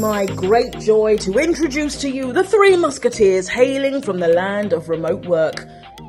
my 0.00 0.26
great 0.26 0.78
joy 0.78 1.16
to 1.16 1.38
introduce 1.38 1.96
to 2.00 2.10
you 2.10 2.32
the 2.32 2.44
three 2.44 2.76
musketeers 2.76 3.48
hailing 3.48 4.02
from 4.02 4.18
the 4.18 4.28
land 4.28 4.72
of 4.72 4.88
remote 4.88 5.24
work. 5.26 5.66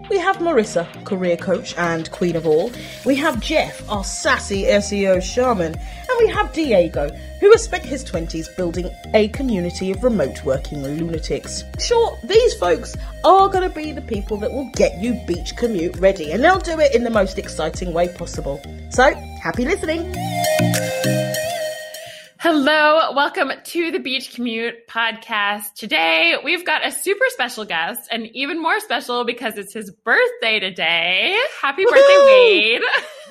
We 0.09 0.17
have 0.17 0.37
Marissa, 0.37 0.87
career 1.05 1.37
coach 1.37 1.75
and 1.77 2.09
queen 2.11 2.35
of 2.35 2.45
all. 2.45 2.71
We 3.05 3.15
have 3.15 3.39
Jeff, 3.39 3.89
our 3.89 4.03
sassy 4.03 4.63
SEO 4.63 5.21
shaman. 5.21 5.73
And 5.75 6.17
we 6.19 6.27
have 6.29 6.53
Diego, 6.53 7.09
who 7.39 7.51
has 7.51 7.63
spent 7.63 7.83
his 7.83 8.03
20s 8.03 8.55
building 8.55 8.89
a 9.13 9.27
community 9.29 9.91
of 9.91 10.03
remote 10.03 10.43
working 10.43 10.83
lunatics. 10.83 11.63
Sure, 11.79 12.17
these 12.23 12.53
folks 12.55 12.95
are 13.23 13.49
going 13.49 13.69
to 13.69 13.75
be 13.75 13.91
the 13.91 14.01
people 14.01 14.37
that 14.37 14.51
will 14.51 14.69
get 14.75 14.97
you 15.01 15.13
beach 15.27 15.55
commute 15.55 15.97
ready, 15.97 16.31
and 16.31 16.43
they'll 16.43 16.59
do 16.59 16.79
it 16.79 16.95
in 16.95 17.03
the 17.03 17.09
most 17.09 17.37
exciting 17.37 17.93
way 17.93 18.07
possible. 18.09 18.61
So, 18.89 19.13
happy 19.41 19.65
listening! 19.65 20.13
Hello, 22.39 23.13
welcome 23.15 23.51
to 23.63 23.89
the 23.89 23.97
Beach 23.97 24.35
Commute 24.35 24.87
podcast. 24.87 25.73
Today 25.73 26.35
we've 26.43 26.63
got 26.63 26.85
a 26.85 26.91
super 26.91 27.25
special 27.29 27.65
guest, 27.65 28.07
and 28.11 28.27
even 28.35 28.61
more 28.61 28.79
special 28.79 29.25
because 29.25 29.57
it's 29.57 29.73
his 29.73 29.89
birthday 29.89 30.59
today. 30.59 31.35
Happy 31.59 31.83
birthday, 31.83 32.23
Wade! 32.25 32.81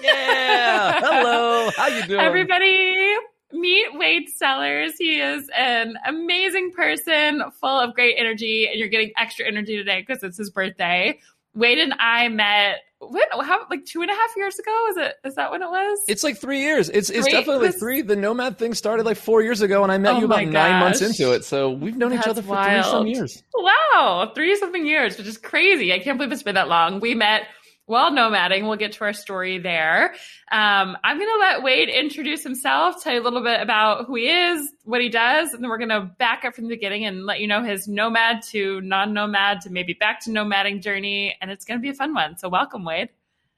Yeah, 0.02 1.01
hello. 1.05 1.70
How 1.77 1.87
you 1.87 2.05
doing, 2.05 2.20
everybody? 2.20 3.15
Meet 3.52 3.87
Wade 3.95 4.29
Sellers. 4.29 4.95
He 4.98 5.20
is 5.20 5.48
an 5.57 5.95
amazing 6.04 6.73
person, 6.73 7.45
full 7.60 7.79
of 7.79 7.95
great 7.95 8.16
energy, 8.18 8.66
and 8.68 8.77
you're 8.77 8.88
getting 8.88 9.12
extra 9.16 9.46
energy 9.46 9.77
today 9.77 10.04
because 10.04 10.24
it's 10.24 10.38
his 10.38 10.51
birthday. 10.51 11.20
Wade 11.54 11.79
and 11.79 11.95
I 12.01 12.29
met 12.29 12.80
when 13.01 13.23
how 13.43 13.67
like 13.71 13.85
two 13.85 14.01
and 14.03 14.11
a 14.11 14.15
half 14.15 14.31
years 14.37 14.59
ago? 14.59 14.87
Is 14.91 14.97
it 14.97 15.15
is 15.25 15.35
that 15.35 15.51
when 15.51 15.63
it 15.63 15.69
was? 15.69 15.99
It's 16.09 16.25
like 16.25 16.39
three 16.39 16.61
years. 16.61 16.89
It's 16.89 17.11
it's 17.11 17.27
three? 17.27 17.33
definitely 17.33 17.69
like 17.69 17.79
three. 17.79 18.03
The 18.03 18.17
nomad 18.17 18.59
thing 18.59 18.75
started 18.75 19.05
like 19.05 19.17
four 19.17 19.43
years 19.43 19.61
ago 19.61 19.83
and 19.83 19.93
i 19.93 19.99
met 19.99 20.15
oh 20.15 20.19
you 20.21 20.25
about 20.25 20.45
gosh. 20.45 20.53
nine 20.53 20.80
months 20.80 21.03
into 21.03 21.33
it 21.33 21.45
so 21.45 21.71
we've 21.71 21.97
known 21.97 22.11
That's 22.11 22.27
each 22.27 22.30
other 22.30 22.43
for 22.43 22.51
wild. 22.51 22.85
three 22.85 22.91
some 22.91 23.07
years. 23.07 23.43
Wow 23.55 24.33
three 24.35 24.57
something 24.57 24.87
years 24.87 25.19
which 25.19 25.27
is 25.27 25.38
crazy. 25.38 25.93
I 25.93 25.99
can't 25.99 26.19
believe 26.19 26.33
it's 26.33 26.43
been 26.43 26.55
that 26.55 26.69
long. 26.69 27.01
We 27.01 27.15
met 27.15 27.43
while 27.87 28.10
nomading. 28.10 28.66
We'll 28.66 28.76
get 28.76 28.92
to 28.92 29.04
our 29.04 29.12
story 29.12 29.59
there. 29.59 30.15
Um, 30.52 30.96
I'm 31.02 31.18
going 31.18 31.32
to 31.32 31.38
let 31.38 31.62
Wade 31.62 31.88
introduce 31.88 32.42
himself, 32.42 33.02
tell 33.02 33.15
you 33.15 33.23
a 33.23 33.24
little 33.24 33.42
bit 33.42 33.60
about 33.60 34.06
who 34.06 34.16
he 34.16 34.29
is, 34.29 34.70
what 34.84 35.01
he 35.01 35.09
does, 35.09 35.54
and 35.54 35.62
then 35.62 35.70
we're 35.70 35.79
going 35.79 35.88
to 35.88 36.02
back 36.02 36.45
up 36.45 36.54
from 36.54 36.64
the 36.64 36.70
beginning 36.70 37.04
and 37.04 37.24
let 37.24 37.40
you 37.40 37.46
know 37.46 37.62
his 37.62 37.88
nomad 37.88 38.42
to 38.51 38.80
non 38.82 39.14
nomad 39.14 39.62
to 39.62 39.70
maybe 39.70 39.95
back 39.95 40.20
to 40.24 40.30
nomading 40.30 40.82
journey. 40.82 41.37
And 41.40 41.51
it's 41.51 41.64
going 41.64 41.79
to 41.79 41.82
be 41.82 41.88
a 41.88 41.95
fun 41.95 42.12
one. 42.14 42.37
So, 42.37 42.48
welcome, 42.48 42.84
Wade. 42.84 43.09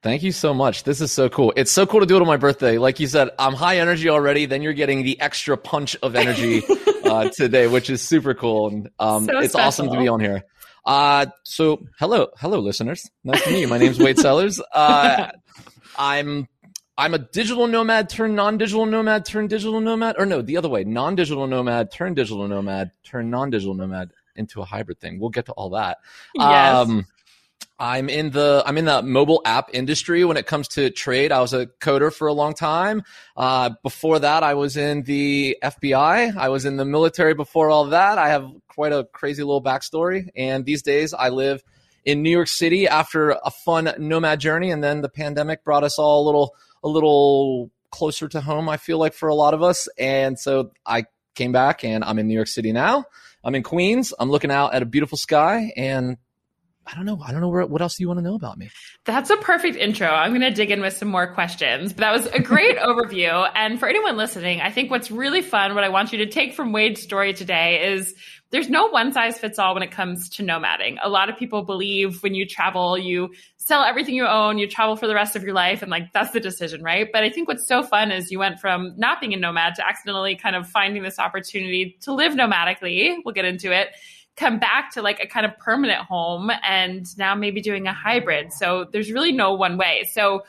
Thank 0.01 0.23
you 0.23 0.31
so 0.31 0.55
much. 0.55 0.85
This 0.85 1.01
is 1.01 1.11
so 1.11 1.29
cool. 1.29 1.53
It's 1.57 1.73
so 1.73 1.85
cool 1.85 1.99
to 2.01 2.07
do 2.07 2.15
it 2.17 2.21
on 2.21 2.29
my 2.29 2.37
birthday. 2.37 2.79
Like 2.79 3.01
you 3.01 3.09
said, 3.09 3.31
I'm 3.37 3.55
high 3.55 3.79
energy 3.79 4.09
already. 4.09 4.47
Then 4.47 4.63
you're 4.63 4.73
getting 4.73 5.03
the 5.03 5.21
extra 5.21 5.57
punch 5.57 5.97
of 6.05 6.15
energy 6.15 6.63
uh, 7.05 7.31
today, 7.31 7.67
which 7.67 7.91
is 7.91 8.01
super 8.01 8.33
cool. 8.33 8.69
And 8.69 8.91
um, 9.01 9.25
so 9.25 9.39
it's 9.41 9.55
special. 9.55 9.67
awesome 9.67 9.91
to 9.91 9.99
be 9.99 10.07
on 10.07 10.21
here. 10.21 10.45
Uh, 10.89 11.27
so 11.45 11.87
hello, 11.99 12.29
hello, 12.39 12.61
listeners. 12.61 13.11
Nice 13.23 13.45
to 13.45 13.51
meet 13.51 13.61
you. 13.61 13.69
My 13.69 13.77
name's 13.77 13.99
Wade 13.99 14.19
Sellers. 14.19 14.59
Uh, 14.73 15.31
I'm 15.99 16.49
I'm 16.97 17.13
a 17.13 17.19
digital 17.19 17.67
nomad 17.67 18.09
turn 18.09 18.35
non-digital 18.35 18.87
nomad 18.87 19.27
turn 19.27 19.49
digital 19.49 19.83
nomad, 19.83 20.17
or 20.19 20.25
no, 20.25 20.41
the 20.41 20.57
other 20.57 20.71
way, 20.71 20.85
non-digital 20.85 21.47
nomad 21.47 21.93
turn 21.93 22.15
digital 22.15 22.49
nomad 22.49 22.91
turn 23.05 23.29
non-digital 23.29 23.75
nomad 23.75 24.13
into 24.35 24.63
a 24.63 24.65
hybrid 24.65 24.99
thing. 24.99 25.21
We'll 25.21 25.29
get 25.29 25.45
to 25.47 25.53
all 25.53 25.69
that. 25.71 25.99
Yes. 26.35 26.75
Um, 26.75 27.07
I'm 27.81 28.09
in 28.09 28.31
the 28.31 28.63
I'm 28.67 28.77
in 28.77 28.87
the 28.87 29.03
mobile 29.03 29.41
app 29.45 29.71
industry 29.73 30.25
when 30.25 30.37
it 30.37 30.47
comes 30.47 30.67
to 30.69 30.91
trade. 30.91 31.31
I 31.31 31.41
was 31.41 31.53
a 31.53 31.67
coder 31.67 32.13
for 32.13 32.27
a 32.27 32.33
long 32.33 32.55
time. 32.55 33.03
Uh, 33.37 33.71
before 33.85 34.19
that, 34.19 34.43
I 34.43 34.55
was 34.55 34.77
in 34.77 35.05
the 35.05 35.57
FBI. 35.63 36.37
I 36.37 36.49
was 36.49 36.65
in 36.65 36.77
the 36.77 36.85
military 36.85 37.35
before 37.35 37.71
all 37.71 37.87
that. 37.87 38.19
I 38.19 38.31
have 38.31 38.51
quite 38.67 38.93
a 38.93 39.05
crazy 39.13 39.45
little 39.45 39.63
backstory. 39.63 40.29
And 40.35 40.65
these 40.65 40.83
days, 40.83 41.15
I 41.15 41.29
live 41.29 41.63
in 42.05 42.23
New 42.23 42.31
York 42.31 42.49
City 42.49 42.89
after 42.89 43.31
a 43.31 43.51
fun 43.51 43.93
nomad 43.99 44.41
journey, 44.41 44.73
and 44.73 44.83
then 44.83 45.01
the 45.01 45.09
pandemic 45.09 45.63
brought 45.63 45.85
us 45.85 45.99
all 46.01 46.25
a 46.25 46.27
little 46.27 46.57
a 46.83 46.89
little 46.89 47.71
closer 47.91 48.27
to 48.29 48.41
home. 48.41 48.69
I 48.69 48.77
feel 48.77 48.99
like 48.99 49.15
for 49.15 49.29
a 49.29 49.35
lot 49.35 49.55
of 49.55 49.63
us, 49.63 49.89
and 49.97 50.37
so 50.37 50.73
I 50.85 51.05
came 51.37 51.53
back, 51.53 51.85
and 51.85 52.03
I'm 52.03 52.19
in 52.19 52.27
New 52.27 52.35
York 52.35 52.49
City 52.49 52.73
now. 52.73 53.05
I'm 53.45 53.55
in 53.55 53.63
Queens. 53.63 54.13
I'm 54.19 54.31
looking 54.31 54.51
out 54.51 54.75
at 54.75 54.83
a 54.83 54.87
beautiful 54.87 55.17
sky, 55.17 55.73
and 55.77 56.17
I 56.91 56.95
don't 56.95 57.05
know. 57.05 57.21
I 57.23 57.33
don't 57.33 57.41
know 57.41 57.49
where, 57.49 57.67
what 57.67 57.83
else 57.83 57.97
do 57.97 58.03
you 58.03 58.09
want 58.09 58.19
to 58.19 58.25
know 58.25 58.35
about 58.35 58.57
me? 58.57 58.71
That's 59.05 59.29
a 59.29 59.37
perfect 59.37 59.77
intro. 59.77 60.09
I'm 60.09 60.31
going 60.31 60.41
to 60.41 60.51
dig 60.51 60.71
in 60.71 60.81
with 60.81 60.97
some 60.97 61.09
more 61.09 61.33
questions. 61.35 61.93
But 61.93 62.01
that 62.01 62.13
was 62.13 62.27
a 62.27 62.41
great 62.41 62.79
overview. 62.79 63.49
And 63.55 63.79
for 63.79 63.89
anyone 63.89 64.17
listening, 64.17 64.61
I 64.61 64.71
think 64.71 64.91
what's 64.91 65.11
really 65.11 65.43
fun, 65.43 65.75
what 65.75 65.85
I 65.85 65.91
want 65.91 66.13
you 66.13 66.19
to 66.19 66.27
take 66.27 66.55
from 66.55 66.73
Wade's 66.73 67.03
story 67.03 67.35
today 67.35 67.93
is 67.93 68.15
there's 68.51 68.71
no 68.71 68.87
one 68.87 69.13
size 69.13 69.39
fits 69.39 69.59
all 69.59 69.75
when 69.75 69.83
it 69.83 69.91
comes 69.91 70.31
to 70.31 70.43
nomading. 70.43 70.97
A 71.03 71.11
lot 71.11 71.29
of 71.29 71.37
people 71.37 71.63
believe 71.63 72.23
when 72.23 72.35
you 72.35 72.47
travel, 72.47 72.97
you 72.97 73.35
sell 73.59 73.83
everything 73.83 74.15
you 74.15 74.27
own, 74.27 74.57
you 74.57 74.67
travel 74.67 74.97
for 74.97 75.07
the 75.07 75.15
rest 75.15 75.37
of 75.37 75.43
your 75.43 75.53
life, 75.53 75.83
and 75.83 75.91
like 75.91 76.11
that's 76.15 76.31
the 76.31 76.41
decision, 76.41 76.83
right? 76.83 77.09
But 77.13 77.25
I 77.25 77.29
think 77.29 77.49
what's 77.49 77.67
so 77.67 77.83
fun 77.83 78.11
is 78.11 78.31
you 78.31 78.39
went 78.39 78.59
from 78.59 78.95
not 78.97 79.21
being 79.21 79.35
a 79.35 79.37
nomad 79.37 79.75
to 79.75 79.87
accidentally 79.87 80.35
kind 80.35 80.57
of 80.57 80.67
finding 80.67 81.03
this 81.03 81.19
opportunity 81.19 81.99
to 82.01 82.15
live 82.15 82.33
nomadically. 82.33 83.17
We'll 83.23 83.35
get 83.35 83.45
into 83.45 83.71
it 83.71 83.89
come 84.39 84.59
back 84.59 84.93
to 84.93 85.03
like 85.03 85.21
a 85.21 85.27
kind 85.27 85.45
of 85.45 85.57
permanent 85.59 86.01
home 86.01 86.51
and 86.63 87.07
now 87.19 87.35
maybe 87.35 87.61
doing 87.61 87.87
a 87.87 87.93
hybrid. 87.93 88.53
So 88.53 88.87
there's 88.93 89.11
really 89.11 89.33
no 89.33 89.55
one 89.55 89.77
way. 89.77 90.09
So 90.13 90.45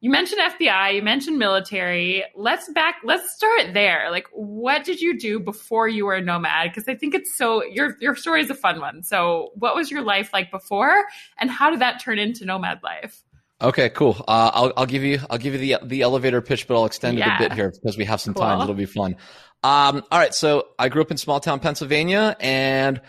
you 0.00 0.10
mentioned 0.10 0.40
FBI, 0.40 0.94
you 0.94 1.02
mentioned 1.02 1.38
military. 1.38 2.24
Let's 2.34 2.70
back 2.72 2.96
let's 3.04 3.34
start 3.34 3.74
there. 3.74 4.10
Like 4.10 4.26
what 4.32 4.84
did 4.84 5.00
you 5.00 5.18
do 5.18 5.38
before 5.38 5.88
you 5.88 6.06
were 6.06 6.14
a 6.14 6.22
nomad? 6.22 6.70
Because 6.70 6.88
I 6.88 6.94
think 6.94 7.14
it's 7.14 7.36
so 7.36 7.64
your 7.64 7.96
your 8.00 8.16
story 8.16 8.42
is 8.42 8.50
a 8.50 8.54
fun 8.54 8.80
one. 8.80 9.02
So 9.02 9.50
what 9.54 9.74
was 9.74 9.90
your 9.90 10.02
life 10.02 10.30
like 10.32 10.50
before 10.50 11.04
and 11.38 11.50
how 11.50 11.70
did 11.70 11.80
that 11.80 12.00
turn 12.00 12.18
into 12.18 12.44
nomad 12.44 12.80
life? 12.82 13.22
Okay, 13.62 13.90
cool. 13.90 14.16
Uh, 14.26 14.50
I'll, 14.54 14.72
I'll 14.74 14.86
give 14.86 15.02
you 15.02 15.20
I'll 15.28 15.36
give 15.36 15.52
you 15.52 15.58
the 15.58 15.86
the 15.86 16.00
elevator 16.02 16.40
pitch, 16.40 16.66
but 16.66 16.76
I'll 16.76 16.86
extend 16.86 17.18
yeah. 17.18 17.34
it 17.34 17.36
a 17.36 17.48
bit 17.48 17.52
here 17.52 17.70
because 17.70 17.98
we 17.98 18.06
have 18.06 18.20
some 18.20 18.32
cool. 18.32 18.42
time. 18.42 18.62
It'll 18.62 18.74
be 18.74 18.86
fun. 18.86 19.16
Um, 19.62 20.02
all 20.10 20.18
right, 20.18 20.34
so 20.34 20.68
I 20.78 20.88
grew 20.88 21.02
up 21.02 21.10
in 21.10 21.18
small 21.18 21.40
town 21.40 21.60
Pennsylvania, 21.60 22.34
and 22.40 23.02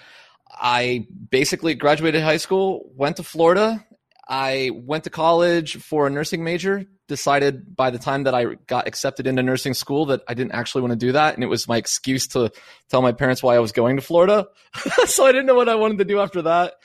I 0.61 1.07
basically 1.31 1.73
graduated 1.73 2.21
high 2.21 2.37
school, 2.37 2.91
went 2.95 3.17
to 3.17 3.23
Florida. 3.23 3.83
I 4.29 4.69
went 4.73 5.05
to 5.05 5.09
college 5.09 5.77
for 5.77 6.05
a 6.05 6.09
nursing 6.11 6.43
major, 6.43 6.85
decided 7.07 7.75
by 7.75 7.89
the 7.89 7.97
time 7.97 8.23
that 8.23 8.35
I 8.35 8.45
got 8.67 8.87
accepted 8.87 9.25
into 9.25 9.41
nursing 9.41 9.73
school 9.73 10.05
that 10.05 10.21
I 10.27 10.35
didn't 10.35 10.53
actually 10.53 10.83
want 10.83 10.91
to 10.91 10.97
do 10.97 11.13
that. 11.13 11.33
And 11.33 11.43
it 11.43 11.47
was 11.47 11.67
my 11.67 11.77
excuse 11.77 12.27
to 12.27 12.51
tell 12.89 13.01
my 13.01 13.11
parents 13.11 13.41
why 13.41 13.55
I 13.55 13.59
was 13.59 13.71
going 13.71 13.95
to 13.95 14.03
Florida. 14.03 14.47
so 15.05 15.25
I 15.25 15.31
didn't 15.31 15.47
know 15.47 15.55
what 15.55 15.67
I 15.67 15.75
wanted 15.75 15.97
to 15.97 16.05
do 16.05 16.19
after 16.19 16.43
that. 16.43 16.75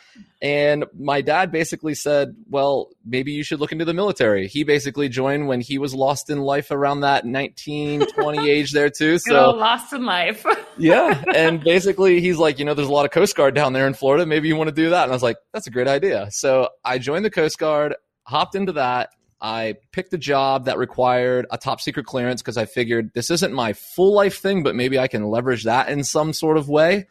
And 0.43 0.85
my 0.99 1.23
dad 1.23 1.51
basically 1.51 1.95
said, 1.95 2.37
well, 2.51 2.91
maybe 3.05 3.33
you 3.33 3.43
should 3.43 3.59
look 3.59 3.73
into 3.73 3.87
the 3.87 3.95
military. 3.95 4.49
He 4.49 4.65
basically 4.65 5.09
joined 5.09 5.49
when 5.49 5.63
he 5.63 5.79
was 5.79 5.95
lost 5.95 6.29
in 6.29 6.41
life 6.43 6.71
around 6.71 7.01
that 7.01 7.25
19, 7.25 8.07
20 8.07 8.51
age 8.51 8.73
there 8.73 8.91
too. 8.91 9.19
So 9.19 9.51
lost 9.51 9.95
in 9.95 10.05
life. 10.05 10.45
yeah. 10.79 11.25
And 11.35 11.65
basically 11.65 12.21
he's 12.21 12.37
like, 12.37 12.59
you 12.59 12.67
know, 12.67 12.75
there's 12.75 12.89
a 12.89 12.93
lot 12.93 13.07
of 13.07 13.13
Coast 13.13 13.35
Guard 13.35 13.55
down 13.55 13.73
there 13.73 13.87
in 13.87 13.95
Florida. 13.95 14.27
Maybe 14.27 14.49
you 14.49 14.57
want 14.57 14.69
to 14.69 14.75
do 14.75 14.91
that. 14.91 15.05
And 15.05 15.13
I 15.13 15.15
was 15.15 15.23
like, 15.23 15.37
that's 15.55 15.67
a 15.67 15.71
great 15.71 15.89
idea. 15.89 16.29
So 16.31 16.69
I 16.85 16.99
joined 16.99 17.25
the 17.25 17.31
Coast 17.31 17.59
Guard, 17.59 17.95
hopped 18.25 18.55
into 18.55 18.73
that. 18.73 19.11
I 19.41 19.77
picked 19.93 20.13
a 20.13 20.19
job 20.19 20.67
that 20.67 20.79
required 20.79 21.47
a 21.51 21.59
top 21.59 21.81
secret 21.81 22.05
clearance 22.05 22.43
because 22.43 22.57
I 22.57 22.67
figured 22.67 23.13
this 23.15 23.31
isn't 23.31 23.53
my 23.53 23.73
full 23.73 24.15
life 24.15 24.39
thing, 24.39 24.63
but 24.63 24.75
maybe 24.75 24.99
I 24.99 25.09
can 25.09 25.25
leverage 25.29 25.65
that 25.65 25.89
in 25.89 26.05
some 26.05 26.33
sort 26.33 26.57
of 26.57 26.69
way. 26.69 27.07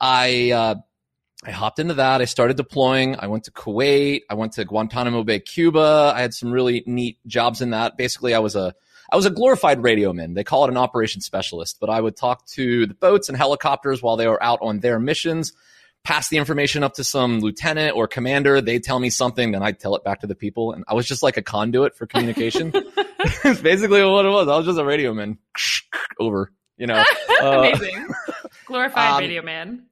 I 0.00 0.50
uh, 0.52 0.74
I 1.44 1.52
hopped 1.52 1.78
into 1.78 1.94
that. 1.94 2.20
I 2.20 2.26
started 2.26 2.56
deploying. 2.56 3.16
I 3.18 3.26
went 3.26 3.44
to 3.44 3.50
Kuwait. 3.50 4.22
I 4.28 4.34
went 4.34 4.52
to 4.54 4.64
Guantanamo 4.64 5.24
Bay, 5.24 5.40
Cuba. 5.40 6.12
I 6.14 6.20
had 6.20 6.34
some 6.34 6.52
really 6.52 6.82
neat 6.86 7.18
jobs 7.26 7.62
in 7.62 7.70
that. 7.70 7.96
Basically, 7.96 8.34
I 8.34 8.40
was 8.40 8.56
a 8.56 8.74
I 9.12 9.16
was 9.16 9.26
a 9.26 9.30
glorified 9.30 9.82
radio 9.82 10.12
man. 10.12 10.34
They 10.34 10.44
call 10.44 10.64
it 10.64 10.70
an 10.70 10.76
operations 10.76 11.24
specialist, 11.24 11.78
but 11.80 11.90
I 11.90 12.00
would 12.00 12.16
talk 12.16 12.46
to 12.48 12.86
the 12.86 12.94
boats 12.94 13.28
and 13.28 13.36
helicopters 13.36 14.02
while 14.02 14.16
they 14.16 14.28
were 14.28 14.40
out 14.42 14.60
on 14.62 14.80
their 14.80 15.00
missions, 15.00 15.52
pass 16.04 16.28
the 16.28 16.36
information 16.36 16.84
up 16.84 16.94
to 16.94 17.04
some 17.04 17.40
lieutenant 17.40 17.96
or 17.96 18.06
commander. 18.06 18.60
They'd 18.60 18.84
tell 18.84 19.00
me 19.00 19.10
something, 19.10 19.50
then 19.50 19.62
I'd 19.62 19.80
tell 19.80 19.96
it 19.96 20.04
back 20.04 20.20
to 20.20 20.28
the 20.28 20.36
people. 20.36 20.72
And 20.72 20.84
I 20.86 20.94
was 20.94 21.06
just 21.06 21.22
like 21.22 21.36
a 21.36 21.42
conduit 21.42 21.96
for 21.96 22.06
communication. 22.06 22.72
It's 23.44 23.60
basically 23.60 24.02
what 24.02 24.24
it 24.24 24.30
was. 24.30 24.48
I 24.48 24.56
was 24.56 24.64
just 24.64 24.78
a 24.78 24.84
radio 24.84 25.12
man. 25.12 25.36
Over, 26.18 26.50
you 26.78 26.86
know. 26.86 27.04
Amazing. 27.42 28.08
Uh, 28.28 28.32
glorified 28.64 29.12
um, 29.12 29.18
radio 29.18 29.42
man. 29.42 29.82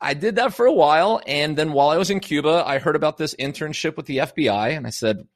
I 0.00 0.14
did 0.14 0.36
that 0.36 0.54
for 0.54 0.66
a 0.66 0.72
while. 0.72 1.20
And 1.26 1.56
then 1.56 1.72
while 1.72 1.90
I 1.90 1.98
was 1.98 2.10
in 2.10 2.20
Cuba, 2.20 2.64
I 2.66 2.78
heard 2.78 2.96
about 2.96 3.18
this 3.18 3.34
internship 3.34 3.96
with 3.96 4.06
the 4.06 4.18
FBI 4.18 4.76
and 4.76 4.86
I 4.86 4.90
said, 4.90 5.26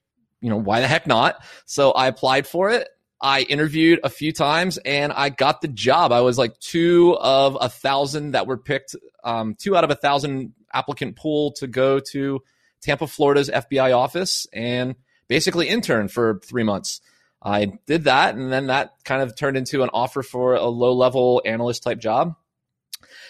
you 0.41 0.51
know, 0.51 0.57
why 0.57 0.81
the 0.81 0.89
heck 0.89 1.07
not? 1.07 1.43
So 1.67 1.93
I 1.93 2.07
applied 2.07 2.47
for 2.47 2.71
it. 2.71 2.89
I 3.21 3.43
interviewed 3.43 4.01
a 4.05 4.11
few 4.11 4.33
times 4.33 4.79
and 4.79 5.13
I 5.13 5.31
got 5.31 5.61
the 5.61 5.69
job. 5.69 6.13
I 6.13 6.21
was 6.21 6.37
like 6.37 6.59
two 6.59 7.17
of 7.19 7.57
a 7.61 7.69
thousand 7.69 8.33
that 8.33 8.47
were 8.47 8.59
picked, 8.59 8.97
um, 9.23 9.55
two 9.59 9.77
out 9.77 9.85
of 9.85 9.91
a 9.91 9.95
thousand 9.95 10.53
applicant 10.73 11.17
pool 11.17 11.53
to 11.53 11.67
go 11.67 12.01
to 12.13 12.43
Tampa, 12.83 13.07
Florida's 13.07 13.49
FBI 13.49 13.97
office 13.97 14.47
and 14.53 14.95
basically 15.29 15.69
intern 15.69 16.09
for 16.09 16.41
three 16.45 16.65
months. 16.65 17.01
I 17.43 17.79
did 17.87 18.05
that 18.05 18.35
and 18.35 18.53
then 18.53 18.67
that 18.69 18.93
kind 19.05 19.23
of 19.23 19.37
turned 19.37 19.57
into 19.57 19.83
an 19.83 19.91
offer 19.93 20.23
for 20.23 20.55
a 20.55 20.67
low 20.67 20.95
level 20.95 21.43
analyst 21.45 21.83
type 21.83 21.99
job 21.99 22.35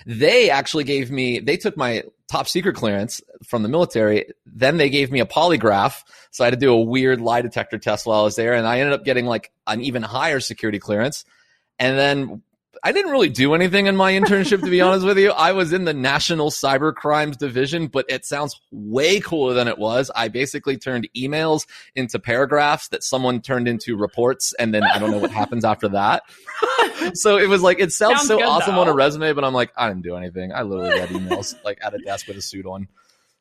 They 0.06 0.50
actually 0.50 0.84
gave 0.84 1.10
me, 1.10 1.38
they 1.38 1.56
took 1.56 1.76
my 1.76 2.04
top 2.28 2.48
secret 2.48 2.76
clearance 2.76 3.20
from 3.44 3.62
the 3.62 3.68
military. 3.68 4.26
Then 4.46 4.76
they 4.76 4.90
gave 4.90 5.10
me 5.10 5.20
a 5.20 5.26
polygraph. 5.26 6.02
So 6.30 6.44
I 6.44 6.46
had 6.46 6.54
to 6.54 6.60
do 6.60 6.72
a 6.72 6.80
weird 6.80 7.20
lie 7.20 7.42
detector 7.42 7.78
test 7.78 8.06
while 8.06 8.20
I 8.20 8.24
was 8.24 8.36
there. 8.36 8.54
And 8.54 8.66
I 8.66 8.80
ended 8.80 8.92
up 8.94 9.04
getting 9.04 9.26
like 9.26 9.52
an 9.66 9.80
even 9.82 10.02
higher 10.02 10.40
security 10.40 10.78
clearance. 10.78 11.24
And 11.78 11.98
then 11.98 12.42
I 12.86 12.92
didn't 12.92 13.12
really 13.12 13.30
do 13.30 13.54
anything 13.54 13.86
in 13.86 13.96
my 13.96 14.12
internship, 14.12 14.60
to 14.62 14.68
be 14.68 14.82
honest 14.82 15.06
with 15.06 15.16
you. 15.16 15.30
I 15.30 15.52
was 15.52 15.72
in 15.72 15.86
the 15.86 15.94
National 15.94 16.50
Cyber 16.50 16.94
Crimes 16.94 17.38
Division, 17.38 17.86
but 17.86 18.04
it 18.10 18.26
sounds 18.26 18.60
way 18.70 19.20
cooler 19.20 19.54
than 19.54 19.68
it 19.68 19.78
was. 19.78 20.10
I 20.14 20.28
basically 20.28 20.76
turned 20.76 21.08
emails 21.16 21.66
into 21.96 22.18
paragraphs 22.18 22.88
that 22.88 23.02
someone 23.02 23.40
turned 23.40 23.68
into 23.68 23.96
reports, 23.96 24.52
and 24.58 24.74
then 24.74 24.82
I 24.82 24.98
don't 24.98 25.10
know 25.10 25.16
what 25.16 25.30
happens 25.30 25.64
after 25.64 25.88
that. 25.88 26.24
so 27.14 27.38
it 27.38 27.48
was 27.48 27.62
like 27.62 27.80
it 27.80 27.90
sounds, 27.90 28.18
sounds 28.18 28.28
so 28.28 28.42
awesome 28.46 28.74
though. 28.74 28.82
on 28.82 28.88
a 28.88 28.94
resume, 28.94 29.32
but 29.32 29.44
I'm 29.44 29.54
like, 29.54 29.72
I 29.78 29.88
didn't 29.88 30.02
do 30.02 30.16
anything. 30.16 30.52
I 30.52 30.60
literally 30.60 30.90
read 30.90 31.08
emails 31.08 31.54
like 31.64 31.78
at 31.82 31.94
a 31.94 31.98
desk 31.98 32.28
with 32.28 32.36
a 32.36 32.42
suit 32.42 32.66
on. 32.66 32.88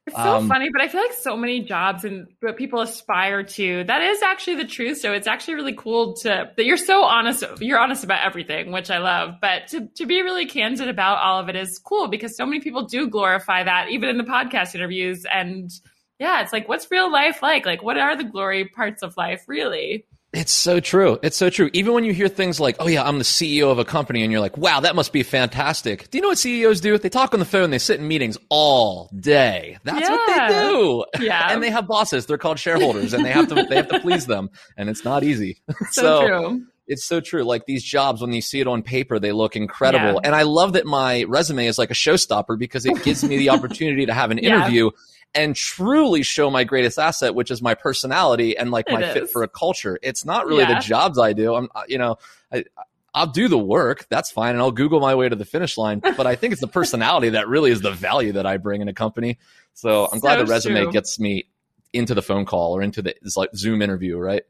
It's 0.05 0.17
so 0.17 0.35
um, 0.35 0.49
funny, 0.49 0.69
but 0.69 0.81
I 0.81 0.89
feel 0.89 0.99
like 0.99 1.13
so 1.13 1.37
many 1.37 1.61
jobs 1.61 2.03
and 2.03 2.27
what 2.41 2.57
people 2.57 2.81
aspire 2.81 3.43
to, 3.43 3.85
that 3.85 4.01
is 4.01 4.21
actually 4.21 4.55
the 4.55 4.65
truth. 4.65 4.99
So 4.99 5.13
it's 5.13 5.27
actually 5.27 5.53
really 5.53 5.75
cool 5.75 6.13
to 6.17 6.51
that 6.57 6.65
you're 6.65 6.75
so 6.75 7.05
honest. 7.05 7.43
You're 7.61 7.79
honest 7.79 8.03
about 8.03 8.25
everything, 8.25 8.73
which 8.73 8.91
I 8.91 8.97
love. 8.97 9.35
But 9.39 9.69
to, 9.69 9.87
to 9.95 10.05
be 10.05 10.21
really 10.21 10.45
candid 10.45 10.89
about 10.89 11.19
all 11.19 11.39
of 11.39 11.47
it 11.47 11.55
is 11.55 11.79
cool 11.79 12.09
because 12.09 12.35
so 12.35 12.45
many 12.45 12.59
people 12.59 12.83
do 12.83 13.07
glorify 13.07 13.63
that, 13.63 13.91
even 13.91 14.09
in 14.09 14.17
the 14.17 14.25
podcast 14.25 14.75
interviews. 14.75 15.25
And 15.25 15.71
yeah, 16.19 16.41
it's 16.41 16.51
like, 16.51 16.67
what's 16.67 16.91
real 16.91 17.09
life 17.09 17.41
like? 17.41 17.65
Like, 17.65 17.81
what 17.81 17.97
are 17.97 18.17
the 18.17 18.25
glory 18.25 18.65
parts 18.65 19.03
of 19.03 19.15
life, 19.15 19.45
really? 19.47 20.05
It's 20.33 20.51
so 20.51 20.79
true. 20.79 21.19
It's 21.21 21.37
so 21.37 21.51
true. 21.51 21.69
Even 21.73 21.93
when 21.93 22.03
you 22.03 22.11
hear 22.11 22.27
things 22.27 22.59
like, 22.59 22.77
oh, 22.79 22.87
yeah, 22.87 23.03
I'm 23.03 23.19
the 23.19 23.23
CEO 23.23 23.71
of 23.71 23.77
a 23.77 23.85
company, 23.85 24.23
and 24.23 24.31
you're 24.31 24.41
like, 24.41 24.57
wow, 24.57 24.79
that 24.79 24.95
must 24.95 25.13
be 25.13 25.21
fantastic. 25.21 26.09
Do 26.09 26.17
you 26.17 26.23
know 26.23 26.29
what 26.29 26.39
CEOs 26.39 26.81
do? 26.81 26.97
They 26.97 27.09
talk 27.09 27.33
on 27.33 27.39
the 27.39 27.45
phone, 27.45 27.69
they 27.69 27.77
sit 27.77 27.99
in 27.99 28.07
meetings 28.07 28.37
all 28.49 29.11
day. 29.15 29.77
That's 29.83 30.01
yeah. 30.01 30.09
what 30.09 30.49
they 30.49 30.67
do. 30.67 31.05
Yeah. 31.25 31.53
and 31.53 31.61
they 31.61 31.69
have 31.69 31.87
bosses. 31.87 32.25
They're 32.25 32.39
called 32.39 32.57
shareholders, 32.57 33.13
and 33.13 33.23
they 33.23 33.31
have 33.31 33.47
to 33.49 33.65
they 33.69 33.75
have 33.75 33.89
to 33.89 33.99
please 33.99 34.25
them. 34.25 34.49
And 34.75 34.89
it's 34.89 35.05
not 35.05 35.23
easy. 35.23 35.61
So, 35.91 36.01
so 36.01 36.27
true. 36.27 36.65
It's 36.87 37.05
so 37.05 37.19
true. 37.19 37.43
Like 37.43 37.65
these 37.65 37.83
jobs, 37.83 38.21
when 38.21 38.33
you 38.33 38.41
see 38.41 38.59
it 38.59 38.67
on 38.67 38.81
paper, 38.83 39.19
they 39.19 39.31
look 39.31 39.55
incredible. 39.55 40.13
Yeah. 40.13 40.19
And 40.23 40.35
I 40.35 40.43
love 40.43 40.73
that 40.73 40.85
my 40.85 41.23
resume 41.23 41.67
is 41.67 41.77
like 41.77 41.91
a 41.91 41.93
showstopper 41.93 42.57
because 42.57 42.85
it 42.85 43.03
gives 43.03 43.23
me 43.23 43.37
the 43.37 43.49
opportunity 43.49 44.05
to 44.05 44.13
have 44.13 44.31
an 44.31 44.37
interview 44.39 44.89
and 45.35 45.55
truly 45.55 46.23
show 46.23 46.49
my 46.49 46.63
greatest 46.63 46.99
asset, 46.99 47.33
which 47.35 47.49
is 47.49 47.61
my 47.61 47.73
personality 47.73 48.57
and 48.57 48.71
like 48.71 48.89
my 48.89 49.13
fit 49.13 49.29
for 49.29 49.43
a 49.43 49.47
culture. 49.47 49.97
It's 50.01 50.25
not 50.25 50.45
really 50.45 50.63
yeah. 50.63 50.75
the 50.75 50.79
jobs 50.79 51.17
I 51.17 51.33
do. 51.33 51.55
I'm, 51.55 51.69
you 51.87 51.97
know, 51.97 52.17
I, 52.51 52.65
I'll 53.13 53.27
do 53.27 53.47
the 53.47 53.57
work. 53.57 54.07
That's 54.09 54.31
fine. 54.31 54.51
And 54.51 54.59
I'll 54.59 54.71
Google 54.71 54.99
my 54.99 55.15
way 55.15 55.29
to 55.29 55.35
the 55.35 55.45
finish 55.45 55.77
line. 55.77 56.01
But 56.17 56.27
I 56.27 56.35
think 56.35 56.51
it's 56.51 56.61
the 56.61 56.67
personality 56.67 57.29
that 57.29 57.47
really 57.47 57.71
is 57.71 57.81
the 57.81 57.91
value 57.91 58.33
that 58.33 58.45
I 58.45 58.57
bring 58.57 58.81
in 58.81 58.87
a 58.87 58.93
company. 58.93 59.39
So 59.73 60.07
I'm 60.11 60.19
glad 60.19 60.37
so 60.37 60.45
the 60.45 60.51
resume 60.51 60.83
true. 60.83 60.91
gets 60.91 61.19
me 61.19 61.45
into 61.91 62.13
the 62.13 62.21
phone 62.21 62.45
call 62.45 62.75
or 62.75 62.81
into 62.81 63.01
the 63.01 63.15
like 63.35 63.49
Zoom 63.55 63.81
interview, 63.81 64.17
right? 64.17 64.43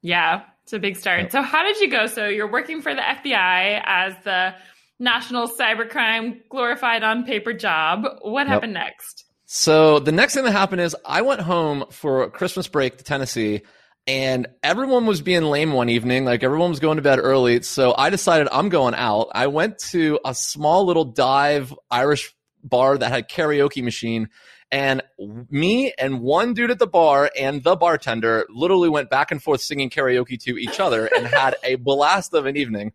Yeah, 0.00 0.42
it's 0.64 0.72
a 0.72 0.78
big 0.78 0.96
start. 0.96 1.32
So 1.32 1.42
how 1.42 1.62
did 1.62 1.78
you 1.80 1.90
go? 1.90 2.06
So 2.06 2.26
you're 2.28 2.50
working 2.50 2.82
for 2.82 2.94
the 2.94 3.02
FBI 3.02 3.82
as 3.84 4.14
the 4.24 4.54
national 4.98 5.48
cybercrime 5.48 6.40
glorified 6.48 7.02
on 7.02 7.24
paper 7.24 7.52
job. 7.52 8.04
What 8.22 8.42
yep. 8.42 8.48
happened 8.48 8.74
next? 8.74 9.24
So 9.54 9.98
the 9.98 10.12
next 10.12 10.32
thing 10.32 10.44
that 10.44 10.52
happened 10.52 10.80
is 10.80 10.96
I 11.04 11.20
went 11.20 11.42
home 11.42 11.84
for 11.90 12.30
Christmas 12.30 12.68
break 12.68 12.96
to 12.96 13.04
Tennessee 13.04 13.60
and 14.06 14.46
everyone 14.62 15.04
was 15.04 15.20
being 15.20 15.42
lame 15.42 15.74
one 15.74 15.90
evening. 15.90 16.24
Like 16.24 16.42
everyone 16.42 16.70
was 16.70 16.80
going 16.80 16.96
to 16.96 17.02
bed 17.02 17.18
early. 17.18 17.60
So 17.60 17.94
I 17.94 18.08
decided 18.08 18.48
I'm 18.50 18.70
going 18.70 18.94
out. 18.94 19.28
I 19.34 19.48
went 19.48 19.76
to 19.90 20.18
a 20.24 20.34
small 20.34 20.86
little 20.86 21.04
dive 21.04 21.74
Irish 21.90 22.34
bar 22.64 22.96
that 22.96 23.12
had 23.12 23.28
karaoke 23.28 23.82
machine 23.82 24.30
and 24.70 25.02
me 25.50 25.92
and 25.98 26.22
one 26.22 26.54
dude 26.54 26.70
at 26.70 26.78
the 26.78 26.86
bar 26.86 27.30
and 27.38 27.62
the 27.62 27.76
bartender 27.76 28.46
literally 28.48 28.88
went 28.88 29.10
back 29.10 29.30
and 29.30 29.42
forth 29.42 29.60
singing 29.60 29.90
karaoke 29.90 30.40
to 30.44 30.56
each 30.56 30.80
other 30.80 31.10
and 31.14 31.26
had 31.26 31.56
a 31.62 31.74
blast 31.74 32.32
of 32.32 32.46
an 32.46 32.56
evening. 32.56 32.92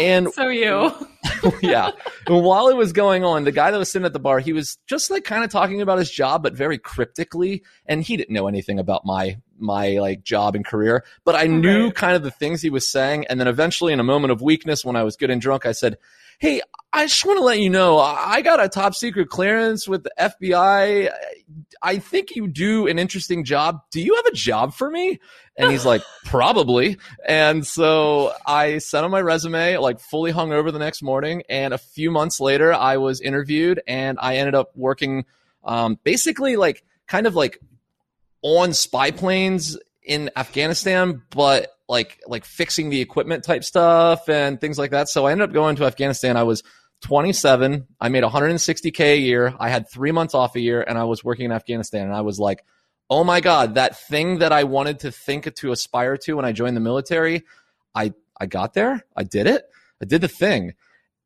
And 0.00 0.32
so 0.32 0.48
you. 0.48 0.92
yeah. 1.62 1.90
And 2.26 2.42
while 2.42 2.68
it 2.68 2.76
was 2.76 2.92
going 2.92 3.24
on, 3.24 3.44
the 3.44 3.52
guy 3.52 3.70
that 3.70 3.78
was 3.78 3.90
sitting 3.90 4.06
at 4.06 4.12
the 4.12 4.18
bar, 4.18 4.40
he 4.40 4.52
was 4.52 4.78
just 4.86 5.10
like 5.10 5.24
kind 5.24 5.44
of 5.44 5.50
talking 5.50 5.80
about 5.80 5.98
his 5.98 6.10
job, 6.10 6.42
but 6.42 6.54
very 6.54 6.78
cryptically. 6.78 7.62
And 7.86 8.02
he 8.02 8.16
didn't 8.16 8.34
know 8.34 8.48
anything 8.48 8.78
about 8.78 9.04
my 9.04 9.38
my 9.58 9.98
like 9.98 10.22
job 10.22 10.54
and 10.54 10.64
career, 10.64 11.04
but 11.24 11.34
I 11.34 11.46
knew 11.46 11.90
kind 11.90 12.14
of 12.14 12.22
the 12.22 12.30
things 12.30 12.62
he 12.62 12.70
was 12.70 12.86
saying. 12.88 13.26
And 13.28 13.40
then 13.40 13.48
eventually, 13.48 13.92
in 13.92 14.00
a 14.00 14.04
moment 14.04 14.32
of 14.32 14.42
weakness, 14.42 14.84
when 14.84 14.96
I 14.96 15.02
was 15.02 15.16
good 15.16 15.30
and 15.30 15.40
drunk, 15.40 15.66
I 15.66 15.72
said, 15.72 15.96
Hey, 16.38 16.60
I 16.92 17.06
just 17.06 17.24
want 17.24 17.38
to 17.38 17.44
let 17.44 17.60
you 17.60 17.68
know 17.68 17.98
I 17.98 18.40
got 18.40 18.62
a 18.62 18.68
top 18.68 18.94
secret 18.94 19.28
clearance 19.28 19.86
with 19.86 20.04
the 20.04 20.12
FBI. 20.18 21.10
I 21.82 21.98
think 21.98 22.34
you 22.34 22.48
do 22.48 22.86
an 22.86 22.98
interesting 22.98 23.44
job. 23.44 23.80
Do 23.90 24.00
you 24.00 24.14
have 24.16 24.26
a 24.26 24.34
job 24.34 24.72
for 24.72 24.90
me? 24.90 25.20
And 25.56 25.70
he's 25.70 25.84
like, 25.84 26.02
probably. 26.24 26.96
And 27.26 27.66
so 27.66 28.32
I 28.46 28.78
sent 28.78 29.04
him 29.04 29.10
my 29.10 29.20
resume, 29.20 29.76
like 29.76 30.00
fully 30.00 30.30
hung 30.30 30.52
over 30.52 30.70
the 30.70 30.78
next 30.78 31.02
morning. 31.02 31.42
And 31.48 31.74
a 31.74 31.78
few 31.78 32.10
months 32.10 32.40
later, 32.40 32.72
I 32.72 32.96
was 32.96 33.20
interviewed 33.20 33.82
and 33.86 34.18
I 34.20 34.36
ended 34.36 34.54
up 34.54 34.70
working 34.74 35.26
um, 35.64 35.98
basically 36.04 36.56
like 36.56 36.84
kind 37.06 37.26
of 37.26 37.34
like 37.34 37.60
on 38.42 38.72
spy 38.72 39.10
planes 39.10 39.76
in 40.02 40.30
Afghanistan, 40.36 41.22
but 41.30 41.68
like 41.88 42.20
like 42.26 42.44
fixing 42.44 42.90
the 42.90 43.00
equipment 43.00 43.44
type 43.44 43.64
stuff 43.64 44.28
and 44.28 44.60
things 44.60 44.78
like 44.78 44.90
that. 44.90 45.08
So 45.08 45.26
I 45.26 45.32
ended 45.32 45.48
up 45.48 45.54
going 45.54 45.76
to 45.76 45.84
Afghanistan. 45.84 46.36
I 46.36 46.42
was 46.42 46.62
27. 47.02 47.86
I 48.00 48.08
made 48.08 48.24
160k 48.24 49.00
a 49.00 49.18
year. 49.18 49.54
I 49.58 49.68
had 49.68 49.88
three 49.90 50.12
months 50.12 50.34
off 50.34 50.56
a 50.56 50.60
year, 50.60 50.82
and 50.82 50.98
I 50.98 51.04
was 51.04 51.24
working 51.24 51.46
in 51.46 51.52
Afghanistan. 51.52 52.06
And 52.06 52.14
I 52.14 52.22
was 52.22 52.38
like, 52.38 52.64
oh 53.08 53.24
my 53.24 53.40
god, 53.40 53.74
that 53.76 53.98
thing 53.98 54.38
that 54.38 54.52
I 54.52 54.64
wanted 54.64 55.00
to 55.00 55.12
think 55.12 55.52
to 55.54 55.72
aspire 55.72 56.16
to 56.18 56.34
when 56.34 56.44
I 56.44 56.52
joined 56.52 56.76
the 56.76 56.80
military, 56.80 57.44
I 57.94 58.12
I 58.38 58.46
got 58.46 58.74
there. 58.74 59.04
I 59.16 59.24
did 59.24 59.46
it. 59.46 59.64
I 60.00 60.04
did 60.04 60.20
the 60.20 60.28
thing. 60.28 60.74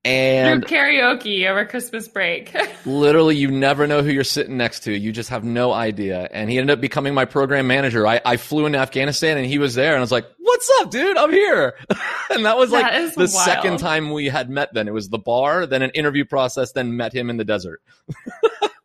And 0.04 0.66
Through 0.66 0.76
karaoke 0.76 1.48
over 1.48 1.64
Christmas 1.64 2.08
break. 2.08 2.52
literally, 2.86 3.36
you 3.36 3.50
never 3.52 3.86
know 3.86 4.02
who 4.02 4.10
you're 4.10 4.24
sitting 4.24 4.56
next 4.56 4.80
to. 4.80 4.92
You 4.92 5.12
just 5.12 5.30
have 5.30 5.44
no 5.44 5.72
idea. 5.72 6.28
And 6.32 6.50
he 6.50 6.58
ended 6.58 6.72
up 6.72 6.80
becoming 6.80 7.14
my 7.14 7.24
program 7.24 7.68
manager. 7.68 8.04
I, 8.04 8.20
I 8.24 8.36
flew 8.36 8.66
into 8.66 8.78
Afghanistan 8.78 9.38
and 9.38 9.46
he 9.46 9.58
was 9.58 9.74
there 9.74 9.92
and 9.92 9.98
I 9.98 10.00
was 10.00 10.10
like, 10.10 10.26
what's 10.38 10.70
up, 10.80 10.90
dude? 10.90 11.16
I'm 11.16 11.30
here. 11.30 11.74
and 12.30 12.44
that 12.44 12.56
was 12.56 12.72
like 12.72 12.84
that 12.84 13.14
the 13.14 13.20
wild. 13.20 13.30
second 13.30 13.78
time 13.78 14.10
we 14.10 14.26
had 14.26 14.50
met 14.50 14.74
then. 14.74 14.88
It 14.88 14.94
was 14.94 15.08
the 15.08 15.18
bar, 15.18 15.66
then 15.66 15.82
an 15.82 15.90
interview 15.90 16.24
process, 16.24 16.72
then 16.72 16.96
met 16.96 17.12
him 17.12 17.30
in 17.30 17.36
the 17.36 17.44
desert. 17.44 17.80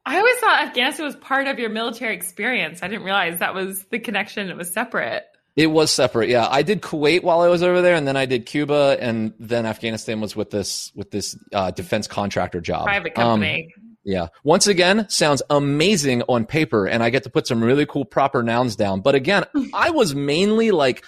I 0.06 0.18
always 0.20 0.38
thought 0.38 0.68
Afghanistan 0.68 1.06
was 1.06 1.15
part 1.15 1.48
of 1.48 1.58
your 1.58 1.70
military 1.70 2.15
experience. 2.15 2.84
I 2.84 2.88
didn't 2.88 3.03
realize 3.03 3.39
that 3.39 3.56
was 3.56 3.84
the 3.86 4.00
connection. 4.00 4.50
It 4.50 4.56
was 4.56 4.72
separate. 4.72 5.25
It 5.58 5.68
was 5.68 5.90
separate, 5.90 6.30
yeah. 6.30 6.48
I 6.48 6.62
did 6.62 6.84
Kuwait 6.84 7.24
while 7.24 7.42
I 7.42 7.48
was 7.48 7.64
over 7.64 7.82
there, 7.82 7.96
and 7.96 8.08
then 8.08 8.16
I 8.16 8.28
did 8.28 8.46
Cuba, 8.46 8.96
and 9.00 9.34
then 9.40 9.66
Afghanistan 9.66 10.22
was 10.22 10.36
with 10.36 10.52
this 10.52 10.92
with 10.94 11.10
this 11.10 11.36
uh, 11.52 11.72
defense 11.72 12.08
contractor 12.08 12.62
job, 12.62 12.86
private 12.86 13.16
company. 13.16 13.74
Um, 13.76 13.84
yeah. 14.04 14.28
Once 14.44 14.68
again, 14.68 15.10
sounds 15.10 15.42
amazing 15.50 16.22
on 16.30 16.46
paper, 16.46 16.86
and 16.86 17.04
I 17.04 17.10
get 17.10 17.24
to 17.24 17.32
put 17.32 17.48
some 17.48 17.64
really 17.64 17.88
cool 17.88 18.06
proper 18.06 18.44
nouns 18.44 18.76
down. 18.76 19.02
But 19.02 19.16
again, 19.16 19.44
I 19.74 19.90
was 19.90 20.14
mainly 20.14 20.70
like 20.70 21.04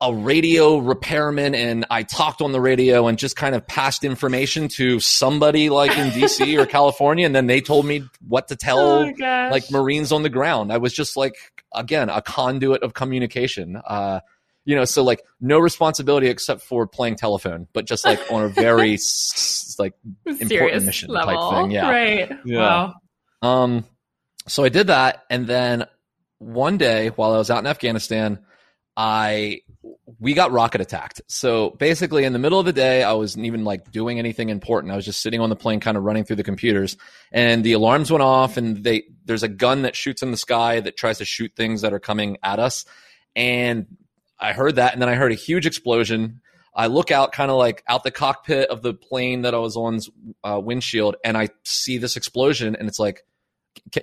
a 0.00 0.14
radio 0.14 0.78
repairman 0.78 1.56
and 1.56 1.84
I 1.90 2.04
talked 2.04 2.40
on 2.40 2.52
the 2.52 2.60
radio 2.60 3.08
and 3.08 3.18
just 3.18 3.34
kind 3.34 3.56
of 3.56 3.66
passed 3.66 4.04
information 4.04 4.68
to 4.76 5.00
somebody 5.00 5.70
like 5.70 5.96
in 5.98 6.10
DC 6.10 6.56
or 6.62 6.66
California. 6.66 7.26
And 7.26 7.34
then 7.34 7.48
they 7.48 7.60
told 7.60 7.84
me 7.84 8.04
what 8.26 8.48
to 8.48 8.56
tell 8.56 8.78
oh 8.78 9.12
like 9.18 9.70
Marines 9.72 10.12
on 10.12 10.22
the 10.22 10.28
ground. 10.28 10.72
I 10.72 10.78
was 10.78 10.92
just 10.92 11.16
like, 11.16 11.34
again, 11.74 12.10
a 12.10 12.22
conduit 12.22 12.84
of 12.84 12.94
communication. 12.94 13.80
Uh, 13.84 14.20
you 14.64 14.76
know, 14.76 14.84
so 14.84 15.02
like 15.02 15.22
no 15.40 15.58
responsibility 15.58 16.28
except 16.28 16.60
for 16.60 16.86
playing 16.86 17.16
telephone, 17.16 17.66
but 17.72 17.84
just 17.84 18.04
like 18.04 18.20
on 18.30 18.44
a 18.44 18.48
very 18.48 18.98
like 19.80 19.94
important 20.26 20.84
mission 20.84 21.10
level. 21.10 21.34
type 21.34 21.64
thing. 21.64 21.70
Yeah. 21.72 21.90
Right. 21.90 22.32
Yeah. 22.44 22.58
Wow. 22.58 22.94
Um, 23.42 23.84
so 24.46 24.62
I 24.62 24.68
did 24.68 24.88
that. 24.88 25.24
And 25.28 25.46
then 25.46 25.86
one 26.38 26.78
day 26.78 27.08
while 27.08 27.32
I 27.32 27.38
was 27.38 27.50
out 27.50 27.58
in 27.58 27.66
Afghanistan, 27.66 28.38
I 28.98 29.60
we 30.18 30.34
got 30.34 30.50
rocket 30.50 30.80
attacked. 30.80 31.22
So 31.28 31.70
basically, 31.70 32.24
in 32.24 32.32
the 32.32 32.40
middle 32.40 32.58
of 32.58 32.66
the 32.66 32.72
day, 32.72 33.04
I 33.04 33.12
wasn't 33.12 33.46
even 33.46 33.64
like 33.64 33.92
doing 33.92 34.18
anything 34.18 34.48
important. 34.48 34.92
I 34.92 34.96
was 34.96 35.04
just 35.04 35.20
sitting 35.20 35.40
on 35.40 35.50
the 35.50 35.56
plane, 35.56 35.78
kind 35.78 35.96
of 35.96 36.02
running 36.02 36.24
through 36.24 36.36
the 36.36 36.42
computers, 36.42 36.96
and 37.30 37.62
the 37.62 37.74
alarms 37.74 38.10
went 38.10 38.22
off. 38.22 38.56
And 38.56 38.82
they 38.82 39.04
there's 39.24 39.44
a 39.44 39.48
gun 39.48 39.82
that 39.82 39.94
shoots 39.94 40.20
in 40.20 40.32
the 40.32 40.36
sky 40.36 40.80
that 40.80 40.96
tries 40.96 41.18
to 41.18 41.24
shoot 41.24 41.52
things 41.54 41.82
that 41.82 41.92
are 41.92 42.00
coming 42.00 42.38
at 42.42 42.58
us. 42.58 42.84
And 43.36 43.86
I 44.40 44.52
heard 44.52 44.76
that, 44.76 44.94
and 44.94 45.00
then 45.00 45.08
I 45.08 45.14
heard 45.14 45.30
a 45.30 45.36
huge 45.36 45.64
explosion. 45.64 46.40
I 46.74 46.88
look 46.88 47.12
out, 47.12 47.30
kind 47.30 47.52
of 47.52 47.56
like 47.56 47.84
out 47.86 48.02
the 48.02 48.10
cockpit 48.10 48.68
of 48.68 48.82
the 48.82 48.94
plane 48.94 49.42
that 49.42 49.54
I 49.54 49.58
was 49.58 49.76
on's 49.76 50.10
uh, 50.42 50.60
windshield, 50.62 51.14
and 51.24 51.38
I 51.38 51.50
see 51.64 51.98
this 51.98 52.16
explosion, 52.16 52.74
and 52.74 52.88
it's 52.88 52.98
like, 52.98 53.24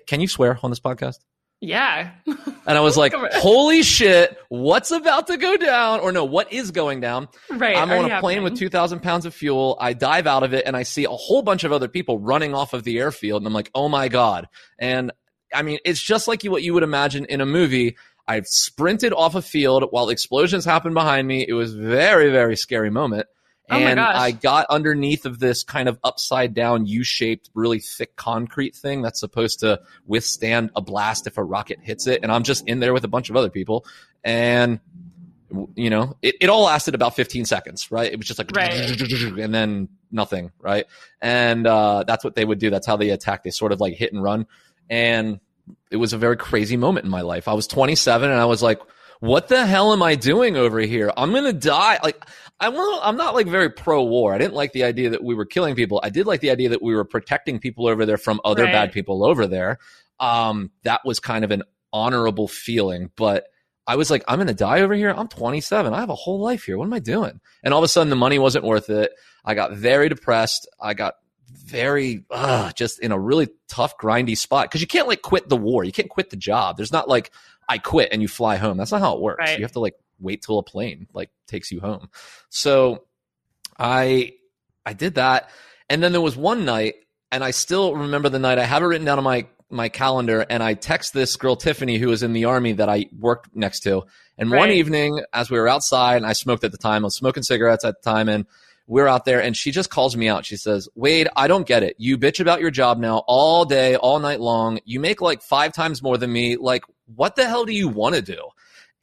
can 0.07 0.21
you 0.21 0.27
swear 0.29 0.57
on 0.63 0.69
this 0.69 0.79
podcast? 0.79 1.17
Yeah. 1.61 2.11
And 2.25 2.77
I 2.77 2.81
was 2.81 2.97
like, 2.97 3.13
holy 3.13 3.81
shit, 3.81 4.37
what's 4.49 4.91
about 4.91 5.27
to 5.27 5.37
go 5.37 5.57
down? 5.57 5.99
Or 5.99 6.11
no, 6.11 6.25
what 6.25 6.51
is 6.53 6.71
going 6.71 7.01
down? 7.01 7.27
Right. 7.49 7.75
I'm 7.77 7.91
on 7.91 8.11
a 8.11 8.19
plane 8.19 8.37
happening. 8.37 8.43
with 8.43 8.57
2,000 8.57 9.01
pounds 9.01 9.25
of 9.25 9.33
fuel. 9.33 9.77
I 9.79 9.93
dive 9.93 10.27
out 10.27 10.43
of 10.43 10.53
it 10.53 10.65
and 10.65 10.75
I 10.75 10.83
see 10.83 11.05
a 11.05 11.09
whole 11.09 11.41
bunch 11.41 11.63
of 11.63 11.71
other 11.71 11.87
people 11.87 12.19
running 12.19 12.53
off 12.53 12.73
of 12.73 12.83
the 12.83 12.99
airfield. 12.99 13.41
And 13.41 13.47
I'm 13.47 13.53
like, 13.53 13.71
oh 13.73 13.89
my 13.89 14.07
God. 14.07 14.47
And 14.79 15.11
I 15.53 15.61
mean, 15.61 15.79
it's 15.85 16.01
just 16.01 16.27
like 16.27 16.43
you, 16.43 16.51
what 16.51 16.63
you 16.63 16.73
would 16.73 16.83
imagine 16.83 17.25
in 17.25 17.41
a 17.41 17.45
movie. 17.45 17.97
I 18.27 18.41
sprinted 18.41 19.13
off 19.13 19.35
a 19.35 19.41
field 19.41 19.85
while 19.91 20.09
explosions 20.09 20.65
happened 20.65 20.95
behind 20.95 21.27
me. 21.27 21.45
It 21.47 21.53
was 21.53 21.75
very, 21.75 22.31
very 22.31 22.55
scary 22.55 22.89
moment. 22.89 23.27
Oh 23.69 23.77
And. 23.77 23.99
I 23.99 24.31
got 24.31 24.67
underneath 24.69 25.25
of 25.25 25.39
this 25.39 25.63
kind 25.63 25.89
of 25.89 25.99
upside 26.03 26.53
down 26.53 26.85
U-shaped, 26.85 27.49
really 27.53 27.79
thick 27.79 28.15
concrete 28.15 28.75
thing 28.75 29.01
that's 29.01 29.19
supposed 29.19 29.61
to 29.61 29.81
withstand 30.05 30.69
a 30.75 30.81
blast 30.81 31.25
if 31.27 31.37
a 31.37 31.43
rocket 31.43 31.79
hits 31.81 32.07
it. 32.07 32.21
And 32.23 32.31
I'm 32.31 32.43
just 32.43 32.67
in 32.67 32.79
there 32.79 32.93
with 32.93 33.03
a 33.03 33.07
bunch 33.07 33.29
of 33.29 33.35
other 33.35 33.49
people. 33.49 33.85
And 34.23 34.79
you 35.75 35.89
know, 35.89 36.17
it, 36.21 36.35
it 36.41 36.49
all 36.49 36.63
lasted 36.63 36.95
about 36.95 37.15
15 37.15 37.45
seconds, 37.45 37.91
right? 37.91 38.11
It 38.11 38.17
was 38.17 38.27
just 38.27 38.39
like, 38.39 38.51
Right. 38.55 39.01
and 39.39 39.53
then 39.53 39.89
nothing, 40.11 40.51
right? 40.59 40.85
And 41.21 41.65
uh, 41.65 42.03
that's 42.05 42.23
what 42.23 42.35
they 42.35 42.45
would 42.45 42.59
do. 42.59 42.69
That's 42.69 42.87
how 42.87 42.97
they 42.97 43.09
attack. 43.09 43.43
They 43.43 43.51
sort 43.51 43.71
of 43.71 43.79
like 43.79 43.93
hit 43.93 44.13
and 44.13 44.21
run. 44.21 44.47
And 44.89 45.39
it 45.89 45.97
was 45.97 46.13
a 46.13 46.17
very 46.17 46.37
crazy 46.37 46.77
moment 46.77 47.05
in 47.05 47.11
my 47.11 47.21
life. 47.21 47.47
I 47.47 47.53
was 47.53 47.67
27 47.67 48.29
and 48.29 48.39
I 48.39 48.45
was 48.45 48.61
like, 48.61 48.79
what 49.19 49.47
the 49.47 49.65
hell 49.65 49.93
am 49.93 50.03
I 50.03 50.15
doing 50.15 50.57
over 50.57 50.79
here? 50.79 51.11
I'm 51.15 51.31
going 51.31 51.45
to 51.45 51.53
die. 51.53 51.99
Like, 52.03 52.23
I'm, 52.59 52.73
not- 52.73 53.01
I'm 53.03 53.17
not 53.17 53.33
like 53.35 53.47
very 53.47 53.69
pro 53.69 54.03
war. 54.03 54.33
I 54.33 54.37
didn't 54.37 54.53
like 54.53 54.71
the 54.73 54.83
idea 54.85 55.09
that 55.11 55.23
we 55.23 55.35
were 55.35 55.45
killing 55.45 55.75
people. 55.75 55.99
I 56.03 56.09
did 56.09 56.25
like 56.25 56.39
the 56.41 56.51
idea 56.51 56.69
that 56.69 56.81
we 56.81 56.95
were 56.95 57.03
protecting 57.05 57.59
people 57.59 57.87
over 57.87 58.05
there 58.05 58.17
from 58.17 58.39
other 58.45 58.63
Right. 58.63 58.71
bad 58.71 58.91
people 58.93 59.25
over 59.25 59.45
there. 59.47 59.77
Um, 60.19 60.71
that 60.83 61.01
was 61.03 61.19
kind 61.19 61.43
of 61.43 61.51
an 61.51 61.63
honorable 61.91 62.47
feeling, 62.47 63.11
but 63.15 63.45
I 63.87 63.97
was 63.97 64.09
like, 64.09 64.23
I'm 64.27 64.37
going 64.37 64.47
to 64.47 64.53
die 64.53 64.81
over 64.81 64.93
here. 64.95 65.09
I'm 65.15 65.27
27. 65.27 65.93
I 65.93 65.99
have 65.99 66.09
a 66.09 66.15
whole 66.15 66.39
life 66.41 66.63
here. 66.63 66.77
What 66.77 66.85
am 66.85 66.93
I 66.93 66.99
doing? 66.99 67.39
And 67.63 67.73
all 67.73 67.79
of 67.81 67.83
a 67.83 67.87
sudden, 67.87 68.09
the 68.09 68.15
money 68.15 68.39
wasn't 68.39 68.65
worth 68.65 68.89
it. 68.89 69.11
I 69.43 69.53
got 69.53 69.73
very 69.73 70.09
depressed. 70.09 70.67
I 70.81 70.93
got 70.95 71.15
very, 71.51 72.25
uh, 72.31 72.71
just 72.71 72.99
in 72.99 73.11
a 73.11 73.19
really 73.19 73.49
tough, 73.67 73.97
grindy 73.97 74.37
spot 74.37 74.65
because 74.69 74.81
you 74.81 74.87
can't 74.87 75.07
like 75.07 75.21
quit 75.21 75.49
the 75.49 75.57
war. 75.57 75.83
You 75.83 75.91
can't 75.91 76.09
quit 76.09 76.29
the 76.31 76.35
job. 76.37 76.77
There's 76.77 76.91
not 76.91 77.07
like 77.07 77.31
I 77.69 77.77
quit 77.77 78.09
and 78.11 78.21
you 78.21 78.27
fly 78.27 78.55
home. 78.55 78.77
That's 78.77 78.91
not 78.91 79.01
how 79.01 79.15
it 79.15 79.21
works. 79.21 79.39
Right. 79.39 79.59
You 79.59 79.63
have 79.65 79.73
to 79.73 79.79
like 79.79 79.95
wait 80.19 80.41
till 80.41 80.59
a 80.59 80.63
plane 80.63 81.07
like 81.13 81.29
takes 81.47 81.71
you 81.71 81.79
home. 81.79 82.09
So 82.49 83.03
I, 83.77 84.33
I 84.85 84.93
did 84.93 85.15
that. 85.15 85.49
And 85.89 86.01
then 86.01 86.11
there 86.11 86.21
was 86.21 86.35
one 86.35 86.65
night 86.65 86.95
and 87.31 87.43
I 87.43 87.51
still 87.51 87.95
remember 87.95 88.29
the 88.29 88.39
night. 88.39 88.59
I 88.59 88.63
have 88.63 88.81
it 88.81 88.85
written 88.85 89.05
down 89.05 89.17
on 89.17 89.23
my 89.23 89.47
my 89.69 89.89
calendar, 89.89 90.45
and 90.49 90.61
I 90.61 90.75
text 90.75 91.13
this 91.13 91.35
girl 91.35 91.55
Tiffany 91.55 91.97
who 91.97 92.07
was 92.07 92.23
in 92.23 92.33
the 92.33 92.45
army 92.45 92.73
that 92.73 92.87
I 92.87 93.07
worked 93.17 93.55
next 93.55 93.81
to. 93.81 94.03
And 94.37 94.51
one 94.51 94.69
evening, 94.69 95.21
as 95.33 95.49
we 95.49 95.59
were 95.59 95.67
outside, 95.67 96.17
and 96.17 96.25
I 96.25 96.33
smoked 96.33 96.63
at 96.63 96.71
the 96.71 96.77
time, 96.77 97.03
I 97.03 97.07
was 97.07 97.15
smoking 97.15 97.43
cigarettes 97.43 97.83
at 97.83 98.01
the 98.01 98.09
time, 98.09 98.29
and 98.29 98.45
we 98.87 99.01
we're 99.01 99.07
out 99.07 99.25
there, 99.25 99.41
and 99.41 99.57
she 99.57 99.71
just 99.71 99.89
calls 99.89 100.15
me 100.15 100.27
out. 100.29 100.45
She 100.45 100.55
says, 100.55 100.87
"Wade, 100.95 101.27
I 101.35 101.47
don't 101.47 101.67
get 101.67 101.83
it. 101.83 101.95
You 101.97 102.17
bitch 102.17 102.39
about 102.39 102.61
your 102.61 102.71
job 102.71 102.99
now 102.99 103.23
all 103.27 103.65
day, 103.65 103.95
all 103.95 104.19
night 104.19 104.39
long. 104.39 104.79
You 104.85 104.99
make 104.99 105.19
like 105.19 105.41
five 105.41 105.73
times 105.73 106.03
more 106.03 106.17
than 106.17 106.31
me. 106.31 106.57
Like, 106.57 106.83
what 107.15 107.35
the 107.35 107.45
hell 107.45 107.65
do 107.65 107.73
you 107.73 107.87
want 107.87 108.15
to 108.15 108.21
do?" 108.21 108.39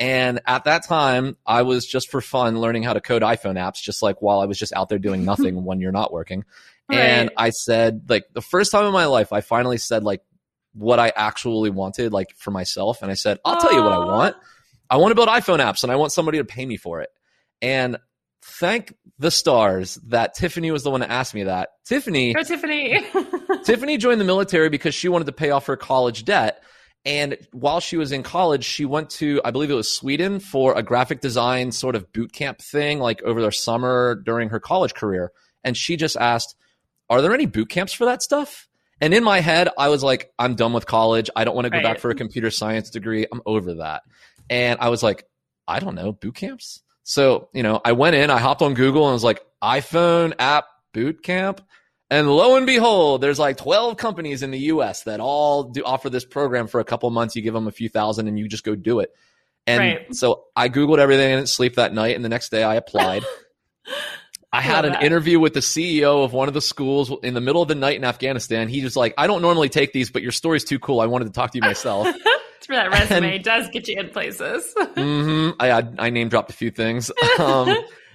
And 0.02 0.40
at 0.46 0.64
that 0.64 0.84
time, 0.84 1.36
I 1.46 1.62
was 1.62 1.86
just 1.86 2.10
for 2.10 2.20
fun 2.20 2.60
learning 2.60 2.82
how 2.82 2.92
to 2.92 3.00
code 3.00 3.22
iPhone 3.22 3.54
apps, 3.54 3.80
just 3.80 4.02
like 4.02 4.20
while 4.20 4.40
I 4.40 4.46
was 4.46 4.58
just 4.58 4.72
out 4.72 4.88
there 4.88 4.98
doing 4.98 5.24
nothing 5.32 5.64
when 5.64 5.78
you're 5.80 5.92
not 5.92 6.12
working. 6.12 6.44
And 6.90 7.30
I 7.36 7.50
said, 7.50 8.06
like, 8.08 8.24
the 8.34 8.42
first 8.42 8.72
time 8.72 8.84
in 8.84 8.92
my 8.92 9.06
life, 9.06 9.32
I 9.32 9.42
finally 9.42 9.78
said, 9.78 10.02
like, 10.02 10.20
what 10.74 10.98
I 10.98 11.12
actually 11.14 11.70
wanted, 11.70 12.12
like, 12.12 12.34
for 12.36 12.50
myself. 12.50 13.00
And 13.00 13.12
I 13.12 13.14
said, 13.14 13.38
I'll 13.44 13.60
tell 13.60 13.72
you 13.72 13.80
what 13.80 13.92
I 13.92 13.98
want. 13.98 14.36
I 14.90 14.96
want 14.96 15.12
to 15.12 15.14
build 15.14 15.28
iPhone 15.28 15.60
apps 15.60 15.84
and 15.84 15.92
I 15.92 15.96
want 15.96 16.10
somebody 16.10 16.38
to 16.38 16.44
pay 16.44 16.66
me 16.66 16.76
for 16.76 17.00
it. 17.00 17.10
And 17.62 17.96
thank 18.42 18.94
the 19.20 19.30
stars 19.30 19.94
that 20.08 20.34
Tiffany 20.34 20.72
was 20.72 20.82
the 20.82 20.90
one 20.90 21.00
that 21.00 21.10
asked 21.10 21.32
me 21.32 21.44
that. 21.44 21.70
Tiffany, 21.86 22.34
Go, 22.34 22.42
Tiffany. 22.42 23.06
Tiffany 23.64 23.98
joined 23.98 24.20
the 24.20 24.24
military 24.24 24.68
because 24.68 24.96
she 24.96 25.08
wanted 25.08 25.26
to 25.26 25.32
pay 25.32 25.50
off 25.50 25.66
her 25.66 25.76
college 25.76 26.24
debt. 26.24 26.60
And 27.04 27.36
while 27.50 27.80
she 27.80 27.96
was 27.96 28.12
in 28.12 28.22
college, 28.22 28.64
she 28.64 28.84
went 28.84 29.10
to, 29.10 29.40
I 29.44 29.50
believe 29.50 29.70
it 29.70 29.74
was 29.74 29.92
Sweden 29.92 30.38
for 30.38 30.74
a 30.78 30.82
graphic 30.82 31.20
design 31.20 31.72
sort 31.72 31.96
of 31.96 32.12
boot 32.12 32.32
camp 32.32 32.60
thing, 32.60 33.00
like 33.00 33.22
over 33.22 33.40
their 33.40 33.50
summer 33.50 34.14
during 34.14 34.50
her 34.50 34.60
college 34.60 34.94
career. 34.94 35.32
And 35.64 35.76
she 35.76 35.96
just 35.96 36.16
asked, 36.16 36.54
Are 37.10 37.20
there 37.20 37.34
any 37.34 37.46
boot 37.46 37.68
camps 37.68 37.92
for 37.92 38.04
that 38.04 38.22
stuff? 38.22 38.68
And 39.00 39.12
in 39.12 39.24
my 39.24 39.40
head, 39.40 39.68
I 39.76 39.88
was 39.88 40.04
like, 40.04 40.32
I'm 40.38 40.54
done 40.54 40.72
with 40.72 40.86
college. 40.86 41.28
I 41.34 41.42
don't 41.42 41.56
want 41.56 41.64
to 41.64 41.70
go 41.70 41.78
Right. 41.78 41.82
back 41.82 41.98
for 41.98 42.10
a 42.10 42.14
computer 42.14 42.52
science 42.52 42.88
degree. 42.88 43.26
I'm 43.32 43.42
over 43.46 43.74
that. 43.74 44.02
And 44.48 44.78
I 44.80 44.88
was 44.90 45.02
like, 45.02 45.24
I 45.66 45.80
don't 45.80 45.96
know, 45.96 46.12
boot 46.12 46.36
camps? 46.36 46.82
So, 47.02 47.48
you 47.52 47.64
know, 47.64 47.80
I 47.84 47.92
went 47.92 48.14
in, 48.14 48.30
I 48.30 48.38
hopped 48.38 48.62
on 48.62 48.74
Google 48.74 49.06
and 49.06 49.12
was 49.12 49.24
like, 49.24 49.44
iPhone 49.60 50.34
app 50.38 50.66
boot 50.94 51.24
camp. 51.24 51.60
And 52.12 52.28
lo 52.30 52.56
and 52.56 52.66
behold, 52.66 53.22
there's 53.22 53.38
like 53.38 53.56
12 53.56 53.96
companies 53.96 54.42
in 54.42 54.50
the 54.50 54.58
US 54.58 55.04
that 55.04 55.18
all 55.18 55.62
do 55.64 55.82
offer 55.82 56.10
this 56.10 56.26
program 56.26 56.66
for 56.66 56.78
a 56.78 56.84
couple 56.84 57.08
months. 57.08 57.34
You 57.34 57.40
give 57.40 57.54
them 57.54 57.66
a 57.68 57.72
few 57.72 57.88
thousand 57.88 58.28
and 58.28 58.38
you 58.38 58.48
just 58.48 58.64
go 58.64 58.74
do 58.74 59.00
it. 59.00 59.14
And 59.66 59.78
Right. 59.80 60.14
so 60.14 60.44
I 60.54 60.68
Googled 60.68 60.98
everything 60.98 61.32
and 61.32 61.38
didn't 61.38 61.48
sleep 61.48 61.76
that 61.76 61.94
night. 61.94 62.14
And 62.14 62.22
the 62.22 62.28
next 62.28 62.50
day 62.50 62.62
I 62.62 62.74
applied. 62.74 63.24
I 64.52 64.60
had 64.60 64.84
an 64.84 64.92
that. 64.92 65.02
interview 65.02 65.40
with 65.40 65.54
the 65.54 65.60
CEO 65.60 66.22
of 66.22 66.34
one 66.34 66.48
of 66.48 66.52
the 66.54 66.60
schools 66.60 67.10
in 67.22 67.32
the 67.32 67.40
middle 67.40 67.62
of 67.62 67.68
the 67.68 67.74
night 67.74 67.96
in 67.96 68.04
Afghanistan. 68.04 68.68
He 68.68 68.84
was 68.84 68.94
like, 68.94 69.14
I 69.16 69.26
don't 69.26 69.40
normally 69.40 69.70
take 69.70 69.94
these, 69.94 70.10
but 70.10 70.20
your 70.20 70.32
story's 70.32 70.64
too 70.64 70.78
cool. 70.78 71.00
I 71.00 71.06
wanted 71.06 71.24
to 71.24 71.30
talk 71.30 71.52
to 71.52 71.58
you 71.58 71.62
myself. 71.64 72.06
For 72.66 72.74
that 72.74 72.90
resume. 72.92 73.36
It 73.36 73.42
does 73.44 73.70
get 73.70 73.88
you 73.88 73.98
in 73.98 74.10
places. 74.10 74.72
hmm 74.94 75.50
I, 75.58 75.70
I 75.72 75.82
I 75.98 76.10
name 76.10 76.28
dropped 76.28 76.50
a 76.50 76.52
few 76.54 76.70
things. 76.70 77.10
Um, 77.38 77.68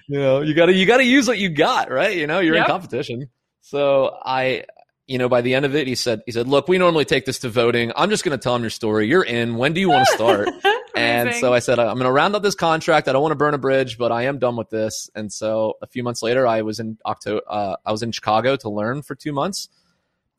you 0.07 0.19
know, 0.19 0.41
you 0.41 0.53
gotta 0.53 0.73
you 0.73 0.85
gotta 0.85 1.03
use 1.03 1.27
what 1.27 1.39
you 1.39 1.49
got, 1.49 1.89
right? 1.91 2.15
You 2.15 2.27
know, 2.27 2.39
you're 2.39 2.55
Yep. 2.55 2.65
in 2.67 2.71
competition. 2.71 3.29
So 3.69 4.17
I, 4.23 4.63
you 5.07 5.17
know, 5.17 5.27
by 5.27 5.41
the 5.41 5.55
end 5.55 5.65
of 5.65 5.75
it, 5.75 5.87
he 5.87 5.95
said 5.95 6.21
he 6.25 6.31
said, 6.31 6.47
look, 6.47 6.67
we 6.67 6.77
normally 6.77 7.05
take 7.05 7.25
this 7.25 7.39
to 7.39 7.49
voting. 7.49 7.91
I'm 7.95 8.09
just 8.09 8.23
gonna 8.23 8.37
tell 8.37 8.55
him 8.55 8.61
your 8.61 8.69
story. 8.69 9.07
You're 9.07 9.23
in. 9.23 9.57
When 9.57 9.73
do 9.73 9.81
you 9.81 9.89
want 9.89 10.07
to 10.07 10.13
start? 10.13 10.49
and 10.95 11.35
so 11.35 11.53
I 11.53 11.59
said, 11.59 11.77
I'm 11.79 11.95
going 11.95 12.05
to 12.05 12.11
round 12.11 12.35
up 12.35 12.43
this 12.43 12.55
contract. 12.55 13.07
I 13.07 13.13
don't 13.13 13.21
want 13.21 13.31
to 13.31 13.37
burn 13.37 13.53
a 13.53 13.57
bridge, 13.57 13.97
but 13.97 14.11
I 14.11 14.23
am 14.23 14.39
done 14.39 14.55
with 14.55 14.69
this. 14.69 15.09
And 15.15 15.31
so 15.31 15.75
a 15.81 15.87
few 15.87 16.03
months 16.03 16.23
later, 16.23 16.47
I 16.47 16.61
was 16.61 16.79
in 16.79 16.97
October. 17.05 17.41
Uh, 17.47 17.75
I 17.85 17.91
was 17.91 18.03
in 18.03 18.11
Chicago 18.11 18.55
to 18.57 18.69
learn 18.69 19.01
for 19.01 19.15
two 19.15 19.31
months. 19.31 19.69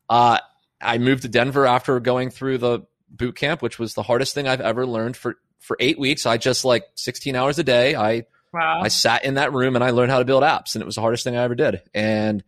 Uh, 0.09 0.39
I 0.81 0.97
moved 0.97 1.21
to 1.23 1.29
Denver 1.29 1.65
after 1.65 1.99
going 1.99 2.29
through 2.29 2.57
the 2.57 2.81
boot 3.09 3.35
camp, 3.35 3.61
which 3.61 3.79
was 3.79 3.93
the 3.93 4.03
hardest 4.03 4.33
thing 4.33 4.47
I've 4.47 4.61
ever 4.61 4.85
learned 4.85 5.17
for 5.17 5.37
for 5.59 5.77
eight 5.79 5.99
weeks. 5.99 6.25
I 6.25 6.37
just 6.37 6.65
like 6.65 6.85
16 6.95 7.35
hours 7.35 7.59
a 7.59 7.63
day. 7.63 7.95
I 7.95 8.25
wow. 8.53 8.81
I 8.81 8.87
sat 8.87 9.23
in 9.25 9.35
that 9.35 9.53
room 9.53 9.75
and 9.75 9.83
I 9.83 9.91
learned 9.91 10.11
how 10.11 10.19
to 10.19 10.25
build 10.25 10.43
apps, 10.43 10.75
and 10.75 10.81
it 10.81 10.85
was 10.85 10.95
the 10.95 11.01
hardest 11.01 11.23
thing 11.23 11.37
I 11.37 11.43
ever 11.43 11.55
did. 11.55 11.81
And 11.93 12.43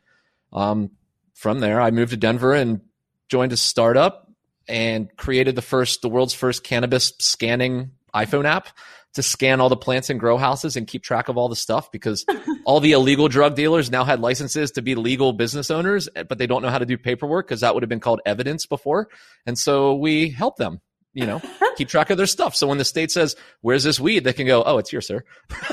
um, 0.54 0.92
from 1.34 1.60
there, 1.60 1.82
I 1.82 1.92
moved 1.92 2.12
to 2.12 2.18
Denver 2.18 2.54
and 2.54 2.82
joined 3.30 3.54
a 3.54 3.58
startup 3.58 4.30
and 4.68 5.16
created 5.18 5.56
the 5.56 5.62
first, 5.62 6.02
the 6.02 6.10
world's 6.10 6.34
first 6.34 6.64
cannabis 6.64 7.14
scanning 7.20 7.92
iPhone 8.14 8.46
app 8.46 8.68
to 9.14 9.24
scan 9.24 9.60
all 9.60 9.70
the 9.70 9.78
plants 9.78 10.10
in 10.10 10.18
grow 10.18 10.38
houses 10.38 10.78
and 10.78 10.88
keep 10.88 11.04
track 11.04 11.28
of 11.28 11.38
all 11.38 11.50
the 11.50 11.56
stuff 11.56 11.92
because 11.92 12.26
all 12.66 12.80
the 12.80 12.94
illegal 12.94 13.28
drug 13.28 13.56
dealers 13.56 13.92
now 13.92 14.04
had 14.04 14.22
licenses 14.22 14.72
to 14.72 14.82
be 14.82 14.96
legal 14.96 15.34
business 15.34 15.70
owners, 15.70 16.08
but 16.30 16.38
they 16.38 16.48
don't 16.48 16.62
know 16.62 16.70
how 16.70 16.78
to 16.78 16.86
do 16.86 16.98
paperwork 16.98 17.48
because 17.48 17.62
that 17.62 17.74
would 17.74 17.84
have 17.84 17.90
been 17.90 18.00
called 18.00 18.22
evidence 18.26 18.66
before. 18.66 19.10
And 19.46 19.58
so 19.58 19.96
we 19.96 20.30
help 20.30 20.58
them, 20.58 20.80
you 21.14 21.26
know, 21.26 21.42
keep 21.76 21.90
track 21.90 22.10
of 22.10 22.18
their 22.18 22.28
stuff. 22.28 22.56
So 22.56 22.68
when 22.68 22.78
the 22.78 22.86
state 22.86 23.12
says, 23.12 23.36
"Where's 23.62 23.84
this 23.84 24.00
weed?" 24.00 24.24
they 24.24 24.34
can 24.34 24.48
go, 24.48 24.64
"Oh, 24.64 24.78
it's 24.78 24.90
here, 24.90 25.02
sir." 25.02 25.24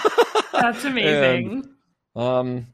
That's 0.53 0.85
amazing. 0.85 1.69
um 2.17 2.67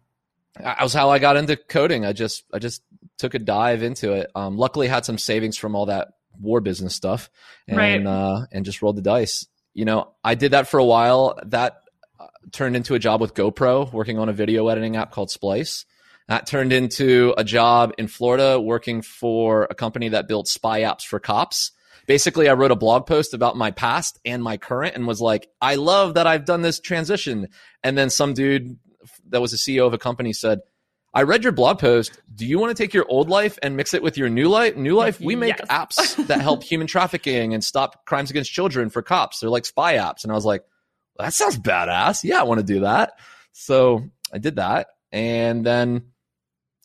that 0.59 0.81
was 0.83 0.93
how 0.93 1.11
i 1.11 1.19
got 1.19 1.37
into 1.37 1.57
coding. 1.57 2.05
I 2.05 2.13
just 2.13 2.45
i 2.53 2.59
just 2.59 2.83
took 3.19 3.35
a 3.35 3.39
dive 3.39 3.83
into 3.83 4.13
it. 4.13 4.31
Um 4.35 4.57
luckily 4.57 4.89
had 4.89 5.05
some 5.05 5.19
savings 5.19 5.57
from 5.57 5.75
all 5.75 5.87
that 5.87 6.09
war 6.41 6.61
business 6.61 6.95
stuff 6.95 7.31
and 7.69 7.77
Right. 7.77 8.05
uh 8.07 8.47
and 8.53 8.65
just 8.65 8.83
rolled 8.83 8.97
the 8.97 9.03
dice. 9.03 9.47
You 9.73 9.85
know 9.85 10.13
i 10.23 10.35
did 10.35 10.53
that 10.53 10.69
for 10.69 10.79
a 10.79 10.85
while. 10.85 11.39
That 11.47 11.81
uh, 12.21 12.27
turned 12.53 12.77
into 12.77 12.95
a 12.95 12.99
job 12.99 13.21
with 13.21 13.35
gopro 13.35 13.93
working 13.93 14.19
on 14.19 14.29
a 14.29 14.33
video 14.33 14.69
editing 14.69 14.97
app 14.97 15.11
called 15.11 15.31
splice. 15.31 15.85
That 16.29 16.47
turned 16.47 16.73
into 16.73 17.35
a 17.37 17.45
job 17.45 17.93
in 17.99 18.07
florida 18.09 18.61
working 18.61 19.03
for 19.03 19.67
a 19.71 19.75
company 19.75 20.09
that 20.11 20.29
built 20.29 20.49
spy 20.49 20.81
apps 20.83 21.03
for 21.03 21.19
cops. 21.21 21.73
Basically 22.07 22.49
i 22.49 22.53
wrote 22.55 22.71
a 22.71 22.77
blog 22.77 23.07
post 23.07 23.35
about 23.35 23.57
my 23.57 23.71
past 23.71 24.19
and 24.25 24.43
my 24.43 24.57
current 24.57 24.95
and 24.95 25.07
was 25.07 25.21
like 25.21 25.49
i 25.61 25.75
love 25.75 26.15
that 26.15 26.27
i've 26.27 26.45
done 26.45 26.63
this 26.63 26.79
transition. 26.81 27.49
And 27.83 27.99
then 27.99 28.11
some 28.11 28.33
dude 28.35 28.79
that 29.29 29.41
was 29.41 29.53
a 29.53 29.57
ceo 29.57 29.87
of 29.87 29.95
a 29.95 29.99
company 29.99 30.33
said 30.33 30.61
i 31.15 31.23
read 31.23 31.43
your 31.45 31.53
blog 31.53 31.79
post. 31.79 32.21
Do 32.35 32.45
you 32.45 32.59
want 32.59 32.77
to 32.77 32.83
take 32.83 32.93
your 32.93 33.07
old 33.09 33.29
life 33.29 33.57
and 33.63 33.77
mix 33.77 33.95
it 33.95 34.03
with 34.03 34.19
your 34.19 34.29
new 34.29 34.49
life? 34.49 34.75
New 34.77 34.97
life 34.97 35.21
we 35.21 35.37
make 35.37 35.57
Yes. 35.59 35.69
apps 35.69 36.27
that 36.29 36.41
help 36.41 36.65
human 36.65 36.89
trafficking 36.89 37.55
and 37.55 37.63
stop 37.63 38.05
crimes 38.05 38.31
against 38.31 38.51
children 38.53 38.91
for 38.91 39.01
cops. 39.01 39.39
They're 39.39 39.49
like 39.51 39.65
spy 39.65 39.95
apps. 39.95 40.25
And 40.25 40.33
i 40.33 40.35
was 40.35 40.45
like 40.45 40.65
that 41.19 41.33
sounds 41.33 41.57
badass. 41.59 42.25
Yeah 42.25 42.41
i 42.41 42.43
want 42.43 42.59
to 42.61 42.67
do 42.67 42.81
that. 42.81 43.13
So 43.53 44.09
i 44.33 44.39
did 44.39 44.57
that. 44.57 44.89
And 45.13 45.65
then 45.65 46.07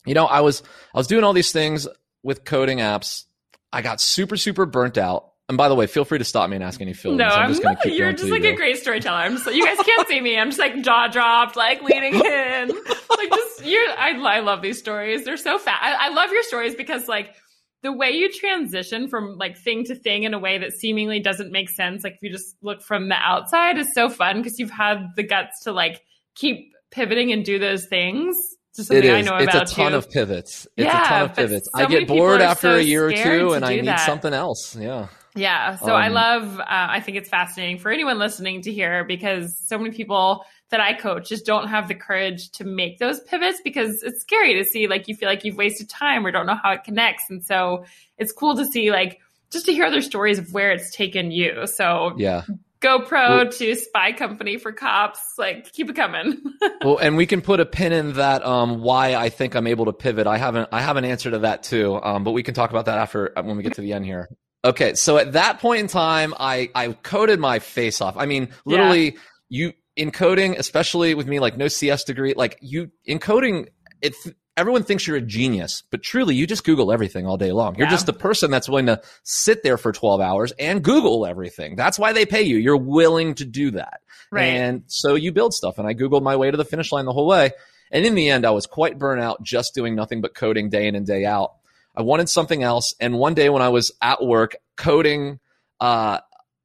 you 0.05 0.13
know 0.13 0.25
i 0.27 0.41
was 0.41 0.61
i 0.93 0.97
was 0.99 1.07
doing 1.07 1.23
all 1.23 1.33
these 1.33 1.51
things 1.51 1.87
with 2.21 2.43
coding 2.45 2.77
apps. 2.77 3.25
I 3.73 3.81
got 3.81 3.99
super 3.99 4.37
super 4.37 4.67
burnt 4.67 4.99
out 4.99 5.28
And 5.49 5.57
by 5.57 5.67
the 5.67 5.75
way, 5.75 5.87
feel 5.87 6.05
free 6.05 6.19
to 6.19 6.23
stop 6.23 6.49
me 6.49 6.55
and 6.55 6.63
ask 6.63 6.79
any 6.79 6.93
fillings. 6.93 7.17
No, 7.17 7.25
I'm 7.25 7.45
I'm, 7.45 7.49
just 7.49 7.63
going 7.63 7.73
not. 7.73 7.81
to 7.83 7.89
keep 7.89 7.97
You're 7.97 8.13
just 8.13 8.29
like 8.29 8.43
you 8.43 8.53
a 8.53 8.55
great 8.55 8.77
storyteller. 8.77 9.17
I'm 9.17 9.33
just 9.33 9.47
like 9.47 9.55
you 9.55 9.65
guys 9.65 9.77
can't 9.83 10.07
see 10.07 10.21
me. 10.21 10.37
I'm 10.37 10.49
just 10.49 10.59
like 10.59 10.79
jaw 10.83 11.07
dropped, 11.07 11.55
like 11.55 11.81
leaning 11.81 12.13
in. 12.25 12.69
Like 12.69 13.29
just 13.33 13.65
you. 13.65 13.79
I 13.97 14.11
I 14.11 14.39
love 14.41 14.61
these 14.61 14.77
stories. 14.77 15.25
They're 15.25 15.37
so 15.37 15.57
fast. 15.57 15.83
I, 15.83 16.07
I 16.07 16.09
love 16.09 16.31
your 16.31 16.43
stories 16.43 16.75
because 16.75 17.07
like 17.07 17.35
the 17.81 17.91
way 17.91 18.11
you 18.11 18.31
transition 18.31 19.07
from 19.07 19.37
like 19.37 19.57
thing 19.57 19.85
to 19.85 19.95
thing 19.95 20.23
in 20.23 20.33
a 20.35 20.39
way 20.39 20.59
that 20.59 20.73
seemingly 20.73 21.19
doesn't 21.19 21.51
make 21.51 21.69
sense. 21.69 22.03
Like 22.03 22.13
if 22.13 22.19
you 22.21 22.29
just 22.29 22.55
look 22.61 22.83
from 22.83 23.09
the 23.09 23.15
outside, 23.15 23.77
is 23.79 23.91
so 23.95 24.07
fun 24.09 24.37
because 24.37 24.59
you've 24.59 24.69
had 24.69 25.07
the 25.15 25.23
guts 25.23 25.63
to 25.63 25.71
like 25.71 26.01
keep 26.35 26.71
pivoting 26.91 27.31
and 27.31 27.43
do 27.43 27.57
those 27.57 27.85
things. 27.87 28.37
It 28.77 29.11
I 29.13 29.21
know 29.21 29.35
It's 29.37 29.51
about 29.53 29.69
a 29.69 29.73
ton 29.75 29.91
you. 29.93 29.97
of 29.97 30.09
pivots. 30.09 30.65
It's 30.77 30.85
Yeah, 30.85 31.03
a 31.03 31.07
ton 31.07 31.21
of 31.23 31.35
pivots. 31.35 31.69
so 31.75 31.81
I 31.83 31.85
get 31.87 32.07
bored 32.07 32.39
after 32.39 32.73
so 32.73 32.75
a 32.77 32.81
year 32.81 33.07
or 33.07 33.11
two, 33.11 33.53
and 33.53 33.65
I 33.65 33.75
need 33.75 33.87
that. 33.87 34.05
something 34.05 34.33
else. 34.33 34.75
Yeah. 34.75 35.07
Yeah. 35.39 35.77
So 35.77 35.93
I 35.95 36.07
Um, 36.07 36.13
love, 36.13 36.59
uh, 36.59 36.63
I 36.67 36.99
think 36.99 37.17
it's 37.17 37.29
fascinating 37.29 37.77
for 37.79 37.91
anyone 37.91 38.19
listening 38.19 38.61
to 38.63 38.71
hear 38.73 39.03
because 39.03 39.57
so 39.67 39.77
many 39.77 39.91
people 39.95 40.43
that 40.69 40.79
I 40.79 40.93
coach 40.93 41.29
just 41.29 41.45
don't 41.45 41.67
have 41.67 41.87
the 41.87 41.95
courage 41.95 42.51
to 42.51 42.63
make 42.63 42.99
those 42.99 43.19
pivots 43.21 43.59
because 43.63 44.03
it's 44.03 44.21
scary 44.21 44.53
to 44.55 44.63
see 44.63 44.87
like 44.87 45.07
you 45.07 45.15
feel 45.15 45.29
like 45.29 45.43
you've 45.45 45.57
wasted 45.57 45.89
time 45.89 46.25
or 46.25 46.31
don't 46.31 46.45
know 46.45 46.57
how 46.61 46.71
it 46.73 46.83
connects. 46.83 47.23
And 47.29 47.43
so 47.43 47.85
it's 48.17 48.31
cool 48.31 48.55
to 48.57 48.65
see 48.65 48.91
like 48.91 49.19
just 49.51 49.65
to 49.65 49.71
hear 49.73 49.85
other 49.85 50.01
stories 50.01 50.37
of 50.37 50.53
where 50.53 50.71
it's 50.71 50.91
taken 50.95 51.31
you. 51.31 51.65
So 51.65 52.13
Yeah. 52.17 52.43
GoPro 52.81 53.11
Well- 53.11 53.49
to 53.51 53.75
spy 53.75 54.13
company 54.13 54.57
for 54.57 54.71
cops, 54.71 55.19
like 55.37 55.73
keep 55.73 55.89
it 55.89 55.95
coming. 55.97 56.41
well, 56.83 56.97
and 56.97 57.17
we 57.17 57.25
can 57.25 57.41
put 57.41 57.59
a 57.59 57.65
pin 57.65 57.91
in 57.91 58.13
that. 58.13 58.45
Um, 58.45 58.81
why 58.81 59.15
I 59.15 59.27
think 59.29 59.55
I'm 59.55 59.67
able 59.67 59.85
to 59.85 59.91
pivot. 59.93 60.27
I 60.27 60.37
haven't. 60.37 60.69
I 60.71 60.81
have 60.81 60.95
an 60.95 61.03
answer 61.03 61.29
to 61.31 61.39
that 61.39 61.63
too. 61.63 61.99
Um, 62.01 62.23
but 62.23 62.31
we 62.31 62.41
can 62.43 62.53
talk 62.53 62.69
about 62.69 62.85
that 62.85 62.97
after 62.97 63.37
uh, 63.37 63.43
when 63.43 63.57
we 63.57 63.63
get 63.63 63.73
to 63.73 63.81
the 63.81 63.91
end 63.93 64.05
here. 64.05 64.29
Okay, 64.65 64.93
so 64.95 65.17
at 65.17 65.33
that 65.33 65.59
point 65.59 65.79
in 65.81 65.87
time, 65.87 66.33
I 66.37 66.69
I 66.75 66.91
coded 66.91 67.39
my 67.39 67.59
face 67.59 68.01
off. 68.01 68.17
I 68.17 68.25
mean, 68.25 68.49
literally, 68.65 69.17
you 69.47 69.73
encoding, 69.97 70.57
especially 70.57 71.13
with 71.13 71.27
me, 71.27 71.39
like 71.39 71.57
no 71.57 71.67
CS 71.67 72.03
degree, 72.03 72.33
like 72.35 72.57
you 72.61 72.91
encoding. 73.07 73.67
it. 74.01 74.15
Everyone 74.57 74.83
thinks 74.83 75.07
you're 75.07 75.15
a 75.15 75.21
genius, 75.21 75.83
but 75.89 76.03
truly, 76.03 76.35
you 76.35 76.45
just 76.45 76.65
Google 76.65 76.91
everything 76.91 77.25
all 77.25 77.37
day 77.37 77.53
long. 77.53 77.75
You're 77.75 77.87
Yeah. 77.87 77.91
just 77.91 78.07
the 78.07 78.11
person 78.13 78.51
that's 78.51 78.67
willing 78.67 78.87
to 78.87 78.99
sit 79.23 79.63
there 79.63 79.77
for 79.77 79.93
12 79.93 80.19
hours 80.19 80.51
and 80.59 80.83
Google 80.83 81.25
everything. 81.25 81.77
That's 81.77 81.97
why 81.97 82.11
they 82.11 82.25
pay 82.25 82.41
you. 82.41 82.57
You're 82.57 82.75
willing 82.75 83.35
to 83.35 83.45
do 83.45 83.71
that. 83.71 84.01
right. 84.31 84.43
And 84.43 84.83
so 84.87 85.15
you 85.15 85.31
build 85.31 85.53
stuff. 85.53 85.77
And 85.77 85.87
I 85.87 85.93
Googled 85.93 86.23
my 86.23 86.35
way 86.35 86.51
to 86.51 86.57
the 86.57 86.65
finish 86.65 86.91
line 86.91 87.05
the 87.05 87.13
whole 87.13 87.25
way. 87.25 87.51
And 87.89 88.05
in 88.05 88.15
the 88.15 88.29
end, 88.29 88.45
I 88.45 88.51
was 88.51 88.65
quite 88.67 88.99
burnt 88.99 89.21
out 89.21 89.41
just 89.43 89.73
doing 89.73 89.95
nothing 89.95 90.19
but 90.19 90.35
coding 90.35 90.69
day 90.69 90.87
in 90.87 90.95
and 90.95 91.07
day 91.07 91.23
out. 91.25 91.53
I 91.99 92.01
wanted 92.01 92.29
something 92.29 92.63
else. 92.63 92.95
And 93.01 93.19
one 93.19 93.33
day 93.33 93.49
when 93.49 93.61
I 93.61 93.67
was 93.67 93.91
at 94.01 94.23
work 94.23 94.55
coding, 94.77 95.41
uh, 95.81 96.19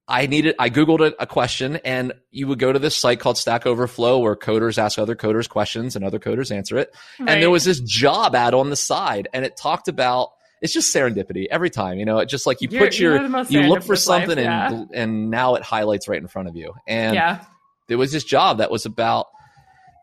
I 0.06 0.26
needed, 0.26 0.54
I 0.60 0.70
Googled 0.70 1.00
a, 1.00 1.22
a 1.22 1.26
question 1.26 1.76
and 1.84 2.12
you 2.30 2.46
would 2.46 2.60
go 2.60 2.72
to 2.72 2.78
this 2.78 2.94
site 2.94 3.18
called 3.18 3.36
Stack 3.36 3.66
Overflow 3.66 4.20
where 4.20 4.36
coders 4.36 4.78
ask 4.78 4.96
other 4.96 5.16
coders 5.16 5.48
questions 5.48 5.96
and 5.96 6.04
other 6.04 6.20
coders 6.20 6.54
answer 6.54 6.78
it. 6.78 6.94
And 7.18 7.42
there 7.42 7.50
was 7.50 7.64
this 7.64 7.80
job 7.80 8.36
ad 8.36 8.54
on 8.54 8.70
the 8.70 8.76
side 8.76 9.26
and 9.34 9.44
it 9.44 9.56
talked 9.56 9.88
about, 9.88 10.28
it's 10.62 10.72
just 10.72 10.94
serendipity 10.94 11.46
every 11.50 11.68
time, 11.68 11.98
you 11.98 12.04
know, 12.04 12.18
it 12.18 12.28
just 12.28 12.46
like 12.46 12.60
you 12.60 12.68
You're- 12.70 12.86
put 12.86 12.96
your, 12.96 13.14
you're 13.14 13.22
the 13.24 13.28
most 13.28 13.50
you 13.50 13.62
look 13.62 13.82
for 13.82 13.94
serendipitous 13.94 14.06
life, 14.06 14.26
something 14.28 14.44
yeah. 14.44 14.72
and, 14.72 14.90
and 14.94 15.30
now 15.30 15.56
it 15.56 15.64
highlights 15.64 16.06
right 16.06 16.22
in 16.22 16.28
front 16.28 16.46
of 16.46 16.54
you. 16.54 16.74
And 16.86 17.16
yeah. 17.16 17.44
there 17.88 17.98
was 17.98 18.12
this 18.12 18.22
job 18.22 18.58
that 18.58 18.70
was 18.70 18.86
about 18.86 19.26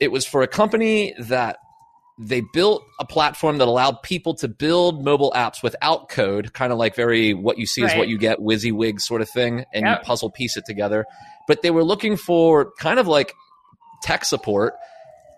it 0.01 0.11
was 0.11 0.25
for 0.25 0.41
a 0.41 0.47
company 0.47 1.15
that 1.19 1.57
they 2.19 2.41
built 2.53 2.83
a 2.99 3.05
platform 3.05 3.57
that 3.57 3.67
allowed 3.67 4.01
people 4.03 4.33
to 4.35 4.47
build 4.47 5.03
mobile 5.03 5.31
apps 5.35 5.63
without 5.63 6.09
code, 6.09 6.53
kind 6.53 6.71
of 6.71 6.77
like 6.77 6.95
very 6.95 7.33
what 7.33 7.57
you 7.57 7.65
see 7.65 7.83
is 7.83 7.93
what 7.95 8.07
you 8.07 8.17
get, 8.17 8.39
WYSIWYG 8.39 8.99
sort 9.01 9.21
of 9.21 9.29
thing, 9.29 9.65
and 9.73 9.85
Yep. 9.85 9.99
you 9.99 10.05
puzzle 10.05 10.29
piece 10.29 10.57
it 10.57 10.65
together. 10.65 11.05
But 11.47 11.61
they 11.61 11.71
were 11.71 11.83
looking 11.83 12.17
for 12.17 12.71
kind 12.79 12.99
of 12.99 13.07
like 13.07 13.33
tech 14.03 14.25
support, 14.25 14.73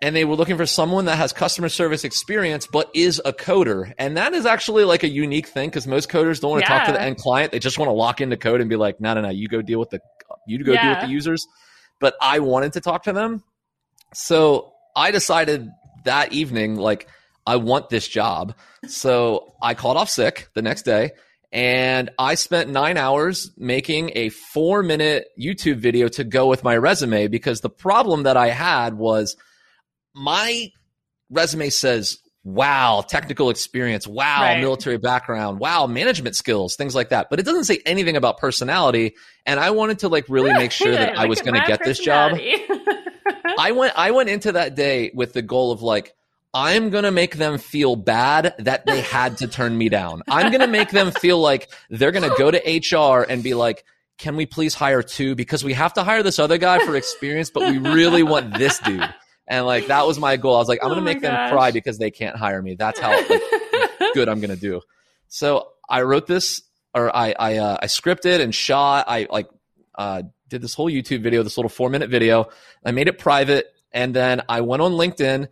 and 0.02 0.16
they 0.16 0.26
were 0.26 0.36
looking 0.36 0.58
for 0.58 0.66
someone 0.66 1.06
that 1.06 1.16
has 1.16 1.32
customer 1.32 1.70
service 1.70 2.04
experience 2.04 2.68
but 2.68 2.90
is 2.94 3.22
a 3.24 3.32
coder. 3.32 3.94
And 3.98 4.18
that 4.18 4.34
is 4.34 4.46
actually 4.46 4.84
like 4.84 5.04
a 5.04 5.10
unique 5.10 5.48
thing 5.48 5.70
because 5.70 5.88
most 5.88 6.10
coders 6.10 6.42
don't 6.42 6.52
want 6.52 6.64
to 6.64 6.68
talk 6.68 6.86
to 6.88 6.92
the 6.92 7.02
end 7.02 7.18
client. 7.18 7.54
They 7.54 7.60
just 7.60 7.80
want 7.80 7.88
to 7.88 7.94
lock 7.94 8.20
into 8.20 8.36
code 8.36 8.60
and 8.60 8.70
be 8.70 8.76
like, 8.76 9.00
no, 9.00 9.14
no, 9.14 9.22
no, 9.22 9.30
you 9.30 9.48
go 9.48 9.62
deal 9.62 9.80
with 9.80 9.92
the 9.92 10.02
you 10.48 10.62
go 10.64 10.76
deal 10.76 10.90
with 10.90 11.00
the 11.02 11.08
users. 11.08 11.48
But 12.02 12.16
I 12.22 12.40
wanted 12.40 12.74
to 12.74 12.82
talk 12.82 13.04
to 13.04 13.14
them. 13.14 13.44
So 14.14 14.74
I 14.96 15.12
decided 15.12 15.70
that 16.06 16.34
evening, 16.34 16.76
like, 16.76 17.08
I 17.46 17.58
want 17.58 17.90
this 17.90 18.08
job. 18.08 18.56
So 18.88 19.54
I 19.62 19.74
called 19.74 19.98
off 19.98 20.10
sick 20.10 20.50
the 20.54 20.62
next 20.62 20.84
day 20.84 21.12
and 21.52 22.10
I 22.18 22.36
spent 22.36 22.70
nine 22.70 22.98
hours 22.98 23.52
making 23.58 24.12
a 24.16 24.30
four 24.30 24.82
minute 24.82 25.28
YouTube 25.40 25.78
video 25.78 26.08
to 26.10 26.24
go 26.24 26.48
with 26.48 26.64
my 26.64 26.76
resume 26.78 27.28
because 27.28 27.62
the 27.62 27.70
problem 27.70 28.24
that 28.24 28.38
I 28.38 28.48
had 28.48 28.94
was 28.96 29.36
my 30.16 30.70
resume 31.30 31.70
says, 31.70 32.18
wow, 32.46 33.04
technical 33.08 33.50
experience, 33.50 34.06
wow, 34.08 34.42
Right. 34.42 34.60
military 34.60 34.98
background, 34.98 35.60
wow, 35.60 35.86
management 35.88 36.36
skills, 36.36 36.76
things 36.76 36.96
like 36.96 37.10
that. 37.10 37.30
But 37.30 37.40
it 37.40 37.44
doesn't 37.44 37.66
say 37.66 37.80
anything 37.86 38.18
about 38.18 38.38
personality. 38.38 39.16
And 39.46 39.60
I 39.60 39.72
wanted 39.72 40.00
to 40.00 40.10
like 40.10 40.26
really 40.30 40.54
make 40.54 40.72
sure 40.72 40.92
that 40.92 41.18
I 41.18 41.26
was 41.26 41.42
going 41.42 41.60
to 41.60 41.66
get 41.68 41.84
this 41.84 42.00
job. 42.00 42.38
I 43.60 43.72
went 43.72 43.94
I 43.96 44.12
went 44.12 44.30
into 44.30 44.54
that 44.54 44.76
day 44.76 45.12
with 45.14 45.34
the 45.34 45.42
goal 45.42 45.72
of 45.72 45.82
like 45.82 46.14
I'm 46.54 46.92
going 46.92 47.04
to 47.04 47.12
make 47.12 47.36
them 47.38 47.58
feel 47.58 47.96
bad 47.96 48.54
that 48.60 48.86
they 48.86 49.02
had 49.02 49.40
to 49.40 49.48
turn 49.48 49.76
me 49.76 49.90
down. 49.90 50.22
I'm 50.28 50.52
going 50.52 50.62
to 50.62 50.68
make 50.68 50.92
them 50.92 51.12
feel 51.12 51.40
like 51.40 51.68
they're 51.90 52.12
going 52.12 52.30
to 52.30 52.36
go 52.38 52.52
to 52.52 52.60
HR 52.60 53.26
and 53.28 53.42
be 53.42 53.56
like, 53.56 53.84
"Can 54.20 54.36
we 54.36 54.46
please 54.46 54.76
hire 54.76 55.02
two 55.02 55.34
because 55.34 55.64
we 55.64 55.74
have 55.74 55.94
to 55.94 56.04
hire 56.04 56.22
this 56.22 56.38
other 56.38 56.60
guy 56.60 56.86
for 56.86 56.96
experience, 56.96 57.50
but 57.50 57.64
we 57.64 57.80
really 57.80 58.22
want 58.22 58.58
this 58.58 58.78
dude." 58.80 59.02
And 59.48 59.66
like 59.66 59.88
that 59.88 60.06
was 60.06 60.20
my 60.20 60.38
goal. 60.38 60.56
I 60.56 60.60
was 60.60 60.70
like, 60.70 60.80
I'm 60.84 60.92
Oh 60.92 60.94
going 60.94 61.06
to 61.06 61.06
my 61.06 61.14
make 61.14 61.22
them 61.22 61.50
cry 61.52 61.72
because 61.72 61.98
they 61.98 62.12
can't 62.12 62.36
hire 62.36 62.62
me. 62.62 62.76
That's 62.76 63.00
how 63.00 63.12
like, 63.12 63.42
good 64.14 64.30
I'm 64.30 64.40
going 64.40 64.52
to 64.52 64.56
do. 64.56 64.82
So 65.28 65.70
I 65.90 66.04
wrote 66.04 66.28
this, 66.28 66.62
or 66.94 67.14
I 67.16 67.34
I, 67.38 67.58
uh, 67.58 67.78
I 67.82 67.86
scripted 67.88 68.40
and 68.40 68.54
shot. 68.54 69.06
I 69.08 69.28
like 69.30 69.48
uh, 69.96 70.24
did 70.54 70.62
this 70.62 70.74
whole 70.74 70.90
YouTube 70.90 71.22
video, 71.22 71.44
this 71.44 71.58
little 71.58 71.70
four 71.70 71.90
minute 71.90 72.10
video. 72.10 72.48
I 72.86 72.92
made 72.92 73.08
it 73.08 73.18
private, 73.18 73.74
and 73.92 74.16
then 74.16 74.42
I 74.48 74.62
went 74.62 74.82
on 74.82 74.94
LinkedIn 74.94 75.48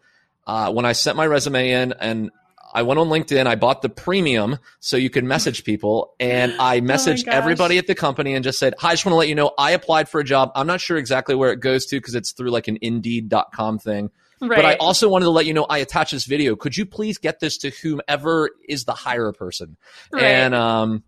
uh, 0.48 0.72
when 0.72 0.86
I 0.86 0.94
sent 0.94 1.18
my 1.18 1.28
resume 1.28 1.70
in, 1.70 1.94
and 1.94 2.32
I 2.74 2.84
went 2.84 3.00
on 3.00 3.10
LinkedIn. 3.10 3.48
I 3.48 3.56
bought 3.56 3.82
the 3.82 3.90
premium 3.90 4.58
so 4.80 4.96
you 4.96 5.10
could 5.10 5.24
message 5.24 5.64
people, 5.64 6.14
and 6.20 6.54
I 6.60 6.80
messaged 6.80 7.26
gosh. 7.26 7.36
everybody 7.36 7.78
at 7.78 7.88
the 7.88 7.96
company 7.96 8.34
and 8.34 8.44
just 8.44 8.60
said, 8.60 8.76
"Hi, 8.80 8.90
I 8.90 8.94
just 8.94 9.06
want 9.06 9.14
to 9.14 9.18
let 9.18 9.28
you 9.28 9.36
know 9.36 9.52
I 9.58 9.72
applied 9.72 10.08
for 10.08 10.20
a 10.20 10.24
job. 10.24 10.52
I'm 10.56 10.68
not 10.68 10.80
sure 10.80 10.98
exactly 10.98 11.36
where 11.36 11.52
it 11.52 11.60
goes 11.60 11.86
to 11.88 11.98
because 11.98 12.16
it's 12.16 12.32
through 12.32 12.52
like 12.52 12.68
an 12.68 12.78
Indeed.com 12.82 13.80
thing." 13.80 14.12
right. 14.42 14.56
But 14.56 14.66
I 14.66 14.76
also 14.76 15.10
wanted 15.10 15.26
to 15.26 15.32
let 15.32 15.46
you 15.46 15.54
know 15.54 15.66
I 15.70 15.80
attached 15.80 16.12
this 16.12 16.26
video. 16.26 16.56
Could 16.56 16.76
you 16.78 16.86
please 16.86 17.18
get 17.18 17.40
this 17.40 17.58
to 17.60 17.70
whomever 17.70 18.50
is 18.68 18.86
the 18.86 18.94
hire 18.94 19.32
person? 19.32 19.78
Right. 20.12 20.24
And 20.24 20.56
um 20.56 21.04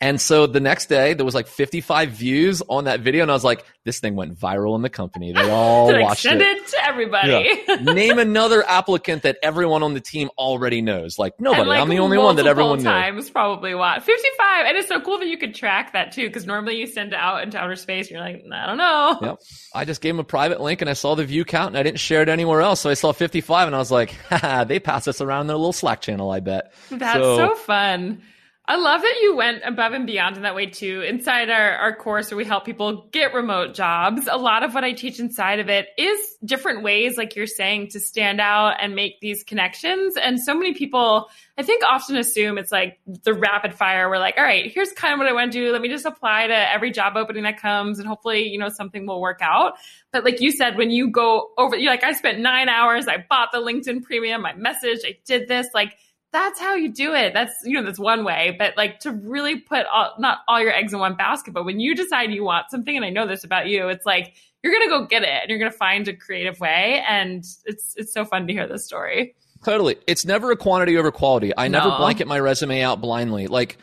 and 0.00 0.20
so 0.20 0.46
the 0.46 0.60
next 0.60 0.86
day 0.86 1.14
there 1.14 1.24
was 1.24 1.34
like 1.34 1.46
55 1.46 2.10
views 2.10 2.62
on 2.68 2.84
that 2.84 3.00
video 3.00 3.22
and 3.22 3.30
I 3.30 3.34
was 3.34 3.44
like 3.44 3.64
this 3.84 4.00
thing 4.00 4.16
went 4.16 4.38
viral 4.38 4.74
in 4.76 4.82
the 4.82 4.88
company. 4.90 5.32
They 5.32 5.40
all 5.50 5.92
watched 6.00 6.22
send 6.22 6.40
it. 6.40 6.58
it 6.58 6.66
to 6.68 6.86
everybody. 6.86 7.82
Name 7.92 8.18
another 8.18 8.62
applicant 8.66 9.22
that 9.24 9.38
everyone 9.42 9.82
on 9.82 9.94
the 9.94 10.00
team 10.00 10.28
already 10.38 10.82
knows. 10.82 11.18
Like 11.18 11.38
nobody. 11.40 11.68
Like, 11.68 11.80
I'm 11.80 11.88
the 11.88 11.98
only 11.98 12.18
one 12.18 12.36
that 12.36 12.46
everyone 12.46 12.78
knows. 12.78 12.84
times 12.84 13.30
probably 13.30 13.74
what 13.74 14.02
55 14.02 14.66
and 14.66 14.76
it's 14.76 14.88
so 14.88 15.00
cool 15.00 15.18
that 15.18 15.28
you 15.28 15.36
could 15.38 15.54
track 15.54 15.92
that 15.92 16.12
too 16.12 16.26
because 16.26 16.46
normally 16.46 16.76
you 16.78 16.86
send 16.86 17.12
it 17.12 17.18
out 17.18 17.42
into 17.42 17.58
outer 17.58 17.76
space 17.76 18.06
and 18.08 18.12
you're 18.12 18.20
like 18.20 18.44
i 18.52 18.66
don't 18.66 18.78
know 18.78 19.18
Yep. 19.22 19.38
I 19.74 19.84
just 19.84 20.00
gave 20.00 20.14
him 20.14 20.20
a 20.20 20.24
private 20.24 20.60
link 20.60 20.80
and 20.80 20.88
I 20.90 20.94
saw 20.94 21.14
the 21.14 21.24
view 21.24 21.44
count 21.44 21.68
and 21.68 21.78
I 21.78 21.82
didn't 21.82 22.00
share 22.00 22.22
it 22.22 22.28
anywhere 22.28 22.60
else. 22.60 22.80
So 22.80 22.90
I 22.90 22.94
saw 22.94 23.12
55 23.12 23.66
and 23.68 23.76
I 23.76 23.78
was 23.78 23.90
like, 23.90 24.10
Haha, 24.30 24.64
they 24.64 24.78
pass 24.80 25.06
us 25.08 25.20
around 25.20 25.46
their 25.46 25.56
little 25.56 25.72
Slack 25.72 26.00
channel, 26.00 26.30
I 26.30 26.40
bet. 26.40 26.72
that's 26.90 27.18
so, 27.18 27.54
fun 27.54 28.22
I 28.66 28.76
love 28.76 29.00
that 29.00 29.18
you 29.20 29.34
went 29.34 29.62
above 29.64 29.94
and 29.94 30.06
beyond 30.06 30.36
in 30.36 30.44
that 30.44 30.54
way 30.54 30.66
too. 30.66 31.00
Inside 31.00 31.50
our, 31.50 31.72
our 31.72 31.96
course 31.96 32.30
where 32.30 32.36
we 32.38 32.44
help 32.44 32.64
people 32.64 33.08
get 33.10 33.34
remote 33.34 33.74
jobs, 33.74 34.28
a 34.30 34.36
lot 34.36 34.62
of 34.62 34.74
what 34.74 34.84
I 34.84 34.92
teach 34.92 35.18
inside 35.18 35.58
of 35.58 35.68
it 35.68 35.88
is 35.98 36.36
different 36.44 36.84
ways, 36.84 37.16
like 37.16 37.34
you're 37.34 37.48
saying, 37.48 37.88
to 37.88 38.00
stand 38.00 38.40
out 38.40 38.76
and 38.78 38.94
make 38.94 39.18
these 39.20 39.42
connections. 39.42 40.14
And 40.16 40.38
so 40.40 40.54
many 40.54 40.72
people, 40.72 41.28
I 41.58 41.64
think, 41.64 41.82
often 41.82 42.16
assume 42.16 42.58
it's 42.58 42.70
like 42.70 43.00
the 43.24 43.34
rapid 43.34 43.74
fire. 43.74 44.08
We're 44.08 44.18
like, 44.18 44.34
all 44.38 44.44
right, 44.44 44.70
here's 44.70 44.92
kind 44.92 45.14
of 45.14 45.18
what 45.18 45.26
I 45.26 45.32
want 45.32 45.50
to 45.50 45.58
do. 45.58 45.72
Let 45.72 45.80
me 45.80 45.88
just 45.88 46.06
apply 46.06 46.46
to 46.46 46.72
every 46.72 46.92
job 46.92 47.16
opening 47.16 47.42
that 47.44 47.60
comes 47.60 47.98
and 47.98 48.06
hopefully, 48.06 48.44
you 48.46 48.58
know, 48.58 48.68
something 48.68 49.04
will 49.04 49.20
work 49.20 49.40
out. 49.42 49.78
But 50.12 50.22
like 50.22 50.40
you 50.40 50.52
said, 50.52 50.76
when 50.76 50.90
you 50.90 51.10
go 51.10 51.50
over, 51.58 51.76
you're 51.76 51.90
like, 51.90 52.04
I 52.04 52.12
spent 52.12 52.38
nine 52.38 52.68
hours, 52.68 53.08
I 53.08 53.24
bought 53.28 53.48
the 53.52 53.58
LinkedIn 53.58 54.04
premium, 54.04 54.46
I 54.46 54.52
messaged, 54.52 55.04
I 55.04 55.18
did 55.24 55.48
this, 55.48 55.66
like, 55.74 55.96
that's 56.32 56.60
how 56.60 56.74
you 56.74 56.92
do 56.92 57.14
it. 57.14 57.34
That's, 57.34 57.54
you 57.64 57.74
know, 57.74 57.84
that's 57.84 57.98
one 57.98 58.24
way. 58.24 58.54
But 58.58 58.76
like 58.76 59.00
to 59.00 59.10
really 59.12 59.56
put 59.58 59.86
all, 59.86 60.14
not 60.18 60.38
all 60.46 60.60
your 60.60 60.72
eggs 60.72 60.92
in 60.92 60.98
one 60.98 61.16
basket, 61.16 61.52
but 61.52 61.64
when 61.64 61.80
you 61.80 61.94
decide 61.94 62.30
you 62.30 62.44
want 62.44 62.70
something, 62.70 62.94
and 62.96 63.04
I 63.04 63.10
know 63.10 63.26
this 63.26 63.44
about 63.44 63.66
you, 63.66 63.88
it's 63.88 64.06
like, 64.06 64.34
you're 64.62 64.72
going 64.72 64.88
to 64.88 64.90
go 64.90 65.06
get 65.06 65.22
it 65.22 65.28
and 65.28 65.48
you're 65.48 65.58
going 65.58 65.70
to 65.72 65.76
find 65.76 66.06
a 66.06 66.14
creative 66.14 66.60
way. 66.60 67.02
And 67.08 67.44
it's, 67.64 67.94
it's 67.96 68.12
so 68.12 68.24
fun 68.24 68.46
to 68.46 68.52
hear 68.52 68.68
this 68.68 68.84
story. 68.84 69.34
Totally. 69.64 69.96
It's 70.06 70.24
never 70.24 70.50
a 70.52 70.56
quantity 70.56 70.96
over 70.96 71.10
quality. 71.10 71.52
I 71.56 71.68
never 71.68 71.88
blanket 71.96 72.26
my 72.26 72.38
resume 72.38 72.80
out 72.82 73.00
blindly. 73.00 73.46
Like 73.46 73.78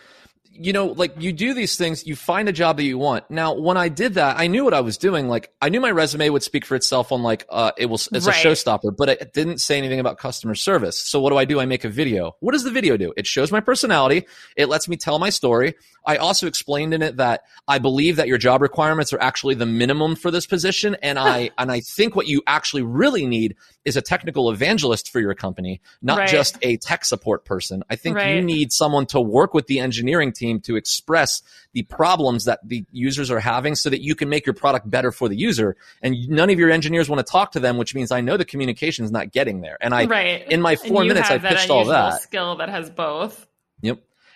you 0.59 0.73
know, 0.73 0.87
like 0.87 1.13
you 1.19 1.31
do 1.31 1.53
these 1.53 1.77
things, 1.77 2.05
you 2.05 2.15
find 2.15 2.49
a 2.49 2.51
job 2.51 2.77
that 2.77 2.83
you 2.83 2.97
want. 2.97 3.29
Now, 3.29 3.53
when 3.53 3.77
I 3.77 3.89
did 3.89 4.15
that, 4.15 4.37
I 4.39 4.47
knew 4.47 4.63
what 4.63 4.73
I 4.73 4.81
was 4.81 4.97
doing. 4.97 5.27
Like 5.27 5.51
I 5.61 5.69
knew 5.69 5.79
my 5.79 5.91
resume 5.91 6.29
would 6.29 6.43
speak 6.43 6.65
for 6.65 6.75
itself 6.75 7.11
on 7.11 7.23
like, 7.23 7.45
uh, 7.49 7.71
it 7.77 7.87
was, 7.87 8.09
it's 8.11 8.25
Right. 8.27 8.43
a 8.43 8.47
showstopper, 8.47 8.95
but 8.97 9.09
it 9.09 9.33
didn't 9.33 9.59
say 9.59 9.77
anything 9.77 9.99
about 9.99 10.17
customer 10.17 10.55
service. 10.55 10.97
So 10.99 11.19
what 11.19 11.29
do 11.31 11.37
I 11.37 11.45
do? 11.45 11.59
I 11.59 11.65
make 11.65 11.83
a 11.85 11.89
video. 11.89 12.35
What 12.39 12.51
does 12.53 12.63
the 12.63 12.71
video 12.71 12.97
do? 12.97 13.13
It 13.17 13.27
shows 13.27 13.51
my 13.51 13.59
personality. 13.59 14.25
It 14.55 14.67
lets 14.69 14.87
me 14.87 14.97
tell 14.97 15.19
my 15.19 15.29
story. 15.29 15.75
I 16.07 16.15
also 16.15 16.47
explained 16.47 16.93
in 16.93 17.01
it 17.01 17.17
that 17.17 17.43
I 17.67 17.79
believe 17.79 18.15
that 18.15 18.29
your 18.29 18.37
job 18.37 18.61
requirements 18.61 19.11
are 19.11 19.21
actually 19.21 19.55
the 19.55 19.65
minimum 19.65 20.15
for 20.15 20.31
this 20.31 20.47
position. 20.47 20.95
And 21.03 21.19
I, 21.19 21.51
and 21.57 21.69
I 21.69 21.81
think 21.81 22.15
what 22.15 22.27
you 22.27 22.41
actually 22.47 22.81
really 22.81 23.27
need 23.27 23.57
is 23.83 23.97
a 23.97 24.01
technical 24.01 24.49
evangelist 24.49 25.11
for 25.11 25.19
your 25.19 25.33
company, 25.35 25.81
not 26.01 26.19
Right. 26.19 26.29
just 26.29 26.57
a 26.61 26.77
tech 26.77 27.05
support 27.05 27.45
person. 27.45 27.83
I 27.89 27.97
think 27.97 28.17
you 28.19 28.41
need 28.41 28.71
someone 28.71 29.05
to 29.07 29.19
work 29.19 29.53
with 29.53 29.67
the 29.67 29.79
engineering 29.79 30.31
team 30.31 30.59
to 30.61 30.77
express 30.77 31.41
the 31.73 31.83
problems 31.83 32.45
that 32.45 32.59
the 32.63 32.85
users 32.91 33.29
are 33.29 33.39
having 33.39 33.75
so 33.75 33.89
that 33.89 34.01
you 34.01 34.15
can 34.15 34.29
make 34.29 34.45
your 34.45 34.53
product 34.53 34.89
better 34.89 35.11
for 35.11 35.27
the 35.27 35.37
user. 35.37 35.75
And 36.01 36.15
none 36.29 36.49
of 36.49 36.57
your 36.57 36.71
engineers 36.71 37.09
want 37.09 37.25
to 37.25 37.29
talk 37.29 37.51
to 37.51 37.59
them, 37.59 37.77
which 37.77 37.93
means 37.93 38.11
I 38.11 38.21
know 38.21 38.37
the 38.37 38.45
communication 38.45 39.03
is 39.05 39.11
not 39.11 39.31
getting 39.31 39.61
there. 39.61 39.77
And 39.81 39.93
I, 39.93 40.05
right. 40.05 40.51
in 40.51 40.61
my 40.61 40.75
four 40.75 41.03
minutes, 41.03 41.29
I 41.29 41.37
pitched 41.37 41.69
all 41.69 41.85
that. 41.85 42.21
skill 42.21 42.55
that 42.57 42.69
has 42.69 42.89
both. 42.89 43.46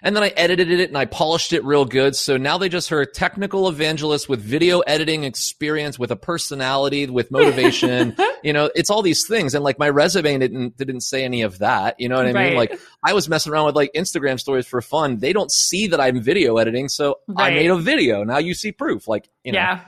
And 0.03 0.15
then 0.15 0.23
I 0.23 0.29
edited 0.29 0.71
it 0.71 0.89
and 0.89 0.97
I 0.97 1.05
polished 1.05 1.53
it 1.53 1.63
real 1.63 1.85
good. 1.85 2.15
So 2.15 2.35
now 2.35 2.57
they 2.57 2.69
just 2.69 2.89
heard 2.89 3.13
technical 3.13 3.67
evangelist 3.69 4.27
with 4.27 4.41
video 4.41 4.79
editing 4.79 5.23
experience, 5.25 5.99
with 5.99 6.09
a 6.09 6.15
personality, 6.15 7.05
with 7.07 7.29
motivation. 7.29 8.15
you 8.43 8.51
know, 8.51 8.71
it's 8.73 8.89
all 8.89 9.03
these 9.03 9.27
things. 9.27 9.53
And 9.53 9.63
like 9.63 9.77
my 9.77 9.89
resume 9.89 10.39
didn't 10.39 10.75
didn't 10.75 11.01
say 11.01 11.23
any 11.23 11.43
of 11.43 11.59
that. 11.59 11.99
You 11.99 12.09
know 12.09 12.15
what 12.15 12.25
I 12.25 12.31
Right. 12.31 12.47
mean? 12.49 12.57
Like 12.57 12.79
I 13.03 13.13
was 13.13 13.29
messing 13.29 13.51
around 13.53 13.67
with 13.67 13.75
like 13.75 13.91
Instagram 13.93 14.39
stories 14.39 14.65
for 14.65 14.81
fun. 14.81 15.19
They 15.19 15.33
don't 15.33 15.51
see 15.51 15.87
that 15.87 16.01
I'm 16.01 16.19
video 16.21 16.57
editing, 16.57 16.89
so 16.89 17.19
I 17.37 17.51
made 17.51 17.69
a 17.69 17.77
video. 17.77 18.23
Now 18.23 18.39
you 18.39 18.55
see 18.55 18.71
proof. 18.71 19.07
Like 19.07 19.29
you 19.43 19.51
know. 19.51 19.59
yeah. 19.59 19.81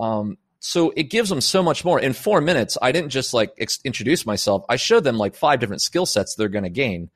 Um, 0.00 0.36
so 0.58 0.92
it 0.96 1.04
gives 1.04 1.28
them 1.30 1.40
so 1.40 1.62
much 1.62 1.84
more. 1.84 2.00
In 2.00 2.12
four 2.12 2.40
minutes, 2.40 2.76
I 2.82 2.90
didn't 2.92 3.10
just 3.10 3.32
like 3.32 3.52
ex- 3.58 3.78
introduce 3.84 4.26
myself. 4.26 4.64
I 4.68 4.76
showed 4.76 5.04
them 5.04 5.16
like 5.16 5.34
five 5.34 5.60
different 5.60 5.80
skill 5.80 6.06
sets 6.06 6.34
they're 6.34 6.48
going 6.48 6.64
to 6.64 6.70
gain. 6.70 7.08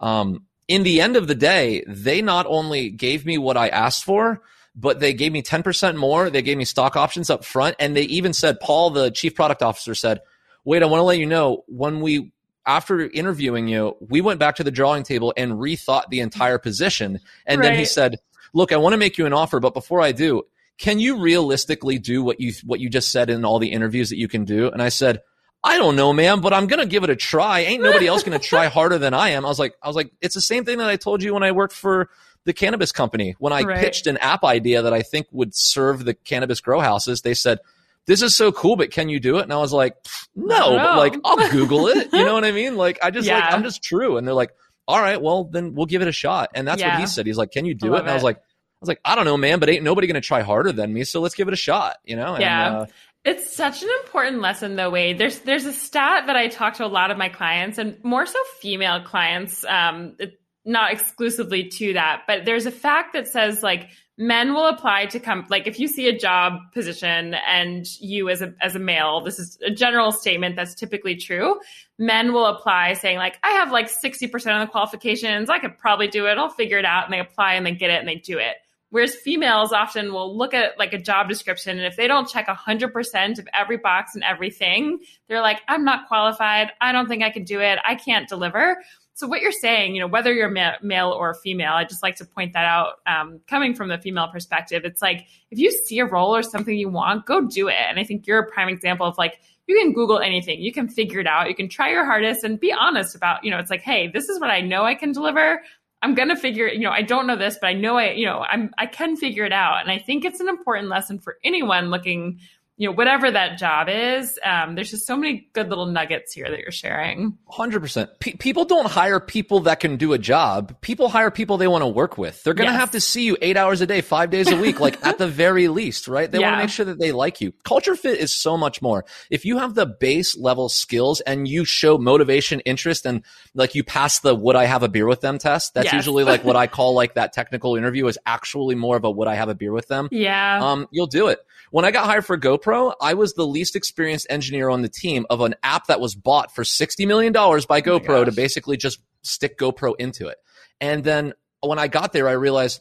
Um, 0.00 0.44
in 0.70 0.84
the 0.84 1.00
end 1.00 1.16
of 1.16 1.26
the 1.26 1.34
day, 1.34 1.82
they 1.88 2.22
not 2.22 2.46
only 2.48 2.90
gave 2.90 3.26
me 3.26 3.38
what 3.38 3.56
I 3.56 3.66
asked 3.70 4.04
for, 4.04 4.40
but 4.76 5.00
they 5.00 5.12
gave 5.12 5.32
me 5.32 5.42
10% 5.42 5.96
more. 5.96 6.30
They 6.30 6.42
gave 6.42 6.56
me 6.56 6.64
stock 6.64 6.94
options 6.94 7.28
up 7.28 7.44
front. 7.44 7.74
And 7.80 7.96
they 7.96 8.02
even 8.02 8.32
said, 8.32 8.60
Paul, 8.60 8.90
the 8.90 9.10
chief 9.10 9.34
product 9.34 9.64
officer 9.64 9.96
said, 9.96 10.20
wait, 10.64 10.84
I 10.84 10.86
want 10.86 11.00
to 11.00 11.04
let 11.04 11.18
you 11.18 11.26
know 11.26 11.64
when 11.66 12.00
we, 12.00 12.32
after 12.64 13.00
interviewing 13.00 13.66
you, 13.66 13.96
we 13.98 14.20
went 14.20 14.38
back 14.38 14.54
to 14.56 14.64
the 14.64 14.70
drawing 14.70 15.02
table 15.02 15.34
and 15.36 15.54
rethought 15.54 16.04
the 16.08 16.20
entire 16.20 16.58
position. 16.58 17.18
And 17.46 17.64
then 17.64 17.74
he 17.74 17.80
Right. 17.80 17.88
said, 17.88 18.20
look, 18.54 18.70
I 18.70 18.76
want 18.76 18.92
to 18.92 18.96
make 18.96 19.18
you 19.18 19.26
an 19.26 19.32
offer, 19.32 19.58
but 19.58 19.74
before 19.74 20.00
I 20.00 20.12
do, 20.12 20.44
can 20.78 21.00
you 21.00 21.20
realistically 21.20 21.98
do 21.98 22.22
what 22.22 22.40
you 22.40 22.52
what 22.64 22.78
you 22.78 22.88
just 22.88 23.10
said 23.10 23.28
in 23.28 23.44
all 23.44 23.58
the 23.58 23.72
interviews 23.72 24.10
that 24.10 24.18
you 24.18 24.28
can 24.28 24.44
do? 24.44 24.70
And 24.70 24.80
I 24.80 24.88
said, 24.88 25.22
I 25.62 25.76
don't 25.76 25.94
know, 25.96 26.12
man, 26.12 26.40
but 26.40 26.54
I'm 26.54 26.66
gonna 26.66 26.86
give 26.86 27.04
it 27.04 27.10
a 27.10 27.16
try. 27.16 27.60
Ain't 27.60 27.82
nobody 27.82 28.06
else 28.06 28.22
gonna 28.22 28.38
try 28.38 28.66
harder 28.68 28.98
than 28.98 29.12
I 29.14 29.30
am. 29.30 29.44
I 29.44 29.48
was 29.48 29.58
like, 29.58 29.74
I 29.82 29.86
was 29.88 29.96
like, 29.96 30.10
it's 30.20 30.34
the 30.34 30.40
same 30.40 30.64
thing 30.64 30.78
that 30.78 30.88
I 30.88 30.96
told 30.96 31.22
you 31.22 31.34
when 31.34 31.42
I 31.42 31.52
worked 31.52 31.74
for 31.74 32.08
the 32.46 32.52
cannabis 32.54 32.92
company. 32.92 33.36
When 33.38 33.52
I 33.52 33.64
Right. 33.64 33.76
pitched 33.82 34.06
an 34.06 34.16
app 34.18 34.42
idea 34.44 34.80
that 34.82 34.94
I 34.94 35.02
think 35.02 35.26
would 35.32 35.54
serve 35.54 36.04
the 36.06 36.14
cannabis 36.14 36.60
grow 36.60 36.80
houses, 36.80 37.20
they 37.20 37.34
said, 37.34 37.58
This 38.06 38.22
is 38.22 38.34
so 38.34 38.50
cool, 38.52 38.76
but 38.76 38.90
can 38.90 39.10
you 39.10 39.20
do 39.20 39.36
it? 39.38 39.42
And 39.42 39.52
I 39.52 39.58
was 39.58 39.72
like, 39.72 39.96
No, 40.34 40.78
but 40.78 40.96
like 40.96 41.14
I'll 41.24 41.50
Google 41.50 41.88
it. 41.88 42.08
You 42.12 42.24
know 42.24 42.32
what 42.32 42.44
I 42.44 42.52
mean? 42.60 42.76
Like 42.76 42.98
I 43.02 43.10
just 43.10 43.28
like 43.28 43.44
I'm 43.52 43.62
just 43.62 43.82
true. 43.82 44.16
And 44.16 44.26
they're 44.26 44.34
like, 44.34 44.52
All 44.88 45.00
right, 45.00 45.20
well 45.20 45.44
then 45.44 45.74
we'll 45.74 45.86
give 45.86 46.00
it 46.00 46.08
a 46.08 46.12
shot. 46.12 46.48
And 46.54 46.66
that's 46.66 46.82
what 46.82 46.94
he 46.94 47.06
said. 47.06 47.26
He's 47.26 47.36
like, 47.36 47.50
Can 47.50 47.66
you 47.66 47.74
do 47.74 47.94
I 47.94 47.98
it? 47.98 48.00
And 48.00 48.10
I 48.10 48.14
was 48.14 48.22
like, 48.22 48.38
I 48.38 48.80
was 48.80 48.88
like, 48.88 49.00
I 49.04 49.14
don't 49.14 49.26
know, 49.26 49.36
man, 49.36 49.58
but 49.60 49.68
ain't 49.68 49.84
nobody 49.84 50.06
gonna 50.06 50.22
try 50.22 50.40
harder 50.40 50.72
than 50.72 50.90
me, 50.94 51.04
so 51.04 51.20
let's 51.20 51.34
give 51.34 51.48
it 51.48 51.52
a 51.52 51.56
shot, 51.56 51.98
you 52.02 52.16
know? 52.16 52.32
And, 52.34 52.40
Yeah. 52.42 52.70
uh, 52.70 52.86
It's 53.24 53.54
such 53.54 53.82
an 53.82 53.88
important 54.02 54.40
lesson 54.40 54.76
though, 54.76 54.90
Wade. 54.90 55.18
There's 55.18 55.40
there's 55.40 55.66
a 55.66 55.72
stat 55.72 56.26
that 56.26 56.36
I 56.36 56.48
talk 56.48 56.74
to 56.74 56.86
a 56.86 56.88
lot 56.88 57.10
of 57.10 57.18
my 57.18 57.28
clients 57.28 57.76
and 57.76 58.02
more 58.02 58.24
so 58.24 58.38
female 58.60 59.02
clients, 59.02 59.62
um, 59.64 60.16
not 60.64 60.92
exclusively 60.92 61.68
to 61.68 61.92
that, 61.94 62.22
but 62.26 62.46
there's 62.46 62.64
a 62.64 62.70
fact 62.70 63.12
that 63.12 63.28
says 63.28 63.62
like 63.62 63.90
men 64.16 64.54
will 64.54 64.66
apply 64.66 65.06
to 65.06 65.20
come 65.20 65.46
like 65.50 65.66
if 65.66 65.78
you 65.78 65.86
see 65.86 66.08
a 66.08 66.18
job 66.18 66.60
position 66.72 67.34
and 67.46 67.86
you 68.00 68.30
as 68.30 68.40
a 68.40 68.54
as 68.62 68.74
a 68.74 68.78
male, 68.78 69.20
this 69.20 69.38
is 69.38 69.58
a 69.66 69.70
general 69.70 70.12
statement 70.12 70.56
that's 70.56 70.74
typically 70.74 71.16
true. 71.16 71.60
Men 71.98 72.32
will 72.32 72.46
apply 72.46 72.94
saying 72.94 73.18
like 73.18 73.38
I 73.42 73.50
have 73.50 73.70
like 73.70 73.90
60% 73.90 74.34
of 74.34 74.66
the 74.66 74.70
qualifications, 74.70 75.50
I 75.50 75.58
could 75.58 75.76
probably 75.76 76.08
do 76.08 76.26
it, 76.26 76.38
I'll 76.38 76.48
figure 76.48 76.78
it 76.78 76.86
out 76.86 77.04
and 77.04 77.12
they 77.12 77.20
apply 77.20 77.54
and 77.54 77.66
they 77.66 77.72
get 77.72 77.90
it 77.90 77.98
and 77.98 78.08
they 78.08 78.16
do 78.16 78.38
it. 78.38 78.56
Whereas 78.90 79.14
females 79.14 79.72
often 79.72 80.12
will 80.12 80.36
look 80.36 80.52
at 80.52 80.78
like 80.78 80.92
a 80.92 80.98
job 80.98 81.28
description 81.28 81.78
and 81.78 81.86
if 81.86 81.96
they 81.96 82.08
don't 82.08 82.28
check 82.28 82.48
100% 82.48 83.38
of 83.38 83.48
every 83.54 83.76
box 83.76 84.14
and 84.14 84.24
everything, 84.24 84.98
they're 85.28 85.40
like, 85.40 85.60
I'm 85.68 85.84
not 85.84 86.08
qualified. 86.08 86.72
I 86.80 86.92
don't 86.92 87.08
think 87.08 87.22
I 87.22 87.30
can 87.30 87.44
do 87.44 87.60
it. 87.60 87.78
I 87.84 87.94
can't 87.94 88.28
deliver. 88.28 88.82
So 89.14 89.26
what 89.26 89.42
you're 89.42 89.52
saying, 89.52 89.94
you 89.94 90.00
know, 90.00 90.06
whether 90.06 90.32
you're 90.32 90.50
ma- 90.50 90.78
male 90.82 91.10
or 91.10 91.34
female, 91.34 91.74
I 91.74 91.84
just 91.84 92.02
like 92.02 92.16
to 92.16 92.24
point 92.24 92.54
that 92.54 92.64
out. 92.64 93.00
Um, 93.06 93.40
coming 93.46 93.74
from 93.74 93.88
the 93.88 93.98
female 93.98 94.28
perspective, 94.28 94.84
it's 94.84 95.02
like 95.02 95.26
if 95.50 95.58
you 95.58 95.70
see 95.70 95.98
a 95.98 96.06
role 96.06 96.34
or 96.34 96.42
something 96.42 96.74
you 96.74 96.88
want, 96.88 97.26
go 97.26 97.42
do 97.42 97.68
it. 97.68 97.76
And 97.86 97.98
I 98.00 98.04
think 98.04 98.26
you're 98.26 98.38
a 98.38 98.50
prime 98.50 98.68
example 98.68 99.06
of 99.06 99.18
like 99.18 99.38
you 99.66 99.78
can 99.78 99.92
Google 99.92 100.18
anything, 100.18 100.60
you 100.60 100.72
can 100.72 100.88
figure 100.88 101.20
it 101.20 101.26
out, 101.26 101.48
you 101.48 101.54
can 101.54 101.68
try 101.68 101.90
your 101.90 102.04
hardest, 102.04 102.42
and 102.42 102.58
be 102.58 102.72
honest 102.72 103.14
about, 103.14 103.44
you 103.44 103.50
know, 103.50 103.58
it's 103.58 103.70
like, 103.70 103.82
hey, 103.82 104.08
this 104.08 104.28
is 104.28 104.40
what 104.40 104.50
I 104.50 104.62
know 104.62 104.84
I 104.84 104.94
can 104.96 105.12
deliver. 105.12 105.62
I'm 106.02 106.14
gonna 106.14 106.36
figure, 106.36 106.66
you 106.66 106.80
know, 106.80 106.90
I 106.90 107.02
don't 107.02 107.26
know 107.26 107.36
this, 107.36 107.58
but 107.60 107.66
I 107.68 107.72
know 107.74 107.98
I, 107.98 108.12
you 108.12 108.26
know, 108.26 108.38
I'm 108.40 108.72
I 108.78 108.86
can 108.86 109.16
figure 109.16 109.44
it 109.44 109.52
out. 109.52 109.82
And 109.82 109.90
I 109.90 109.98
think 109.98 110.24
it's 110.24 110.40
an 110.40 110.48
important 110.48 110.88
lesson 110.88 111.18
for 111.18 111.36
anyone 111.44 111.90
looking, 111.90 112.40
you 112.80 112.88
know, 112.88 112.94
whatever 112.94 113.30
that 113.30 113.58
job 113.58 113.88
is. 113.90 114.38
Um, 114.42 114.74
there's 114.74 114.90
just 114.90 115.06
so 115.06 115.14
many 115.14 115.50
good 115.52 115.68
little 115.68 115.84
nuggets 115.84 116.32
here 116.32 116.48
that 116.48 116.60
you're 116.60 116.70
sharing. 116.72 117.36
Hundred 117.46 117.80
percent. 117.80 118.08
People 118.20 118.64
don't 118.64 118.86
hire 118.90 119.20
people 119.20 119.60
that 119.60 119.80
can 119.80 119.98
do 119.98 120.14
a 120.14 120.18
job. 120.18 120.74
People 120.80 121.10
hire 121.10 121.30
people 121.30 121.58
they 121.58 121.68
want 121.68 121.82
to 121.82 121.86
work 121.88 122.16
with. 122.16 122.42
They're 122.42 122.54
going 122.54 122.68
to 122.68 122.72
Yes. 122.72 122.80
have 122.80 122.90
to 122.92 123.00
see 123.00 123.24
you 123.24 123.36
eight 123.42 123.58
hours 123.58 123.82
a 123.82 123.86
day, 123.86 124.00
five 124.00 124.30
days 124.30 124.50
a 124.50 124.56
week, 124.56 124.80
like 124.80 125.04
at 125.04 125.18
the 125.18 125.28
very 125.44 125.68
least, 125.68 126.08
right? 126.08 126.30
They 126.30 126.38
want 126.38 126.54
to 126.54 126.56
make 126.58 126.70
sure 126.70 126.86
that 126.86 126.98
they 126.98 127.12
like 127.12 127.42
you. 127.42 127.52
Culture 127.64 127.94
fit 127.96 128.18
is 128.18 128.32
so 128.32 128.56
much 128.56 128.80
more. 128.80 129.04
If 129.30 129.44
you 129.44 129.58
have 129.58 129.74
the 129.74 129.84
base 129.84 130.34
level 130.38 130.70
skills 130.70 131.20
and 131.20 131.46
you 131.46 131.66
show 131.66 131.98
motivation, 131.98 132.60
interest, 132.60 133.04
and 133.04 133.22
like 133.54 133.74
you 133.74 133.84
pass 133.84 134.20
the 134.20 134.34
"Would 134.34 134.56
I 134.56 134.64
have 134.64 134.82
a 134.82 134.88
beer 134.88 135.06
with 135.06 135.20
them?" 135.20 135.36
test, 135.36 135.74
that's 135.74 135.84
Yes. 135.84 135.92
usually 135.92 136.24
like 136.24 136.44
what 136.44 136.56
I 136.56 136.66
call 136.78 136.94
like 136.94 137.12
that 137.16 137.34
technical 137.34 137.76
interview 137.76 138.06
is 138.06 138.18
actually 138.24 138.74
more 138.74 138.96
of 138.96 139.04
a 139.04 139.10
"Would 139.10 139.28
I 139.28 139.34
have 139.34 139.50
a 139.50 139.54
beer 139.54 139.72
with 139.72 139.88
them?" 139.88 140.08
Yeah. 140.10 140.60
um, 140.64 140.88
you'll 140.90 141.06
do 141.06 141.28
it. 141.28 141.40
When 141.70 141.84
I 141.84 141.90
got 141.92 142.06
hired 142.06 142.26
for 142.26 142.36
GoPro, 142.36 142.94
I 143.00 143.14
was 143.14 143.34
the 143.34 143.46
least 143.46 143.76
experienced 143.76 144.26
engineer 144.28 144.68
on 144.68 144.82
the 144.82 144.88
team 144.88 145.24
of 145.30 145.40
an 145.40 145.54
app 145.62 145.86
that 145.86 146.00
was 146.00 146.14
bought 146.14 146.54
for 146.54 146.64
$60 146.64 147.06
million 147.06 147.32
by 147.32 147.40
oh 147.40 147.60
GoPro 147.62 148.24
to 148.24 148.32
basically 148.32 148.76
just 148.76 149.00
stick 149.22 149.56
GoPro 149.56 149.94
into 149.98 150.26
it. 150.28 150.38
And 150.80 151.04
then 151.04 151.34
when 151.60 151.78
I 151.78 151.88
got 151.88 152.12
there, 152.12 152.28
I 152.28 152.32
realized 152.32 152.80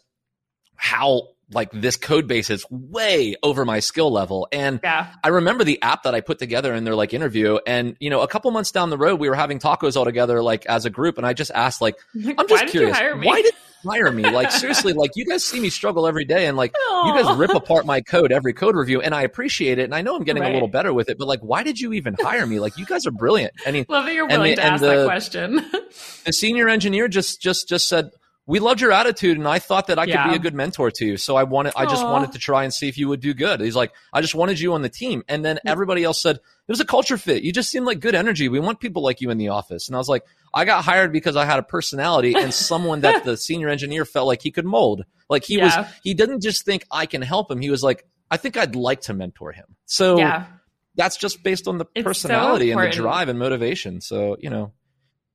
how 0.76 1.30
like 1.52 1.72
this 1.72 1.98
code 1.98 2.28
base 2.28 2.50
is 2.50 2.64
way 2.70 3.36
over 3.42 3.66
my 3.66 3.80
skill 3.80 4.12
level. 4.12 4.48
And 4.52 4.80
yeah. 4.84 5.14
I 5.24 5.30
remember 5.30 5.64
the 5.64 5.82
app 5.82 6.04
that 6.04 6.14
I 6.14 6.22
put 6.22 6.40
together 6.40 6.74
in 6.74 6.84
their 6.84 6.96
like 6.96 7.14
interview. 7.14 7.60
And, 7.66 7.96
you 8.00 8.10
know, 8.10 8.22
a 8.22 8.28
couple 8.28 8.52
months 8.52 8.72
down 8.72 8.90
the 8.90 8.98
road, 8.98 9.20
we 9.20 9.30
were 9.30 9.36
having 9.36 9.60
tacos 9.60 9.98
all 9.98 10.06
together, 10.06 10.42
like 10.44 10.66
as 10.68 10.86
a 10.86 10.90
group. 10.90 11.18
And 11.18 11.26
I 11.26 11.34
just 11.34 11.52
asked, 11.52 11.82
like, 11.82 11.96
I'm 12.16 12.36
just 12.48 12.50
Why 12.50 12.60
did 12.60 12.70
curious, 12.70 12.98
you 12.98 13.04
hire 13.04 13.16
me? 13.16 13.28
why 13.28 13.42
did 13.42 13.54
hire 13.86 14.12
me? 14.12 14.24
Like, 14.24 14.52
seriously, 14.54 14.94
like 14.94 15.12
you 15.16 15.26
guys 15.26 15.44
see 15.44 15.60
me 15.60 15.70
struggle 15.70 16.08
every 16.08 16.26
day. 16.26 16.46
And 16.48 16.58
like, 16.58 16.74
you 17.06 17.14
guys 17.14 17.36
rip 17.38 17.52
apart 17.54 17.86
my 17.86 18.02
code 18.02 18.32
every 18.32 18.54
code 18.54 18.76
review 18.76 19.02
and 19.02 19.14
I 19.16 19.24
appreciate 19.24 19.80
it. 19.80 19.84
And 19.84 19.96
I 19.96 20.02
know 20.02 20.16
I'm 20.16 20.24
getting 20.24 20.42
Right. 20.44 20.52
a 20.52 20.54
little 20.54 20.68
better 20.68 20.94
with 20.94 21.10
it, 21.10 21.18
but 21.18 21.28
like, 21.28 21.40
why 21.42 21.64
did 21.64 21.80
you 21.80 21.94
even 21.94 22.16
hire 22.20 22.46
me? 22.46 22.60
Like, 22.60 22.78
you 22.78 22.86
guys 22.86 23.06
are 23.06 23.12
brilliant. 23.12 23.54
I 23.66 23.72
mean, 23.72 23.86
Love 23.90 24.06
that 24.06 24.14
you're 24.14 24.28
willing 24.28 24.52
the- 24.52 24.56
to 24.58 24.64
ask 24.64 24.82
that 24.82 25.06
question. 25.06 25.56
the 26.26 26.34
senior 26.34 26.68
engineer 26.70 27.08
just, 27.08 27.42
just, 27.42 27.68
just 27.70 27.88
said, 27.90 28.10
we 28.50 28.58
loved 28.58 28.82
your 28.82 28.92
attitude 28.92 29.38
and 29.38 29.48
I 29.48 29.60
thought 29.60 29.86
that 29.88 30.00
I 30.00 30.08
could 30.08 30.32
be 30.32 30.36
a 30.36 30.40
good 30.40 30.56
mentor 30.56 30.90
to 30.90 31.06
you. 31.06 31.18
So 31.18 31.36
I 31.36 31.44
wanted, 31.44 31.74
I 31.76 31.86
just 31.86 32.04
wanted 32.04 32.32
to 32.32 32.40
try 32.40 32.64
and 32.64 32.74
see 32.74 32.88
if 32.88 32.98
you 32.98 33.08
would 33.08 33.20
do 33.20 33.36
good. 33.36 33.62
He's 33.62 33.76
like, 33.76 33.92
I 34.12 34.22
just 34.22 34.34
wanted 34.34 34.60
you 34.60 34.74
on 34.74 34.82
the 34.82 34.90
team. 34.90 35.24
And 35.30 35.46
then 35.46 35.60
everybody 35.68 36.04
else 36.04 36.20
said, 36.20 36.38
it 36.38 36.42
was 36.72 36.80
a 36.80 36.86
culture 36.86 37.16
fit. 37.20 37.44
You 37.44 37.54
just 37.54 37.70
seem 37.70 37.86
like 37.86 38.00
good 38.00 38.16
energy. 38.16 38.50
We 38.50 38.60
want 38.60 38.80
people 38.80 39.04
like 39.04 39.22
you 39.22 39.30
in 39.30 39.38
the 39.38 39.50
office. 39.50 39.88
And 39.88 39.96
I 39.96 40.00
was 40.00 40.10
like, 40.10 40.24
I 40.52 40.66
got 40.66 40.84
hired 40.84 41.14
because 41.14 41.36
I 41.36 41.46
had 41.46 41.60
a 41.60 41.64
personality 41.64 42.34
and 42.36 42.52
someone 42.72 43.02
that 43.02 43.24
the 43.24 43.38
senior 43.38 43.70
engineer 43.70 44.04
felt 44.04 44.26
like 44.26 44.42
he 44.42 44.50
could 44.50 44.66
mold. 44.66 45.04
Like 45.30 45.44
he 45.44 45.58
Yeah. 45.60 45.82
was, 45.82 45.88
he 46.02 46.16
didn't 46.16 46.42
just 46.42 46.66
think 46.66 46.86
I 46.90 47.06
can 47.06 47.22
help 47.22 47.52
him. 47.52 47.62
He 47.62 47.70
was 47.70 47.84
like, 47.84 48.04
I 48.32 48.38
think 48.38 48.58
I'd 48.58 48.76
like 48.76 49.02
to 49.02 49.14
mentor 49.14 49.52
him. 49.52 49.76
So 49.86 50.18
yeah. 50.18 50.48
that's 50.96 51.18
just 51.18 51.44
based 51.44 51.68
on 51.68 51.78
the 51.78 51.86
It's 51.94 52.02
so 52.04 52.10
personality 52.10 52.72
and 52.72 52.82
the 52.82 52.90
drive 52.90 53.30
and 53.30 53.38
motivation. 53.38 54.02
So, 54.02 54.38
you 54.40 54.50
know, 54.50 54.74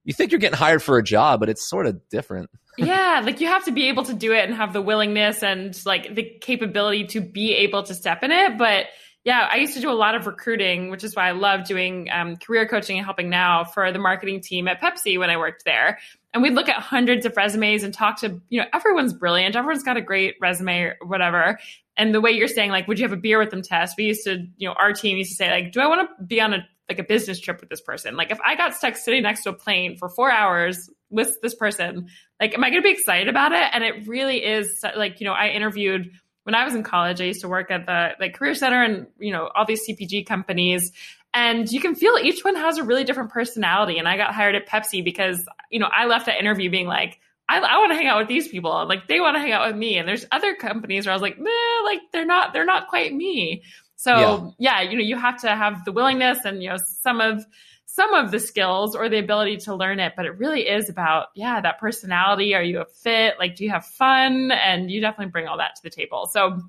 you 0.04 0.12
think 0.12 0.32
you're 0.32 0.38
getting 0.38 0.58
hired 0.58 0.82
for 0.82 0.98
a 0.98 1.02
job, 1.02 1.40
but 1.40 1.48
it's 1.48 1.68
sort 1.68 1.86
of 1.86 2.08
different. 2.08 2.50
yeah, 2.76 3.22
like 3.24 3.40
you 3.40 3.46
have 3.48 3.64
to 3.64 3.72
be 3.72 3.88
able 3.88 4.04
to 4.04 4.14
do 4.14 4.32
it 4.32 4.44
and 4.44 4.54
have 4.54 4.72
the 4.72 4.82
willingness 4.82 5.42
and 5.42 5.78
like 5.84 6.14
the 6.14 6.22
capability 6.40 7.06
to 7.08 7.20
be 7.20 7.54
able 7.54 7.82
to 7.84 7.94
step 7.94 8.22
in 8.22 8.30
it. 8.30 8.58
But 8.58 8.86
yeah, 9.24 9.48
I 9.50 9.56
used 9.56 9.72
to 9.74 9.80
do 9.80 9.90
a 9.90 9.94
lot 9.94 10.14
of 10.14 10.26
recruiting, 10.26 10.90
which 10.90 11.02
is 11.02 11.16
why 11.16 11.28
I 11.28 11.32
love 11.32 11.64
doing 11.64 12.08
um, 12.12 12.36
career 12.36 12.68
coaching 12.68 12.98
and 12.98 13.06
helping 13.06 13.30
now 13.30 13.64
for 13.64 13.90
the 13.90 13.98
marketing 13.98 14.42
team 14.42 14.68
at 14.68 14.82
Pepsi 14.82 15.18
when 15.18 15.30
I 15.30 15.38
worked 15.38 15.64
there. 15.64 15.98
And 16.34 16.42
we'd 16.42 16.52
look 16.52 16.68
at 16.68 16.76
hundreds 16.76 17.24
of 17.24 17.34
resumes 17.34 17.84
and 17.84 17.94
talk 17.94 18.20
to, 18.20 18.40
you 18.50 18.60
know, 18.60 18.66
everyone's 18.74 19.14
brilliant. 19.14 19.56
Everyone's 19.56 19.82
got 19.82 19.96
a 19.96 20.02
great 20.02 20.34
resume 20.42 20.80
or 20.80 20.96
whatever. 21.06 21.58
And 21.96 22.14
the 22.14 22.20
way 22.20 22.32
you're 22.32 22.48
saying, 22.48 22.70
like, 22.70 22.86
would 22.86 22.98
you 22.98 23.04
have 23.04 23.16
a 23.16 23.20
beer 23.20 23.38
with 23.38 23.50
them 23.50 23.62
test? 23.62 23.94
We 23.96 24.04
used 24.04 24.24
to, 24.24 24.46
you 24.58 24.68
know, 24.68 24.74
our 24.74 24.92
team 24.92 25.16
used 25.16 25.30
to 25.30 25.36
say, 25.36 25.50
like, 25.50 25.72
do 25.72 25.80
I 25.80 25.86
want 25.86 26.10
to 26.18 26.24
be 26.24 26.40
on 26.40 26.52
a 26.52 26.66
like 26.88 26.98
a 26.98 27.04
business 27.04 27.40
trip 27.40 27.60
with 27.60 27.70
this 27.70 27.80
person? 27.80 28.16
Like, 28.16 28.30
if 28.30 28.40
I 28.44 28.56
got 28.56 28.74
stuck 28.74 28.96
sitting 28.96 29.22
next 29.22 29.42
to 29.44 29.50
a 29.50 29.54
plane 29.54 29.96
for 29.96 30.08
four 30.08 30.30
hours 30.30 30.90
with 31.10 31.40
this 31.42 31.54
person, 31.54 32.08
like, 32.40 32.54
am 32.54 32.64
I 32.64 32.70
going 32.70 32.82
to 32.82 32.86
be 32.86 32.92
excited 32.92 33.28
about 33.28 33.52
it? 33.52 33.68
And 33.72 33.84
it 33.84 34.06
really 34.06 34.44
is 34.44 34.84
like, 34.96 35.20
you 35.20 35.26
know, 35.26 35.32
I 35.32 35.48
interviewed 35.48 36.10
when 36.44 36.54
I 36.54 36.64
was 36.64 36.74
in 36.74 36.82
college, 36.82 37.20
I 37.20 37.24
used 37.24 37.40
to 37.40 37.48
work 37.48 37.70
at 37.70 37.86
the 37.86 38.10
like 38.20 38.34
career 38.34 38.54
center 38.54 38.82
and 38.82 39.06
you 39.18 39.32
know 39.32 39.50
all 39.54 39.64
these 39.66 39.82
CPG 39.88 40.26
companies, 40.26 40.92
and 41.32 41.70
you 41.70 41.80
can 41.80 41.94
feel 41.94 42.16
each 42.22 42.44
one 42.44 42.54
has 42.54 42.78
a 42.78 42.84
really 42.84 43.04
different 43.04 43.30
personality. 43.30 43.98
And 43.98 44.06
I 44.06 44.16
got 44.16 44.34
hired 44.34 44.54
at 44.54 44.68
Pepsi 44.68 45.02
because 45.02 45.44
you 45.70 45.80
know 45.80 45.88
I 45.94 46.06
left 46.06 46.26
that 46.26 46.38
interview 46.38 46.70
being 46.70 46.86
like, 46.86 47.18
I, 47.48 47.58
I 47.58 47.78
want 47.78 47.92
to 47.92 47.96
hang 47.96 48.06
out 48.06 48.18
with 48.18 48.28
these 48.28 48.48
people, 48.48 48.86
like 48.86 49.08
they 49.08 49.20
want 49.20 49.36
to 49.36 49.40
hang 49.40 49.52
out 49.52 49.66
with 49.66 49.76
me. 49.76 49.96
And 49.96 50.06
there's 50.06 50.26
other 50.30 50.54
companies 50.54 51.06
where 51.06 51.12
I 51.12 51.16
was 51.16 51.22
like, 51.22 51.38
Meh, 51.38 51.50
like 51.84 52.00
they're 52.12 52.26
not 52.26 52.52
they're 52.52 52.66
not 52.66 52.88
quite 52.88 53.12
me. 53.12 53.62
So 54.04 54.54
yeah. 54.58 54.82
yeah, 54.82 54.90
you 54.90 54.98
know 54.98 55.02
you 55.02 55.16
have 55.16 55.40
to 55.40 55.56
have 55.56 55.86
the 55.86 55.92
willingness 55.92 56.44
and 56.44 56.62
you 56.62 56.68
know 56.68 56.76
some 57.00 57.22
of 57.22 57.46
some 57.86 58.12
of 58.12 58.30
the 58.32 58.40
skills 58.40 58.94
or 58.94 59.08
the 59.08 59.18
ability 59.18 59.56
to 59.56 59.74
learn 59.74 59.98
it, 59.98 60.12
but 60.16 60.26
it 60.26 60.36
really 60.36 60.68
is 60.68 60.88
about, 60.88 61.28
yeah, 61.36 61.60
that 61.60 61.78
personality. 61.78 62.52
Are 62.52 62.62
you 62.62 62.80
a 62.80 62.84
fit? 62.84 63.36
Like, 63.38 63.54
do 63.54 63.62
you 63.62 63.70
have 63.70 63.86
fun? 63.86 64.50
And 64.50 64.90
you 64.90 65.00
definitely 65.00 65.30
bring 65.30 65.46
all 65.46 65.58
that 65.58 65.76
to 65.76 65.82
the 65.84 65.90
table. 65.90 66.26
So, 66.26 66.60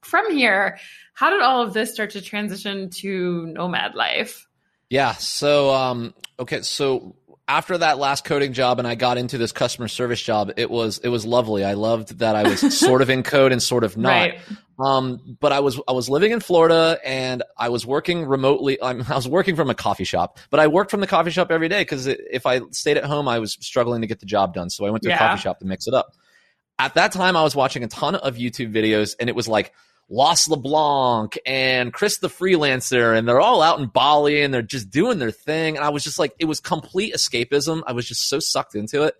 from 0.00 0.32
here, 0.32 0.78
how 1.12 1.28
did 1.28 1.42
all 1.42 1.60
of 1.60 1.74
this 1.74 1.92
start 1.92 2.10
to 2.10 2.22
transition 2.22 2.88
to 2.90 3.46
nomad 3.48 3.94
life? 3.94 4.48
Yeah. 4.88 5.12
So, 5.12 5.70
um, 5.70 6.14
okay. 6.38 6.62
So 6.62 7.14
after 7.46 7.76
that 7.76 7.98
last 7.98 8.24
coding 8.24 8.52
job 8.52 8.78
and 8.78 8.88
I 8.88 8.94
got 8.94 9.18
into 9.18 9.36
this 9.36 9.52
customer 9.52 9.88
service 9.88 10.22
job, 10.22 10.52
it 10.56 10.70
was 10.70 10.98
it 10.98 11.08
was 11.08 11.26
lovely. 11.26 11.64
I 11.64 11.74
loved 11.74 12.20
that 12.20 12.36
I 12.36 12.44
was 12.44 12.78
sort 12.78 13.02
of 13.02 13.10
in 13.10 13.22
code 13.22 13.52
and 13.52 13.62
sort 13.62 13.84
of 13.84 13.96
not. 13.96 14.08
Right. 14.08 14.40
Um, 14.80 15.36
but 15.40 15.52
I 15.52 15.60
was 15.60 15.80
I 15.86 15.92
was 15.92 16.08
living 16.08 16.32
in 16.32 16.40
Florida 16.40 16.98
and 17.04 17.42
I 17.56 17.68
was 17.68 17.84
working 17.84 18.24
remotely. 18.24 18.80
I 18.82 18.94
was 18.94 19.28
working 19.28 19.56
from 19.56 19.70
a 19.70 19.74
coffee 19.74 20.04
shop, 20.04 20.38
but 20.48 20.60
I 20.60 20.68
worked 20.68 20.90
from 20.90 21.00
the 21.00 21.06
coffee 21.06 21.30
shop 21.30 21.50
every 21.50 21.68
day 21.68 21.82
because 21.82 22.06
if 22.06 22.46
I 22.46 22.60
stayed 22.70 22.96
at 22.96 23.04
home, 23.04 23.28
I 23.28 23.38
was 23.38 23.56
struggling 23.60 24.00
to 24.00 24.06
get 24.06 24.20
the 24.20 24.26
job 24.26 24.54
done. 24.54 24.70
So 24.70 24.86
I 24.86 24.90
went 24.90 25.02
to 25.02 25.10
yeah. 25.10 25.16
a 25.16 25.18
coffee 25.18 25.42
shop 25.42 25.58
to 25.60 25.66
mix 25.66 25.86
it 25.86 25.94
up. 25.94 26.14
At 26.78 26.94
that 26.94 27.12
time, 27.12 27.36
I 27.36 27.42
was 27.42 27.54
watching 27.54 27.84
a 27.84 27.88
ton 27.88 28.14
of 28.14 28.36
YouTube 28.36 28.72
videos, 28.72 29.14
and 29.20 29.28
it 29.28 29.36
was 29.36 29.46
like 29.46 29.72
Lost 30.08 30.48
LeBlanc 30.48 31.38
and 31.46 31.92
Chris 31.92 32.18
the 32.18 32.28
Freelancer, 32.28 33.16
and 33.16 33.28
they're 33.28 33.40
all 33.40 33.62
out 33.62 33.78
in 33.78 33.86
Bali 33.86 34.42
and 34.42 34.52
they're 34.52 34.60
just 34.60 34.90
doing 34.90 35.18
their 35.18 35.30
thing. 35.30 35.76
And 35.76 35.84
I 35.84 35.90
was 35.90 36.02
just 36.02 36.18
like, 36.18 36.34
it 36.40 36.46
was 36.46 36.58
complete 36.58 37.14
escapism. 37.14 37.82
I 37.86 37.92
was 37.92 38.08
just 38.08 38.28
so 38.28 38.40
sucked 38.40 38.74
into 38.74 39.02
it. 39.02 39.14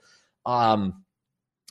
Um, 0.44 1.05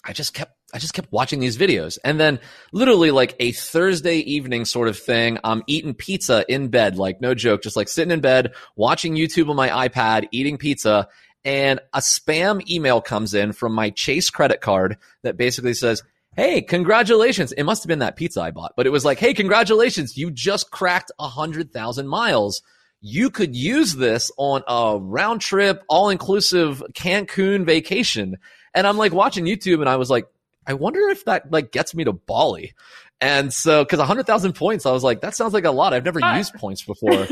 I 0.05 0.13
just 0.13 0.33
kept 0.33 0.53
I 0.73 0.79
just 0.79 0.93
kept 0.93 1.11
watching 1.11 1.39
these 1.39 1.57
videos. 1.57 1.97
And 2.03 2.19
then 2.19 2.39
literally 2.71 3.11
like 3.11 3.35
a 3.39 3.51
Thursday 3.51 4.17
evening 4.17 4.65
sort 4.65 4.87
of 4.87 4.97
thing, 4.97 5.39
I'm 5.43 5.63
eating 5.67 5.93
pizza 5.93 6.45
in 6.47 6.67
bed, 6.69 6.97
like 6.97 7.21
no 7.21 7.33
joke, 7.33 7.63
just 7.63 7.75
like 7.75 7.87
sitting 7.87 8.11
in 8.11 8.21
bed, 8.21 8.53
watching 8.75 9.15
YouTube 9.15 9.49
on 9.49 9.55
my 9.55 9.87
iPad, 9.87 10.27
eating 10.31 10.57
pizza, 10.57 11.07
and 11.45 11.79
a 11.93 11.99
spam 11.99 12.67
email 12.69 13.01
comes 13.01 13.33
in 13.33 13.53
from 13.53 13.73
my 13.73 13.89
Chase 13.91 14.29
credit 14.29 14.61
card 14.61 14.97
that 15.23 15.37
basically 15.37 15.73
says, 15.73 16.03
hey, 16.35 16.61
congratulations. 16.61 17.51
It 17.53 17.63
must 17.63 17.83
have 17.83 17.87
been 17.87 17.99
that 17.99 18.15
pizza 18.15 18.41
I 18.41 18.51
bought, 18.51 18.73
but 18.75 18.85
it 18.85 18.91
was 18.91 19.05
like, 19.05 19.19
hey, 19.19 19.33
congratulations. 19.33 20.17
You 20.17 20.31
just 20.31 20.71
cracked 20.71 21.11
a 21.19 21.27
hundred 21.27 21.71
thousand 21.71 22.07
miles. 22.07 22.61
You 23.01 23.29
could 23.29 23.55
use 23.55 23.93
this 23.95 24.29
on 24.37 24.63
a 24.67 24.99
round 24.99 25.41
trip, 25.41 25.83
all 25.87 26.09
inclusive 26.09 26.83
Cancun 26.93 27.65
vacation. 27.65 28.37
And 28.73 28.85
I'm 28.85 28.97
like 28.97 29.13
watching 29.13 29.45
YouTube 29.45 29.79
and 29.79 29.89
I 29.89 29.95
was 29.95 30.09
like, 30.09 30.27
I 30.69 30.73
wonder 30.73 31.09
if 31.09 31.25
that 31.25 31.51
like 31.51 31.71
gets 31.71 31.95
me 31.95 32.03
to 32.03 32.13
Bali. 32.13 32.73
And 33.19 33.51
so, 33.51 33.83
cause 33.83 33.99
a 33.99 34.05
hundred 34.05 34.27
thousand 34.27 34.53
points, 34.53 34.85
I 34.85 34.91
was 34.91 35.03
like, 35.03 35.21
that 35.21 35.35
sounds 35.35 35.53
like 35.53 35.65
a 35.65 35.71
lot. 35.71 35.93
I've 35.93 36.05
never 36.05 36.19
used 36.37 36.53
points 36.53 36.83
before. 36.85 37.27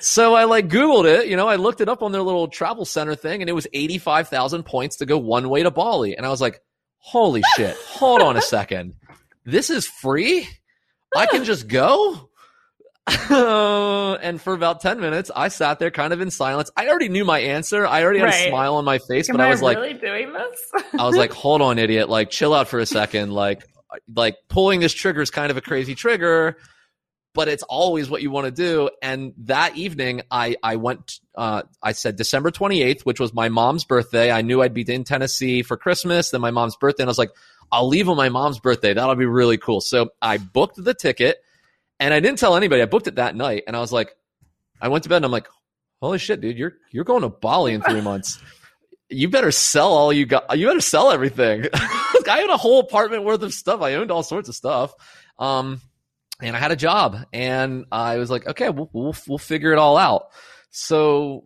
so 0.00 0.34
I 0.34 0.44
like 0.44 0.68
Googled 0.68 1.04
it, 1.04 1.28
you 1.28 1.36
know, 1.36 1.46
I 1.46 1.56
looked 1.56 1.82
it 1.82 1.88
up 1.88 2.02
on 2.02 2.12
their 2.12 2.22
little 2.22 2.48
travel 2.48 2.86
center 2.86 3.14
thing 3.14 3.42
and 3.42 3.50
it 3.50 3.52
was 3.52 3.66
85,000 3.72 4.64
points 4.64 4.96
to 4.96 5.06
go 5.06 5.18
one 5.18 5.50
way 5.50 5.62
to 5.62 5.70
Bali. 5.70 6.16
And 6.16 6.24
I 6.24 6.30
was 6.30 6.40
like, 6.40 6.60
holy 6.96 7.42
shit, 7.56 7.76
hold 7.76 8.22
on 8.22 8.36
a 8.36 8.42
second. 8.42 8.94
This 9.44 9.68
is 9.68 9.86
free? 9.86 10.48
I 11.14 11.26
can 11.26 11.44
just 11.44 11.68
go? 11.68 12.30
and 13.30 14.40
for 14.40 14.52
about 14.52 14.80
10 14.80 15.00
minutes, 15.00 15.30
I 15.34 15.48
sat 15.48 15.78
there 15.78 15.90
kind 15.90 16.12
of 16.12 16.20
in 16.20 16.30
silence. 16.30 16.70
I 16.76 16.88
already 16.88 17.08
knew 17.08 17.24
my 17.24 17.40
answer. 17.40 17.86
I 17.86 18.02
already 18.02 18.20
had 18.20 18.26
right. 18.26 18.46
a 18.46 18.48
smile 18.48 18.76
on 18.76 18.84
my 18.84 18.98
face, 18.98 19.28
Am 19.28 19.36
but 19.36 19.44
I 19.44 19.50
was 19.50 19.62
I 19.62 19.72
really 19.72 19.92
like, 19.92 20.00
doing 20.00 20.32
this? 20.32 20.84
I 20.98 21.06
was 21.06 21.16
like, 21.16 21.32
hold 21.32 21.62
on, 21.62 21.78
idiot. 21.78 22.08
Like, 22.08 22.30
chill 22.30 22.54
out 22.54 22.68
for 22.68 22.78
a 22.78 22.86
second. 22.86 23.32
Like, 23.32 23.64
like 24.14 24.36
pulling 24.48 24.80
this 24.80 24.92
trigger 24.92 25.20
is 25.20 25.30
kind 25.30 25.50
of 25.50 25.56
a 25.56 25.60
crazy 25.60 25.94
trigger 25.94 26.56
but 27.34 27.48
it's 27.48 27.62
always 27.62 28.10
what 28.10 28.22
you 28.22 28.30
want 28.30 28.44
to 28.44 28.50
do. 28.50 28.90
And 29.00 29.32
that 29.38 29.76
evening, 29.76 30.22
I 30.30 30.56
I 30.62 30.76
went. 30.76 31.20
Uh, 31.34 31.62
I 31.82 31.92
said 31.92 32.16
December 32.16 32.50
28th, 32.50 33.02
which 33.02 33.18
was 33.18 33.32
my 33.32 33.48
mom's 33.48 33.84
birthday. 33.84 34.30
I 34.30 34.42
knew 34.42 34.62
I'd 34.62 34.74
be 34.74 34.84
in 34.86 35.04
Tennessee 35.04 35.62
for 35.62 35.76
Christmas, 35.76 36.30
then 36.30 36.40
my 36.40 36.50
mom's 36.50 36.76
birthday, 36.76 37.02
and 37.02 37.08
I 37.08 37.10
was 37.10 37.18
like, 37.18 37.30
I'll 37.70 37.88
leave 37.88 38.08
on 38.08 38.16
my 38.16 38.28
mom's 38.28 38.60
birthday. 38.60 38.92
That'll 38.92 39.14
be 39.14 39.26
really 39.26 39.56
cool. 39.56 39.80
So 39.80 40.10
I 40.20 40.36
booked 40.36 40.82
the 40.82 40.94
ticket, 40.94 41.42
and 42.02 42.12
I 42.12 42.18
didn't 42.18 42.40
tell 42.40 42.56
anybody. 42.56 42.82
I 42.82 42.86
booked 42.86 43.06
it 43.06 43.14
that 43.14 43.36
night, 43.36 43.62
and 43.68 43.76
I 43.76 43.80
was 43.80 43.92
like, 43.92 44.12
I 44.80 44.88
went 44.88 45.04
to 45.04 45.08
bed, 45.08 45.18
and 45.18 45.24
I'm 45.24 45.30
like, 45.30 45.46
holy 46.00 46.18
shit, 46.18 46.40
dude, 46.40 46.58
you're 46.58 46.74
you're 46.90 47.04
going 47.04 47.22
to 47.22 47.28
Bali 47.28 47.74
in 47.74 47.80
three 47.80 48.00
months. 48.10 48.42
You 49.08 49.28
better 49.28 49.52
sell 49.52 49.92
all 49.92 50.12
you 50.12 50.26
got. 50.26 50.58
You 50.58 50.66
better 50.66 50.80
sell 50.80 51.12
everything. 51.12 51.66
I 51.74 52.38
had 52.40 52.50
a 52.50 52.56
whole 52.56 52.80
apartment 52.80 53.22
worth 53.22 53.42
of 53.42 53.54
stuff. 53.54 53.82
I 53.82 53.94
owned 53.94 54.10
all 54.10 54.24
sorts 54.24 54.48
of 54.48 54.56
stuff. 54.56 54.92
Um, 55.38 55.80
and 56.40 56.56
I 56.56 56.58
had 56.58 56.72
a 56.72 56.76
job, 56.76 57.18
and 57.32 57.84
I 57.92 58.16
was 58.18 58.30
like, 58.30 58.48
okay, 58.48 58.68
we'll, 58.68 58.90
we'll, 58.92 59.14
we'll 59.28 59.38
figure 59.38 59.72
it 59.72 59.78
all 59.78 59.96
out. 59.96 60.26
So 60.70 61.44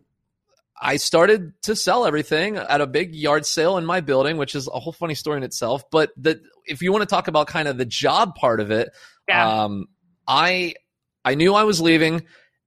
I 0.81 0.97
started 0.97 1.53
to 1.63 1.75
sell 1.75 2.05
everything 2.05 2.57
at 2.57 2.81
a 2.81 2.87
big 2.87 3.13
yard 3.13 3.45
sale 3.45 3.77
in 3.77 3.85
my 3.85 4.01
building, 4.01 4.37
which 4.37 4.55
is 4.55 4.67
a 4.67 4.79
whole 4.79 4.93
funny 4.93 5.13
story 5.13 5.37
in 5.37 5.43
itself. 5.43 5.83
But 5.91 6.11
the, 6.17 6.41
if 6.65 6.81
you 6.81 6.91
want 6.91 7.03
to 7.03 7.07
talk 7.07 7.27
about 7.27 7.45
kind 7.45 7.67
of 7.67 7.77
the 7.77 7.85
job 7.85 8.33
part 8.33 8.59
of 8.59 8.71
it, 8.71 8.89
yeah. 9.27 9.65
um, 9.65 9.87
I 10.27 10.75
I 11.23 11.35
knew 11.35 11.53
I 11.53 11.63
was 11.63 11.81
leaving, 11.81 12.23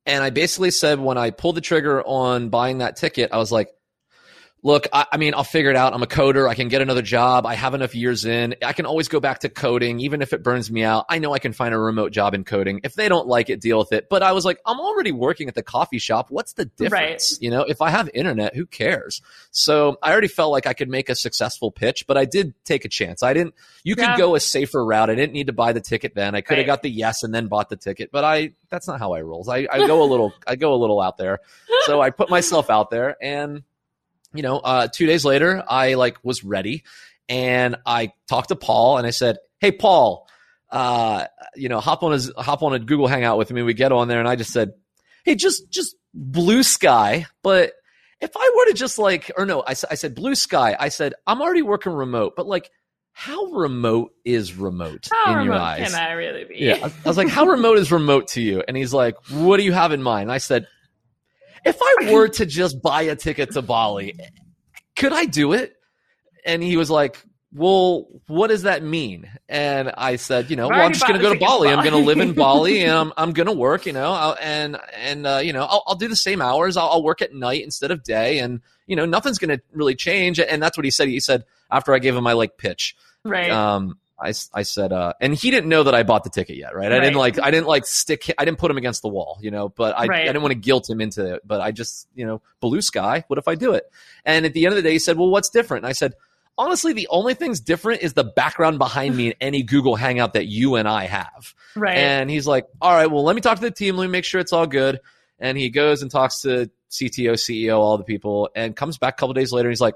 and 0.06 0.22
I 0.22 0.30
basically 0.30 0.70
said 0.70 1.00
when 1.00 1.18
I 1.18 1.30
pulled 1.30 1.56
the 1.56 1.60
trigger 1.60 2.02
on 2.02 2.48
buying 2.48 2.78
that 2.78 2.96
ticket, 2.96 3.30
I 3.32 3.38
was 3.38 3.52
like, 3.52 3.68
look, 4.62 4.86
I, 4.92 5.06
I, 5.12 5.16
mean, 5.16 5.34
I'll 5.34 5.44
figure 5.44 5.70
it 5.70 5.76
out. 5.76 5.94
I'm 5.94 6.02
a 6.02 6.06
coder. 6.06 6.48
I 6.48 6.54
can 6.54 6.68
get 6.68 6.82
another 6.82 7.02
job. 7.02 7.46
I 7.46 7.54
have 7.54 7.74
enough 7.74 7.94
years 7.94 8.24
in. 8.24 8.54
I 8.62 8.72
can 8.72 8.86
always 8.86 9.08
go 9.08 9.20
back 9.20 9.40
to 9.40 9.48
coding, 9.48 10.00
even 10.00 10.22
if 10.22 10.32
it 10.32 10.42
burns 10.42 10.70
me 10.70 10.82
out. 10.84 11.06
I 11.08 11.18
know 11.18 11.32
I 11.32 11.38
can 11.38 11.52
find 11.52 11.74
a 11.74 11.78
remote 11.78 12.12
job 12.12 12.34
in 12.34 12.44
coding. 12.44 12.80
If 12.84 12.94
they 12.94 13.08
don't 13.08 13.26
like 13.26 13.50
it, 13.50 13.60
deal 13.60 13.78
with 13.78 13.92
it. 13.92 14.08
But 14.08 14.22
I 14.22 14.32
was 14.32 14.44
like, 14.44 14.58
I'm 14.66 14.78
already 14.78 15.12
working 15.12 15.48
at 15.48 15.54
the 15.54 15.62
coffee 15.62 15.98
shop. 15.98 16.26
What's 16.30 16.54
the 16.54 16.66
difference? 16.66 16.92
Right. 17.32 17.42
You 17.42 17.50
know, 17.50 17.62
if 17.62 17.80
I 17.80 17.90
have 17.90 18.10
internet, 18.12 18.54
who 18.54 18.66
cares? 18.66 19.22
So 19.50 19.96
I 20.02 20.12
already 20.12 20.28
felt 20.28 20.52
like 20.52 20.66
I 20.66 20.74
could 20.74 20.88
make 20.88 21.08
a 21.08 21.14
successful 21.14 21.70
pitch, 21.70 22.06
but 22.06 22.16
I 22.16 22.24
did 22.24 22.54
take 22.64 22.84
a 22.84 22.88
chance. 22.88 23.22
I 23.22 23.32
didn't, 23.32 23.54
you 23.82 23.96
could 23.96 24.16
go 24.18 24.34
a 24.34 24.40
safer 24.40 24.84
route. 24.84 25.10
I 25.10 25.14
didn't 25.14 25.32
need 25.32 25.46
to 25.46 25.52
buy 25.52 25.72
the 25.72 25.80
ticket 25.80 26.14
then. 26.14 26.34
I 26.34 26.40
could 26.40 26.58
have 26.58 26.64
right. 26.64 26.74
got 26.74 26.82
the 26.82 26.90
yes 26.90 27.22
and 27.22 27.34
then 27.34 27.48
bought 27.48 27.68
the 27.68 27.76
ticket, 27.76 28.10
but 28.12 28.24
I, 28.24 28.52
that's 28.68 28.86
not 28.86 28.98
how 28.98 29.12
I 29.12 29.22
rolls. 29.22 29.48
I, 29.48 29.66
I 29.70 29.86
go 29.86 30.02
a 30.02 30.04
little, 30.04 30.32
I 30.46 30.56
go 30.56 30.74
a 30.74 30.76
little 30.76 31.00
out 31.00 31.16
there. 31.16 31.40
So 31.86 32.00
I 32.00 32.10
put 32.10 32.28
myself 32.28 32.68
out 32.68 32.90
there 32.90 33.16
and 33.22 33.62
you 34.34 34.42
know, 34.42 34.58
uh, 34.58 34.88
two 34.92 35.06
days 35.06 35.24
later, 35.24 35.62
I 35.68 35.94
like 35.94 36.18
was 36.22 36.44
ready 36.44 36.84
and 37.28 37.76
I 37.86 38.12
talked 38.28 38.48
to 38.48 38.56
Paul 38.56 38.98
and 38.98 39.06
I 39.06 39.10
said, 39.10 39.38
Hey, 39.58 39.72
Paul, 39.72 40.28
uh, 40.70 41.26
you 41.54 41.68
know, 41.68 41.80
hop 41.80 42.02
on 42.02 42.12
his, 42.12 42.32
hop 42.36 42.62
on 42.62 42.72
a 42.74 42.78
Google 42.78 43.06
Hangout 43.06 43.38
with 43.38 43.50
me. 43.52 43.62
We 43.62 43.74
get 43.74 43.92
on 43.92 44.08
there 44.08 44.18
and 44.18 44.28
I 44.28 44.36
just 44.36 44.52
said, 44.52 44.72
Hey, 45.24 45.34
just, 45.34 45.70
just 45.70 45.96
blue 46.14 46.62
sky. 46.62 47.26
But 47.42 47.72
if 48.20 48.30
I 48.36 48.52
were 48.56 48.72
to 48.72 48.74
just 48.74 48.98
like, 48.98 49.30
or 49.36 49.46
no, 49.46 49.62
I, 49.62 49.70
I 49.70 49.94
said 49.94 50.14
blue 50.14 50.34
sky. 50.34 50.76
I 50.78 50.88
said, 50.88 51.14
I'm 51.26 51.40
already 51.40 51.62
working 51.62 51.92
remote, 51.92 52.34
but 52.36 52.46
like, 52.46 52.70
how 53.12 53.46
remote 53.46 54.12
is 54.24 54.54
remote 54.54 55.08
how 55.12 55.32
in 55.32 55.38
remote 55.38 55.52
your 55.52 55.60
eyes? 55.60 55.90
Can 55.92 56.00
I 56.00 56.12
really 56.12 56.44
be? 56.44 56.56
Yeah. 56.58 56.88
I 57.04 57.08
was 57.08 57.16
like, 57.16 57.28
how 57.28 57.46
remote 57.46 57.78
is 57.78 57.90
remote 57.90 58.28
to 58.28 58.40
you? 58.40 58.62
And 58.66 58.76
he's 58.76 58.94
like, 58.94 59.16
what 59.30 59.56
do 59.56 59.64
you 59.64 59.72
have 59.72 59.92
in 59.92 60.02
mind? 60.02 60.22
And 60.22 60.32
I 60.32 60.38
said, 60.38 60.68
if 61.64 61.78
I 61.80 62.12
were 62.12 62.28
to 62.28 62.46
just 62.46 62.80
buy 62.82 63.02
a 63.02 63.16
ticket 63.16 63.52
to 63.52 63.62
Bali, 63.62 64.14
could 64.96 65.12
I 65.12 65.24
do 65.24 65.52
it? 65.52 65.74
And 66.44 66.62
he 66.62 66.76
was 66.76 66.90
like, 66.90 67.22
well, 67.52 68.06
what 68.28 68.46
does 68.48 68.62
that 68.62 68.82
mean? 68.82 69.28
And 69.48 69.90
I 69.96 70.16
said, 70.16 70.50
you 70.50 70.56
know, 70.56 70.68
well, 70.68 70.80
I'm 70.80 70.92
just 70.92 71.06
going 71.06 71.18
to 71.18 71.22
go 71.22 71.32
to 71.34 71.38
Bali. 71.38 71.68
Bali. 71.68 71.76
I'm 71.76 71.84
going 71.84 72.00
to 72.00 72.06
live 72.06 72.20
in 72.20 72.32
Bali 72.32 72.82
and 72.82 72.92
I'm, 72.92 73.12
I'm 73.16 73.32
going 73.32 73.48
to 73.48 73.52
work, 73.52 73.86
you 73.86 73.92
know, 73.92 74.12
I'll, 74.12 74.36
and, 74.40 74.78
and, 74.96 75.26
uh, 75.26 75.40
you 75.42 75.52
know, 75.52 75.64
I'll, 75.64 75.82
I'll, 75.86 75.96
do 75.96 76.06
the 76.06 76.16
same 76.16 76.40
hours. 76.40 76.76
I'll, 76.76 76.88
I'll, 76.88 77.02
work 77.02 77.22
at 77.22 77.34
night 77.34 77.64
instead 77.64 77.90
of 77.90 78.04
day. 78.04 78.38
And, 78.38 78.60
you 78.86 78.94
know, 78.94 79.04
nothing's 79.04 79.38
going 79.38 79.56
to 79.56 79.60
really 79.72 79.96
change. 79.96 80.38
And 80.38 80.62
that's 80.62 80.78
what 80.78 80.84
he 80.84 80.92
said. 80.92 81.08
He 81.08 81.18
said, 81.18 81.44
after 81.70 81.92
I 81.92 81.98
gave 81.98 82.14
him 82.14 82.22
my 82.22 82.34
like 82.34 82.56
pitch, 82.56 82.94
right. 83.24 83.50
Um, 83.50 83.98
I, 84.20 84.32
I 84.52 84.62
said, 84.62 84.92
uh, 84.92 85.14
and 85.20 85.34
he 85.34 85.50
didn't 85.50 85.68
know 85.68 85.82
that 85.84 85.94
I 85.94 86.02
bought 86.02 86.24
the 86.24 86.30
ticket 86.30 86.56
yet, 86.56 86.74
right? 86.74 86.90
I 86.92 86.96
Right. 86.96 87.04
didn't 87.04 87.16
like, 87.16 87.38
I 87.40 87.50
didn't 87.50 87.66
like 87.66 87.86
stick, 87.86 88.30
I 88.38 88.44
didn't 88.44 88.58
put 88.58 88.70
him 88.70 88.76
against 88.76 89.02
the 89.02 89.08
wall, 89.08 89.38
you 89.40 89.50
know, 89.50 89.68
but 89.70 89.96
I, 89.98 90.06
Right. 90.06 90.22
I 90.22 90.26
didn't 90.26 90.42
want 90.42 90.52
to 90.52 90.58
guilt 90.58 90.88
him 90.90 91.00
into 91.00 91.34
it, 91.34 91.42
but 91.46 91.60
I 91.60 91.72
just, 91.72 92.06
you 92.14 92.26
know, 92.26 92.42
blue 92.60 92.82
sky. 92.82 93.24
What 93.28 93.38
if 93.38 93.48
I 93.48 93.54
do 93.54 93.72
it? 93.72 93.84
And 94.24 94.44
at 94.44 94.52
the 94.54 94.66
end 94.66 94.72
of 94.72 94.76
the 94.76 94.82
day, 94.82 94.92
he 94.92 94.98
said, 94.98 95.16
well, 95.16 95.28
what's 95.30 95.48
different? 95.48 95.84
And 95.84 95.88
I 95.90 95.92
said, 95.92 96.12
honestly, 96.58 96.92
the 96.92 97.08
only 97.10 97.32
thing's 97.34 97.60
different 97.60 98.02
is 98.02 98.12
the 98.12 98.24
background 98.24 98.78
behind 98.78 99.16
me 99.16 99.28
in 99.28 99.34
any 99.40 99.62
Google 99.62 99.96
Hangout 99.96 100.34
that 100.34 100.46
you 100.46 100.74
and 100.76 100.86
I 100.86 101.06
have. 101.06 101.54
Right. 101.74 101.96
And 101.96 102.28
he's 102.28 102.46
like, 102.46 102.66
all 102.82 102.92
right, 102.92 103.10
well, 103.10 103.24
let 103.24 103.34
me 103.34 103.40
talk 103.40 103.56
to 103.56 103.62
the 103.62 103.70
team. 103.70 103.96
Let 103.96 104.04
me 104.06 104.10
make 104.12 104.24
sure 104.24 104.40
it's 104.40 104.52
all 104.52 104.66
good. 104.66 105.00
And 105.38 105.56
he 105.56 105.70
goes 105.70 106.02
and 106.02 106.10
talks 106.10 106.42
to 106.42 106.70
CTO, 106.90 107.32
CEO, 107.32 107.78
all 107.78 107.96
the 107.96 108.04
people, 108.04 108.50
and 108.54 108.76
comes 108.76 108.98
back 108.98 109.14
a 109.14 109.16
couple 109.16 109.32
days 109.32 109.52
later. 109.52 109.68
And 109.68 109.72
he's 109.72 109.80
like, 109.80 109.94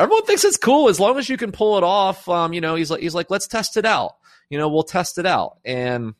everyone 0.00 0.24
thinks 0.24 0.44
it's 0.44 0.56
cool 0.56 0.88
as 0.88 0.98
long 0.98 1.18
as 1.18 1.28
you 1.28 1.36
can 1.36 1.52
pull 1.52 1.76
it 1.78 1.84
off. 1.84 2.28
Um, 2.28 2.52
you 2.52 2.60
know, 2.60 2.74
he's 2.74 2.90
like, 2.90 3.00
he's 3.00 3.14
like, 3.14 3.30
let's 3.30 3.46
test 3.46 3.76
it 3.76 3.84
out. 3.84 4.16
You 4.48 4.58
know, 4.58 4.68
we'll 4.68 4.82
test 4.82 5.18
it 5.18 5.26
out. 5.26 5.58
And 5.64 6.14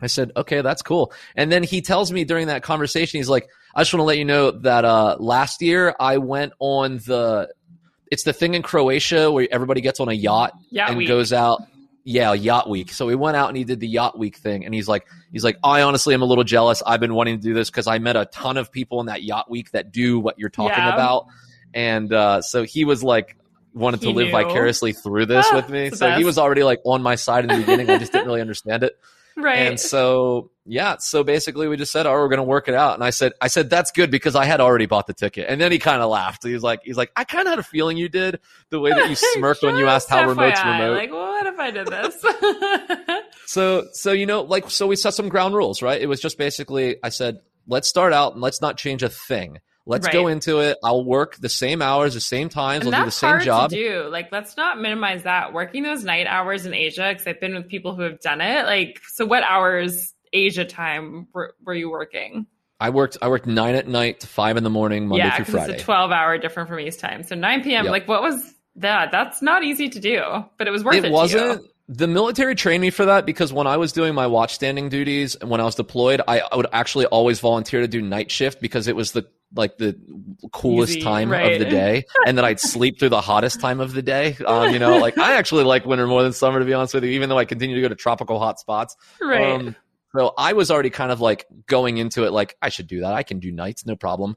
I 0.00 0.08
said, 0.08 0.32
okay, 0.36 0.60
that's 0.60 0.82
cool. 0.82 1.12
And 1.36 1.50
then 1.50 1.62
he 1.62 1.80
tells 1.80 2.10
me 2.12 2.24
during 2.24 2.48
that 2.48 2.62
conversation, 2.62 3.18
he's 3.18 3.28
like, 3.28 3.48
I 3.74 3.82
just 3.82 3.94
want 3.94 4.00
to 4.00 4.04
let 4.04 4.18
you 4.18 4.24
know 4.24 4.50
that 4.50 4.84
uh, 4.84 5.16
last 5.18 5.62
year 5.62 5.94
I 5.98 6.18
went 6.18 6.52
on 6.58 6.98
the, 6.98 7.48
it's 8.10 8.24
the 8.24 8.32
thing 8.32 8.54
in 8.54 8.62
Croatia 8.62 9.30
where 9.30 9.46
everybody 9.50 9.80
gets 9.80 10.00
on 10.00 10.08
a 10.08 10.12
yacht 10.12 10.52
yeah. 10.70 10.88
and 10.88 10.98
we, 10.98 11.06
goes 11.06 11.32
out. 11.32 11.62
Yeah, 12.04 12.32
yacht 12.32 12.68
week. 12.68 12.90
So 12.90 13.06
we 13.06 13.14
went 13.14 13.36
out 13.36 13.48
and 13.48 13.56
he 13.56 13.62
did 13.62 13.78
the 13.78 13.86
yacht 13.86 14.18
week 14.18 14.34
thing, 14.34 14.64
and 14.64 14.74
he's 14.74 14.88
like, 14.88 15.06
he's 15.30 15.44
like, 15.44 15.56
I 15.62 15.82
honestly 15.82 16.14
am 16.14 16.22
a 16.22 16.24
little 16.24 16.42
jealous. 16.42 16.82
I've 16.84 16.98
been 16.98 17.14
wanting 17.14 17.36
to 17.38 17.42
do 17.42 17.54
this 17.54 17.70
because 17.70 17.86
I 17.86 18.00
met 18.00 18.16
a 18.16 18.26
ton 18.26 18.56
of 18.56 18.72
people 18.72 18.98
in 18.98 19.06
that 19.06 19.22
yacht 19.22 19.48
week 19.48 19.70
that 19.70 19.92
do 19.92 20.18
what 20.18 20.36
you're 20.36 20.50
talking 20.50 20.76
Yeah. 20.76 20.92
about, 20.92 21.26
and 21.74 22.12
uh, 22.12 22.42
so 22.42 22.62
he 22.64 22.84
was 22.84 23.02
like 23.02 23.36
wanted 23.74 24.02
to 24.02 24.10
live 24.10 24.26
knew. 24.26 24.32
vicariously 24.32 24.92
through 24.92 25.26
this 25.26 25.46
Ah, 25.50 25.56
with 25.56 25.70
me. 25.70 25.90
So 25.90 26.10
he 26.12 26.24
was 26.24 26.38
already 26.38 26.62
like 26.62 26.80
on 26.84 27.02
my 27.02 27.14
side 27.14 27.44
in 27.44 27.48
the 27.48 27.56
beginning. 27.56 27.88
I 27.88 27.98
just 27.98 28.12
didn't 28.12 28.26
really 28.26 28.40
understand 28.40 28.82
it. 28.84 28.98
right. 29.36 29.58
And 29.60 29.80
so 29.80 30.50
yeah, 30.66 30.96
so 30.98 31.24
basically 31.24 31.66
we 31.68 31.76
just 31.76 31.90
said, 31.90 32.06
"Oh, 32.06 32.12
we're 32.12 32.28
going 32.28 32.36
to 32.36 32.42
work 32.44 32.68
it 32.68 32.74
out." 32.74 32.94
And 32.94 33.02
I 33.02 33.10
said, 33.10 33.32
"I 33.40 33.48
said 33.48 33.70
that's 33.70 33.90
good 33.90 34.10
because 34.10 34.36
I 34.36 34.44
had 34.44 34.60
already 34.60 34.86
bought 34.86 35.06
the 35.06 35.14
ticket." 35.14 35.46
And 35.48 35.60
then 35.60 35.72
he 35.72 35.78
kind 35.78 36.02
of 36.02 36.10
laughed. 36.10 36.44
He 36.44 36.52
was 36.52 36.62
like, 36.62 36.80
"He's 36.84 36.96
like, 36.96 37.10
I 37.16 37.24
kind 37.24 37.46
of 37.46 37.52
had 37.52 37.58
a 37.58 37.64
feeling 37.64 37.96
you 37.96 38.08
did 38.08 38.40
the 38.70 38.78
way 38.78 38.90
that 38.90 39.08
you 39.08 39.16
smirked 39.34 39.62
when 39.62 39.76
you 39.76 39.86
asked 39.86 40.10
how 40.10 40.28
remote's 40.28 40.62
remote." 40.62 40.94
Like, 40.94 41.10
well, 41.10 41.28
what 41.28 41.46
if 41.46 41.58
I 41.58 41.70
did 41.70 41.86
this? 41.86 43.22
So, 43.52 43.88
so 43.92 44.12
you 44.12 44.24
know, 44.24 44.42
like, 44.42 44.70
so 44.70 44.86
we 44.86 44.96
set 44.96 45.12
some 45.12 45.28
ground 45.28 45.54
rules, 45.54 45.82
right? 45.82 46.00
It 46.00 46.06
was 46.06 46.20
just 46.20 46.38
basically, 46.38 46.96
I 47.02 47.10
said, 47.10 47.40
let's 47.66 47.86
start 47.86 48.14
out 48.14 48.32
and 48.32 48.40
let's 48.40 48.62
not 48.62 48.78
change 48.78 49.02
a 49.02 49.10
thing. 49.10 49.58
Let's 49.84 50.08
go 50.08 50.28
into 50.28 50.60
it. 50.60 50.78
I'll 50.84 51.04
work 51.04 51.36
the 51.36 51.48
same 51.48 51.82
hours, 51.82 52.14
the 52.14 52.20
same 52.20 52.48
times. 52.48 52.86
and 52.86 52.94
I'll 52.94 53.02
do 53.02 53.06
the 53.06 53.10
same 53.10 53.40
job. 53.40 53.70
do. 53.70 54.08
Like, 54.10 54.30
let's 54.30 54.56
not 54.56 54.80
minimize 54.80 55.24
that. 55.24 55.52
Working 55.52 55.82
those 55.82 56.04
night 56.04 56.26
hours 56.26 56.66
in 56.66 56.74
Asia, 56.74 57.10
because 57.12 57.26
I've 57.26 57.40
been 57.40 57.54
with 57.54 57.68
people 57.68 57.94
who 57.94 58.02
have 58.02 58.20
done 58.20 58.40
it. 58.40 58.64
Like, 58.66 59.00
so 59.12 59.26
what 59.26 59.42
hours 59.42 60.14
Asia 60.32 60.64
time 60.64 61.26
were, 61.32 61.54
were 61.64 61.74
you 61.74 61.90
working? 61.90 62.46
I 62.78 62.90
worked, 62.90 63.18
I 63.22 63.28
worked 63.28 63.46
nine 63.46 63.74
at 63.74 63.88
night 63.88 64.20
to 64.20 64.26
five 64.26 64.56
in 64.56 64.64
the 64.64 64.70
morning, 64.70 65.08
Monday 65.08 65.24
yeah, 65.24 65.36
through 65.36 65.46
Friday. 65.46 65.74
it's 65.74 65.82
a 65.82 65.84
12 65.84 66.10
hour 66.10 66.38
different 66.38 66.68
from 66.68 66.80
East 66.80 67.00
time. 67.00 67.22
So 67.22 67.34
9 67.34 67.62
p.m. 67.62 67.84
Yep. 67.84 67.92
Like, 67.92 68.08
what 68.08 68.22
was 68.22 68.54
that? 68.76 69.10
That's 69.10 69.42
not 69.42 69.64
easy 69.64 69.88
to 69.88 70.00
do, 70.00 70.22
but 70.58 70.68
it 70.68 70.70
was 70.70 70.84
worth 70.84 70.96
it. 70.96 71.06
it 71.06 71.12
wasn't. 71.12 71.66
The 71.88 72.06
military 72.06 72.54
trained 72.54 72.80
me 72.80 72.90
for 72.90 73.04
that 73.06 73.26
because 73.26 73.52
when 73.52 73.66
I 73.66 73.76
was 73.76 73.92
doing 73.92 74.14
my 74.14 74.26
watchstanding 74.26 74.88
duties 74.88 75.34
and 75.34 75.50
when 75.50 75.60
I 75.60 75.64
was 75.64 75.74
deployed, 75.74 76.22
I, 76.26 76.40
I 76.40 76.56
would 76.56 76.68
actually 76.72 77.06
always 77.06 77.40
volunteer 77.40 77.80
to 77.80 77.88
do 77.88 78.00
night 78.00 78.30
shift 78.30 78.60
because 78.60 78.86
it 78.88 78.96
was 78.96 79.12
the 79.12 79.28
like 79.54 79.76
the 79.76 79.96
coolest 80.52 80.92
Easy, 80.92 81.02
time 81.02 81.30
right. 81.30 81.52
of 81.52 81.58
the 81.58 81.64
day, 81.66 82.04
and 82.26 82.36
then 82.38 82.44
I'd 82.44 82.60
sleep 82.60 82.98
through 82.98 83.10
the 83.10 83.20
hottest 83.20 83.60
time 83.60 83.80
of 83.80 83.92
the 83.92 84.02
day. 84.02 84.36
Um, 84.46 84.72
you 84.72 84.78
know, 84.78 84.98
like 84.98 85.18
I 85.18 85.34
actually 85.36 85.64
like 85.64 85.84
winter 85.86 86.06
more 86.06 86.22
than 86.22 86.32
summer, 86.32 86.58
to 86.58 86.64
be 86.64 86.74
honest 86.74 86.94
with 86.94 87.04
you. 87.04 87.10
Even 87.10 87.28
though 87.28 87.38
I 87.38 87.44
continue 87.44 87.76
to 87.76 87.82
go 87.82 87.88
to 87.88 87.94
tropical 87.94 88.38
hot 88.38 88.58
spots, 88.58 88.96
Right. 89.20 89.52
Um, 89.52 89.76
so 90.14 90.34
I 90.36 90.52
was 90.52 90.70
already 90.70 90.90
kind 90.90 91.10
of 91.10 91.20
like 91.20 91.46
going 91.66 91.96
into 91.96 92.24
it 92.24 92.32
like 92.32 92.56
I 92.60 92.68
should 92.68 92.86
do 92.86 93.00
that. 93.00 93.14
I 93.14 93.22
can 93.22 93.38
do 93.38 93.50
nights, 93.50 93.86
no 93.86 93.96
problem. 93.96 94.36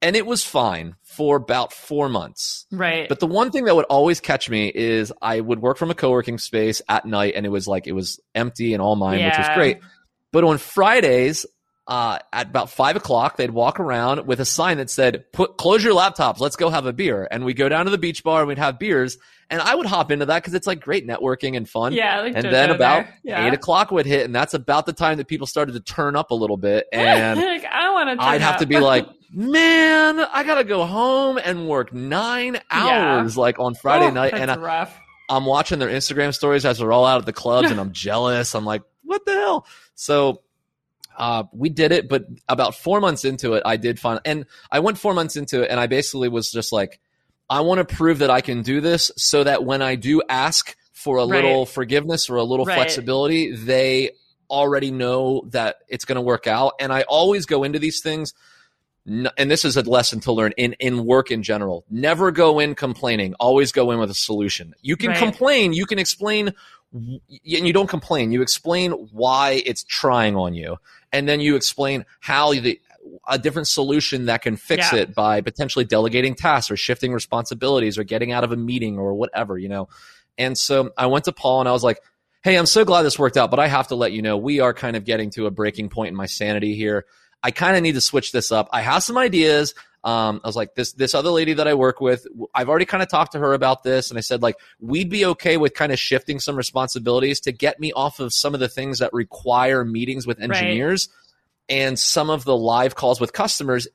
And 0.00 0.14
it 0.14 0.26
was 0.26 0.44
fine 0.44 0.94
for 1.02 1.36
about 1.36 1.72
four 1.72 2.08
months. 2.08 2.66
right. 2.70 3.08
But 3.08 3.18
the 3.18 3.26
one 3.26 3.50
thing 3.50 3.64
that 3.64 3.74
would 3.74 3.86
always 3.86 4.20
catch 4.20 4.48
me 4.48 4.70
is 4.72 5.12
I 5.20 5.40
would 5.40 5.60
work 5.60 5.76
from 5.76 5.90
a 5.90 5.94
co-working 5.94 6.38
space 6.38 6.80
at 6.88 7.04
night 7.04 7.34
and 7.34 7.44
it 7.44 7.48
was 7.48 7.66
like 7.66 7.86
it 7.88 7.92
was 7.92 8.20
empty 8.34 8.74
and 8.74 8.82
all 8.82 8.94
mine, 8.94 9.24
which 9.24 9.38
was 9.38 9.48
great. 9.54 9.80
But 10.30 10.44
on 10.44 10.58
Fridays, 10.58 11.46
uh, 11.88 12.18
at 12.34 12.48
about 12.48 12.70
five 12.70 12.96
o'clock, 12.96 13.38
they'd 13.38 13.50
walk 13.50 13.80
around 13.80 14.26
with 14.26 14.40
a 14.40 14.44
sign 14.44 14.76
that 14.76 14.90
said, 14.90 15.24
"Put 15.32 15.56
close 15.56 15.82
your 15.82 15.94
laptops. 15.94 16.38
Let's 16.38 16.54
go 16.54 16.68
have 16.68 16.84
a 16.84 16.92
beer." 16.92 17.26
And 17.30 17.46
we 17.46 17.54
go 17.54 17.68
down 17.68 17.86
to 17.86 17.90
the 17.90 17.96
beach 17.96 18.22
bar 18.22 18.40
and 18.40 18.48
we'd 18.48 18.58
have 18.58 18.78
beers. 18.78 19.16
And 19.50 19.62
I 19.62 19.74
would 19.74 19.86
hop 19.86 20.10
into 20.10 20.26
that 20.26 20.42
because 20.42 20.52
it's 20.52 20.66
like 20.66 20.80
great 20.80 21.06
networking 21.08 21.56
and 21.56 21.66
fun. 21.66 21.94
yeah. 21.94 22.20
Like 22.20 22.34
And 22.36 22.44
JoJo 22.44 22.50
then 22.50 22.70
about 22.70 23.06
yeah. 23.22 23.46
eight 23.46 23.54
o'clock 23.54 23.90
would 23.90 24.04
hit, 24.04 24.26
and 24.26 24.34
that's 24.34 24.52
about 24.52 24.84
the 24.84 24.92
time 24.92 25.16
that 25.16 25.26
people 25.26 25.46
started 25.46 25.72
to 25.72 25.80
turn 25.80 26.14
up 26.14 26.30
a 26.30 26.34
little 26.34 26.58
bit. 26.58 26.86
And 26.92 27.40
like, 27.40 27.64
I 27.64 27.90
want 27.92 28.20
to. 28.20 28.24
I'd 28.24 28.42
have 28.42 28.58
to 28.58 28.66
be 28.66 28.78
like, 28.78 29.06
man, 29.32 30.20
I 30.20 30.44
gotta 30.44 30.64
go 30.64 30.84
home 30.84 31.38
and 31.42 31.66
work 31.66 31.94
nine 31.94 32.60
hours 32.70 33.38
like 33.38 33.58
on 33.58 33.74
Friday 33.74 34.08
oh, 34.08 34.10
night, 34.10 34.34
and 34.34 34.50
I, 34.50 34.56
rough. 34.58 34.98
I'm 35.30 35.46
watching 35.46 35.78
their 35.78 35.88
Instagram 35.88 36.34
stories 36.34 36.66
as 36.66 36.78
they're 36.78 36.92
all 36.92 37.06
out 37.06 37.20
at 37.20 37.26
the 37.26 37.32
clubs, 37.32 37.70
and 37.70 37.80
I'm 37.80 37.92
jealous. 37.92 38.54
I'm 38.54 38.66
like, 38.66 38.82
what 39.04 39.24
the 39.24 39.32
hell? 39.32 39.66
So. 39.94 40.42
Uh, 41.18 41.42
we 41.52 41.68
did 41.68 41.92
it, 41.92 42.08
but 42.08 42.24
about 42.48 42.74
four 42.76 43.00
months 43.00 43.24
into 43.24 43.54
it, 43.54 43.62
I 43.66 43.76
did 43.76 43.98
find, 43.98 44.20
and 44.24 44.46
I 44.70 44.78
went 44.78 44.98
four 44.98 45.12
months 45.12 45.36
into 45.36 45.62
it, 45.62 45.70
and 45.70 45.78
I 45.80 45.86
basically 45.88 46.28
was 46.28 46.50
just 46.50 46.72
like, 46.72 47.00
I 47.50 47.60
want 47.60 47.86
to 47.86 47.96
prove 47.96 48.20
that 48.20 48.30
I 48.30 48.40
can 48.40 48.62
do 48.62 48.80
this, 48.80 49.10
so 49.16 49.42
that 49.44 49.64
when 49.64 49.82
I 49.82 49.96
do 49.96 50.22
ask 50.28 50.76
for 50.92 51.16
a 51.18 51.24
Right. 51.26 51.36
little 51.36 51.66
forgiveness 51.66 52.30
or 52.30 52.36
a 52.36 52.44
little 52.44 52.64
Right. 52.64 52.74
flexibility, 52.74 53.52
they 53.54 54.12
already 54.48 54.90
know 54.90 55.42
that 55.50 55.76
it's 55.88 56.04
going 56.04 56.16
to 56.16 56.22
work 56.22 56.46
out. 56.46 56.74
And 56.80 56.92
I 56.92 57.02
always 57.02 57.46
go 57.46 57.64
into 57.64 57.78
these 57.78 58.00
things 58.00 58.32
and 59.06 59.50
this 59.50 59.64
is 59.64 59.76
a 59.78 59.82
lesson 59.82 60.20
to 60.20 60.32
learn 60.32 60.52
in, 60.58 60.74
in 60.80 61.06
work 61.06 61.30
in 61.30 61.42
general. 61.42 61.84
Never 61.88 62.30
go 62.30 62.58
in 62.58 62.74
complaining. 62.74 63.34
Always 63.40 63.72
go 63.72 63.90
in 63.90 63.98
with 63.98 64.10
a 64.10 64.14
solution. 64.14 64.74
You 64.82 64.96
can 64.98 65.10
Right. 65.10 65.18
complain. 65.18 65.72
You 65.72 65.86
can 65.86 65.98
explain, 65.98 66.52
and 66.92 67.20
you 67.38 67.72
don't 67.72 67.88
complain. 67.88 68.32
You 68.32 68.42
explain 68.42 68.92
why 68.92 69.62
it's 69.66 69.84
trying 69.84 70.36
on 70.36 70.54
you, 70.54 70.78
and 71.12 71.28
then 71.28 71.40
you 71.40 71.56
explain 71.56 72.04
how 72.20 72.52
the 72.52 72.80
a 73.26 73.38
different 73.38 73.68
solution 73.68 74.26
that 74.26 74.42
can 74.42 74.56
fix 74.56 74.92
Yeah. 74.92 75.00
it 75.00 75.14
by 75.14 75.40
potentially 75.40 75.84
delegating 75.84 76.34
tasks 76.34 76.70
or 76.70 76.76
shifting 76.76 77.12
responsibilities 77.12 77.96
or 77.96 78.04
getting 78.04 78.32
out 78.32 78.44
of 78.44 78.52
a 78.52 78.56
meeting 78.56 78.98
or 78.98 79.14
whatever, 79.14 79.56
you 79.58 79.68
know. 79.68 79.88
And 80.36 80.56
so 80.58 80.90
I 80.96 81.06
went 81.06 81.24
to 81.24 81.32
Paul 81.32 81.60
and 81.60 81.68
I 81.68 81.72
was 81.72 81.82
like, 81.82 82.00
"Hey, 82.42 82.56
I'm 82.56 82.66
so 82.66 82.84
glad 82.84 83.02
this 83.02 83.18
worked 83.18 83.36
out, 83.36 83.50
but 83.50 83.58
I 83.58 83.66
have 83.66 83.88
to 83.88 83.94
let 83.94 84.12
you 84.12 84.20
know 84.22 84.36
we 84.36 84.60
are 84.60 84.74
kind 84.74 84.94
of 84.96 85.04
getting 85.04 85.30
to 85.30 85.46
a 85.46 85.50
breaking 85.50 85.88
point 85.88 86.08
in 86.08 86.16
my 86.16 86.26
sanity 86.26 86.74
here. 86.74 87.06
I 87.42 87.50
kind 87.50 87.76
of 87.76 87.82
need 87.82 87.94
to 87.94 88.00
switch 88.00 88.32
this 88.32 88.52
up. 88.52 88.68
I 88.72 88.82
have 88.82 89.02
some 89.02 89.16
ideas. 89.16 89.74
Um, 90.04 90.40
I 90.44 90.48
was 90.48 90.56
like, 90.56 90.74
this 90.74 90.92
this 90.92 91.14
other 91.14 91.30
lady 91.30 91.54
that 91.54 91.66
I 91.66 91.74
work 91.74 92.00
with, 92.00 92.26
I've 92.54 92.68
already 92.68 92.84
kind 92.84 93.02
of 93.02 93.08
talked 93.08 93.32
to 93.32 93.38
her 93.38 93.52
about 93.52 93.82
this, 93.82 94.10
and 94.10 94.18
I 94.18 94.20
said 94.20 94.42
like 94.42 94.56
we'd 94.80 95.10
be 95.10 95.24
okay 95.26 95.56
with 95.56 95.74
kind 95.74 95.92
of 95.92 95.98
shifting 95.98 96.38
some 96.38 96.56
responsibilities 96.56 97.40
to 97.40 97.52
get 97.52 97.80
me 97.80 97.92
off 97.92 98.20
of 98.20 98.32
some 98.32 98.54
of 98.54 98.60
the 98.60 98.68
things 98.68 99.00
that 99.00 99.12
require 99.12 99.84
meetings 99.84 100.26
with 100.26 100.40
engineers 100.40 101.08
and 101.68 101.98
some 101.98 102.30
of 102.30 102.44
the 102.44 102.56
live 102.56 102.94
calls 102.94 103.20
with 103.20 103.32
customers. 103.32 103.88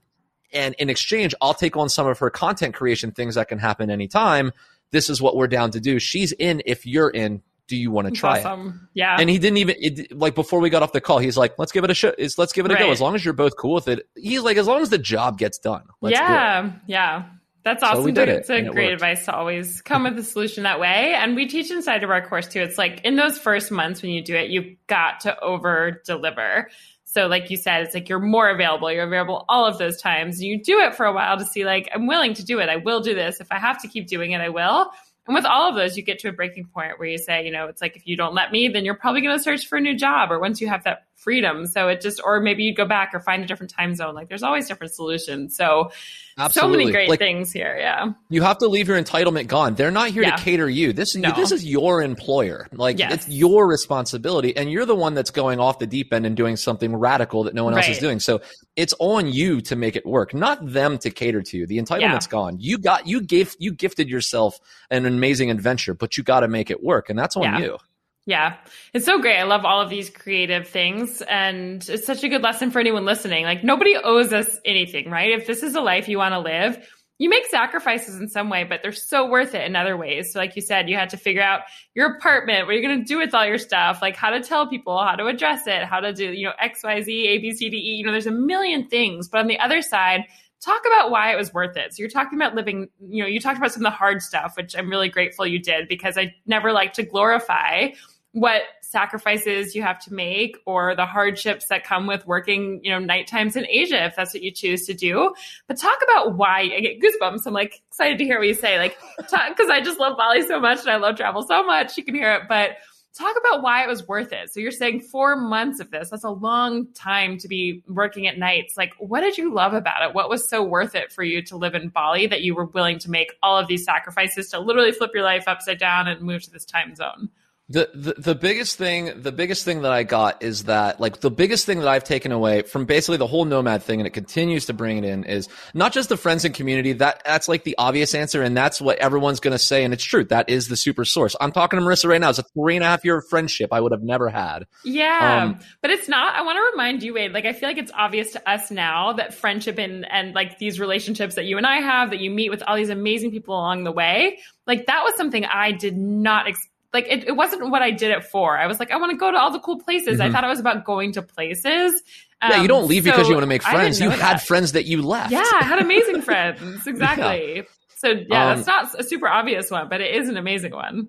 And 0.51 0.75
in 0.77 0.89
exchange, 0.89 1.33
I'll 1.41 1.55
take 1.55 1.75
on 1.77 1.89
some 1.89 2.05
of 2.05 2.19
her 2.19 2.29
content 2.29 2.75
creation 2.75 3.11
things 3.11 3.35
that 3.35 3.47
can 3.47 3.57
happen 3.57 3.89
anytime. 3.89 4.51
This 4.91 5.09
is 5.09 5.21
what 5.21 5.35
we're 5.35 5.47
down 5.47 5.71
to 5.71 5.79
do. 5.79 5.99
She's 5.99 6.31
in 6.33 6.61
if 6.65 6.85
you're 6.85 7.09
in. 7.09 7.41
Do 7.67 7.77
you 7.77 7.91
want 7.91 8.07
to 8.07 8.11
try 8.13 8.39
it? 8.39 8.73
Yeah. 8.93 9.15
And 9.19 9.29
he 9.29 9.39
didn't 9.39 9.57
even 9.57 9.75
it, 9.79 10.17
like 10.17 10.35
before 10.35 10.59
we 10.59 10.69
got 10.69 10.83
off 10.83 10.91
the 10.91 11.01
call. 11.01 11.19
He's 11.19 11.37
like, 11.37 11.57
"Let's 11.57 11.71
give 11.71 11.83
it 11.83 11.91
a 11.91 11.93
shot. 11.93 12.15
Let's 12.37 12.51
give 12.51 12.65
it 12.65 12.71
a 12.71 12.75
go. 12.75 12.91
As 12.91 12.99
long 12.99 13.15
as 13.15 13.23
you're 13.23 13.33
both 13.33 13.55
cool 13.57 13.73
with 13.75 13.87
it." 13.87 14.07
He's 14.15 14.41
like, 14.41 14.57
"As 14.57 14.67
long 14.67 14.81
as 14.81 14.89
the 14.89 14.97
job 14.97 15.37
gets 15.37 15.59
done." 15.59 15.83
Let's 16.01 16.17
do 16.17 16.23
it." 16.23 16.27
yeah, 16.27 16.71
yeah. 16.87 17.23
That's 17.63 17.81
So 17.81 17.87
awesome. 17.87 18.03
we 18.03 18.11
did 18.11 18.27
it, 18.27 18.39
It's 18.39 18.49
a 18.49 18.55
and 18.55 18.67
it 18.67 18.73
great 18.73 18.91
advice 18.91 19.23
to 19.25 19.33
always 19.33 19.81
come 19.81 20.03
with 20.03 20.19
a 20.19 20.23
solution 20.23 20.63
that 20.63 20.81
way. 20.81 21.13
And 21.13 21.33
we 21.33 21.47
teach 21.47 21.71
inside 21.71 22.03
of 22.03 22.09
our 22.09 22.21
course 22.27 22.47
too. 22.49 22.59
It's 22.61 22.77
like 22.77 22.99
in 23.05 23.15
those 23.15 23.37
first 23.37 23.71
months 23.71 24.01
when 24.01 24.11
you 24.11 24.21
do 24.21 24.35
it, 24.35 24.49
you've 24.49 24.75
got 24.87 25.21
to 25.21 25.39
over 25.39 26.01
deliver. 26.05 26.69
So, 27.05 27.27
like 27.27 27.49
you 27.49 27.57
said, 27.57 27.83
it's 27.83 27.93
like 27.93 28.09
you're 28.09 28.19
more 28.19 28.49
available. 28.49 28.91
You're 28.91 29.05
available 29.05 29.45
all 29.47 29.65
of 29.65 29.77
those 29.77 30.01
times. 30.01 30.41
You 30.43 30.61
do 30.61 30.79
it 30.79 30.95
for 30.95 31.05
a 31.05 31.13
while 31.13 31.37
to 31.37 31.45
see, 31.45 31.63
like, 31.63 31.87
I'm 31.93 32.07
willing 32.07 32.33
to 32.33 32.43
do 32.43 32.59
it. 32.59 32.69
I 32.69 32.77
will 32.77 33.01
do 33.01 33.13
this. 33.13 33.39
If 33.39 33.51
I 33.51 33.59
have 33.59 33.81
to 33.83 33.87
keep 33.87 34.07
doing 34.07 34.31
it, 34.31 34.41
I 34.41 34.49
will. 34.49 34.89
And 35.25 35.35
with 35.35 35.45
all 35.45 35.69
of 35.69 35.75
those, 35.75 35.95
you 35.95 36.03
get 36.03 36.19
to 36.19 36.29
a 36.29 36.33
breaking 36.33 36.65
point 36.65 36.99
where 36.99 37.07
you 37.07 37.17
say, 37.17 37.45
you 37.45 37.51
know, 37.51 37.67
it's 37.67 37.81
like 37.81 37.95
if 37.95 38.05
you 38.05 38.17
don't 38.17 38.33
let 38.33 38.51
me, 38.51 38.67
then 38.67 38.83
you're 38.83 38.93
probably 38.93 39.21
going 39.21 39.37
to 39.37 39.43
search 39.43 39.67
for 39.67 39.77
a 39.77 39.81
new 39.81 39.95
job. 39.97 40.31
Or 40.31 40.39
once 40.39 40.59
you 40.59 40.67
have 40.67 40.83
that 40.83 41.05
freedom. 41.23 41.65
So 41.65 41.87
it 41.87 42.01
just, 42.01 42.21
or 42.23 42.39
maybe 42.41 42.63
you'd 42.63 42.75
go 42.75 42.85
back 42.85 43.11
or 43.13 43.19
find 43.19 43.43
a 43.43 43.47
different 43.47 43.71
time 43.71 43.95
zone. 43.95 44.13
Like 44.13 44.27
there's 44.29 44.43
always 44.43 44.67
different 44.67 44.93
solutions. 44.93 45.55
So 45.55 45.91
Absolutely. 46.37 46.73
so 46.73 46.77
many 46.79 46.91
great 46.91 47.09
like, 47.09 47.19
things 47.19 47.51
here. 47.51 47.75
Yeah. 47.79 48.11
You 48.29 48.41
have 48.41 48.57
to 48.59 48.67
leave 48.67 48.87
your 48.87 49.01
entitlement 49.01 49.47
gone. 49.47 49.75
They're 49.75 49.91
not 49.91 50.09
here 50.09 50.23
Yeah. 50.23 50.35
to 50.35 50.43
cater 50.43 50.69
you. 50.69 50.91
This 50.91 51.15
No. 51.15 51.31
this 51.31 51.51
is 51.51 51.65
your 51.65 52.01
employer. 52.01 52.67
Like 52.73 52.99
Yes. 52.99 53.13
it's 53.13 53.29
your 53.29 53.67
responsibility 53.67 54.55
and 54.57 54.71
you're 54.71 54.85
the 54.85 54.95
one 54.95 55.13
that's 55.13 55.31
going 55.31 55.59
off 55.59 55.79
the 55.79 55.87
deep 55.87 56.11
end 56.13 56.25
and 56.25 56.35
doing 56.35 56.55
something 56.57 56.95
radical 56.95 57.43
that 57.45 57.53
no 57.53 57.63
one 57.63 57.75
else 57.77 57.87
is 57.87 57.99
doing. 57.99 58.19
So 58.19 58.41
it's 58.75 58.93
on 58.99 59.31
you 59.31 59.61
to 59.61 59.75
make 59.75 59.95
it 59.95 60.05
work, 60.05 60.33
not 60.33 60.59
them 60.73 60.97
to 60.99 61.09
cater 61.11 61.41
to 61.41 61.57
you. 61.57 61.67
The 61.67 61.77
entitlement's 61.77 62.27
gone. 62.27 62.57
You 62.59 62.77
got 62.77 63.07
you 63.07 63.21
gave 63.21 63.55
you 63.59 63.71
gifted 63.73 64.09
yourself 64.09 64.59
an 64.89 65.05
amazing 65.05 65.51
adventure, 65.51 65.93
but 65.93 66.17
you 66.17 66.23
got 66.23 66.41
to 66.41 66.47
make 66.47 66.69
it 66.69 66.83
work 66.83 67.09
and 67.09 67.17
that's 67.17 67.35
on 67.37 67.43
Yeah. 67.43 67.59
you. 67.59 67.77
Yeah, 68.25 68.55
it's 68.93 69.05
so 69.05 69.19
great. 69.19 69.37
I 69.37 69.43
love 69.43 69.65
all 69.65 69.81
of 69.81 69.89
these 69.89 70.09
creative 70.09 70.67
things. 70.67 71.21
And 71.23 71.87
it's 71.89 72.05
such 72.05 72.23
a 72.23 72.29
good 72.29 72.41
lesson 72.41 72.71
for 72.71 72.79
anyone 72.79 73.03
listening. 73.03 73.43
Like, 73.43 73.63
nobody 73.63 73.97
owes 73.97 74.31
us 74.31 74.59
anything, 74.63 75.09
right? 75.09 75.31
If 75.31 75.45
this 75.45 75.61
is 75.61 75.75
a 75.75 75.81
life 75.81 76.07
you 76.07 76.17
want 76.19 76.33
to 76.33 76.39
live, 76.39 76.87
you 77.19 77.29
make 77.29 77.45
sacrifices 77.47 78.15
in 78.15 78.27
some 78.29 78.49
way, 78.49 78.63
but 78.63 78.81
they're 78.81 78.91
so 78.91 79.29
worth 79.29 79.53
it 79.53 79.65
in 79.65 79.75
other 79.75 79.97
ways. 79.97 80.31
So, 80.31 80.39
like 80.39 80.55
you 80.55 80.61
said, 80.61 80.89
you 80.89 80.95
had 80.95 81.09
to 81.11 81.17
figure 81.17 81.43
out 81.43 81.61
your 81.95 82.15
apartment, 82.15 82.65
what 82.65 82.73
you're 82.73 82.81
going 82.81 82.99
to 82.99 83.05
do 83.05 83.17
with 83.17 83.33
all 83.33 83.45
your 83.45 83.57
stuff, 83.57 84.01
like 84.01 84.15
how 84.15 84.29
to 84.29 84.41
tell 84.41 84.67
people, 84.67 84.97
how 85.01 85.15
to 85.15 85.27
address 85.27 85.67
it, 85.67 85.83
how 85.83 85.99
to 85.99 86.13
do, 86.13 86.31
you 86.31 86.47
know, 86.47 86.53
X, 86.59 86.81
Y, 86.83 87.01
Z, 87.01 87.27
A, 87.27 87.37
B, 87.39 87.53
C, 87.53 87.69
D, 87.69 87.77
E. 87.77 87.95
You 87.95 88.05
know, 88.05 88.11
there's 88.11 88.25
a 88.25 88.31
million 88.31 88.87
things. 88.87 89.27
But 89.27 89.41
on 89.41 89.47
the 89.47 89.59
other 89.59 89.81
side, 89.81 90.21
talk 90.61 90.81
about 90.87 91.11
why 91.11 91.31
it 91.33 91.35
was 91.35 91.53
worth 91.53 91.77
it. 91.77 91.93
So 91.93 92.01
you're 92.01 92.09
talking 92.09 92.39
about 92.39 92.55
living, 92.55 92.89
you 93.07 93.21
know, 93.21 93.27
you 93.27 93.39
talked 93.39 93.57
about 93.57 93.73
some 93.73 93.85
of 93.85 93.91
the 93.91 93.97
hard 93.97 94.21
stuff, 94.21 94.55
which 94.55 94.75
I'm 94.75 94.89
really 94.89 95.09
grateful 95.09 95.45
you 95.45 95.59
did 95.59 95.87
because 95.87 96.17
I 96.17 96.33
never 96.45 96.71
like 96.71 96.93
to 96.93 97.03
glorify 97.03 97.89
what 98.33 98.63
sacrifices 98.81 99.75
you 99.75 99.83
have 99.83 99.99
to 99.99 100.13
make 100.13 100.57
or 100.65 100.95
the 100.95 101.05
hardships 101.05 101.67
that 101.67 101.83
come 101.83 102.07
with 102.07 102.25
working, 102.25 102.79
you 102.83 102.91
know, 102.91 102.97
night 102.97 103.27
times 103.27 103.55
in 103.55 103.65
Asia, 103.67 104.05
if 104.05 104.15
that's 104.15 104.33
what 104.33 104.41
you 104.41 104.51
choose 104.51 104.85
to 104.87 104.93
do. 104.93 105.33
But 105.67 105.79
talk 105.79 105.99
about 106.03 106.35
why 106.35 106.61
I 106.61 106.79
get 106.79 106.99
goosebumps. 106.99 107.43
I'm 107.45 107.53
like 107.53 107.81
excited 107.89 108.17
to 108.17 108.23
hear 108.23 108.39
what 108.39 108.47
you 108.47 108.55
say, 108.55 108.79
like, 108.79 108.97
because 109.17 109.69
I 109.69 109.81
just 109.81 109.99
love 109.99 110.17
Bali 110.17 110.41
so 110.47 110.59
much 110.59 110.79
and 110.79 110.89
I 110.89 110.95
love 110.95 111.15
travel 111.15 111.43
so 111.43 111.63
much. 111.63 111.95
You 111.95 112.03
can 112.03 112.15
hear 112.15 112.33
it, 112.33 112.43
but 112.49 112.71
talk 113.15 113.35
about 113.37 113.61
why 113.61 113.83
it 113.83 113.87
was 113.87 114.07
worth 114.07 114.33
it. 114.33 114.51
So 114.51 114.59
you're 114.59 114.71
saying 114.71 115.01
four 115.01 115.35
months 115.35 115.79
of 115.79 115.91
this, 115.91 116.09
that's 116.09 116.23
a 116.23 116.31
long 116.31 116.87
time 116.93 117.37
to 117.37 117.47
be 117.47 117.83
working 117.87 118.25
at 118.25 118.39
nights. 118.39 118.75
Like, 118.77 118.93
what 118.97 119.21
did 119.21 119.37
you 119.37 119.53
love 119.53 119.75
about 119.75 120.01
it? 120.09 120.15
What 120.15 120.29
was 120.29 120.49
so 120.49 120.63
worth 120.63 120.95
it 120.95 121.11
for 121.11 121.23
you 121.23 121.43
to 121.43 121.55
live 121.55 121.75
in 121.75 121.89
Bali 121.89 122.25
that 122.25 122.41
you 122.41 122.55
were 122.55 122.65
willing 122.65 122.97
to 122.97 123.11
make 123.11 123.33
all 123.43 123.59
of 123.59 123.67
these 123.67 123.85
sacrifices 123.85 124.49
to 124.49 124.59
literally 124.59 124.91
flip 124.91 125.11
your 125.13 125.23
life 125.23 125.47
upside 125.47 125.77
down 125.77 126.07
and 126.07 126.21
move 126.21 126.41
to 126.41 126.49
this 126.49 126.65
time 126.65 126.95
zone? 126.95 127.29
The, 127.69 127.89
the 127.93 128.13
the 128.17 128.35
biggest 128.35 128.77
thing 128.77 129.21
the 129.21 129.31
biggest 129.31 129.63
thing 129.63 129.83
that 129.83 129.91
I 129.93 130.03
got 130.03 130.43
is 130.43 130.65
that 130.65 130.99
like 130.99 131.21
the 131.21 131.31
biggest 131.31 131.65
thing 131.65 131.79
that 131.79 131.87
I've 131.87 132.03
taken 132.03 132.33
away 132.33 132.63
from 132.63 132.85
basically 132.85 133.15
the 133.17 133.25
whole 133.25 133.45
nomad 133.45 133.83
thing 133.83 134.01
and 134.01 134.05
it 134.05 134.09
continues 134.09 134.65
to 134.65 134.73
bring 134.73 134.97
it 134.97 135.05
in 135.05 135.23
is 135.23 135.47
not 135.73 135.93
just 135.93 136.09
the 136.09 136.17
friends 136.17 136.43
and 136.43 136.53
community 136.53 136.91
that 136.93 137.21
that's 137.25 137.47
like 137.47 137.63
the 137.63 137.75
obvious 137.77 138.13
answer 138.15 138.43
and 138.43 138.55
that's 138.55 138.81
what 138.81 138.97
everyone's 138.97 139.39
gonna 139.39 139.57
say 139.57 139.85
and 139.85 139.93
it's 139.93 140.03
true 140.03 140.25
that 140.25 140.49
is 140.49 140.67
the 140.67 140.75
super 140.75 141.05
source. 141.05 141.37
I'm 141.39 141.53
talking 141.53 141.79
to 141.79 141.85
Marissa 141.85 142.09
right 142.09 142.19
now. 142.19 142.31
It's 142.31 142.39
a 142.39 142.43
three 142.43 142.75
and 142.75 142.83
a 142.83 142.87
half 142.87 143.05
year 143.05 143.21
friendship 143.21 143.69
I 143.71 143.79
would 143.79 143.93
have 143.93 144.03
never 144.03 144.27
had. 144.27 144.67
Yeah, 144.83 145.43
Um, 145.43 145.59
but 145.81 145.89
it's 145.89 146.09
not. 146.09 146.35
I 146.35 146.41
want 146.41 146.57
to 146.57 146.71
remind 146.71 147.01
you, 147.01 147.13
Wade. 147.13 147.31
Like, 147.31 147.45
I 147.45 147.53
feel 147.53 147.69
like 147.69 147.77
it's 147.77 147.91
obvious 147.93 148.33
to 148.33 148.49
us 148.49 148.71
now 148.71 149.13
that 149.13 149.33
friendship 149.33 149.77
and 149.79 150.05
and 150.11 150.33
like 150.33 150.59
these 150.59 150.79
relationships 150.79 151.35
that 151.35 151.45
you 151.45 151.57
and 151.57 151.65
I 151.65 151.77
have, 151.77 152.09
that 152.09 152.19
you 152.19 152.29
meet 152.29 152.49
with 152.49 152.61
all 152.63 152.75
these 152.75 152.89
amazing 152.89 153.31
people 153.31 153.55
along 153.55 153.85
the 153.85 153.91
way, 153.91 154.39
like 154.67 154.85
that 154.87 155.03
was 155.03 155.15
something 155.15 155.45
I 155.45 155.71
did 155.71 155.95
not. 155.97 156.47
Ex- 156.47 156.67
like 156.93 157.07
it, 157.09 157.27
it 157.27 157.35
wasn't 157.35 157.69
what 157.69 157.81
I 157.81 157.91
did 157.91 158.11
it 158.11 158.23
for. 158.23 158.57
I 158.57 158.67
was 158.67 158.79
like, 158.79 158.91
I 158.91 158.97
want 158.97 159.11
to 159.11 159.17
go 159.17 159.31
to 159.31 159.37
all 159.37 159.51
the 159.51 159.59
cool 159.59 159.79
places. 159.79 160.19
I 160.19 160.27
Mhm. 160.29 160.31
thought 160.31 160.43
it 160.43 160.47
was 160.47 160.59
about 160.59 160.85
going 160.85 161.11
to 161.13 161.21
places. 161.21 162.01
yeah, 162.41 162.55
you 162.57 162.61
Um, 162.61 162.67
don't 162.67 162.87
leave 162.87 163.03
because 163.03 163.27
you 163.27 163.33
want 163.33 163.43
to 163.43 163.47
make 163.47 163.63
friends. 163.63 163.99
You 163.99 164.09
know 164.09 164.15
had 164.15 164.41
friends 164.41 164.73
that 164.73 164.85
you 164.85 165.01
left. 165.01 165.31
Yeah, 165.31 165.43
I 165.61 165.63
had 165.65 165.79
amazing 165.79 166.21
friends. 166.29 166.85
Exactly. 166.85 167.63
So 167.95 168.09
yeah, 168.09 168.51
Um, 168.51 168.55
that's 168.57 168.67
not 168.67 168.99
a 168.99 169.03
super 169.03 169.27
obvious 169.27 169.71
one, 169.71 169.87
but 169.89 170.01
it 170.01 170.13
is 170.15 170.27
an 170.29 170.37
amazing 170.37 170.73
one. 170.73 171.07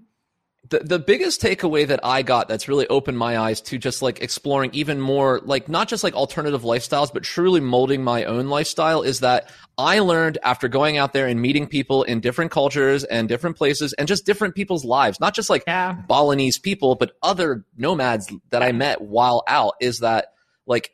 The, 0.71 0.79
the 0.79 0.99
biggest 0.99 1.43
takeaway 1.43 1.87
that 1.87 2.01
I 2.03 2.23
got 2.23 2.49
that's 2.49 2.69
really 2.69 2.87
opened 2.89 3.19
my 3.19 3.39
eyes 3.39 3.61
to 3.63 3.77
just 3.79 4.01
like 4.01 4.23
exploring 4.23 4.71
even 4.73 5.01
more, 5.01 5.41
like 5.45 5.69
not 5.69 5.89
just 5.89 6.03
like 6.03 6.15
alternative 6.15 6.63
lifestyles, 6.63 7.13
but 7.13 7.23
truly 7.23 7.61
molding 7.61 8.03
my 8.03 8.25
own 8.25 8.49
lifestyle 8.49 9.03
is 9.03 9.21
that 9.21 9.51
I 9.77 9.99
learned 9.99 10.39
after 10.43 10.69
going 10.69 10.97
out 10.97 11.13
there 11.13 11.27
and 11.27 11.41
meeting 11.41 11.67
people 11.67 12.03
in 12.05 12.21
different 12.21 12.51
cultures 12.51 13.05
and 13.05 13.29
different 13.29 13.57
places 13.57 13.93
and 13.95 14.09
just 14.09 14.25
different 14.25 14.55
people's 14.55 14.85
lives, 14.85 15.21
not 15.21 15.35
just 15.35 15.51
like 15.51 15.65
Yeah. 15.67 15.93
Balinese 16.09 16.59
people, 16.59 16.95
but 16.95 17.13
other 17.23 17.65
nomads 17.77 18.33
that 18.51 18.63
I 18.63 18.73
met 18.73 19.03
while 19.03 19.43
out 19.47 19.75
is 19.81 19.99
that 19.99 20.29
like 20.67 20.93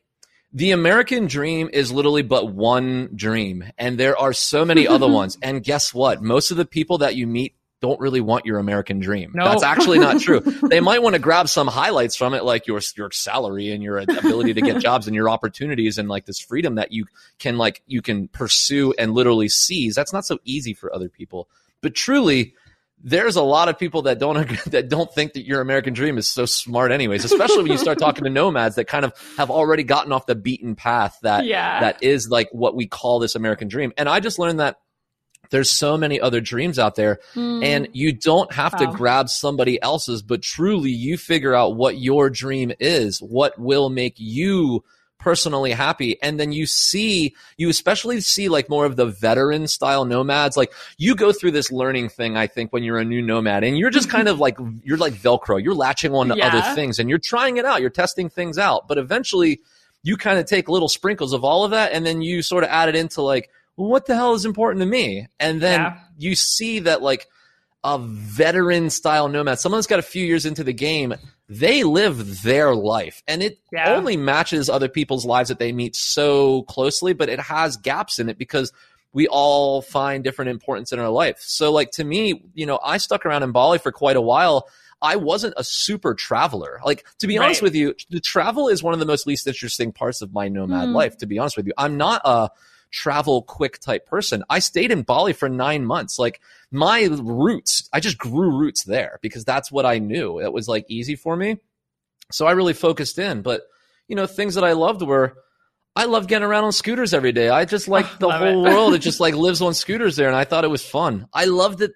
the 0.53 0.73
American 0.73 1.29
dream 1.29 1.71
is 1.73 1.93
literally 1.93 2.23
but 2.23 2.53
one 2.53 3.11
dream, 3.15 3.65
and 3.79 3.99
there 3.99 4.19
are 4.19 4.33
so 4.33 4.65
many 4.65 4.89
other 4.89 5.07
ones. 5.13 5.39
And 5.43 5.63
guess 5.63 5.95
what? 5.95 6.23
Most 6.23 6.51
of 6.51 6.57
the 6.57 6.65
people 6.65 6.99
that 6.99 7.15
you 7.15 7.29
meet 7.29 7.55
don't 7.81 7.99
really 8.01 8.21
want 8.21 8.45
your 8.47 8.59
American 8.59 9.01
dream. 9.01 9.33
No. 9.35 9.45
That's 9.45 9.63
actually 9.63 9.99
not 9.99 10.21
true. 10.21 10.41
they 10.63 10.81
might 10.81 11.03
want 11.03 11.15
to 11.15 11.19
grab 11.19 11.49
some 11.49 11.67
highlights 11.67 12.15
from 12.17 12.35
it, 12.35 12.45
like 12.45 12.67
your 12.67 12.81
your 12.97 13.11
salary 13.11 13.73
and 13.73 13.83
your 13.83 13.99
ability 13.99 14.55
to 14.55 14.61
get 14.61 14.79
jobs 14.83 15.07
and 15.07 15.15
your 15.17 15.29
opportunities 15.31 15.97
and 15.99 16.09
like 16.09 16.27
this 16.27 16.41
freedom 16.41 16.75
that 16.77 16.93
you 16.93 17.07
can 17.39 17.57
like 17.59 17.83
you 17.87 18.03
can 18.03 18.29
pursue 18.29 18.93
and 18.99 19.15
literally 19.15 19.49
seize. 19.49 19.95
That's 19.95 20.13
not 20.13 20.25
so 20.27 20.39
easy 20.45 20.75
for 20.75 20.95
other 20.95 21.09
people. 21.09 21.49
But 21.81 21.95
truly, 21.95 22.55
there's 23.03 23.37
a 23.37 23.43
lot 23.43 23.71
of 23.71 23.79
people 23.79 24.03
that 24.03 24.19
don't 24.19 24.47
that 24.67 24.91
don't 24.91 25.11
think 25.11 25.33
that 25.33 25.47
your 25.47 25.63
American 25.63 25.95
dream 25.95 26.19
is 26.19 26.29
so 26.29 26.45
smart, 26.45 26.93
anyways. 26.93 27.25
Especially 27.25 27.63
when 27.63 27.73
you 27.73 27.79
start 27.79 27.99
talking 27.99 28.25
to 28.25 28.31
nomads 28.31 28.77
that 28.77 28.85
kind 28.89 29.07
of 29.07 29.15
have 29.39 29.51
already 29.51 29.85
gotten 29.85 30.13
off 30.13 30.27
the 30.27 30.35
beaten 30.35 30.75
path 30.75 31.19
that 31.23 31.47
Yeah. 31.47 31.81
that 31.81 32.03
is 32.03 32.29
like 32.29 32.51
what 32.53 32.75
we 32.77 32.87
call 32.87 33.19
this 33.21 33.35
American 33.35 33.69
dream. 33.69 33.95
And 33.97 34.07
I 34.07 34.21
just 34.21 34.39
learned 34.39 34.61
that 34.61 34.77
there's 35.51 35.71
so 35.71 35.97
many 35.97 36.21
other 36.21 36.41
dreams 36.41 36.79
out 36.79 36.95
there, 36.95 37.21
hmm. 37.35 37.63
and 37.63 37.89
you 37.93 38.13
don't 38.13 38.53
have 38.53 38.77
to 38.79 38.87
grab 38.87 39.29
somebody 39.29 39.81
else's, 39.83 40.23
but 40.23 40.43
truly 40.43 40.91
you 40.91 41.19
figure 41.19 41.55
out 41.55 41.77
what 41.77 41.99
your 41.99 42.31
dream 42.31 42.73
is, 42.81 43.21
what 43.21 43.59
will 43.59 43.91
make 43.91 44.15
you 44.17 44.85
personally 45.21 45.71
happy. 45.71 46.21
And 46.23 46.41
then 46.41 46.51
you 46.51 46.67
see 46.67 47.35
you 47.57 47.69
especially 47.69 48.21
see 48.21 48.49
like 48.49 48.69
more 48.69 48.87
of 48.87 48.97
the 48.97 49.07
veteran 49.07 49.69
style 49.69 50.05
nomads. 50.05 50.57
Like 50.57 50.73
you 50.97 51.15
go 51.15 51.33
through 51.33 51.51
this 51.53 51.71
learning 51.71 52.09
thing 52.09 52.37
i 52.37 52.47
think 52.47 52.73
when 52.73 52.83
you're 52.83 52.99
a 52.99 53.05
new 53.05 53.23
nomad 53.23 53.63
and 53.63 53.79
you're 53.79 53.91
just 53.91 54.09
kind 54.17 54.29
of 54.29 54.41
like 54.41 54.59
you're 54.83 54.97
like 54.97 55.13
velcro. 55.13 55.63
You're 55.63 55.75
latching 55.75 56.15
on 56.15 56.29
to 56.29 56.37
Yeah. 56.37 56.49
other 56.49 56.75
things 56.75 56.99
and 56.99 57.09
you're 57.09 57.19
trying 57.19 57.59
it 57.59 57.65
out. 57.65 57.81
You're 57.81 57.91
testing 57.91 58.29
things 58.31 58.59
out. 58.59 58.89
But 58.89 58.99
eventually 58.99 59.61
you 60.03 60.17
kind 60.17 60.39
of 60.39 60.47
take 60.47 60.69
little 60.69 60.89
sprinkles 60.89 61.35
of 61.35 61.45
all 61.45 61.65
of 61.65 61.73
that 61.73 61.93
and 61.93 62.05
then 62.07 62.23
you 62.23 62.41
sort 62.41 62.65
of 62.65 62.71
add 62.71 62.89
it 62.89 62.97
into 62.97 63.21
like 63.21 63.51
what 63.89 64.07
the 64.07 64.15
hell 64.15 64.35
is 64.35 64.45
important 64.45 64.81
to 64.81 64.87
me? 64.87 65.27
And 65.39 65.61
then 65.61 65.81
Yeah. 65.81 65.99
you 66.19 66.35
see 66.35 66.81
that 66.81 67.03
like 67.03 67.27
a 67.83 67.99
veteran 67.99 68.91
style 68.91 69.29
nomad 69.29 69.59
someone 69.59 69.79
that's 69.79 69.87
got 69.87 69.99
a 69.99 70.03
few 70.03 70.25
years 70.25 70.45
into 70.45 70.63
the 70.63 70.73
game 70.73 71.15
they 71.49 71.83
live 71.83 72.43
their 72.43 72.75
life. 72.75 73.23
And 73.27 73.43
it 73.43 73.59
Yeah. 73.73 73.97
only 73.97 74.17
matches 74.17 74.69
other 74.69 74.89
people's 74.89 75.25
lives 75.27 75.49
that 75.49 75.59
they 75.59 75.73
meet 75.73 75.97
so 75.97 76.63
closely 76.65 77.13
but 77.15 77.29
it 77.31 77.41
has 77.41 77.77
gaps 77.79 78.19
in 78.19 78.29
it 78.29 78.37
because 78.39 78.71
we 79.13 79.27
all 79.29 79.83
find 79.83 80.23
different 80.23 80.51
importance 80.51 80.93
in 80.93 80.99
our 81.01 81.09
life. 81.09 81.39
So 81.41 81.73
like 81.73 81.91
to 81.93 82.05
me 82.05 82.43
you 82.55 82.67
know 82.67 82.79
i 82.85 82.99
stuck 82.99 83.25
around 83.25 83.43
in 83.45 83.51
bali 83.53 83.79
for 83.79 83.93
quite 83.93 84.17
a 84.17 84.21
while. 84.21 84.69
I 85.03 85.17
wasn't 85.17 85.55
a 85.57 85.65
super 85.65 86.13
traveler. 86.15 86.79
Like 86.85 87.07
to 87.21 87.27
be 87.27 87.39
honest 87.39 87.63
with 87.63 87.75
you 87.75 87.95
the 88.11 88.21
travel 88.21 88.69
is 88.69 88.83
one 88.83 88.93
of 88.93 89.01
the 89.01 89.07
most 89.07 89.27
least 89.27 89.47
interesting 89.47 89.91
parts 89.91 90.21
of 90.21 90.35
my 90.35 90.49
nomad 90.49 90.89
Hmm. 90.89 90.95
life 90.95 91.17
to 91.17 91.27
be 91.27 91.39
honest 91.39 91.57
with 91.57 91.67
you. 91.67 91.73
I'm 91.79 91.97
not 91.97 92.21
a 92.27 92.51
travel 92.91 93.43
quick 93.43 93.79
type 93.79 94.07
person. 94.07 94.45
I 94.51 94.59
stayed 94.59 94.91
in 94.91 95.03
bali 95.03 95.33
for 95.33 95.49
nine 95.49 95.85
months. 95.85 96.19
Like 96.19 96.41
my 96.71 97.09
roots 97.11 97.89
i 97.93 98.01
just 98.01 98.19
grew 98.19 98.57
roots 98.57 98.85
there 98.85 99.19
because 99.23 99.45
that's 99.45 99.71
what 99.71 99.87
i 99.87 99.99
knew. 99.99 100.41
It 100.41 100.53
was 100.53 100.69
like 100.69 100.85
easy 100.89 101.17
for 101.17 101.37
me. 101.37 101.59
So 102.33 102.47
i 102.47 102.53
really 102.53 102.75
focused 102.75 103.19
in. 103.19 103.43
But 103.43 103.63
you 104.09 104.17
know 104.17 104.27
things 104.27 104.55
that 104.55 104.65
i 104.65 104.73
loved 104.73 105.03
were 105.03 105.37
i 105.97 106.05
loved 106.05 106.29
getting 106.29 106.47
around 106.47 106.65
on 106.65 106.73
scooters 106.73 107.15
every 107.15 107.33
day. 107.33 107.49
I 107.49 107.65
just 107.65 107.89
like 107.89 108.07
the 108.19 108.31
whole 108.31 108.67
it. 108.67 108.71
world. 108.71 108.95
It 108.95 108.99
just 108.99 109.21
like 109.27 109.35
lives 109.35 109.63
on 109.63 109.75
scooters 109.75 110.17
there 110.17 110.29
and 110.29 110.37
i 110.37 110.45
thought 110.45 110.65
it 110.65 110.69
was 110.69 110.85
fun. 110.85 111.29
I 111.33 111.47
loved 111.47 111.79
that 111.79 111.93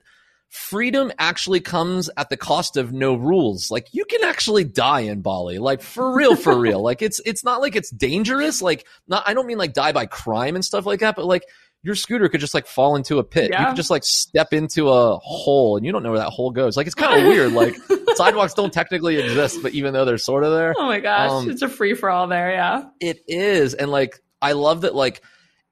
freedom 0.55 1.11
actually 1.19 1.59
comes 1.61 2.09
at 2.17 2.31
the 2.31 2.37
cost 2.37 2.77
of 2.77 2.93
no 2.93 3.15
rules. 3.15 3.71
Like 3.71 3.89
you 3.93 4.05
can 4.05 4.23
actually 4.23 4.63
die 4.65 5.01
in 5.01 5.21
bali. 5.21 5.59
Like 5.59 5.83
for 5.83 6.15
real 6.15 6.37
for 6.37 6.57
real. 6.57 6.81
Like 6.85 7.03
it's 7.03 7.21
it's 7.27 7.43
not 7.43 7.61
like 7.61 7.75
it's 7.75 7.91
dangerous. 7.91 8.63
Like 8.63 8.87
not 9.09 9.25
i 9.27 9.35
don't 9.35 9.47
mean 9.47 9.59
like 9.59 9.73
die 9.73 9.93
by 9.93 10.07
crime 10.07 10.55
and 10.55 10.65
stuff 10.65 10.87
like 10.87 11.01
that 11.01 11.17
but 11.17 11.25
like 11.25 11.43
your 11.83 11.95
scooter 11.95 12.29
could 12.29 12.41
just 12.41 12.55
like 12.55 12.67
fall 12.67 12.95
into 12.97 13.19
a 13.19 13.25
pit. 13.25 13.51
Yeah. 13.51 13.61
you 13.63 13.67
could 13.69 13.77
just 13.77 13.91
like 13.91 14.05
step 14.05 14.53
into 14.53 14.89
a 14.89 15.17
hole 15.19 15.77
and 15.77 15.85
you 15.85 15.93
don't 15.93 16.03
know 16.03 16.11
where 16.11 16.21
that 16.21 16.31
hole 16.31 16.51
goes. 16.51 16.77
Like 16.77 16.87
it's 16.87 16.95
kind 16.95 17.21
of 17.21 17.27
weird. 17.29 17.53
Like 17.53 17.75
sidewalks 18.15 18.55
don't 18.55 18.73
technically 18.73 19.17
exist 19.19 19.59
but 19.63 19.73
even 19.73 19.93
though 19.93 20.05
they're 20.05 20.19
sort 20.19 20.45
of 20.45 20.53
there 20.53 20.73
Oh 20.79 20.87
my 20.87 21.01
gosh, 21.01 21.31
Um, 21.31 21.51
it's 21.51 21.63
a 21.63 21.69
free 21.69 21.95
for 21.95 22.09
all 22.11 22.29
there. 22.29 22.53
Yeah. 22.53 22.85
it 23.01 23.21
is. 23.27 23.75
And 23.75 23.91
like 23.91 24.21
i 24.41 24.53
love 24.53 24.83
that 24.83 24.95
like 24.95 25.21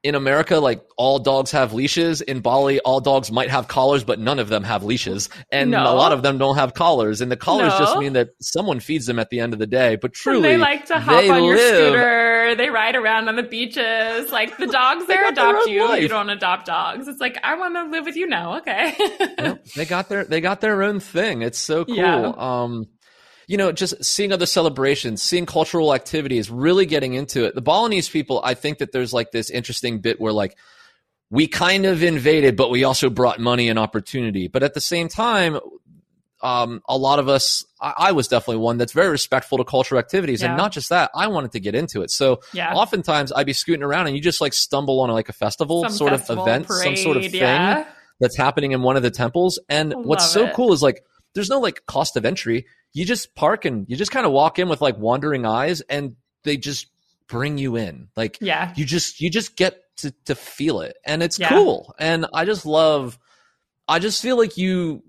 in 0.03 0.15
America, 0.15 0.57
like 0.59 0.83
all 0.97 1.17
dogs 1.17 1.51
have 1.51 1.71
leashes. 1.73 2.19
In 2.21 2.41
Bali, 2.41 2.79
all 2.81 2.99
dogs 2.99 3.31
might 3.31 3.49
have 3.49 3.69
collars, 3.69 4.03
but 4.03 4.19
none 4.19 4.37
of 4.37 4.49
them 4.49 4.63
have 4.63 4.83
leashes. 4.83 5.29
And 5.49 5.71
No. 5.71 5.81
a 5.81 5.95
lot 5.95 6.11
of 6.11 6.21
them 6.21 6.37
don't 6.37 6.55
have 6.57 6.73
collars. 6.73 7.21
And 7.21 7.31
the 7.31 7.37
collars 7.37 7.71
just 7.79 7.97
mean 7.97 8.13
that 8.13 8.29
someone 8.41 8.81
feeds 8.81 9.05
them 9.05 9.17
at 9.17 9.29
the 9.29 9.39
end 9.39 9.53
of 9.53 9.59
the 9.59 9.65
day. 9.67 9.95
But 9.95 10.09
And 10.09 10.13
truly, 10.15 10.41
they 10.41 10.57
like 10.57 10.85
to 10.87 10.99
hop 10.99 11.23
on 11.29 11.43
your 11.45 11.55
live- 11.55 11.67
scooter. 11.67 12.55
They 12.55 12.69
ride 12.69 12.95
around 12.97 13.29
on 13.29 13.37
the 13.37 13.43
beaches. 13.43 14.29
Like 14.29 14.57
the 14.57 14.67
dogs 14.79 15.05
there 15.07 15.27
adopt 15.29 15.67
you. 15.67 15.87
life. 15.87 16.01
You 16.01 16.09
don't 16.09 16.29
adopt 16.29 16.65
dogs. 16.65 17.07
It's 17.07 17.21
like 17.21 17.37
I 17.43 17.55
want 17.55 17.75
to 17.75 17.83
live 17.85 18.05
with 18.05 18.15
you 18.17 18.27
now. 18.27 18.57
Okay. 18.57 18.93
Yep, 19.43 19.65
they 19.75 19.85
got 19.85 20.09
their 20.09 20.23
they 20.25 20.39
got 20.41 20.61
their 20.61 20.83
own 20.83 20.99
thing. 20.99 21.41
It's 21.41 21.57
so 21.57 21.83
cool. 21.85 21.95
Yeah. 21.95 22.31
Um, 22.37 22.85
you 23.47 23.57
know, 23.57 23.71
just 23.71 24.03
seeing 24.03 24.31
other 24.31 24.45
celebrations, 24.45 25.21
seeing 25.21 25.45
cultural 25.45 25.93
activities, 25.93 26.49
really 26.49 26.85
getting 26.85 27.13
into 27.13 27.43
it. 27.45 27.55
The 27.55 27.61
Balinese 27.61 28.09
people, 28.09 28.41
I 28.43 28.53
think 28.53 28.77
that 28.79 28.91
there's 28.91 29.13
like 29.13 29.31
this 29.31 29.49
interesting 29.49 29.99
bit 29.99 30.19
where 30.19 30.33
like 30.33 30.57
we 31.29 31.47
kind 31.47 31.85
of 31.85 32.03
invaded, 32.03 32.55
but 32.55 32.69
we 32.69 32.83
also 32.83 33.09
brought 33.09 33.39
money 33.39 33.69
and 33.69 33.79
opportunity. 33.79 34.47
But 34.47 34.63
at 34.63 34.73
the 34.73 34.81
same 34.81 35.07
time, 35.07 35.59
um, 36.41 36.81
a 36.89 36.97
lot 36.97 37.19
of 37.19 37.29
us, 37.29 37.63
I, 37.79 37.93
I 37.97 38.11
was 38.11 38.27
definitely 38.27 38.57
one 38.57 38.77
that's 38.77 38.91
very 38.91 39.09
respectful 39.09 39.57
to 39.59 39.63
cultural 39.63 39.97
activities, 39.97 40.41
Yeah. 40.41 40.49
and 40.49 40.57
not 40.57 40.73
just 40.73 40.89
that, 40.89 41.09
I 41.15 41.27
wanted 41.27 41.53
to 41.53 41.59
get 41.59 41.73
into 41.73 42.01
it. 42.01 42.11
So 42.11 42.41
yeah. 42.53 42.73
oftentimes 42.73 43.31
I'd 43.31 43.45
be 43.45 43.53
scooting 43.53 43.81
around, 43.83 44.07
and 44.07 44.15
you 44.15 44.21
just 44.21 44.41
like 44.41 44.53
stumble 44.53 44.99
on 44.99 45.09
like 45.09 45.29
a 45.29 45.33
festival 45.33 45.83
Some 45.83 45.91
sort 45.93 46.11
festival, 46.11 46.43
of 46.43 46.49
event, 46.49 46.67
some 46.69 46.95
sort 46.97 47.17
of 47.17 47.23
thing 47.23 47.35
Yeah. 47.41 47.85
that's 48.19 48.35
happening 48.37 48.73
in 48.73 48.81
one 48.81 48.97
of 48.97 49.03
the 49.03 49.11
temples. 49.11 49.57
And 49.69 49.93
what's 50.05 50.29
so 50.29 50.47
it. 50.47 50.53
cool 50.53 50.73
is 50.73 50.83
like 50.83 51.03
there's 51.33 51.49
no 51.49 51.59
like 51.59 51.85
cost 51.87 52.17
of 52.17 52.25
entry. 52.25 52.65
You 52.93 53.05
just 53.05 53.33
park 53.35 53.65
and 53.65 53.85
you 53.89 53.95
just 53.95 54.11
kind 54.11 54.25
of 54.25 54.31
walk 54.31 54.59
in 54.59 54.69
with 54.69 54.81
like 54.81 54.97
wandering 54.97 55.45
eyes 55.45 55.81
and 55.81 56.15
they 56.43 56.57
just 56.57 56.87
bring 57.27 57.57
you 57.57 57.75
in. 57.75 58.09
Like 58.15 58.37
Yeah. 58.41 58.73
you 58.75 58.85
just 58.85 59.19
you 59.19 59.29
just 59.31 59.55
get 59.55 59.79
to 59.97 60.11
to 60.25 60.35
feel 60.35 60.81
it. 60.81 60.95
And 61.05 61.23
it's 61.23 61.39
Yeah. 61.39 61.49
cool. 61.49 61.95
And 61.99 62.25
I 62.33 62.45
just 62.45 62.65
love 62.65 63.17
I 63.87 63.99
just 63.99 64.21
feel 64.21 64.37
like 64.37 64.57
you 64.57 65.03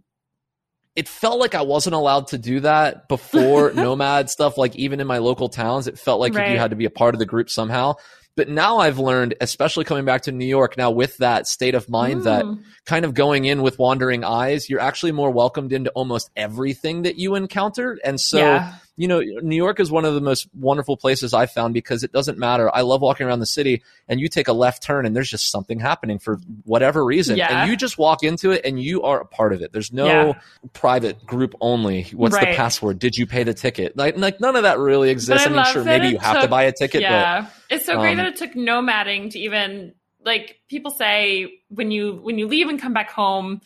it 0.97 1.09
felt 1.09 1.41
like 1.41 1.55
I 1.57 1.63
wasn't 1.63 1.95
allowed 1.97 2.29
to 2.29 2.39
do 2.39 2.61
that 2.61 3.09
before 3.09 3.73
nomad 3.75 4.31
stuff 4.31 4.57
like 4.57 4.77
even 4.77 5.01
in 5.01 5.07
my 5.07 5.19
local 5.19 5.49
towns 5.49 5.87
it 5.89 5.99
felt 5.99 6.21
like 6.21 6.35
Right. 6.35 6.53
you 6.53 6.59
had 6.59 6.71
to 6.71 6.77
be 6.77 6.85
a 6.85 6.91
part 6.91 7.15
of 7.15 7.19
the 7.19 7.27
group 7.27 7.51
somehow. 7.51 7.95
But 8.37 8.49
now 8.49 8.79
I've 8.79 8.99
learned, 8.99 9.35
especially 9.41 9.85
coming 9.85 10.05
back 10.05 10.23
to 10.23 10.33
New 10.33 10.47
York, 10.47 10.77
now 10.77 10.91
with 10.91 11.17
that 11.19 11.47
state 11.47 11.75
of 11.75 11.89
mind 11.89 12.25
that 12.25 12.45
Mm. 12.45 12.59
kind 12.85 13.05
of 13.05 13.15
going 13.15 13.45
in 13.45 13.63
with 13.63 13.79
wandering 13.79 14.25
eyes, 14.25 14.69
you're 14.69 14.81
actually 14.81 15.13
more 15.13 15.31
welcomed 15.31 15.73
into 15.73 15.91
almost 15.91 16.31
everything 16.37 17.03
that 17.03 17.17
you 17.17 17.37
encounter. 17.37 17.99
And 18.05 18.21
so, 18.21 18.39
yeah. 18.39 18.73
You 18.97 19.09
know, 19.09 19.21
New 19.21 19.57
York 19.57 19.81
is 19.81 19.91
one 19.91 20.05
of 20.05 20.15
the 20.15 20.21
most 20.21 20.49
wonderful 20.55 20.97
places 20.97 21.35
I've 21.35 21.51
found 21.51 21.75
because 21.75 22.05
it 22.05 22.13
doesn't 22.13 22.39
matter. 22.39 22.73
I 22.75 22.83
love 22.83 23.01
walking 23.03 23.27
around 23.27 23.41
the 23.41 23.47
city 23.47 23.83
and 24.09 24.21
you 24.21 24.29
take 24.29 24.47
a 24.47 24.53
left 24.53 24.83
turn 24.83 25.05
and 25.05 25.17
there's 25.17 25.31
just 25.31 25.51
something 25.51 25.81
happening 25.81 26.19
for 26.19 26.39
whatever 26.65 27.05
reason. 27.05 27.37
Yeah. 27.37 27.63
And 27.63 27.71
you 27.71 27.77
just 27.77 27.99
walk 27.99 28.23
into 28.23 28.53
it 28.53 28.65
and 28.65 28.81
you 28.81 29.03
are 29.03 29.21
a 29.21 29.27
part 29.27 29.53
of 29.53 29.63
it. 29.63 29.73
There's 29.73 29.93
no 29.93 30.07
Yeah. 30.07 30.33
private 30.73 31.27
group 31.27 31.55
only. 31.61 32.05
What's 32.13 32.39
the 32.39 32.47
password? 32.47 33.01
Did 33.01 33.17
you 33.17 33.27
pay 33.27 33.43
the 33.43 33.55
ticket? 33.55 33.97
Like, 33.97 34.17
like 34.17 34.41
none 34.41 34.55
of 34.55 34.63
that 34.63 34.79
really 34.79 35.11
exists. 35.11 35.45
I 35.47 35.51
I, 35.51 35.53
mean, 35.53 35.65
sure, 35.73 35.85
maybe 35.85 36.09
you 36.09 36.19
have 36.19 36.43
to 36.43 36.49
buy 36.49 36.65
a 36.65 36.73
ticket, 36.73 37.03
yeah. 37.03 37.49
it's 37.71 37.87
so 37.87 37.99
great 37.99 38.13
um, 38.13 38.17
that 38.19 38.27
it 38.27 38.37
took 38.37 38.53
nomading 38.53 39.31
to 39.33 39.39
even 39.41 39.95
like 40.25 40.61
people 40.69 40.91
say 40.91 41.61
when 41.69 41.91
you 41.91 42.15
when 42.23 42.39
you 42.39 42.47
leave 42.47 42.69
and 42.69 42.81
come 42.81 42.93
back 42.93 43.11
home 43.11 43.61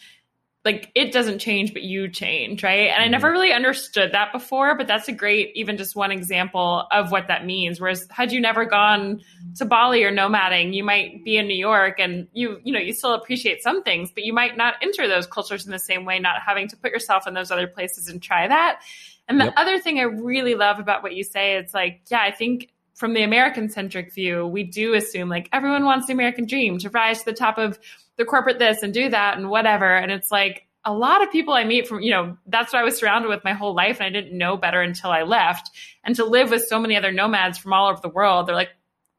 like 0.69 0.91
it 0.95 1.13
doesn't 1.13 1.39
change 1.39 1.73
but 1.73 1.83
you 1.83 2.09
change 2.09 2.63
right 2.63 2.91
and 2.91 3.03
i 3.03 3.07
Mhm. 3.07 3.13
never 3.13 3.31
really 3.31 3.53
understood 3.53 4.13
that 4.13 4.33
before 4.33 4.77
but 4.77 4.87
that's 4.87 5.09
a 5.09 5.13
great 5.13 5.51
even 5.55 5.79
just 5.79 5.97
one 5.97 6.11
example 6.11 6.87
of 6.93 7.11
what 7.11 7.29
that 7.29 7.47
means 7.47 7.81
whereas 7.81 8.07
had 8.11 8.33
you 8.33 8.41
never 8.41 8.67
gone 8.67 9.21
to 9.57 9.65
bali 9.65 10.05
or 10.05 10.13
nomading 10.13 10.75
you 10.75 10.85
might 10.85 11.25
be 11.25 11.39
in 11.39 11.47
new 11.49 11.57
york 11.71 11.99
and 11.99 12.29
you 12.35 12.61
you 12.65 12.73
know 12.73 12.79
you 12.79 12.93
still 12.93 13.15
appreciate 13.15 13.63
some 13.63 13.83
things 13.83 14.11
but 14.15 14.25
you 14.25 14.33
might 14.35 14.59
not 14.59 14.75
enter 14.83 15.09
those 15.09 15.27
cultures 15.27 15.65
in 15.65 15.73
the 15.73 15.79
same 15.79 16.05
way 16.05 16.19
not 16.19 16.37
having 16.45 16.69
to 16.69 16.77
put 16.77 16.91
yourself 16.93 17.27
in 17.27 17.33
those 17.33 17.51
other 17.51 17.67
places 17.67 18.09
and 18.09 18.23
try 18.23 18.47
that 18.47 18.81
and 19.27 19.41
the 19.41 19.45
Yep. 19.47 19.55
other 19.57 19.79
thing 19.79 19.99
i 19.99 20.03
really 20.03 20.55
love 20.55 20.79
about 20.79 21.03
what 21.03 21.17
you 21.17 21.25
say 21.25 21.57
it's 21.57 21.73
like 21.73 22.03
yeah 22.11 22.21
i 22.21 22.31
think 22.31 22.69
from 22.95 23.15
the 23.15 23.23
American 23.23 23.69
centric 23.71 24.13
view, 24.13 24.45
we 24.45 24.65
do 24.65 24.95
assume 24.95 25.29
like 25.29 25.49
everyone 25.53 25.85
wants 25.85 26.09
the 26.09 26.13
American 26.13 26.47
dream 26.47 26.79
to 26.79 26.91
rise 26.91 27.21
to 27.21 27.27
the 27.27 27.33
top 27.33 27.57
of 27.57 27.79
the 28.19 28.25
corporate 28.25 28.59
this 28.59 28.83
and 28.83 28.93
do 28.93 29.09
that 29.09 29.39
and 29.39 29.49
whatever. 29.49 29.97
And 29.97 30.13
it's 30.13 30.31
like 30.31 30.67
a 30.85 30.93
lot 30.93 31.23
of 31.23 31.31
people 31.31 31.55
I 31.55 31.65
meet 31.65 31.87
from, 31.89 32.01
you 32.03 32.11
know, 32.11 32.37
that's 32.47 32.73
what 32.73 32.81
I 32.81 32.85
was 32.85 32.99
surrounded 32.99 33.29
with 33.29 33.45
my 33.45 33.53
whole 33.53 33.75
life. 33.75 34.01
And 34.01 34.07
I 34.07 34.11
didn't 34.11 34.37
know 34.37 34.57
better 34.57 34.83
until 34.83 35.11
I 35.11 35.23
left. 35.23 35.71
And 36.05 36.15
to 36.17 36.25
live 36.25 36.51
with 36.51 36.67
so 36.67 36.79
many 36.79 36.97
other 36.97 37.13
nomads 37.13 37.59
from 37.59 37.73
all 37.73 37.89
over 37.89 38.01
the 38.03 38.09
world, 38.09 38.47
they're 38.47 38.55
like, 38.55 38.71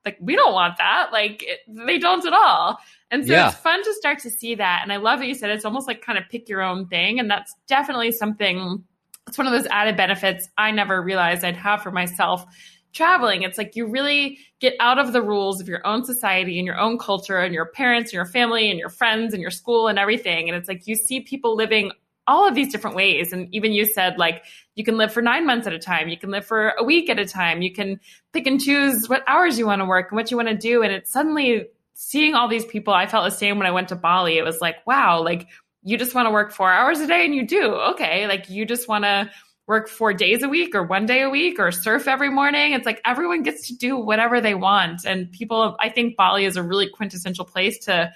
like, 0.06 0.18
we 0.22 0.36
don't 0.36 0.54
want 0.54 0.78
that. 0.78 1.10
Like, 1.12 1.44
it, 1.44 1.60
they 1.68 2.00
don't 2.00 2.26
at 2.26 2.34
all. 2.34 2.80
And 3.12 3.26
so 3.26 3.34
Yeah. 3.34 3.50
it's 3.50 3.58
fun 3.58 3.84
to 3.84 3.94
start 3.96 4.20
to 4.20 4.30
see 4.30 4.56
that. 4.56 4.80
And 4.84 4.94
I 4.94 4.98
love 4.98 5.20
that 5.20 5.28
you 5.28 5.36
said 5.36 5.50
it's 5.50 5.66
almost 5.66 5.88
like 5.88 6.02
kind 6.02 6.18
of 6.18 6.24
pick 6.30 6.48
your 6.48 6.62
own 6.62 6.88
thing. 6.88 7.20
And 7.20 7.30
that's 7.30 7.54
definitely 7.68 8.12
something, 8.14 8.84
it's 9.28 9.38
one 9.38 9.46
of 9.46 9.54
those 9.54 9.68
added 9.70 9.98
benefits 9.98 10.48
I 10.58 10.72
never 10.72 11.02
realized 11.02 11.44
I'd 11.44 11.58
have 11.58 11.84
for 11.84 11.92
myself 11.92 12.46
traveling. 12.94 13.44
It's 13.44 13.58
like 13.58 13.76
you 13.76 13.88
really 13.88 14.40
get 14.60 14.76
out 14.80 15.00
of 15.00 15.14
the 15.14 15.22
rules 15.22 15.62
of 15.62 15.68
your 15.68 15.86
own 15.86 16.04
society 16.04 16.58
and 16.58 16.66
your 16.66 16.80
own 16.80 16.98
culture 16.98 17.38
and 17.38 17.54
your 17.54 17.66
parents 17.66 18.10
and 18.10 18.16
your 18.16 18.26
family 18.26 18.70
and 18.70 18.80
your 18.80 18.90
friends 18.90 19.34
and 19.34 19.42
your 19.42 19.52
school 19.52 19.88
and 19.88 20.00
everything. 20.00 20.50
And 20.50 20.58
it's 20.58 20.68
like 20.68 20.88
you 20.88 20.96
see 20.96 21.22
people 21.22 21.56
living 21.56 21.92
all 22.28 22.48
of 22.48 22.54
these 22.54 22.72
different 22.72 22.96
ways. 22.96 23.34
And 23.34 23.54
even 23.54 23.72
you 23.72 23.86
said, 23.86 24.20
like, 24.20 24.44
you 24.76 24.84
can 24.84 24.98
live 24.98 25.12
for 25.12 25.22
nine 25.22 25.48
months 25.48 25.66
at 25.66 25.74
a 25.74 25.80
time, 25.80 26.10
you 26.10 26.18
can 26.18 26.30
live 26.30 26.46
for 26.46 26.74
a 26.78 26.84
week 26.84 27.10
at 27.10 27.18
a 27.18 27.26
time, 27.26 27.64
you 27.64 27.74
can 27.74 28.00
pick 28.34 28.46
and 28.46 28.62
choose 28.62 29.10
what 29.10 29.24
hours 29.28 29.58
you 29.58 29.66
want 29.66 29.82
to 29.82 29.86
work 29.86 30.12
and 30.12 30.16
what 30.16 30.30
you 30.30 30.38
want 30.38 30.50
to 30.50 30.56
do. 30.56 30.84
And 30.84 30.94
it's 30.94 31.12
suddenly 31.12 31.66
seeing 31.96 32.36
all 32.36 32.48
these 32.48 32.66
people, 32.66 32.94
I 32.94 33.08
felt 33.08 33.26
the 33.26 33.36
same 33.36 33.58
when 33.58 33.66
I 33.68 33.72
went 33.72 33.90
to 33.90 33.96
Bali. 33.96 34.38
It 34.38 34.44
was 34.44 34.62
like, 34.62 34.76
wow, 34.86 35.24
like, 35.24 35.48
you 35.82 35.98
just 35.98 36.14
want 36.14 36.28
to 36.28 36.32
work 36.32 36.52
four 36.52 36.72
hours 36.72 37.00
a 37.00 37.08
day 37.08 37.26
and 37.26 37.34
you 37.34 37.48
do. 37.48 37.74
Okay. 37.74 38.28
Like, 38.28 38.50
you 38.50 38.66
just 38.66 38.88
want 38.88 39.06
to 39.06 39.30
work 39.70 39.88
four 39.88 40.14
days 40.14 40.42
a 40.42 40.50
week 40.50 40.74
or 40.74 40.82
one 40.84 41.06
day 41.06 41.22
a 41.22 41.30
week 41.30 41.60
or 41.60 41.72
surf 41.72 42.08
every 42.08 42.32
morning. 42.32 42.74
It's 42.74 42.88
like 42.88 43.00
everyone 43.06 43.44
gets 43.44 43.68
to 43.68 43.76
do 43.78 43.96
whatever 43.96 44.42
they 44.42 44.56
want. 44.56 45.06
And 45.06 45.32
people, 45.32 45.78
I 45.80 45.90
think 45.90 46.18
Bali 46.18 46.44
is 46.46 46.58
a 46.58 46.64
really 46.64 46.90
quintessential 46.90 47.46
place 47.46 47.78
to 47.86 48.12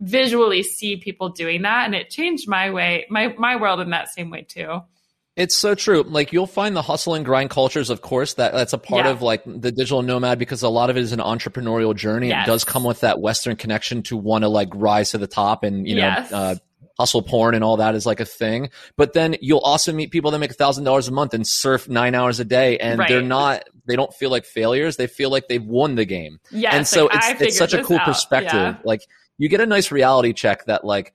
visually 0.00 0.62
see 0.62 0.96
people 0.98 1.30
doing 1.30 1.62
that. 1.62 1.86
And 1.86 1.94
it 1.94 2.10
changed 2.10 2.46
my 2.46 2.70
way, 2.70 3.06
my, 3.08 3.34
my 3.38 3.56
world 3.56 3.80
in 3.80 3.88
that 3.90 4.10
same 4.10 4.28
way 4.28 4.42
too. 4.42 4.82
It's 5.34 5.56
so 5.56 5.74
true. 5.74 6.02
Like 6.02 6.32
you'll 6.34 6.46
find 6.46 6.76
the 6.76 6.82
hustle 6.82 7.14
and 7.14 7.24
grind 7.24 7.48
cultures, 7.48 7.88
of 7.88 8.02
course, 8.02 8.34
that 8.34 8.52
that's 8.52 8.74
a 8.74 8.78
part 8.78 9.06
Yeah. 9.06 9.12
of 9.12 9.22
like 9.22 9.44
the 9.46 9.72
digital 9.72 10.02
nomad 10.02 10.38
because 10.38 10.62
a 10.62 10.68
lot 10.68 10.90
of 10.90 10.98
it 10.98 11.00
is 11.04 11.12
an 11.12 11.20
entrepreneurial 11.20 11.96
journey. 11.96 12.28
Yes. 12.28 12.46
It 12.46 12.50
does 12.50 12.64
come 12.64 12.84
with 12.84 13.00
that 13.00 13.18
Western 13.18 13.56
connection 13.56 14.02
to 14.04 14.16
want 14.16 14.42
to 14.42 14.48
like 14.48 14.68
rise 14.74 15.12
to 15.12 15.18
the 15.18 15.28
top 15.28 15.64
and, 15.64 15.88
you 15.88 15.94
know, 15.94 16.02
Yes. 16.02 16.32
uh, 16.32 16.56
hustle 16.98 17.22
porn 17.22 17.54
and 17.54 17.62
all 17.62 17.76
that 17.76 17.94
is 17.94 18.04
like 18.06 18.20
a 18.20 18.24
thing. 18.24 18.70
But 18.96 19.12
then 19.12 19.36
you'll 19.40 19.60
also 19.60 19.92
meet 19.92 20.10
people 20.10 20.30
that 20.32 20.38
make 20.38 20.50
a 20.50 20.54
thousand 20.54 20.84
dollars 20.84 21.08
a 21.08 21.12
month 21.12 21.32
and 21.34 21.46
surf 21.46 21.88
nine 21.88 22.14
hours 22.14 22.40
a 22.40 22.44
day 22.44 22.78
and 22.78 23.00
they're 23.06 23.22
not, 23.22 23.64
they 23.86 23.96
don't 23.96 24.12
feel 24.12 24.30
like 24.30 24.44
failures. 24.44 24.96
They 24.96 25.06
feel 25.06 25.30
like 25.30 25.48
they've 25.48 25.64
won 25.64 25.94
the 25.94 26.04
game. 26.04 26.40
Yes. 26.50 26.74
and 26.74 26.86
so 26.86 27.06
like, 27.06 27.32
it's, 27.32 27.42
it's 27.42 27.58
such 27.58 27.72
a 27.74 27.82
cool 27.84 27.98
out. 27.98 28.04
perspective. 28.04 28.52
Yeah. 28.52 28.76
Like 28.84 29.02
you 29.38 29.48
get 29.48 29.60
a 29.60 29.66
nice 29.66 29.92
reality 29.92 30.32
check 30.32 30.64
that 30.66 30.84
like, 30.84 31.14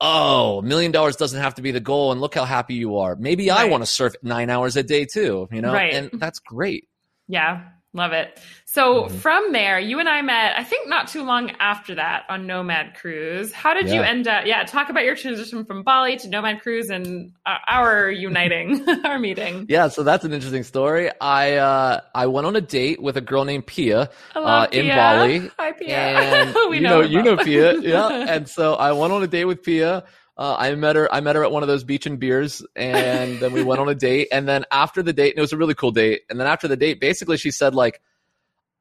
oh, 0.00 0.58
a 0.58 0.62
million 0.62 0.92
dollars 0.92 1.16
doesn't 1.16 1.40
have 1.40 1.54
to 1.54 1.62
be 1.62 1.70
the 1.70 1.80
goal, 1.80 2.12
and 2.12 2.20
look 2.20 2.34
how 2.34 2.44
happy 2.44 2.74
you 2.74 2.98
are. 2.98 3.16
Maybe 3.16 3.50
I 3.50 3.64
want 3.66 3.82
to 3.82 3.86
surf 3.86 4.14
nine 4.22 4.50
hours 4.50 4.76
a 4.76 4.82
day 4.82 5.06
too, 5.06 5.48
you 5.50 5.62
know, 5.62 5.72
Right. 5.72 5.94
and 5.94 6.10
that's 6.20 6.40
great. 6.40 6.88
Yeah, 7.28 7.62
love 7.94 8.12
it. 8.12 8.38
So 8.66 9.04
Mhm. 9.04 9.10
from 9.12 9.52
there, 9.52 9.78
you 9.78 10.00
and 10.00 10.08
I 10.08 10.20
met, 10.20 10.58
I 10.58 10.64
think 10.64 10.88
not 10.88 11.06
too 11.06 11.22
long 11.22 11.52
after 11.60 11.94
that 11.94 12.24
on 12.28 12.44
Nomad 12.48 12.94
Cruise. 13.00 13.52
How 13.52 13.72
did 13.72 13.88
you 13.88 14.02
end 14.02 14.26
up? 14.26 14.46
Yeah, 14.46 14.64
talk 14.64 14.88
about 14.90 15.04
your 15.04 15.14
transition 15.14 15.64
from 15.64 15.84
Bali 15.84 16.16
to 16.16 16.28
Nomad 16.28 16.60
Cruise 16.60 16.90
and 16.90 17.30
uh, 17.46 17.58
our 17.68 18.10
uniting, 18.10 18.84
our 19.04 19.20
meeting. 19.20 19.66
Yeah, 19.68 19.86
so 19.88 20.02
that's 20.02 20.24
an 20.24 20.32
interesting 20.32 20.64
story. 20.64 21.08
I 21.20 21.54
uh, 21.54 22.00
I 22.16 22.26
went 22.26 22.48
on 22.48 22.56
a 22.56 22.60
date 22.60 23.00
with 23.00 23.16
a 23.16 23.20
girl 23.20 23.44
named 23.44 23.66
Pia 23.66 24.10
Hello, 24.32 24.44
uh, 24.46 24.66
in 24.72 24.86
Pia. 24.86 24.94
Bali, 24.96 25.50
Hi, 25.58 25.72
Pia. 25.72 25.96
and 25.96 26.54
we 26.70 26.76
you 26.78 26.82
know, 26.82 27.02
her 27.02 27.06
you 27.06 27.22
know. 27.22 27.36
Pia, 27.36 27.78
yeah. 27.80 28.08
And 28.28 28.48
so 28.48 28.74
I 28.74 28.90
went 28.90 29.12
on 29.12 29.22
a 29.22 29.28
date 29.28 29.44
with 29.44 29.62
Pia. 29.62 30.02
Uh, 30.36 30.56
I 30.58 30.74
met 30.74 30.96
her. 30.96 31.12
I 31.12 31.20
met 31.20 31.36
her 31.36 31.44
at 31.44 31.52
one 31.52 31.62
of 31.62 31.68
those 31.68 31.84
beach 31.84 32.06
and 32.06 32.18
beers, 32.18 32.64
and 32.74 33.38
then 33.38 33.52
we 33.52 33.62
went 33.62 33.80
on 33.80 33.88
a 33.88 33.94
date. 33.94 34.28
And 34.32 34.48
then 34.48 34.64
after 34.70 35.02
the 35.02 35.12
date, 35.12 35.30
and 35.30 35.38
it 35.38 35.42
was 35.42 35.52
a 35.52 35.56
really 35.56 35.74
cool 35.74 35.92
date. 35.92 36.22
And 36.28 36.40
then 36.40 36.46
after 36.46 36.66
the 36.66 36.76
date, 36.76 37.00
basically, 37.00 37.36
she 37.36 37.52
said 37.52 37.74
like, 37.74 38.00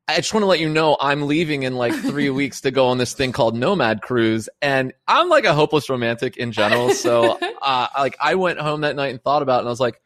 "I 0.07 0.15
just 0.15 0.33
want 0.33 0.41
to 0.41 0.47
let 0.47 0.59
you 0.59 0.69
know 0.69 0.97
I'm 0.99 1.27
leaving 1.27 1.63
in 1.63 1.75
like 1.75 1.93
three 1.93 2.29
weeks 2.31 2.61
to 2.61 2.71
go 2.71 2.87
on 2.87 2.97
this 2.97 3.13
thing 3.13 3.31
called 3.31 3.55
Nomad 3.55 4.01
Cruise." 4.01 4.49
And 4.63 4.93
I'm 5.07 5.29
like 5.29 5.45
a 5.45 5.53
hopeless 5.53 5.89
romantic 5.91 6.37
in 6.37 6.51
general, 6.51 6.89
so 6.89 7.37
uh, 7.61 7.87
like 7.95 8.17
I 8.19 8.33
went 8.33 8.59
home 8.59 8.81
that 8.81 8.95
night 8.95 9.11
and 9.11 9.21
thought 9.21 9.43
about 9.43 9.57
it, 9.57 9.59
and 9.59 9.67
I 9.67 9.71
was 9.71 9.79
like, 9.79 10.01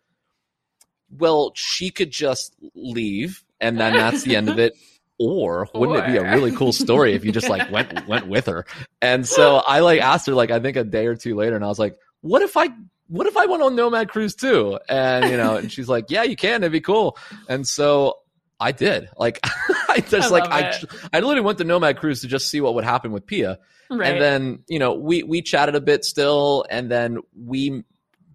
"Well, 1.18 1.54
she 1.56 1.91
could 1.91 2.12
just 2.12 2.54
leave, 2.76 3.45
and 3.62 3.80
then 3.80 3.93
that's 3.93 4.24
the 4.24 4.36
end 4.36 4.50
of 4.50 4.60
it." 4.60 4.74
Or 5.20 5.68
wouldn't 5.74 5.97
it 5.97 6.11
be 6.11 6.18
a 6.18 6.32
really 6.32 6.51
cool 6.51 6.72
story 6.72 7.13
if 7.13 7.26
you 7.26 7.32
just 7.32 7.49
like 7.49 7.72
went 7.72 8.07
went 8.07 8.28
with 8.28 8.45
her? 8.45 8.65
And 9.01 9.28
so 9.28 9.57
I 9.57 9.80
like 9.80 9.99
asked 10.01 10.28
her 10.28 10.34
like 10.34 10.51
I 10.51 10.59
think 10.59 10.78
a 10.78 10.84
day 10.84 11.07
or 11.07 11.15
two 11.15 11.36
later, 11.36 11.55
and 11.55 11.65
I 11.65 11.68
was 11.68 11.80
like, 11.80 11.97
"What 12.22 12.43
if 12.43 12.55
I 12.55 12.70
what 13.07 13.26
if 13.26 13.36
I 13.36 13.47
went 13.47 13.63
on 13.63 13.76
Nomad 13.76 14.09
Cruise 14.09 14.36
too?" 14.36 14.80
And 14.88 15.32
you 15.32 15.38
know, 15.38 15.57
and 15.57 15.72
she's 15.72 15.89
like, 15.89 16.05
"Yeah, 16.09 16.24
you 16.24 16.36
can. 16.36 16.61
It'd 16.61 16.72
be 16.72 16.82
cool." 16.82 17.18
And 17.49 17.68
so 17.68 18.18
I 18.59 18.72
did. 18.72 19.09
Like 19.18 19.39
I 19.89 20.01
just 20.01 20.32
I 20.32 20.39
like 20.39 20.51
I. 20.51 20.80
I 21.11 21.20
literally 21.20 21.41
went 21.41 21.57
to 21.59 21.63
Nomad 21.63 21.97
Cruise 21.97 22.22
to 22.22 22.28
just 22.28 22.49
see 22.49 22.61
what 22.61 22.76
would 22.76 22.84
happen 22.84 23.11
with 23.11 23.26
Pia. 23.26 23.59
Right. 23.89 24.11
And 24.11 24.22
then, 24.22 24.59
you 24.68 24.80
know, 24.80 24.93
we 24.93 25.24
we 25.24 25.41
chatted 25.41 25.76
a 25.76 25.82
bit 25.82 26.03
still 26.03 26.65
and 26.70 26.91
then 26.91 27.20
we 27.36 27.84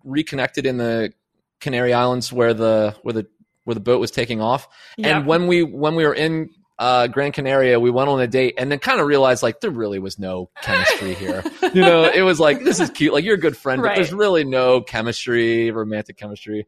reconnected 0.05 0.67
in 0.67 0.79
the 0.79 1.13
Canary 1.61 1.93
Islands 1.93 2.33
where 2.33 2.55
the 2.55 2.97
where 3.03 3.13
the 3.13 3.27
where 3.65 3.75
the 3.75 3.81
boat 3.81 4.01
was 4.01 4.11
taking 4.11 4.41
off. 4.41 4.69
Yep. 4.97 5.07
And 5.07 5.27
when 5.27 5.47
we 5.47 5.63
when 5.63 5.95
we 5.95 6.07
were 6.07 6.15
in 6.15 6.51
uh, 6.79 7.07
Gran 7.07 7.33
Canaria, 7.33 7.79
we 7.79 7.91
went 7.91 8.09
on 8.09 8.21
a 8.21 8.27
date 8.27 8.55
and 8.59 8.71
then 8.71 8.79
kind 8.79 9.01
of 9.01 9.07
realized 9.07 9.43
like 9.43 9.61
there 9.61 9.71
really 9.71 9.99
was 9.99 10.19
no 10.19 10.51
chemistry 10.63 11.15
here. 11.15 11.43
you 11.75 11.83
know, 11.83 12.05
it 12.05 12.23
was 12.23 12.41
like 12.41 12.65
this 12.65 12.81
is 12.81 12.91
cute, 12.91 13.13
like 13.13 13.25
you're 13.25 13.35
a 13.35 13.39
good 13.39 13.57
friend, 13.57 13.83
but 13.83 13.95
there's 13.95 14.13
really 14.13 14.45
no 14.45 14.81
chemistry, 14.81 15.71
romantic 15.71 16.17
chemistry. 16.17 16.67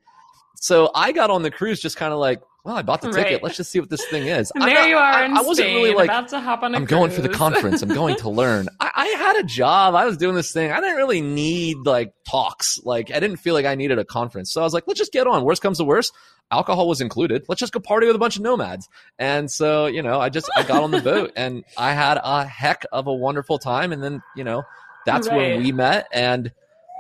So 0.57 0.91
I 0.95 1.13
got 1.13 1.31
on 1.31 1.43
the 1.43 1.51
cruise 1.51 1.81
just 1.81 1.97
kind 1.97 2.13
of 2.13 2.19
like, 2.19 2.41
well, 2.65 2.77
I 2.77 2.83
bought 2.83 3.03
the 3.03 3.11
Right. 3.11 3.25
ticket. 3.27 3.43
Let's 3.43 3.57
just 3.59 3.71
see 3.71 3.79
what 3.79 3.91
this 3.91 4.05
thing 4.07 4.27
is. 4.27 4.51
There 4.59 4.67
not- 4.73 4.89
you 4.89 4.97
are 4.97 5.03
I, 5.13 5.25
in 5.27 5.33
I 5.37 5.43
wasn't 5.43 5.67
Spain, 5.69 5.77
really 5.77 5.95
like 5.95 6.07
about 6.09 6.29
to 6.29 6.41
hop 6.41 6.63
on 6.63 6.75
a 6.75 6.79
I'm 6.79 6.87
going 6.87 7.11
for 7.11 7.21
the 7.23 7.29
conference. 7.29 7.83
I'm 7.83 7.91
going 7.91 8.17
to 8.17 8.29
learn. 8.41 8.69
I, 8.81 8.91
I 8.95 9.07
had 9.19 9.37
a 9.37 9.43
job. 9.43 9.95
I 9.95 10.07
was 10.07 10.17
doing 10.17 10.35
this 10.35 10.51
thing. 10.53 10.73
I 10.73 10.81
didn't 10.81 10.97
really 10.97 11.21
need 11.21 11.77
like 11.85 12.13
talks. 12.29 12.81
Like 12.85 13.11
I 13.11 13.21
didn't 13.21 13.37
feel 13.37 13.53
like 13.55 13.67
I 13.67 13.75
needed 13.75 13.99
a 13.99 14.05
conference. 14.05 14.51
So 14.53 14.61
I 14.63 14.65
was 14.65 14.73
like, 14.73 14.85
let's 14.87 14.99
just 14.99 15.13
get 15.13 15.27
on. 15.27 15.45
Worst 15.45 15.61
comes 15.63 15.77
to 15.79 15.85
worst, 15.85 16.13
alcohol 16.51 16.89
was 16.89 17.01
included. 17.03 17.45
Let's 17.49 17.61
just 17.61 17.73
go 17.75 17.81
party 17.81 18.07
with 18.07 18.17
a 18.17 18.19
bunch 18.19 18.37
of 18.37 18.43
nomads. 18.43 18.89
And 19.19 19.51
so, 19.51 19.87
you 19.87 20.03
know, 20.03 20.19
I 20.21 20.31
just 20.31 20.49
I 20.57 20.63
got 20.63 20.83
on 20.83 20.91
the 20.91 21.01
boat 21.13 21.33
and 21.37 21.65
I 21.77 21.93
had 21.93 22.19
a 22.23 22.45
heck 22.47 22.87
of 22.93 23.07
a 23.07 23.13
wonderful 23.15 23.59
time. 23.59 23.93
And 23.93 24.03
then, 24.03 24.23
you 24.35 24.45
know, 24.45 24.63
that's 25.05 25.29
Right. 25.29 25.37
when 25.57 25.63
we 25.63 25.73
met. 25.73 26.09
And 26.13 26.51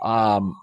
um 0.03 0.55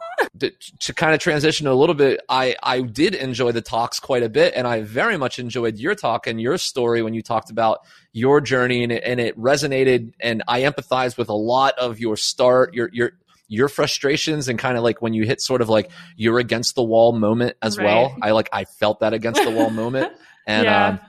to, 0.42 0.52
to 0.80 0.94
kind 0.94 1.14
of 1.14 1.20
transition 1.20 1.66
a 1.68 1.74
little 1.74 1.96
bit, 1.96 2.20
I 2.30 2.56
I 2.62 2.82
did 2.82 3.16
enjoy 3.16 3.52
the 3.54 3.62
talks 3.62 4.00
quite 4.00 4.24
a 4.24 4.30
bit, 4.30 4.54
and 4.56 4.68
I 4.68 4.82
very 4.82 5.18
much 5.18 5.40
enjoyed 5.40 5.78
your 5.78 5.96
talk 5.96 6.28
and 6.28 6.40
your 6.42 6.58
story 6.58 7.02
when 7.02 7.14
you 7.14 7.22
talked 7.22 7.50
about 7.50 7.80
your 8.14 8.42
journey, 8.42 8.84
and 8.84 8.92
it, 8.92 9.04
and 9.06 9.20
it 9.20 9.40
resonated, 9.40 10.14
and 10.20 10.44
I 10.48 10.62
empathized 10.62 11.18
with 11.18 11.30
a 11.30 11.34
lot 11.34 11.78
of 11.80 12.00
your 12.00 12.18
start, 12.18 12.74
your 12.74 12.90
your 12.92 13.12
your 13.48 13.68
frustrations, 13.70 14.48
and 14.48 14.58
kind 14.60 14.78
of 14.78 14.84
like 14.84 15.02
when 15.02 15.14
you 15.14 15.24
hit 15.26 15.42
sort 15.42 15.62
of 15.62 15.70
like 15.70 15.90
you're 16.16 16.40
against 16.40 16.76
the 16.76 16.84
wall 16.84 17.12
moment 17.14 17.56
as 17.62 17.78
well. 17.78 18.16
I 18.22 18.32
like 18.32 18.50
I 18.54 18.66
felt 18.66 19.00
that 19.02 19.14
against 19.20 19.44
the 19.44 19.52
wall 19.52 19.70
moment, 19.70 20.12
and 20.46 20.66
Yeah. 20.66 20.88
um, 20.88 21.00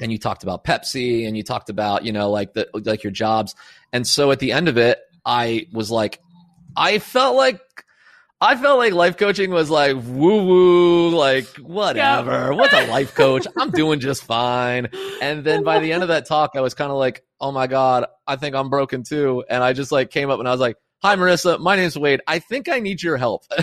and 0.00 0.12
you 0.12 0.18
talked 0.18 0.42
about 0.42 0.64
Pepsi, 0.64 1.26
and 1.26 1.36
you 1.36 1.42
talked 1.42 1.70
about 1.70 2.04
you 2.04 2.12
know 2.12 2.30
like 2.30 2.52
the 2.54 2.68
like 2.72 3.02
your 3.04 3.10
jobs, 3.10 3.54
and 3.92 4.06
so 4.06 4.30
at 4.30 4.38
the 4.38 4.52
end 4.52 4.68
of 4.68 4.76
it, 4.78 4.98
I 5.24 5.66
was 5.72 5.90
like, 5.90 6.20
I 6.76 6.98
felt 6.98 7.36
like. 7.36 7.60
I 8.40 8.54
felt 8.56 8.78
like 8.78 8.92
life 8.92 9.16
coaching 9.16 9.50
was 9.50 9.68
like 9.68 9.96
woo 9.96 10.44
woo, 10.46 11.08
like 11.10 11.46
whatever. 11.56 12.54
What's 12.54 12.72
a 12.72 12.86
life 12.86 13.14
coach? 13.16 13.46
I'm 13.58 13.70
doing 13.72 13.98
just 13.98 14.22
fine. 14.22 14.88
And 15.20 15.42
then 15.44 15.64
by 15.64 15.80
the 15.80 15.92
end 15.92 16.02
of 16.04 16.08
that 16.10 16.26
talk, 16.26 16.52
I 16.54 16.60
was 16.60 16.74
kind 16.74 16.92
of 16.92 16.98
like, 16.98 17.24
oh 17.40 17.50
my 17.50 17.66
God, 17.66 18.06
I 18.28 18.36
think 18.36 18.54
I'm 18.54 18.70
broken 18.70 19.02
too. 19.02 19.44
And 19.50 19.64
I 19.64 19.72
just 19.72 19.90
like 19.90 20.10
came 20.10 20.30
up 20.30 20.38
and 20.38 20.46
I 20.48 20.52
was 20.52 20.60
like, 20.60 20.76
hi, 21.02 21.16
Marissa, 21.16 21.58
my 21.58 21.74
name's 21.74 21.98
Wade. 21.98 22.20
I 22.28 22.38
think 22.38 22.68
I 22.68 22.78
need 22.78 23.02
your 23.02 23.16
help. 23.16 23.42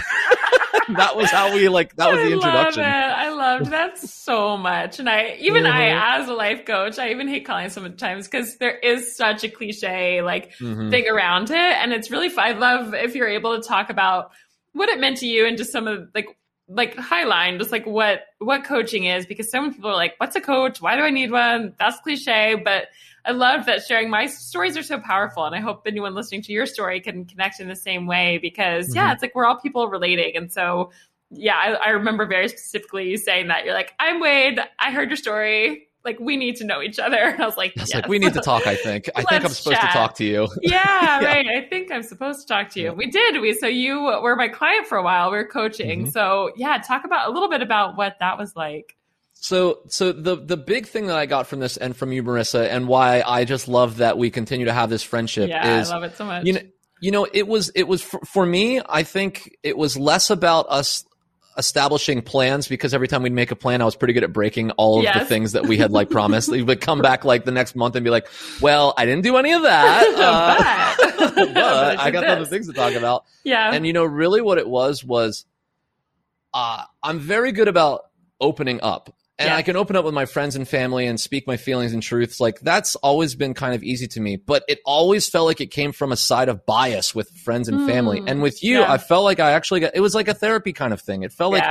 that 0.98 1.16
was 1.16 1.32
how 1.32 1.54
we 1.54 1.70
like, 1.70 1.96
that 1.96 2.12
was 2.12 2.20
the 2.20 2.34
introduction. 2.34 2.84
I 2.84 3.30
love. 3.30 3.36
I 3.46 3.58
loved 3.58 3.72
that 3.72 3.98
so 3.98 4.58
much. 4.58 5.00
And 5.00 5.10
I, 5.10 5.38
even 5.40 5.64
Mhm. 5.64 5.72
I, 5.72 6.20
as 6.20 6.28
a 6.28 6.34
life 6.34 6.66
coach, 6.66 7.00
I 7.00 7.12
even 7.12 7.28
hate 7.28 7.46
calling 7.46 7.70
sometimes 7.70 8.28
because 8.28 8.58
there 8.58 8.78
is 8.78 9.16
such 9.16 9.44
a 9.44 9.50
cliche 9.50 10.22
like 10.22 10.54
Mhm. 10.58 10.90
thing 10.92 11.08
around 11.08 11.50
it. 11.50 11.56
And 11.56 11.94
it's 11.94 12.12
really 12.12 12.30
fun. 12.30 12.46
I 12.46 12.52
love 12.58 12.94
if 12.94 13.16
you're 13.16 13.28
able 13.30 13.60
to 13.60 13.66
talk 13.68 13.90
about 13.90 14.32
what 14.76 14.90
it 14.90 15.00
meant 15.00 15.18
to 15.18 15.26
you 15.28 15.46
and 15.48 15.58
just 15.58 15.72
some 15.72 15.88
of 15.88 16.10
like, 16.14 16.28
like 16.68 16.96
highline, 16.96 17.58
just 17.60 17.72
like 17.72 17.86
what, 17.86 18.22
what 18.40 18.64
coaching 18.64 19.06
is, 19.06 19.26
because 19.26 19.50
some 19.50 19.74
people 19.74 19.90
are 19.90 19.96
like, 19.96 20.14
what's 20.18 20.36
a 20.36 20.42
coach? 20.42 20.82
Why 20.82 20.96
do 20.96 21.02
I 21.04 21.10
need 21.12 21.32
one? 21.32 21.74
That's 21.80 22.00
cliche. 22.02 22.56
But 22.64 22.88
I 23.24 23.32
love 23.32 23.66
that 23.68 23.84
sharing 23.84 24.10
my 24.10 24.26
stories 24.28 24.76
are 24.78 24.84
so 24.84 25.00
powerful. 25.00 25.46
And 25.46 25.56
I 25.56 25.60
hope 25.60 25.84
anyone 25.86 26.14
listening 26.16 26.42
to 26.44 26.52
your 26.52 26.66
story 26.66 27.00
can 27.02 27.26
connect 27.26 27.60
in 27.60 27.68
the 27.68 27.76
same 27.76 28.06
way 28.08 28.38
because 28.40 28.94
yeah, 28.96 29.10
Mhm. 29.10 29.14
it's 29.14 29.22
like 29.22 29.34
we're 29.36 29.46
all 29.46 29.58
people 29.60 29.88
relating. 29.88 30.36
And 30.36 30.52
so 30.52 30.92
yeah, 31.32 31.56
I, 31.56 31.74
I 31.74 31.90
remember 31.90 32.26
very 32.26 32.48
specifically 32.50 33.10
you 33.10 33.18
saying 33.18 33.48
that. 33.48 33.66
You're 33.66 33.74
like, 33.74 33.94
I'm 34.00 34.20
Wade. 34.20 34.60
I 34.80 34.92
heard 34.92 35.10
your 35.10 35.18
story. 35.18 35.88
Like, 36.06 36.20
we 36.20 36.38
need 36.38 36.56
to 36.58 36.64
know 36.66 36.82
each 36.82 37.00
other. 37.00 37.18
And 37.36 37.42
I 37.42 37.46
was 37.46 37.58
like, 37.58 37.76
yes. 37.76 37.94
like, 37.94 38.08
we 38.08 38.20
need 38.20 38.34
to 38.34 38.40
talk, 38.52 38.66
I 38.68 38.76
think. 38.76 39.10
I 39.16 39.24
think 39.24 39.44
I'm 39.44 39.50
supposed 39.52 39.78
chat. 39.82 39.92
to 39.92 39.98
talk 39.98 40.16
to 40.18 40.24
you. 40.24 40.48
yeah, 40.62 41.20
Yeah. 41.22 41.26
right. 41.26 41.48
I 41.48 41.68
think 41.68 41.92
I'm 41.92 42.04
supposed 42.04 42.42
to 42.42 42.48
talk 42.48 42.70
to 42.72 42.80
you. 42.80 42.94
We 42.94 43.08
did. 43.10 43.42
We 43.42 43.54
so 43.56 43.68
you 43.68 44.02
were 44.22 44.36
my 44.36 44.48
client 44.48 44.88
for 44.88 44.98
a 44.98 45.04
while. 45.04 45.32
We 45.32 45.38
were 45.38 45.46
coaching. 45.48 46.06
Mhm. 46.06 46.12
So 46.14 46.52
yeah, 46.56 46.78
talk 46.78 47.04
about 47.04 47.28
a 47.30 47.32
little 47.34 47.50
bit 47.50 47.62
about 47.62 47.98
what 47.98 48.16
that 48.20 48.38
was 48.38 48.56
like. 48.56 48.96
So, 49.34 49.80
so 49.90 50.12
the 50.12 50.36
the 50.38 50.58
big 50.58 50.88
thing 50.88 51.08
that 51.08 51.18
I 51.18 51.26
got 51.26 51.46
from 51.48 51.60
this 51.60 51.76
and 51.78 51.96
from 51.96 52.12
you, 52.12 52.24
Marissa, 52.24 52.68
and 52.70 52.88
why 52.88 53.22
I 53.26 53.44
just 53.46 53.68
love 53.68 53.98
that 53.98 54.18
we 54.18 54.32
continue 54.32 54.66
to 54.66 54.74
have 54.74 54.90
this 54.90 55.04
friendship 55.04 55.50
Yeah, 55.50 55.80
is 55.80 55.92
I 55.92 55.96
love 55.96 56.04
it 56.04 56.16
so 56.18 56.26
much. 56.26 56.46
you 56.46 56.54
know 56.54 56.62
you 57.02 57.12
know 57.12 57.28
it 57.32 57.46
was 57.48 57.70
it 57.76 57.84
was 57.88 58.02
for, 58.02 58.20
for 58.22 58.46
me 58.46 58.80
i 58.88 59.04
think 59.04 59.54
it 59.64 59.78
was 59.78 59.98
less 59.98 60.30
about 60.30 60.66
us 60.70 61.04
establishing 61.58 62.22
plans 62.22 62.68
because 62.68 62.94
every 62.94 63.08
time 63.08 63.24
we'd 63.24 63.32
make 63.32 63.50
a 63.52 63.56
plan 63.56 63.82
i 63.82 63.86
was 63.86 63.96
pretty 63.96 64.14
good 64.14 64.24
at 64.24 64.34
breaking 64.34 64.72
all 64.72 65.00
of 65.00 65.06
the 65.14 65.26
things 65.26 65.54
that 65.54 65.66
we 65.66 65.78
had 65.78 65.92
like 65.92 66.10
promised. 66.10 66.50
We 66.50 66.62
would 66.62 66.82
come 66.82 67.02
back 67.10 67.24
like 67.24 67.46
the 67.46 67.52
next 67.52 67.76
month 67.76 67.96
and 67.96 68.04
be 68.04 68.10
like 68.10 68.28
well 68.62 68.94
i 68.98 69.06
didn't 69.06 69.24
do 69.24 69.38
any 69.38 69.54
of 69.54 69.62
that 69.62 70.06
uh, 71.08 71.16
But- 71.36 71.54
but, 71.54 72.00
I 72.00 72.12
got 72.12 72.24
other 72.26 72.46
things 72.46 72.68
to 72.68 72.74
talk 72.74 72.94
about. 72.94 73.24
Yeah. 73.44 73.72
and 73.74 73.86
you 73.88 73.94
know 73.94 74.04
really 74.06 74.42
what 74.42 74.58
it 74.58 74.68
was 74.68 75.04
was 75.04 75.46
uh, 76.54 76.84
i'm 77.04 77.20
very 77.20 77.52
good 77.52 77.68
about 77.68 78.06
opening 78.42 78.80
up 78.82 79.16
and 79.38 79.48
Yeah. 79.50 79.56
i 79.56 79.62
can 79.62 79.76
open 79.76 79.96
up 79.96 80.06
with 80.06 80.14
my 80.14 80.26
friends 80.26 80.56
and 80.56 80.68
family 80.68 81.08
and 81.08 81.20
speak 81.20 81.46
my 81.48 81.58
feelings 81.58 81.94
and 81.94 82.02
truths 82.02 82.40
like 82.40 82.60
that's 82.62 82.96
always 82.98 83.36
been 83.36 83.54
kind 83.54 83.76
of 83.76 83.84
easy 83.84 84.08
to 84.08 84.20
me 84.22 84.36
but 84.38 84.64
it 84.68 84.80
always 84.86 85.28
felt 85.28 85.46
like 85.46 85.60
it 85.62 85.72
came 85.72 85.92
from 85.92 86.12
a 86.12 86.18
side 86.18 86.48
of 86.50 86.66
bias 86.66 87.14
with 87.14 87.30
friends 87.32 87.68
and 87.68 87.88
family 87.90 88.22
Mm, 88.22 88.30
and 88.32 88.42
with 88.42 88.64
you 88.64 88.80
yeah. 88.80 88.92
i 88.92 88.98
felt 88.98 89.24
like 89.24 89.40
i 89.40 89.52
actually 89.52 89.82
got 89.82 89.92
it 89.96 90.00
was 90.00 90.16
like 90.16 90.28
a 90.28 90.34
therapy 90.34 90.74
kind 90.74 90.94
of 90.94 91.02
thing 91.02 91.24
it 91.24 91.32
felt 91.34 91.52
like. 91.54 91.64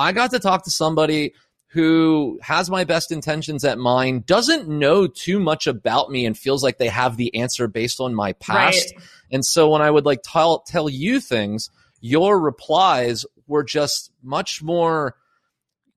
I 0.00 0.12
got 0.12 0.30
to 0.30 0.38
talk 0.38 0.62
to 0.64 0.70
somebody 0.70 1.34
who 1.72 2.38
has 2.40 2.70
my 2.70 2.84
best 2.84 3.10
intentions 3.12 3.64
at 3.64 3.78
mind, 3.78 4.24
doesn't 4.26 4.68
know 4.68 5.06
too 5.06 5.38
much 5.40 5.66
about 5.66 6.08
me, 6.10 6.24
and 6.24 6.38
feels 6.38 6.62
like 6.62 6.78
they 6.78 6.88
have 6.88 7.16
the 7.16 7.34
answer 7.34 7.66
based 7.68 8.00
on 8.00 8.14
my 8.14 8.32
past. 8.34 8.94
Right. 8.94 9.04
And 9.32 9.44
so 9.44 9.68
when 9.68 9.82
I 9.82 9.90
would 9.90 10.06
like 10.06 10.20
tell 10.22 10.60
tell 10.60 10.88
you 10.88 11.20
things, 11.20 11.68
your 12.00 12.38
replies 12.40 13.26
were 13.48 13.64
just 13.64 14.12
much 14.22 14.62
more. 14.62 15.16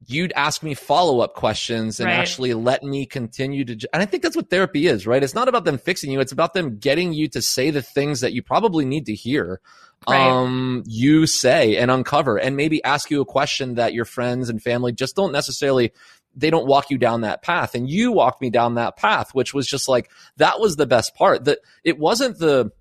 You'd 0.08 0.34
ask 0.36 0.64
me 0.64 0.74
follow 0.74 1.20
up 1.20 1.36
questions 1.36 2.00
and 2.00 2.10
Right. 2.10 2.20
actually 2.20 2.54
let 2.56 2.84
me 2.84 3.06
continue 3.06 3.64
to. 3.66 3.74
And 3.94 4.02
I 4.02 4.06
think 4.06 4.24
that's 4.24 4.36
what 4.36 4.50
therapy 4.50 4.88
is, 4.88 5.06
right? 5.06 5.22
It's 5.24 5.36
not 5.36 5.48
about 5.48 5.64
them 5.64 5.78
fixing 5.78 6.12
you; 6.12 6.20
it's 6.20 6.32
about 6.32 6.54
them 6.54 6.78
getting 6.80 7.14
you 7.14 7.28
to 7.30 7.42
say 7.42 7.70
the 7.70 7.84
things 7.84 8.22
that 8.22 8.34
you 8.34 8.42
probably 8.42 8.84
need 8.86 9.06
to 9.06 9.14
hear 9.14 9.62
Right. 10.08 10.32
um, 10.32 10.82
you 10.88 11.28
say 11.28 11.78
and 11.78 11.92
uncover, 11.92 12.38
and 12.38 12.58
maybe 12.58 12.84
ask 12.84 13.12
you 13.12 13.22
a 13.22 13.26
question 13.26 13.76
that 13.76 13.94
your 13.94 14.06
friends 14.06 14.50
and 14.50 14.62
family 14.62 14.92
just 14.92 15.16
don't 15.16 15.32
necessarily. 15.32 15.92
They 16.36 16.50
don't 16.50 16.66
walk 16.66 16.90
you 16.90 16.98
down 16.98 17.22
that 17.22 17.44
path, 17.44 17.76
and 17.76 17.90
you 17.90 18.12
walked 18.14 18.42
me 18.42 18.50
down 18.50 18.76
that 18.76 18.96
path, 18.98 19.36
which 19.36 19.54
was 19.54 19.68
just 19.68 19.88
like 19.88 20.10
that 20.38 20.60
was 20.60 20.78
the 20.78 20.88
best 20.88 21.14
part. 21.14 21.44
That 21.46 21.60
it 21.84 22.00
wasn't 22.00 22.40
the 22.40 22.72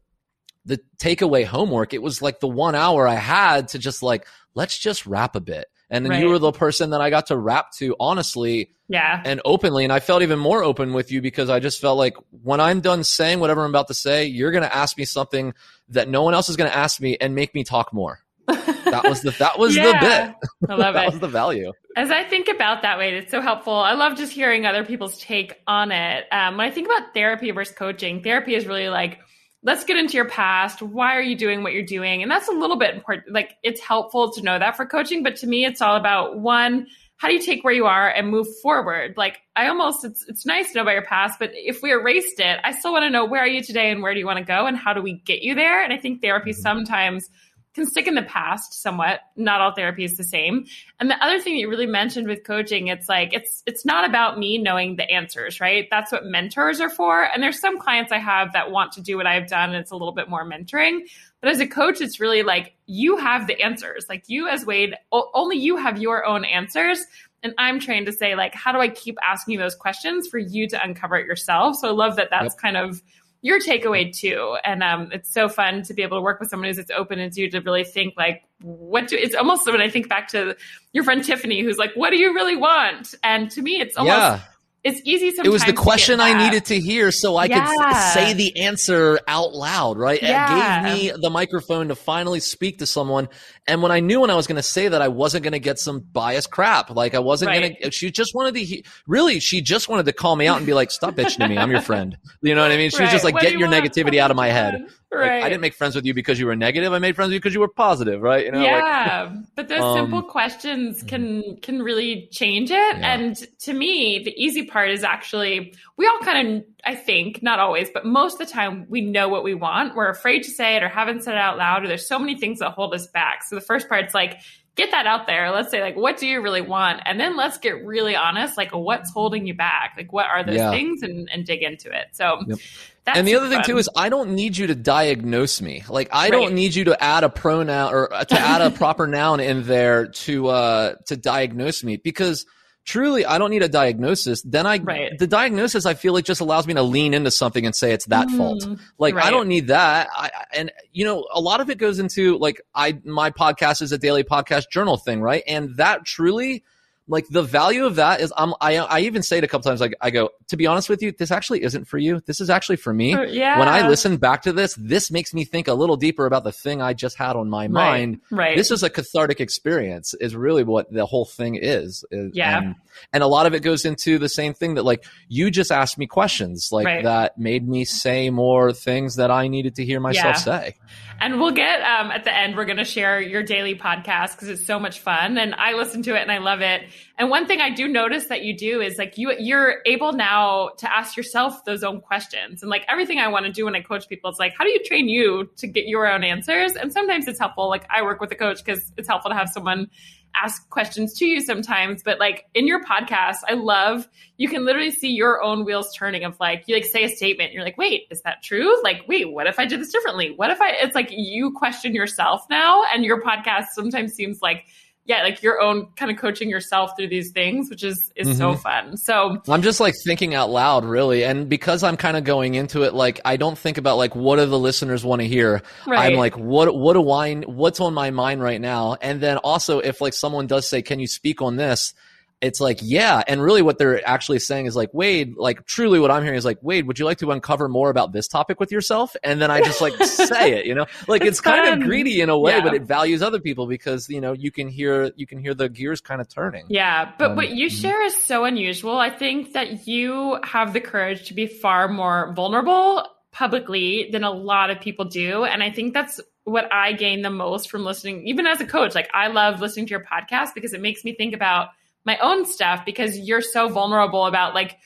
the 0.64 0.80
takeaway 0.98 1.44
homework. 1.44 1.92
It 1.92 2.00
was 2.02 2.22
like 2.22 2.40
the 2.40 2.48
one 2.48 2.74
hour 2.74 3.06
I 3.08 3.14
had 3.16 3.68
to 3.68 3.78
just 3.78 4.02
like 4.02 4.26
let's 4.54 4.78
just 4.78 5.04
rap 5.04 5.34
a 5.36 5.40
bit, 5.40 5.66
and 5.90 6.06
then 6.06 6.20
you 6.20 6.28
were 6.28 6.38
the 6.38 6.52
person 6.52 6.90
that 6.90 7.00
I 7.00 7.10
got 7.10 7.26
to 7.26 7.36
rap 7.36 7.72
to 7.78 7.96
honestly 7.98 8.70
Yeah. 8.88 9.20
and 9.24 9.40
openly. 9.44 9.84
And 9.84 9.92
I 9.92 10.00
felt 10.00 10.22
even 10.22 10.38
more 10.38 10.62
open 10.62 10.92
with 10.92 11.10
you 11.10 11.20
because 11.20 11.50
I 11.50 11.58
just 11.60 11.80
felt 11.80 11.98
like 11.98 12.14
when 12.30 12.60
I'm 12.60 12.80
done 12.80 13.02
saying 13.04 13.40
whatever 13.40 13.64
I'm 13.64 13.70
about 13.70 13.88
to 13.88 13.94
say, 13.94 14.24
you're 14.26 14.52
going 14.52 14.62
to 14.64 14.74
ask 14.74 14.96
me 14.96 15.04
something 15.04 15.52
that 15.88 16.08
no 16.08 16.22
one 16.22 16.34
else 16.34 16.48
is 16.48 16.56
going 16.56 16.70
to 16.70 16.76
ask 16.76 17.00
me 17.00 17.16
and 17.20 17.34
make 17.34 17.54
me 17.54 17.64
talk 17.64 17.92
more. 17.92 18.20
That 18.90 19.04
was 19.08 19.22
the 19.22 19.30
that 19.38 19.56
was 19.56 19.74
the 19.76 19.82
bit. 19.82 20.34
I 20.68 20.74
love 20.74 20.94
that 20.94 21.04
it. 21.04 21.10
was 21.12 21.20
the 21.20 21.28
value. 21.28 21.72
As 21.96 22.10
I 22.10 22.24
think 22.24 22.48
about 22.48 22.82
that 22.82 22.98
way, 22.98 23.14
it's 23.16 23.30
so 23.30 23.40
helpful. 23.40 23.72
I 23.74 23.92
love 23.92 24.16
just 24.16 24.32
hearing 24.32 24.66
other 24.66 24.84
people's 24.84 25.16
take 25.18 25.54
on 25.68 25.92
it. 25.92 26.24
Um, 26.32 26.56
when 26.56 26.66
I 26.66 26.72
think 26.72 26.88
about 26.88 27.14
therapy 27.14 27.52
versus 27.52 27.72
coaching, 27.76 28.20
therapy 28.20 28.56
is 28.56 28.66
really 28.66 28.88
like, 28.88 29.20
let's 29.62 29.84
get 29.84 29.96
into 29.96 30.14
your 30.14 30.28
past. 30.28 30.80
Why 30.80 31.16
are 31.16 31.22
you 31.22 31.36
doing 31.36 31.62
what 31.62 31.72
you're 31.72 31.82
doing? 31.82 32.22
And 32.22 32.30
that's 32.30 32.48
a 32.48 32.52
little 32.52 32.76
bit 32.76 32.94
important. 32.94 33.32
Like, 33.32 33.56
it's 33.62 33.80
helpful 33.80 34.32
to 34.32 34.42
know 34.42 34.58
that 34.58 34.76
for 34.76 34.86
coaching, 34.86 35.22
but 35.22 35.36
to 35.36 35.46
me, 35.46 35.64
it's 35.64 35.82
all 35.82 35.96
about 35.96 36.38
one, 36.38 36.86
how 37.18 37.28
do 37.28 37.34
you 37.34 37.42
take 37.42 37.62
where 37.62 37.74
you 37.74 37.84
are 37.84 38.08
and 38.08 38.28
move 38.28 38.46
forward? 38.62 39.14
Like, 39.18 39.42
I 39.54 39.68
almost, 39.68 40.04
it's, 40.06 40.24
it's 40.26 40.46
nice 40.46 40.72
to 40.72 40.78
know 40.78 40.82
about 40.82 40.92
your 40.92 41.04
past, 41.04 41.38
but 41.38 41.50
if 41.52 41.82
we 41.82 41.92
erased 41.92 42.40
it, 42.40 42.58
I 42.64 42.72
still 42.72 42.92
want 42.92 43.02
to 43.02 43.10
know 43.10 43.26
where 43.26 43.42
are 43.42 43.46
you 43.46 43.62
today 43.62 43.90
and 43.90 44.02
where 44.02 44.14
do 44.14 44.20
you 44.20 44.26
want 44.26 44.38
to 44.38 44.44
go 44.44 44.64
and 44.64 44.76
how 44.76 44.94
do 44.94 45.02
we 45.02 45.20
get 45.26 45.42
you 45.42 45.54
there? 45.54 45.84
And 45.84 45.92
I 45.92 45.98
think 45.98 46.22
therapy 46.22 46.52
Mhm. 46.52 46.62
sometimes 46.62 47.28
can 47.74 47.86
stick 47.86 48.06
in 48.06 48.14
the 48.14 48.22
past 48.22 48.74
somewhat. 48.82 49.20
Not 49.36 49.60
all 49.60 49.72
therapy 49.72 50.04
is 50.04 50.16
the 50.16 50.24
same. 50.24 50.66
And 50.98 51.10
the 51.10 51.24
other 51.24 51.38
thing 51.38 51.54
that 51.54 51.60
you 51.60 51.70
really 51.70 51.86
mentioned 51.86 52.26
with 52.26 52.44
coaching, 52.44 52.88
it's 52.88 53.08
like 53.08 53.32
it's 53.32 53.62
it's 53.66 53.84
not 53.84 54.08
about 54.08 54.38
me 54.38 54.58
knowing 54.58 54.96
the 54.96 55.08
answers, 55.10 55.60
right? 55.60 55.86
That's 55.90 56.10
what 56.10 56.24
mentors 56.24 56.80
are 56.80 56.90
for. 56.90 57.22
And 57.22 57.42
there's 57.42 57.60
some 57.60 57.78
clients 57.78 58.12
I 58.12 58.18
have 58.18 58.52
that 58.54 58.70
want 58.70 58.92
to 58.92 59.00
do 59.00 59.16
what 59.16 59.26
I've 59.26 59.46
done 59.48 59.70
and 59.70 59.78
it's 59.78 59.92
a 59.92 59.96
little 59.96 60.14
bit 60.14 60.28
more 60.28 60.44
mentoring. 60.44 61.00
But 61.40 61.50
as 61.50 61.60
a 61.60 61.66
coach, 61.66 62.00
it's 62.00 62.20
really 62.20 62.42
like 62.42 62.74
you 62.86 63.16
have 63.16 63.46
the 63.46 63.60
answers. 63.62 64.06
Like 64.08 64.24
you 64.26 64.48
as 64.48 64.66
Wade, 64.66 64.94
only 65.12 65.56
you 65.56 65.76
have 65.76 65.98
your 65.98 66.26
own 66.26 66.44
answers. 66.44 67.04
And 67.42 67.54
I'm 67.56 67.80
trained 67.80 68.04
to 68.06 68.12
say, 68.12 68.34
like, 68.34 68.54
how 68.54 68.70
do 68.72 68.80
I 68.80 68.88
keep 68.88 69.16
asking 69.26 69.58
those 69.58 69.74
questions 69.74 70.28
for 70.28 70.36
you 70.36 70.68
to 70.68 70.84
uncover 70.84 71.16
it 71.16 71.26
yourself? 71.26 71.76
So 71.76 71.88
I 71.88 71.92
love 71.92 72.16
that 72.16 72.28
that's 72.30 72.54
yep. 72.54 72.58
kind 72.58 72.76
of 72.76 73.00
your 73.42 73.60
takeaway 73.60 74.14
too. 74.14 74.56
And 74.64 74.82
um, 74.82 75.10
it's 75.12 75.32
so 75.32 75.48
fun 75.48 75.82
to 75.84 75.94
be 75.94 76.02
able 76.02 76.18
to 76.18 76.22
work 76.22 76.40
with 76.40 76.50
someone 76.50 76.68
who's 76.68 76.78
as 76.78 76.90
open 76.90 77.18
as 77.18 77.38
you 77.38 77.50
to 77.50 77.60
really 77.60 77.84
think 77.84 78.14
like, 78.16 78.42
what 78.62 79.08
do, 79.08 79.16
it's 79.16 79.34
almost 79.34 79.66
when 79.66 79.80
I 79.80 79.88
think 79.88 80.08
back 80.08 80.28
to 80.28 80.56
your 80.92 81.04
friend 81.04 81.24
Tiffany, 81.24 81.62
who's 81.62 81.78
like, 81.78 81.92
what 81.94 82.10
do 82.10 82.18
you 82.18 82.34
really 82.34 82.56
want? 82.56 83.14
And 83.22 83.50
to 83.52 83.62
me, 83.62 83.80
it's 83.80 83.96
almost, 83.96 84.16
yeah 84.16 84.40
it's 84.82 85.00
easy 85.04 85.30
sometimes. 85.30 85.48
It 85.48 85.52
was 85.52 85.64
the 85.64 85.72
question 85.74 86.20
I 86.20 86.46
needed 86.46 86.66
to 86.66 86.80
hear 86.80 87.12
so 87.12 87.36
I 87.36 87.44
yeah. 87.44 87.66
could 87.66 87.96
say 88.14 88.32
the 88.32 88.62
answer 88.62 89.20
out 89.28 89.52
loud, 89.52 89.98
right? 89.98 90.20
Yeah. 90.22 90.86
It 90.86 90.90
gave 90.90 91.14
me 91.16 91.20
the 91.20 91.28
microphone 91.28 91.88
to 91.88 91.94
finally 91.94 92.40
speak 92.40 92.78
to 92.78 92.86
someone. 92.86 93.28
And 93.66 93.82
when 93.82 93.92
I 93.92 94.00
knew 94.00 94.20
when 94.20 94.30
I 94.30 94.36
was 94.36 94.46
going 94.46 94.56
to 94.56 94.62
say 94.62 94.88
that, 94.88 95.02
I 95.02 95.08
wasn't 95.08 95.44
going 95.44 95.52
to 95.52 95.58
get 95.58 95.78
some 95.78 96.00
biased 96.00 96.50
crap. 96.50 96.90
Like 96.90 97.14
I 97.14 97.18
wasn't 97.18 97.50
right. 97.50 97.60
going 97.60 97.76
to, 97.82 97.90
she 97.90 98.10
just 98.10 98.34
wanted 98.34 98.54
to, 98.54 98.64
he, 98.64 98.84
really, 99.06 99.38
she 99.40 99.60
just 99.60 99.88
wanted 99.88 100.06
to 100.06 100.12
call 100.12 100.34
me 100.34 100.46
out 100.46 100.56
and 100.56 100.66
be 100.66 100.72
like, 100.72 100.90
stop 100.90 101.14
bitching 101.14 101.38
to 101.38 101.48
me. 101.48 101.58
I'm 101.58 101.70
your 101.70 101.82
friend. 101.82 102.16
You 102.40 102.54
know 102.54 102.62
what 102.62 102.72
I 102.72 102.76
mean? 102.76 102.90
She 102.90 102.98
right. 102.98 103.04
was 103.04 103.12
just 103.12 103.24
like, 103.24 103.34
what 103.34 103.42
get 103.42 103.52
you 103.52 103.58
your 103.58 103.68
negativity 103.68 104.18
out 104.18 104.30
of 104.30 104.36
my 104.36 104.48
head. 104.48 104.86
Right. 105.12 105.38
Like, 105.38 105.44
I 105.44 105.48
didn't 105.48 105.60
make 105.60 105.74
friends 105.74 105.96
with 105.96 106.06
you 106.06 106.14
because 106.14 106.38
you 106.38 106.46
were 106.46 106.54
negative. 106.54 106.92
I 106.92 107.00
made 107.00 107.16
friends 107.16 107.30
with 107.30 107.34
you 107.34 107.40
because 107.40 107.52
you 107.52 107.60
were 107.60 107.68
positive, 107.68 108.22
right? 108.22 108.44
You 108.44 108.52
know, 108.52 108.62
yeah. 108.62 109.28
Like, 109.32 109.44
but 109.56 109.68
those 109.68 109.80
um, 109.80 109.96
simple 109.96 110.22
questions 110.22 111.02
can 111.02 111.56
can 111.62 111.82
really 111.82 112.28
change 112.30 112.70
it. 112.70 112.76
Yeah. 112.76 113.14
And 113.14 113.36
to 113.60 113.72
me, 113.72 114.22
the 114.22 114.32
easy 114.36 114.66
part 114.66 114.90
is 114.90 115.02
actually 115.02 115.74
we 115.96 116.06
all 116.06 116.18
kind 116.20 116.58
of, 116.58 116.64
I 116.84 116.94
think, 116.94 117.42
not 117.42 117.58
always, 117.58 117.90
but 117.90 118.06
most 118.06 118.40
of 118.40 118.46
the 118.46 118.52
time, 118.52 118.86
we 118.88 119.00
know 119.00 119.28
what 119.28 119.42
we 119.42 119.54
want. 119.54 119.96
We're 119.96 120.10
afraid 120.10 120.44
to 120.44 120.50
say 120.50 120.76
it 120.76 120.84
or 120.84 120.88
haven't 120.88 121.24
said 121.24 121.34
it 121.34 121.40
out 121.40 121.58
loud, 121.58 121.82
or 121.82 121.88
there's 121.88 122.06
so 122.06 122.18
many 122.18 122.38
things 122.38 122.60
that 122.60 122.70
hold 122.70 122.94
us 122.94 123.08
back. 123.08 123.42
So 123.42 123.56
the 123.56 123.60
first 123.60 123.88
part's 123.88 124.14
like 124.14 124.38
get 124.76 124.92
that 124.92 125.06
out 125.06 125.26
there. 125.26 125.50
Let's 125.50 125.70
say 125.70 125.82
like, 125.82 125.96
what 125.96 126.16
do 126.16 126.26
you 126.26 126.40
really 126.40 126.60
want? 126.60 127.02
And 127.04 127.20
then 127.20 127.36
let's 127.36 127.58
get 127.58 127.84
really 127.84 128.16
honest, 128.16 128.56
like 128.56 128.70
what's 128.70 129.12
holding 129.12 129.46
you 129.46 129.54
back? 129.54 129.94
Like 129.96 130.12
what 130.12 130.26
are 130.26 130.44
those 130.44 130.56
yeah. 130.56 130.70
things 130.70 131.02
and, 131.02 131.28
and 131.30 131.44
dig 131.44 131.62
into 131.62 131.90
it. 131.90 132.06
So 132.12 132.42
yep. 132.46 132.58
And 133.06 133.26
the 133.26 133.34
other 133.34 133.48
fun. 133.48 133.62
thing 133.62 133.74
too 133.74 133.78
is 133.78 133.88
I 133.96 134.08
don't 134.08 134.30
need 134.30 134.56
you 134.56 134.68
to 134.68 134.74
diagnose 134.74 135.60
me. 135.60 135.84
Like 135.88 136.08
I 136.12 136.24
right. 136.24 136.32
don't 136.32 136.54
need 136.54 136.74
you 136.74 136.84
to 136.84 137.02
add 137.02 137.24
a 137.24 137.28
pronoun 137.28 137.92
or 137.92 138.08
to 138.08 138.38
add 138.38 138.60
a 138.60 138.70
proper 138.76 139.06
noun 139.06 139.40
in 139.40 139.64
there 139.64 140.06
to 140.06 140.48
uh 140.48 140.94
to 141.06 141.16
diagnose 141.16 141.82
me 141.82 141.96
because– 141.96 142.46
truly 142.84 143.24
I 143.24 143.38
don't 143.38 143.50
need 143.50 143.62
a 143.62 143.68
diagnosis, 143.68 144.42
then 144.42 144.66
I 144.66 144.78
right. 144.78 145.18
the 145.18 145.26
diagnosis 145.26 145.86
I 145.86 145.94
feel 145.94 146.12
like 146.12 146.24
just 146.24 146.40
allows 146.40 146.66
me 146.66 146.74
to 146.74 146.82
lean 146.82 147.14
into 147.14 147.30
something 147.30 147.64
and 147.64 147.74
say 147.74 147.92
it's 147.92 148.06
that 148.06 148.28
mm, 148.28 148.36
fault. 148.36 148.66
Like 148.98 149.14
right. 149.14 149.24
I 149.24 149.30
don't 149.30 149.48
need 149.48 149.68
that. 149.68 150.08
I, 150.12 150.30
and 150.52 150.72
you 150.92 151.04
know, 151.04 151.26
a 151.32 151.40
lot 151.40 151.60
of 151.60 151.70
it 151.70 151.78
goes 151.78 151.98
into 151.98 152.38
like 152.38 152.60
I 152.74 152.98
my 153.04 153.30
podcast 153.30 153.82
is 153.82 153.92
a 153.92 153.98
daily 153.98 154.24
podcast 154.24 154.70
journal 154.70 154.96
thing, 154.96 155.20
right? 155.20 155.42
And 155.46 155.76
that 155.76 156.04
truly 156.04 156.64
like 157.10 157.26
the 157.28 157.42
value 157.42 157.86
of 157.86 157.96
that 157.96 158.20
is 158.20 158.32
I'm, 158.36 158.54
I, 158.60 158.76
I 158.76 159.00
even 159.00 159.22
say 159.22 159.38
it 159.38 159.44
a 159.44 159.48
couple 159.48 159.68
times. 159.68 159.80
Like 159.80 159.94
I 160.00 160.10
go, 160.10 160.30
to 160.48 160.56
be 160.56 160.66
honest 160.66 160.88
with 160.88 161.02
you, 161.02 161.12
this 161.12 161.30
actually 161.30 161.62
isn't 161.64 161.86
for 161.86 161.98
you. 161.98 162.22
This 162.24 162.40
is 162.40 162.48
actually 162.48 162.76
for 162.76 162.94
me. 162.94 163.10
Yeah. 163.10 163.58
When 163.58 163.68
I 163.68 163.88
listen 163.88 164.16
back 164.16 164.42
to 164.42 164.52
this, 164.52 164.74
this 164.78 165.10
makes 165.10 165.34
me 165.34 165.44
think 165.44 165.66
a 165.66 165.74
little 165.74 165.96
deeper 165.96 166.24
about 166.24 166.44
the 166.44 166.52
thing 166.52 166.80
I 166.80 166.94
just 166.94 167.16
had 167.16 167.34
on 167.34 167.50
my 167.50 167.64
right. 167.64 167.70
mind. 167.70 168.20
Right. 168.30 168.56
This 168.56 168.70
is 168.70 168.84
a 168.84 168.90
cathartic 168.90 169.40
experience 169.40 170.14
is 170.14 170.36
really 170.36 170.62
what 170.62 170.90
the 170.92 171.04
whole 171.04 171.24
thing 171.24 171.58
is. 171.60 172.04
Yeah. 172.10 172.58
And, 172.58 172.74
and, 173.12 173.22
a 173.22 173.26
lot 173.26 173.46
of 173.46 173.54
it 173.54 173.62
goes 173.62 173.84
into 173.84 174.18
the 174.18 174.28
same 174.28 174.54
thing 174.54 174.74
that 174.74 174.84
like 174.84 175.04
you 175.28 175.50
just 175.50 175.72
asked 175.72 175.98
me 175.98 176.06
questions 176.06 176.70
like 176.70 176.86
right. 176.86 177.04
that 177.04 177.38
made 177.38 177.68
me 177.68 177.84
say 177.84 178.30
more 178.30 178.72
things 178.72 179.16
that 179.16 179.30
I 179.30 179.48
needed 179.48 179.74
to 179.76 179.84
hear 179.84 179.98
myself 179.98 180.36
yeah. 180.36 180.60
say. 180.60 180.76
And 181.20 181.38
we'll 181.38 181.50
get 181.50 181.82
um, 181.82 182.10
at 182.10 182.24
the 182.24 182.34
end, 182.34 182.56
we're 182.56 182.64
going 182.64 182.78
to 182.78 182.84
share 182.84 183.20
your 183.20 183.42
daily 183.42 183.74
podcast 183.74 184.32
because 184.32 184.48
it's 184.48 184.64
so 184.64 184.78
much 184.78 185.00
fun. 185.00 185.36
And 185.36 185.54
I 185.54 185.74
listen 185.74 186.02
to 186.04 186.16
it 186.16 186.22
and 186.22 186.32
I 186.32 186.38
love 186.38 186.62
it. 186.62 186.82
And 187.18 187.28
one 187.28 187.46
thing 187.46 187.60
I 187.60 187.68
do 187.68 187.86
notice 187.86 188.28
that 188.28 188.42
you 188.42 188.56
do 188.56 188.80
is 188.80 188.96
like 188.96 189.18
you 189.18 189.34
you're 189.38 189.82
able 189.84 190.14
now 190.14 190.70
to 190.78 190.90
ask 190.90 191.18
yourself 191.18 191.64
those 191.66 191.84
own 191.84 192.00
questions. 192.00 192.62
And 192.62 192.70
like 192.70 192.86
everything 192.88 193.18
I 193.18 193.28
want 193.28 193.44
to 193.44 193.52
do 193.52 193.66
when 193.66 193.76
I 193.76 193.82
coach 193.82 194.08
people, 194.08 194.30
it's 194.30 194.38
like, 194.38 194.54
how 194.56 194.64
do 194.64 194.70
you 194.70 194.82
train 194.82 195.08
you 195.08 195.50
to 195.58 195.66
get 195.66 195.86
your 195.86 196.10
own 196.10 196.24
answers? 196.24 196.72
And 196.72 196.90
sometimes 196.90 197.28
it's 197.28 197.38
helpful. 197.38 197.68
Like 197.68 197.84
I 197.90 198.00
work 198.00 198.20
with 198.22 198.32
a 198.32 198.36
coach 198.36 198.64
because 198.64 198.90
it's 198.96 199.06
helpful 199.06 199.30
to 199.30 199.36
have 199.36 199.50
someone 199.50 199.90
ask 200.34 200.68
questions 200.70 201.14
to 201.14 201.26
you 201.26 201.40
sometimes 201.40 202.02
but 202.02 202.18
like 202.18 202.46
in 202.54 202.66
your 202.66 202.82
podcast 202.84 203.38
i 203.48 203.54
love 203.54 204.08
you 204.36 204.48
can 204.48 204.64
literally 204.64 204.90
see 204.90 205.10
your 205.10 205.42
own 205.42 205.64
wheels 205.64 205.94
turning 205.94 206.24
of 206.24 206.38
like 206.40 206.64
you 206.66 206.74
like 206.74 206.84
say 206.84 207.04
a 207.04 207.08
statement 207.08 207.52
you're 207.52 207.64
like 207.64 207.76
wait 207.76 208.06
is 208.10 208.22
that 208.22 208.42
true? 208.42 208.74
Like 208.82 209.02
wait 209.06 209.32
what 209.32 209.46
if 209.46 209.58
i 209.58 209.66
did 209.66 209.80
this 209.80 209.92
differently? 209.92 210.32
What 210.36 210.50
if 210.50 210.60
i 210.60 210.70
it's 210.70 210.94
like 210.94 211.08
you 211.10 211.52
question 211.52 211.94
yourself 211.94 212.46
now 212.48 212.82
and 212.92 213.04
your 213.04 213.22
podcast 213.22 213.68
sometimes 213.72 214.14
seems 214.14 214.40
like 214.40 214.64
yeah, 215.06 215.22
like 215.22 215.42
your 215.42 215.60
own 215.60 215.88
kind 215.96 216.10
of 216.10 216.18
coaching 216.18 216.48
yourself 216.48 216.92
through 216.96 217.08
these 217.08 217.32
things, 217.32 217.70
which 217.70 217.82
is 217.82 218.12
is 218.16 218.28
mm-hmm. 218.28 218.38
so 218.38 218.54
fun. 218.54 218.96
So 218.96 219.42
I'm 219.48 219.62
just 219.62 219.80
like 219.80 219.94
thinking 220.04 220.34
out 220.34 220.50
loud, 220.50 220.84
really, 220.84 221.24
and 221.24 221.48
because 221.48 221.82
I'm 221.82 221.96
kind 221.96 222.16
of 222.16 222.24
going 222.24 222.54
into 222.54 222.82
it, 222.82 222.94
like 222.94 223.20
I 223.24 223.36
don't 223.36 223.58
think 223.58 223.78
about 223.78 223.96
like 223.96 224.14
what 224.14 224.36
do 224.36 224.46
the 224.46 224.58
listeners 224.58 225.04
want 225.04 225.22
to 225.22 225.26
hear. 225.26 225.62
Right. 225.86 226.12
I'm 226.12 226.18
like, 226.18 226.36
what 226.36 226.76
what 226.76 226.92
do 226.92 227.10
I 227.10 227.34
what's 227.36 227.80
on 227.80 227.94
my 227.94 228.10
mind 228.10 228.42
right 228.42 228.60
now? 228.60 228.96
And 229.00 229.20
then 229.20 229.38
also, 229.38 229.80
if 229.80 230.00
like 230.00 230.14
someone 230.14 230.46
does 230.46 230.68
say, 230.68 230.82
"Can 230.82 231.00
you 231.00 231.08
speak 231.08 231.42
on 231.42 231.56
this?" 231.56 231.94
It's 232.40 232.60
like, 232.60 232.78
yeah. 232.82 233.22
And 233.26 233.42
really 233.42 233.60
what 233.60 233.78
they're 233.78 234.06
actually 234.08 234.38
saying 234.38 234.66
is 234.66 234.74
like, 234.74 234.92
Wade, 234.94 235.36
like 235.36 235.66
truly 235.66 236.00
what 236.00 236.10
I'm 236.10 236.22
hearing 236.22 236.38
is 236.38 236.44
like, 236.44 236.58
Wade, 236.62 236.86
would 236.86 236.98
you 236.98 237.04
like 237.04 237.18
to 237.18 237.30
uncover 237.30 237.68
more 237.68 237.90
about 237.90 238.12
this 238.12 238.28
topic 238.28 238.58
with 238.58 238.72
yourself? 238.72 239.14
And 239.22 239.42
then 239.42 239.50
I 239.50 239.60
just 239.60 239.80
like 239.80 239.94
say 240.04 240.58
it, 240.58 240.66
you 240.66 240.74
know, 240.74 240.86
like 241.06 241.20
it's, 241.20 241.38
it's 241.38 241.40
kind 241.40 241.82
of 241.82 241.86
greedy 241.86 242.20
in 242.20 242.30
a 242.30 242.38
way, 242.38 242.56
yeah. 242.56 242.62
but 242.62 242.72
it 242.72 242.82
values 242.82 243.22
other 243.22 243.40
people 243.40 243.66
because, 243.66 244.08
you 244.08 244.20
know, 244.20 244.32
you 244.32 244.50
can 244.50 244.68
hear, 244.68 245.12
you 245.16 245.26
can 245.26 245.38
hear 245.38 245.52
the 245.52 245.68
gears 245.68 246.00
kind 246.00 246.20
of 246.20 246.28
turning. 246.28 246.64
Yeah. 246.68 247.12
But 247.18 247.32
um, 247.32 247.36
what 247.36 247.50
you 247.50 247.66
mm-hmm. 247.66 247.76
share 247.76 248.02
is 248.02 248.16
so 248.22 248.44
unusual. 248.44 248.98
I 248.98 249.10
think 249.10 249.52
that 249.52 249.86
you 249.86 250.38
have 250.42 250.72
the 250.72 250.80
courage 250.80 251.28
to 251.28 251.34
be 251.34 251.46
far 251.46 251.88
more 251.88 252.32
vulnerable 252.34 253.06
publicly 253.32 254.08
than 254.10 254.24
a 254.24 254.30
lot 254.30 254.70
of 254.70 254.80
people 254.80 255.04
do. 255.04 255.44
And 255.44 255.62
I 255.62 255.70
think 255.70 255.92
that's 255.92 256.20
what 256.44 256.72
I 256.72 256.94
gain 256.94 257.20
the 257.20 257.30
most 257.30 257.70
from 257.70 257.84
listening, 257.84 258.26
even 258.26 258.46
as 258.46 258.60
a 258.60 258.66
coach. 258.66 258.94
Like 258.94 259.10
I 259.12 259.28
love 259.28 259.60
listening 259.60 259.86
to 259.86 259.90
your 259.90 260.04
podcast 260.04 260.54
because 260.54 260.72
it 260.72 260.80
makes 260.80 261.04
me 261.04 261.14
think 261.14 261.34
about 261.34 261.68
my 262.04 262.18
own 262.18 262.44
stuff 262.44 262.84
because 262.84 263.18
you're 263.18 263.42
so 263.42 263.68
vulnerable 263.68 264.26
about 264.26 264.54
like 264.54 264.78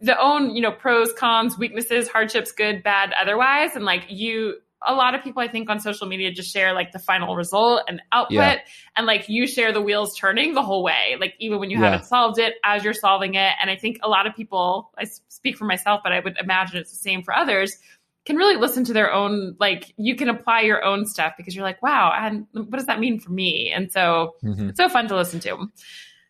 the 0.00 0.18
own, 0.18 0.54
you 0.54 0.62
know, 0.62 0.72
pros, 0.72 1.12
cons, 1.12 1.58
weaknesses, 1.58 2.08
hardships, 2.08 2.52
good, 2.52 2.82
bad, 2.82 3.12
otherwise. 3.20 3.74
And 3.74 3.84
like 3.84 4.06
you, 4.08 4.56
a 4.86 4.94
lot 4.94 5.14
of 5.14 5.22
people 5.22 5.42
I 5.42 5.48
think 5.48 5.68
on 5.68 5.80
social 5.80 6.06
media 6.06 6.30
just 6.32 6.52
share 6.52 6.72
like 6.72 6.92
the 6.92 6.98
final 6.98 7.36
result 7.36 7.82
and 7.88 8.00
output 8.12 8.34
yeah. 8.34 8.58
and 8.96 9.06
like 9.06 9.28
you 9.28 9.46
share 9.46 9.72
the 9.72 9.80
wheels 9.80 10.16
turning 10.16 10.54
the 10.54 10.62
whole 10.62 10.82
way 10.82 11.16
like 11.20 11.34
even 11.38 11.58
when 11.58 11.70
you 11.70 11.78
yeah. 11.78 11.90
haven't 11.90 12.06
solved 12.06 12.38
it 12.38 12.54
as 12.64 12.82
you're 12.82 12.94
solving 12.94 13.34
it 13.34 13.52
and 13.60 13.70
I 13.70 13.76
think 13.76 13.98
a 14.02 14.08
lot 14.08 14.26
of 14.26 14.34
people 14.34 14.90
I 14.96 15.04
speak 15.28 15.56
for 15.56 15.66
myself 15.66 16.00
but 16.02 16.12
I 16.12 16.20
would 16.20 16.38
imagine 16.38 16.78
it's 16.78 16.92
the 16.92 16.96
same 16.96 17.22
for 17.22 17.34
others 17.36 17.76
can 18.24 18.36
really 18.36 18.56
listen 18.56 18.84
to 18.84 18.92
their 18.92 19.12
own 19.12 19.56
like 19.60 19.92
you 19.96 20.14
can 20.14 20.28
apply 20.28 20.62
your 20.62 20.84
own 20.84 21.06
stuff 21.06 21.34
because 21.36 21.54
you're 21.54 21.64
like 21.64 21.82
wow 21.82 22.12
and 22.14 22.46
what 22.52 22.72
does 22.72 22.86
that 22.86 23.00
mean 23.00 23.20
for 23.20 23.30
me 23.32 23.70
and 23.74 23.92
so 23.92 24.34
mm-hmm. 24.42 24.70
it's 24.70 24.78
so 24.78 24.88
fun 24.88 25.08
to 25.08 25.16
listen 25.16 25.40
to 25.40 25.68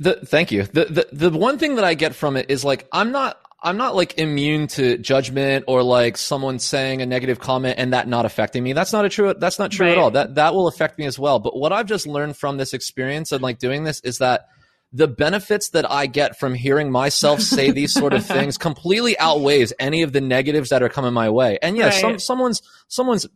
the, 0.01 0.15
thank 0.15 0.51
you. 0.51 0.65
The, 0.65 0.87
the 1.13 1.29
the 1.29 1.39
one 1.39 1.59
thing 1.59 1.77
that 1.77 1.85
I 1.85 1.93
get 1.95 2.15
from 2.15 2.37
it 2.37 2.47
is 2.49 2.65
like 2.65 2.89
I'm 2.91 3.13
not 3.13 3.39
I'm 3.63 3.77
not 3.77 3.95
like 3.95 4.19
immune 4.19 4.67
to 4.69 4.97
judgment 4.97 5.67
or 5.69 5.83
like 5.83 6.17
someone 6.17 6.59
saying 6.59 7.03
a 7.03 7.07
negative 7.07 7.39
comment 7.39 7.79
and 7.79 7.93
that 7.93 8.09
not 8.09 8.25
affecting 8.25 8.65
me. 8.65 8.73
That's 8.73 8.95
not 8.95 9.05
a 9.05 9.11
true 9.11 9.35
that's 9.35 9.59
not 9.59 9.71
true 9.71 9.87
right. 9.87 9.93
at 9.93 9.99
all. 9.99 10.11
That 10.11 10.37
that 10.37 10.55
will 10.55 10.69
affect 10.69 10.99
me 10.99 11.05
as 11.05 11.19
well. 11.19 11.39
But 11.39 11.55
what 11.55 11.71
I've 11.73 11.87
just 11.87 12.07
learned 12.07 12.39
from 12.39 12.57
this 12.57 12.73
experience 12.73 13.31
and 13.31 13.43
like 13.43 13.59
doing 13.59 13.85
this 13.85 14.01
is 14.01 14.19
that 14.19 14.47
the 14.91 15.07
benefits 15.07 15.69
that 15.71 15.89
I 15.89 16.07
get 16.07 16.39
from 16.39 16.55
hearing 16.55 16.91
myself 16.91 17.41
say 17.43 17.71
these 17.71 17.93
sort 17.93 18.15
of 18.15 18.25
things 18.25 18.57
completely 18.57 19.19
outweighs 19.19 19.75
any 19.79 20.01
of 20.01 20.13
the 20.15 20.23
negatives 20.23 20.71
that 20.71 20.83
are 20.83 20.89
coming 20.89 21.13
my 21.13 21.29
way. 21.29 21.59
And 21.61 21.77
yes, 21.77 21.95
right. 21.95 22.01
some 22.01 22.19
someone's 22.19 22.63
someone's 22.89 23.27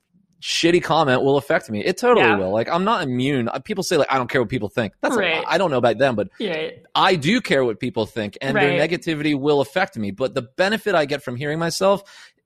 shitty 0.44 0.82
comment 0.82 1.22
will 1.22 1.38
affect 1.38 1.70
me. 1.70 1.82
It 1.82 1.96
totally 1.96 2.26
yeah. 2.26 2.36
will. 2.36 2.50
Like 2.50 2.68
I'm 2.68 2.84
not 2.84 3.02
immune. 3.02 3.48
Uh, 3.48 3.60
people 3.60 3.82
say 3.82 3.96
like 3.96 4.12
I 4.12 4.18
don't 4.18 4.28
care 4.28 4.42
what 4.42 4.50
people 4.50 4.68
think. 4.68 4.92
That's 5.00 5.16
right. 5.16 5.42
I 5.48 5.56
don't 5.56 5.70
know 5.70 5.78
about 5.78 5.96
them, 5.96 6.16
but 6.16 6.28
yeah. 6.38 6.70
I 6.94 7.16
do 7.16 7.40
care 7.40 7.64
what 7.64 7.80
people 7.80 8.04
think, 8.04 8.36
and 8.42 8.54
right. 8.54 8.66
their 8.66 8.88
negativity 8.88 9.38
will 9.38 9.62
affect 9.62 9.96
me. 9.96 10.10
But 10.10 10.34
the 10.34 10.42
benefit 10.42 10.94
I 10.94 11.06
get 11.06 11.22
from 11.22 11.36
hearing 11.36 11.58
myself 11.58 12.02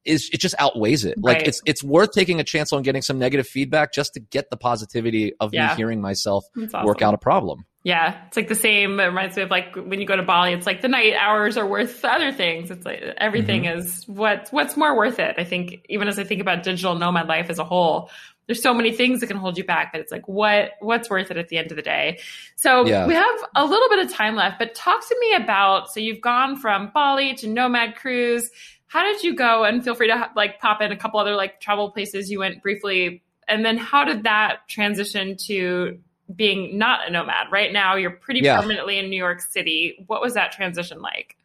is 0.09 0.31
it 0.33 0.41
just 0.41 0.55
outweighs 0.59 1.05
it. 1.05 1.19
Like 1.19 1.47
it's 1.47 1.61
it's 1.67 1.85
worth 1.85 2.13
taking 2.13 2.41
a 2.41 2.45
chance 2.45 2.73
on 2.73 2.83
getting 2.83 3.03
some 3.03 3.19
negative 3.19 3.47
feedback 3.47 3.93
just 3.93 4.15
to 4.15 4.21
get 4.21 4.51
the 4.51 4.57
positivity 4.57 5.35
of 5.39 5.53
yeah. 5.53 5.69
me 5.69 5.77
hearing 5.77 6.01
myself 6.01 6.45
awesome. 6.57 6.85
work 6.85 7.03
out 7.03 7.15
a 7.15 7.19
problem. 7.19 7.65
Yeah, 7.85 8.27
it's 8.27 8.37
like 8.37 8.49
the 8.49 8.55
same. 8.55 8.99
It 8.99 9.05
reminds 9.05 9.37
me 9.37 9.43
of 9.43 9.51
like 9.51 9.77
when 9.77 10.01
you 10.01 10.07
go 10.07 10.17
to 10.17 10.23
Bali. 10.23 10.53
It's 10.53 10.67
like 10.67 10.83
the 10.83 10.89
night 10.89 11.15
hours 11.15 11.57
are 11.57 11.67
worth 11.67 12.05
other 12.05 12.33
things. 12.33 12.71
It's 12.71 12.85
like 12.85 13.01
everything 13.19 13.63
mm-hmm. 13.65 13.79
is 13.79 14.05
what 14.07 14.49
what's 14.51 14.77
more 14.77 14.97
worth 14.97 15.19
it. 15.19 15.37
I 15.39 15.45
think 15.45 15.87
even 15.89 16.09
as 16.09 16.19
I 16.19 16.25
think 16.25 16.41
about 16.41 16.65
digital 16.65 16.95
nomad 16.97 17.29
life 17.29 17.51
as 17.51 17.59
a 17.59 17.65
whole, 17.65 18.11
there's 18.47 18.63
so 18.63 18.75
many 18.75 18.93
things 18.93 19.21
that 19.21 19.29
can 19.29 19.37
hold 19.37 19.57
you 19.57 19.65
back. 19.65 19.93
But 19.93 20.01
it's 20.01 20.11
like 20.11 20.27
what 20.27 20.73
what's 20.81 21.09
worth 21.09 21.31
it 21.31 21.37
at 21.37 21.49
the 21.49 21.59
end 21.59 21.71
of 21.71 21.77
the 21.77 21.83
day. 21.83 22.19
So 22.57 22.85
yeah. 22.85 23.07
we 23.07 23.15
have 23.15 23.45
a 23.55 23.65
little 23.65 23.89
bit 23.89 24.01
of 24.01 24.13
time 24.13 24.35
left. 24.35 24.59
But 24.59 24.75
talk 24.75 25.07
to 25.07 25.17
me 25.21 25.35
about. 25.35 25.91
So 25.91 26.01
you've 26.01 26.21
gone 26.21 26.57
from 26.57 26.91
Bali 26.93 27.35
to 27.35 27.47
Nomad 27.47 27.95
Cruise. 27.95 28.51
How 28.89 29.05
did 29.05 29.23
you 29.23 29.35
go? 29.37 29.65
And 29.65 29.85
feel 29.85 29.95
free 29.95 30.09
to 30.09 30.31
like 30.35 30.61
pop 30.61 30.81
in 30.83 30.91
a 30.93 30.97
couple 30.97 31.21
other 31.21 31.35
like 31.37 31.61
travel 31.61 31.91
places 31.91 32.31
you 32.31 32.41
went 32.41 32.63
briefly. 32.63 33.23
And 33.47 33.65
then 33.65 33.79
how 33.79 34.05
did 34.05 34.25
that 34.25 34.67
transition 34.69 35.37
to 35.47 35.99
being 36.37 36.77
not 36.77 37.09
a 37.09 37.11
nomad. 37.11 37.47
Right 37.51 37.73
now, 37.73 37.97
you're 37.97 38.11
pretty 38.11 38.41
Yeah. 38.41 38.61
permanently 38.61 38.99
in 38.99 39.09
New 39.09 39.17
York 39.17 39.41
City. 39.41 40.05
What 40.09 40.21
was 40.21 40.35
that 40.35 40.53
transition 40.53 41.01
like? 41.01 41.37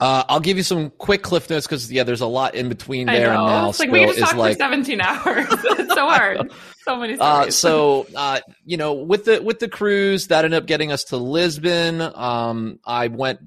Uh, 0.00 0.24
I'll 0.28 0.40
give 0.40 0.56
you 0.56 0.64
some 0.64 0.90
quick 0.90 1.22
cliff 1.22 1.48
notes 1.48 1.66
because 1.68 1.90
yeah, 1.92 2.02
there's 2.02 2.20
a 2.20 2.26
lot 2.26 2.56
in 2.56 2.68
between 2.68 3.08
I 3.08 3.16
there 3.20 3.32
know. 3.32 3.44
and 3.44 3.46
now. 3.46 3.68
it's 3.68 3.78
like 3.78 3.92
we 3.92 4.04
just 4.06 4.18
is 4.18 4.24
talk 4.24 4.34
like 4.34 4.54
for 4.54 4.58
17 4.58 5.00
hours. 5.00 5.46
it's 5.50 5.94
so 5.94 6.08
hard. 6.08 6.50
So 6.82 6.96
many 6.96 7.12
Uh, 7.16 7.16
stories. 7.50 7.54
so 7.54 8.06
uh, 8.16 8.40
you 8.64 8.76
know, 8.76 8.94
with 8.94 9.24
the 9.24 9.40
with 9.40 9.60
the 9.60 9.68
cruise, 9.68 10.26
that 10.28 10.44
ended 10.44 10.58
up 10.60 10.66
getting 10.66 10.90
us 10.90 11.04
to 11.04 11.16
Lisbon. 11.16 12.00
Um, 12.00 12.80
I 12.84 13.06
went. 13.06 13.38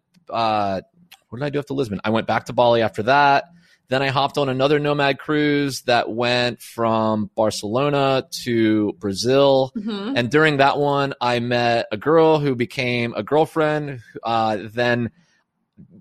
What 1.29 1.39
did 1.39 1.45
I 1.45 1.49
do 1.49 1.59
after 1.59 1.73
Lisbon? 1.73 1.99
I 2.03 2.09
went 2.09 2.27
back 2.27 2.45
to 2.45 2.53
Bali 2.53 2.81
after 2.81 3.03
that. 3.03 3.45
Then 3.89 4.01
I 4.01 4.09
hopped 4.09 4.37
on 4.37 4.49
another 4.49 4.79
nomad 4.79 5.17
cruise 5.17 5.81
that 5.83 6.09
went 6.11 6.61
from 6.61 7.29
Barcelona 7.35 8.25
to 8.43 8.93
Brazil. 8.99 9.71
Mhm. 9.77 10.13
And 10.17 10.29
during 10.29 10.57
that 10.57 10.77
one, 10.77 11.13
I 11.21 11.39
met 11.39 11.87
a 11.91 11.97
girl 11.97 12.39
who 12.39 12.53
became 12.55 13.13
a 13.15 13.23
girlfriend. 13.23 14.01
Uh, 14.23 14.57
then 14.73 15.11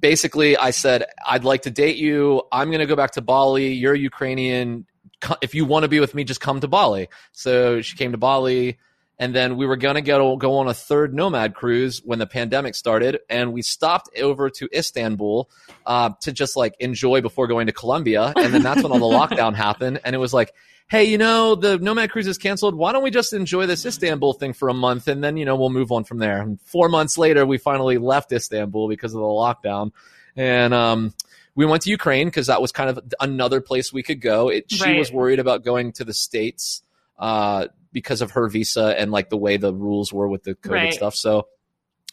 basically, 0.01 0.57
I 0.57 0.70
said, 0.70 1.05
I'd 1.24 1.45
like 1.45 1.62
to 1.62 1.70
date 1.70 1.97
you. 1.97 2.43
I'm 2.51 2.68
going 2.70 2.81
to 2.81 2.87
go 2.87 2.97
back 2.97 3.12
to 3.12 3.20
Bali. 3.22 3.72
You're 3.72 3.95
Ukrainian. 3.95 4.87
If 5.41 5.55
you 5.55 5.64
want 5.64 5.85
to 5.85 5.89
be 5.89 6.01
with 6.01 6.14
me, 6.14 6.24
just 6.24 6.41
come 6.41 6.61
to 6.61 6.68
Bali. 6.68 7.09
So 7.33 7.83
she 7.83 7.97
came 7.97 8.12
to 8.12 8.18
Bali. 8.18 8.79
And 9.18 9.34
then 9.34 9.56
we 9.56 9.66
were 9.66 9.76
going 9.76 9.94
to 9.94 10.02
go, 10.02 10.36
go 10.36 10.58
on 10.58 10.68
a 10.68 10.74
third 10.74 11.14
nomad 11.14 11.54
cruise 11.54 12.02
when 12.04 12.18
the 12.18 12.26
pandemic 12.26 12.74
started. 12.74 13.20
And 13.30 13.52
we 13.52 13.62
stopped 13.62 14.10
over 14.20 14.50
to 14.50 14.68
Istanbul 14.76 15.50
uh, 15.86 16.10
to 16.20 16.32
just 16.32 16.54
like 16.56 16.74
enjoy 16.80 17.22
before 17.22 17.46
going 17.46 17.66
to 17.66 17.72
Colombia. 17.72 18.34
And 18.36 18.52
then 18.52 18.62
that's 18.62 18.82
when 18.82 18.92
all 18.92 18.98
the 18.98 19.16
lockdown 19.36 19.54
happened. 19.54 20.00
And 20.04 20.14
it 20.14 20.18
was 20.18 20.34
like, 20.34 20.52
hey, 20.88 21.04
you 21.04 21.16
know, 21.18 21.54
the 21.54 21.78
Nomad 21.78 22.10
cruise 22.10 22.26
is 22.26 22.36
canceled. 22.38 22.74
Why 22.74 22.92
don't 22.92 23.02
we 23.02 23.10
just 23.10 23.32
enjoy 23.32 23.66
this 23.66 23.86
Istanbul 23.86 24.34
thing 24.34 24.52
for 24.52 24.68
a 24.68 24.74
month 24.74 25.08
and 25.08 25.24
then, 25.24 25.36
you 25.36 25.44
know, 25.46 25.56
we'll 25.56 25.70
move 25.70 25.90
on 25.92 26.04
from 26.04 26.18
there. 26.18 26.40
And 26.40 26.60
four 26.60 26.88
months 26.88 27.16
later, 27.16 27.46
we 27.46 27.56
finally 27.58 27.98
left 27.98 28.30
Istanbul 28.32 28.88
because 28.88 29.14
of 29.14 29.20
the 29.20 29.26
lockdown. 29.26 29.92
And, 30.36 30.74
um, 30.74 31.14
we 31.54 31.64
went 31.64 31.82
to 31.84 31.90
Ukraine 31.90 32.28
because 32.28 32.48
that 32.48 32.60
was 32.60 32.70
kind 32.70 32.90
of 32.90 33.00
another 33.18 33.62
place 33.62 33.90
we 33.92 34.02
could 34.02 34.20
go. 34.20 34.50
It, 34.50 34.70
she 34.70 34.82
Right. 34.84 34.98
was 34.98 35.10
worried 35.10 35.38
about 35.38 35.64
going 35.64 35.92
to 35.92 36.04
the 36.04 36.12
States, 36.12 36.82
uh, 37.18 37.68
because 37.97 38.20
of 38.20 38.32
her 38.32 38.47
visa 38.47 38.94
and 39.01 39.11
like 39.11 39.30
the 39.30 39.38
way 39.38 39.57
the 39.57 39.72
rules 39.72 40.12
were 40.12 40.28
with 40.28 40.42
the 40.44 40.55
COVID 40.55 40.70
Right. 40.70 40.92
stuff. 40.92 41.14
So, 41.14 41.49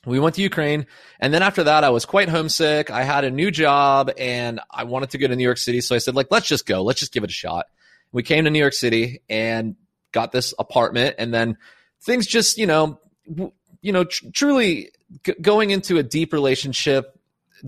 we 0.05 0.17
went 0.19 0.35
to 0.35 0.41
Ukraine. 0.41 0.85
And 1.19 1.33
then 1.33 1.41
after 1.43 1.63
that, 1.65 1.83
I 1.83 1.89
was 1.89 2.05
quite 2.05 2.29
homesick. 2.29 2.89
I 2.89 3.03
had 3.03 3.23
a 3.25 3.31
new 3.31 3.51
job 3.51 4.11
and 4.17 4.59
I 4.71 4.83
wanted 4.85 5.09
to 5.11 5.17
go 5.17 5.27
to 5.27 5.35
New 5.35 5.43
York 5.43 5.57
City. 5.57 5.79
So 5.81 5.95
I 5.95 5.97
said, 5.99 6.13
like, 6.15 6.27
let's 6.29 6.47
just 6.47 6.65
go. 6.65 6.83
Let's 6.83 6.99
just 6.99 7.13
give 7.13 7.23
it 7.23 7.29
a 7.29 7.33
shot. 7.33 7.65
We 8.11 8.21
came 8.23 8.43
to 8.45 8.49
New 8.51 8.59
York 8.59 8.73
City 8.73 9.21
and 9.29 9.75
got 10.11 10.31
this 10.33 10.53
apartment. 10.59 11.15
And 11.19 11.33
then 11.33 11.57
things 12.01 12.27
just, 12.27 12.57
you 12.57 12.65
know, 12.67 12.99
w- 13.29 13.51
you 13.81 13.91
know, 13.93 14.03
tr- 14.03 14.25
truly 14.33 14.91
g- 15.25 15.35
going 15.41 15.69
into 15.71 15.97
a 15.97 16.03
deep 16.03 16.33
relationship 16.33 17.17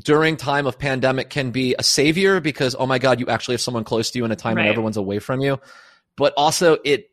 during 0.03 0.35
time 0.35 0.67
of 0.67 0.77
pandemic 0.77 1.29
can 1.29 1.51
be 1.51 1.73
a 1.79 1.83
savior 1.83 2.41
because, 2.41 2.75
oh 2.77 2.85
my 2.85 2.99
God, 2.99 3.21
you 3.21 3.27
actually 3.27 3.53
have 3.55 3.61
someone 3.61 3.85
close 3.85 4.11
to 4.11 4.19
you 4.19 4.25
in 4.25 4.31
a 4.31 4.35
time 4.35 4.55
when 4.55 4.67
everyone's 4.67 4.97
away 4.97 5.19
from 5.19 5.39
you. 5.39 5.57
But 6.17 6.33
also 6.35 6.77
it 6.83 7.09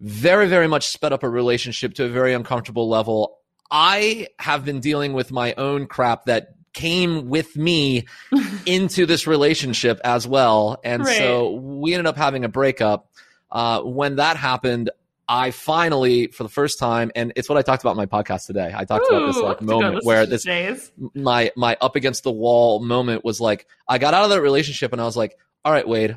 very, 0.00 0.46
very 0.48 0.68
much 0.68 0.86
sped 0.88 1.12
up 1.12 1.22
a 1.22 1.28
relationship 1.28 1.94
to 1.94 2.04
a 2.04 2.08
very 2.08 2.32
uncomfortable 2.34 2.88
level. 2.88 3.38
I 3.70 4.28
have 4.38 4.64
been 4.64 4.80
dealing 4.80 5.12
with 5.12 5.30
my 5.32 5.54
own 5.54 5.86
crap 5.86 6.26
that 6.26 6.48
came 6.72 7.28
with 7.28 7.56
me 7.56 8.06
into 8.66 9.06
this 9.06 9.26
relationship 9.26 10.00
as 10.04 10.26
well. 10.26 10.78
And 10.84 11.04
Right. 11.04 11.18
so 11.18 11.52
we 11.54 11.94
ended 11.94 12.06
up 12.06 12.16
having 12.16 12.44
a 12.44 12.48
breakup. 12.48 13.10
Uh, 13.50 13.80
when 13.82 14.16
that 14.16 14.36
happened, 14.36 14.90
I 15.26 15.50
finally, 15.50 16.28
for 16.28 16.42
the 16.42 16.48
first 16.48 16.78
time, 16.78 17.10
and 17.14 17.32
it's 17.36 17.48
what 17.48 17.58
I 17.58 17.62
talked 17.62 17.82
about 17.82 17.90
in 17.90 17.96
my 17.98 18.06
podcast 18.06 18.46
today. 18.46 18.72
I 18.74 18.84
talked 18.84 19.06
about 19.10 19.26
this 19.26 19.36
like 19.36 19.60
moment 19.60 20.04
where 20.04 20.24
this 20.24 20.44
Jay's. 20.44 20.90
my 21.14 21.50
my 21.56 21.76
up 21.82 21.96
against 21.96 22.22
the 22.24 22.30
wall 22.32 22.80
moment 22.80 23.24
was 23.24 23.38
like 23.40 23.66
I 23.86 23.98
got 23.98 24.14
out 24.14 24.24
of 24.24 24.30
that 24.30 24.40
relationship 24.40 24.92
and 24.92 25.00
I 25.02 25.04
was 25.04 25.16
like, 25.18 25.36
all 25.66 25.72
right, 25.72 25.86
Wade, 25.86 26.16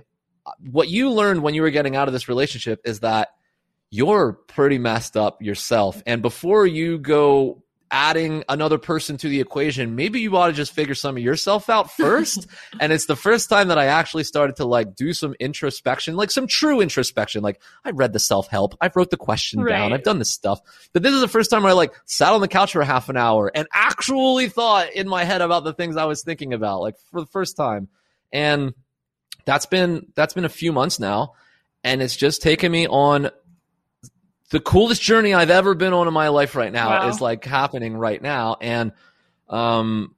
what 0.71 0.88
you 0.88 1.09
learned 1.11 1.43
when 1.43 1.53
you 1.55 1.61
were 1.61 1.71
getting 1.71 1.95
out 1.97 2.07
of 2.07 2.13
this 2.13 2.29
relationship 2.29 2.79
is 2.86 3.01
that 3.01 3.29
you're 3.91 4.33
pretty 4.33 4.79
messed 4.79 5.17
up 5.17 5.41
yourself. 5.41 6.01
And 6.05 6.21
before 6.21 6.65
you 6.65 6.97
go 6.97 7.61
adding 7.93 8.41
another 8.47 8.77
person 8.77 9.17
to 9.17 9.27
the 9.27 9.41
equation, 9.41 9.97
maybe 9.97 10.21
you 10.21 10.35
ought 10.37 10.47
to 10.47 10.53
just 10.53 10.71
figure 10.71 10.95
some 10.95 11.17
of 11.17 11.23
yourself 11.23 11.69
out 11.69 11.91
first. 11.97 12.47
and 12.79 12.93
it's 12.93 13.05
the 13.05 13.17
first 13.17 13.49
time 13.49 13.67
that 13.67 13.77
I 13.77 13.87
actually 13.87 14.23
started 14.23 14.55
to 14.55 14.65
like 14.65 14.95
do 14.95 15.11
some 15.11 15.35
introspection, 15.41 16.15
like 16.15 16.31
some 16.31 16.47
true 16.47 16.79
introspection. 16.79 17.43
Like 17.43 17.61
I 17.83 17.91
read 17.91 18.13
the 18.13 18.19
self 18.19 18.47
help, 18.47 18.75
I 18.79 18.89
wrote 18.95 19.09
the 19.09 19.17
question 19.17 19.65
down, 19.65 19.91
I've 19.91 20.03
done 20.03 20.19
this 20.19 20.31
stuff. 20.31 20.61
But 20.93 21.03
this 21.03 21.13
is 21.13 21.19
the 21.19 21.27
first 21.27 21.51
time 21.51 21.63
where 21.63 21.71
I 21.71 21.75
like 21.75 21.93
sat 22.05 22.31
on 22.31 22.39
the 22.39 22.47
couch 22.47 22.71
for 22.71 22.83
half 22.83 23.09
an 23.09 23.17
hour 23.17 23.51
and 23.53 23.67
actually 23.73 24.47
thought 24.47 24.93
in 24.93 25.09
my 25.09 25.25
head 25.25 25.41
about 25.41 25.65
the 25.65 25.73
things 25.73 25.97
I 25.97 26.05
was 26.05 26.23
thinking 26.23 26.53
about, 26.53 26.79
like 26.79 26.95
for 27.11 27.19
the 27.19 27.27
first 27.27 27.57
time. 27.57 27.89
And 28.31 28.73
that's 29.43 29.65
been 29.65 30.07
that's 30.15 30.33
been 30.33 30.45
a 30.45 30.49
few 30.49 30.71
months 30.71 30.97
now. 30.97 31.33
And 31.83 32.01
it's 32.01 32.15
just 32.15 32.41
taken 32.41 32.71
me 32.71 32.87
on 32.87 33.31
the 34.51 34.59
coolest 34.59 35.01
journey 35.01 35.33
I've 35.33 35.49
ever 35.49 35.73
been 35.73 35.93
on 35.93 36.07
in 36.07 36.13
my 36.13 36.27
life 36.27 36.55
right 36.55 36.71
now 36.71 36.89
Wow. 36.89 37.09
is 37.09 37.19
like 37.21 37.43
happening 37.45 37.97
right 37.97 38.21
now. 38.21 38.57
And 38.61 38.91
um 39.49 40.15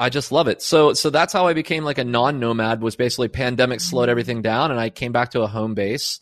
I 0.00 0.10
just 0.10 0.30
love 0.30 0.46
it. 0.48 0.62
So 0.62 0.92
so 0.92 1.10
that's 1.10 1.32
how 1.32 1.46
I 1.46 1.54
became 1.54 1.84
like 1.84 1.98
a 1.98 2.04
non-nomad 2.04 2.82
was 2.82 2.94
basically 2.96 3.28
pandemic 3.28 3.80
slowed 3.80 4.08
everything 4.08 4.42
down 4.42 4.70
and 4.70 4.78
I 4.78 4.90
came 4.90 5.12
back 5.12 5.30
to 5.32 5.42
a 5.42 5.46
home 5.46 5.74
base. 5.74 6.20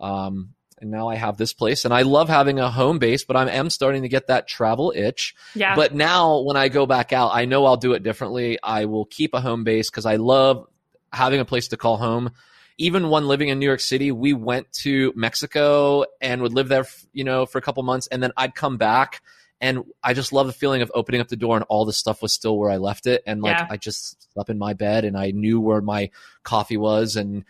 Um 0.00 0.54
and 0.80 0.90
now 0.90 1.08
I 1.08 1.14
have 1.14 1.36
this 1.36 1.52
place 1.52 1.84
and 1.84 1.94
I 1.94 2.02
love 2.02 2.28
having 2.28 2.58
a 2.58 2.68
home 2.68 2.98
base, 2.98 3.22
but 3.24 3.36
I 3.36 3.48
am 3.48 3.70
starting 3.70 4.02
to 4.02 4.08
get 4.08 4.26
that 4.26 4.48
travel 4.48 4.92
itch. 4.96 5.36
Yeah. 5.54 5.76
But 5.76 5.94
now 5.94 6.40
when 6.40 6.56
I 6.56 6.68
go 6.68 6.86
back 6.86 7.12
out, 7.12 7.30
I 7.32 7.44
know 7.44 7.64
I'll 7.66 7.76
do 7.76 7.92
it 7.92 8.02
differently. 8.02 8.58
I 8.60 8.86
will 8.86 9.04
keep 9.04 9.32
a 9.34 9.40
home 9.40 9.62
base 9.62 9.88
because 9.90 10.06
I 10.06 10.16
love 10.16 10.66
having 11.12 11.38
a 11.38 11.44
place 11.44 11.68
to 11.68 11.76
call 11.76 11.98
home. 11.98 12.30
Even 12.78 13.10
when 13.10 13.28
living 13.28 13.48
in 13.48 13.58
New 13.58 13.66
York 13.66 13.80
City, 13.80 14.12
we 14.12 14.32
went 14.32 14.72
to 14.72 15.12
Mexico 15.14 16.04
and 16.20 16.42
would 16.42 16.52
live 16.52 16.68
there, 16.68 16.86
you 17.12 17.24
know, 17.24 17.46
for 17.46 17.58
a 17.58 17.62
couple 17.62 17.82
months, 17.82 18.06
and 18.08 18.22
then 18.22 18.32
I'd 18.36 18.54
come 18.54 18.76
back, 18.76 19.22
and 19.60 19.84
I 20.02 20.14
just 20.14 20.32
love 20.32 20.46
the 20.46 20.52
feeling 20.52 20.82
of 20.82 20.90
opening 20.94 21.20
up 21.20 21.28
the 21.28 21.36
door 21.36 21.56
and 21.56 21.64
all 21.68 21.84
the 21.84 21.92
stuff 21.92 22.20
was 22.22 22.32
still 22.32 22.58
where 22.58 22.70
I 22.70 22.78
left 22.78 23.06
it, 23.06 23.22
and 23.26 23.42
like 23.42 23.58
Yeah. 23.58 23.66
I 23.70 23.76
just 23.76 24.32
slept 24.32 24.50
in 24.50 24.58
my 24.58 24.72
bed 24.72 25.04
and 25.04 25.16
I 25.16 25.30
knew 25.30 25.60
where 25.60 25.80
my 25.80 26.10
coffee 26.42 26.76
was 26.76 27.16
and 27.16 27.44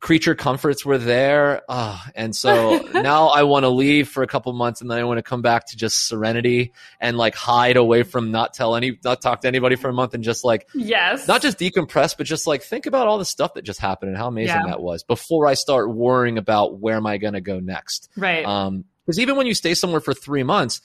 creature 0.00 0.34
comforts 0.34 0.84
were 0.84 0.98
there. 0.98 1.62
Ah, 1.68 2.08
and 2.14 2.34
so 2.34 2.78
now 2.94 3.28
I 3.28 3.42
want 3.44 3.64
to 3.64 3.68
leave 3.68 4.08
for 4.08 4.22
a 4.22 4.26
couple 4.26 4.52
months 4.52 4.80
and 4.80 4.90
then 4.90 4.98
I 4.98 5.04
want 5.04 5.18
to 5.18 5.22
come 5.22 5.42
back 5.42 5.66
to 5.68 5.76
just 5.76 6.06
serenity 6.06 6.72
and 7.00 7.16
like 7.16 7.34
hide 7.34 7.76
away 7.76 8.02
from 8.02 8.30
not 8.30 8.54
tell 8.54 8.76
any, 8.76 8.98
not 9.02 9.20
talk 9.22 9.40
to 9.42 9.48
anybody 9.48 9.76
for 9.76 9.88
a 9.88 9.92
month 9.92 10.14
and 10.14 10.22
just 10.22 10.44
like 10.44 10.68
yes. 10.74 11.26
not 11.26 11.42
just 11.42 11.58
decompress, 11.58 12.16
but 12.16 12.26
just 12.26 12.46
like 12.46 12.62
think 12.62 12.86
about 12.86 13.06
all 13.06 13.18
the 13.18 13.24
stuff 13.24 13.54
that 13.54 13.62
just 13.62 13.80
happened 13.80 14.10
and 14.10 14.18
how 14.18 14.28
amazing 14.28 14.56
Yeah. 14.56 14.66
that 14.66 14.80
was 14.82 15.02
before 15.02 15.46
I 15.46 15.54
start 15.54 15.92
worrying 15.92 16.38
about 16.38 16.78
where 16.78 16.96
am 16.96 17.06
I 17.06 17.18
going 17.18 17.34
to 17.34 17.40
go 17.40 17.58
next. 17.60 18.10
right. 18.16 18.44
Um, 18.44 18.84
because 19.04 19.20
even 19.20 19.36
when 19.36 19.46
you 19.46 19.54
stay 19.54 19.74
somewhere 19.74 20.00
for 20.00 20.12
three 20.14 20.42
months, 20.42 20.80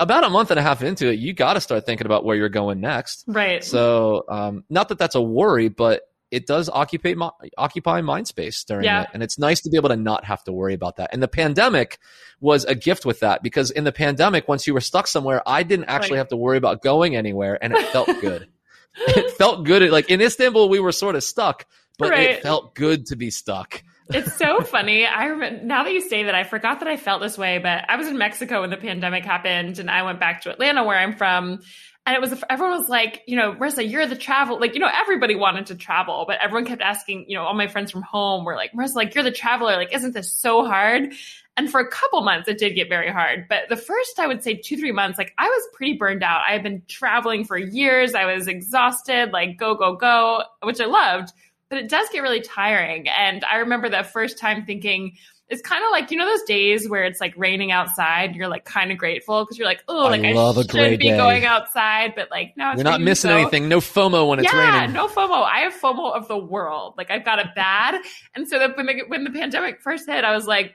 about 0.00 0.24
a 0.24 0.28
month 0.28 0.50
and 0.50 0.58
a 0.58 0.62
half 0.62 0.82
into 0.82 1.08
it, 1.08 1.20
you 1.20 1.32
got 1.32 1.54
to 1.54 1.60
start 1.60 1.86
thinking 1.86 2.06
about 2.06 2.24
where 2.24 2.34
you're 2.36 2.48
going 2.48 2.80
next. 2.80 3.22
right. 3.28 3.62
So, 3.62 4.24
um, 4.28 4.64
not 4.68 4.88
that 4.88 4.98
that's 4.98 5.14
a 5.14 5.22
worry, 5.22 5.68
but 5.68 6.02
it 6.32 6.46
does 6.46 6.68
occupy 6.68 7.14
my, 7.14 7.30
occupy 7.58 8.00
mind 8.00 8.26
space 8.26 8.64
during 8.64 8.84
Yeah. 8.86 9.02
it, 9.02 9.08
and 9.14 9.22
it's 9.22 9.38
nice 9.38 9.60
to 9.60 9.70
be 9.70 9.76
able 9.76 9.90
to 9.90 9.96
not 9.96 10.24
have 10.24 10.42
to 10.44 10.52
worry 10.52 10.74
about 10.74 10.96
that. 10.96 11.10
And 11.12 11.22
the 11.22 11.28
pandemic 11.28 11.98
was 12.40 12.64
a 12.64 12.74
gift 12.74 13.06
with 13.06 13.20
that 13.20 13.42
because 13.42 13.70
in 13.70 13.84
the 13.84 13.92
pandemic, 13.92 14.48
once 14.48 14.66
you 14.66 14.74
were 14.74 14.80
stuck 14.80 15.06
somewhere, 15.06 15.42
I 15.46 15.62
didn't 15.62 15.84
actually 15.86 16.12
Right. 16.16 16.18
have 16.18 16.28
to 16.28 16.36
worry 16.36 16.56
about 16.56 16.82
going 16.82 17.14
anywhere, 17.14 17.58
and 17.62 17.72
it 17.72 17.86
felt 17.92 18.08
good. 18.20 18.48
it 19.16 19.30
felt 19.32 19.64
good. 19.64 19.88
Like 19.90 20.10
in 20.10 20.20
Istanbul, 20.20 20.68
we 20.68 20.80
were 20.80 20.92
sort 20.92 21.14
of 21.14 21.22
stuck, 21.22 21.66
but 21.98 22.10
Right. 22.10 22.30
it 22.30 22.42
felt 22.42 22.74
good 22.74 23.06
to 23.06 23.16
be 23.16 23.30
stuck. 23.30 23.82
it's 24.12 24.36
so 24.36 24.60
funny. 24.64 25.06
I 25.06 25.26
remember 25.26 25.64
now 25.64 25.84
that 25.84 25.92
you 25.92 26.00
say 26.00 26.24
that, 26.24 26.34
I 26.34 26.44
forgot 26.44 26.80
that 26.80 26.88
I 26.88 26.96
felt 26.96 27.22
this 27.22 27.38
way, 27.38 27.58
but 27.58 27.84
I 27.88 27.96
was 27.96 28.08
in 28.08 28.18
Mexico 28.18 28.60
when 28.62 28.70
the 28.70 28.76
pandemic 28.76 29.24
happened, 29.24 29.78
and 29.78 29.90
I 29.90 30.02
went 30.02 30.18
back 30.20 30.42
to 30.42 30.50
Atlanta, 30.50 30.84
where 30.84 30.98
I'm 30.98 31.14
from. 31.14 31.60
And 32.04 32.16
it 32.16 32.20
was 32.20 32.42
everyone 32.50 32.78
was 32.78 32.88
like, 32.88 33.22
you 33.26 33.36
know, 33.36 33.54
Marissa, 33.54 33.88
you're 33.88 34.06
the 34.06 34.16
travel. 34.16 34.58
Like, 34.58 34.74
you 34.74 34.80
know, 34.80 34.90
everybody 34.92 35.36
wanted 35.36 35.66
to 35.66 35.76
travel, 35.76 36.24
but 36.26 36.38
everyone 36.42 36.66
kept 36.66 36.82
asking. 36.82 37.26
You 37.28 37.36
know, 37.36 37.44
all 37.44 37.54
my 37.54 37.68
friends 37.68 37.92
from 37.92 38.02
home 38.02 38.44
were 38.44 38.56
like, 38.56 38.72
Marissa, 38.72 38.96
like 38.96 39.14
you're 39.14 39.22
the 39.22 39.30
traveler. 39.30 39.76
Like, 39.76 39.94
isn't 39.94 40.12
this 40.12 40.32
so 40.32 40.64
hard? 40.64 41.12
And 41.56 41.70
for 41.70 41.80
a 41.80 41.88
couple 41.88 42.22
months, 42.22 42.48
it 42.48 42.58
did 42.58 42.74
get 42.74 42.88
very 42.88 43.12
hard. 43.12 43.46
But 43.48 43.68
the 43.68 43.76
first, 43.76 44.18
I 44.18 44.26
would 44.26 44.42
say, 44.42 44.54
two 44.54 44.76
three 44.76 44.90
months, 44.90 45.16
like 45.16 45.32
I 45.38 45.46
was 45.46 45.62
pretty 45.74 45.94
burned 45.94 46.24
out. 46.24 46.42
I 46.48 46.52
had 46.52 46.62
been 46.64 46.82
traveling 46.88 47.44
for 47.44 47.56
years. 47.56 48.14
I 48.14 48.24
was 48.24 48.48
exhausted. 48.48 49.30
Like, 49.32 49.56
go 49.56 49.76
go 49.76 49.94
go, 49.94 50.42
which 50.62 50.80
I 50.80 50.86
loved 50.86 51.32
but 51.72 51.80
it 51.80 51.88
does 51.88 52.06
get 52.10 52.20
really 52.20 52.42
tiring. 52.42 53.08
And 53.08 53.42
I 53.44 53.56
remember 53.56 53.88
that 53.88 54.12
first 54.12 54.38
time 54.38 54.66
thinking, 54.66 55.16
it's 55.52 55.60
kind 55.60 55.84
of 55.84 55.90
like 55.90 56.10
you 56.10 56.16
know 56.16 56.24
those 56.24 56.42
days 56.44 56.88
where 56.88 57.04
it's 57.04 57.20
like 57.20 57.34
raining 57.36 57.70
outside. 57.70 58.30
And 58.30 58.36
you're 58.36 58.48
like 58.48 58.64
kind 58.64 58.90
of 58.90 58.96
grateful 58.96 59.44
because 59.44 59.58
you're 59.58 59.66
like, 59.66 59.84
oh, 59.86 60.04
like 60.06 60.24
I, 60.24 60.32
love 60.32 60.56
a 60.56 60.62
should 60.62 60.98
be 60.98 61.10
day. 61.10 61.16
going 61.16 61.44
outside, 61.44 62.14
but 62.16 62.30
like 62.30 62.54
now 62.56 62.72
it's 62.72 62.78
You're 62.78 62.90
not 62.90 63.02
missing 63.02 63.30
so- 63.30 63.36
anything. 63.36 63.68
No 63.68 63.78
FOMO 63.78 64.26
when 64.28 64.38
it's 64.38 64.50
yeah, 64.52 64.80
raining. 64.80 64.94
no 64.94 65.08
FOMO. 65.08 65.44
I 65.44 65.60
have 65.60 65.74
FOMO 65.74 66.14
of 66.16 66.26
the 66.26 66.38
world. 66.38 66.94
Like 66.96 67.10
I've 67.10 67.24
got 67.24 67.38
it 67.38 67.48
bad, 67.54 68.00
and 68.34 68.48
so 68.48 68.58
that 68.58 68.76
when 68.76 68.86
the 68.86 69.02
when 69.08 69.24
the 69.24 69.30
pandemic 69.30 69.82
first 69.82 70.08
hit, 70.08 70.24
I 70.24 70.34
was 70.34 70.46
like, 70.46 70.74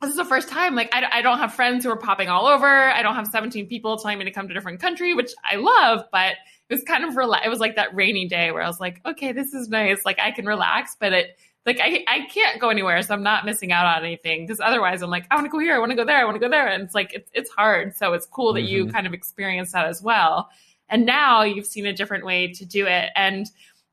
this 0.00 0.10
is 0.10 0.16
the 0.16 0.24
first 0.24 0.48
time 0.48 0.74
like 0.74 0.94
I, 0.94 1.18
I 1.18 1.22
don't 1.22 1.38
have 1.38 1.54
friends 1.54 1.84
who 1.84 1.90
are 1.90 1.96
popping 1.96 2.28
all 2.28 2.46
over 2.46 2.66
i 2.66 3.00
don't 3.02 3.14
have 3.14 3.26
17 3.28 3.68
people 3.68 3.96
telling 3.96 4.18
me 4.18 4.24
to 4.26 4.30
come 4.32 4.46
to 4.48 4.52
a 4.52 4.54
different 4.54 4.80
country 4.80 5.14
which 5.14 5.30
i 5.50 5.56
love 5.56 6.04
but 6.12 6.34
it 6.68 6.74
was 6.74 6.82
kind 6.82 7.04
of 7.04 7.14
rela- 7.14 7.42
it 7.42 7.48
was 7.48 7.58
like 7.58 7.76
that 7.76 7.94
rainy 7.94 8.28
day 8.28 8.50
where 8.50 8.60
i 8.62 8.66
was 8.66 8.80
like 8.80 9.00
okay 9.06 9.32
this 9.32 9.54
is 9.54 9.70
nice 9.70 10.04
like 10.04 10.18
i 10.18 10.30
can 10.30 10.44
relax 10.44 10.94
but 11.00 11.14
it 11.14 11.38
like 11.66 11.80
I, 11.80 12.04
I 12.06 12.26
can't 12.26 12.60
go 12.60 12.68
anywhere 12.68 13.00
so 13.02 13.14
i'm 13.14 13.22
not 13.22 13.44
missing 13.44 13.72
out 13.72 13.86
on 13.86 14.04
anything 14.04 14.46
because 14.46 14.60
otherwise 14.60 15.02
i'm 15.02 15.10
like 15.10 15.26
i 15.30 15.34
want 15.34 15.46
to 15.46 15.50
go 15.50 15.58
here 15.58 15.74
i 15.74 15.78
want 15.78 15.90
to 15.90 15.96
go 15.96 16.04
there 16.04 16.18
i 16.18 16.24
want 16.24 16.36
to 16.36 16.40
go 16.40 16.48
there 16.48 16.66
and 16.66 16.82
it's 16.82 16.94
like 16.94 17.12
it's, 17.14 17.30
it's 17.32 17.50
hard 17.50 17.96
so 17.96 18.12
it's 18.12 18.26
cool 18.26 18.52
that 18.52 18.60
mm-hmm. 18.60 18.86
you 18.86 18.92
kind 18.92 19.06
of 19.06 19.14
experienced 19.14 19.72
that 19.72 19.86
as 19.86 20.02
well 20.02 20.50
and 20.88 21.06
now 21.06 21.42
you've 21.42 21.66
seen 21.66 21.86
a 21.86 21.92
different 21.92 22.24
way 22.24 22.52
to 22.52 22.64
do 22.64 22.86
it 22.86 23.10
and 23.16 23.46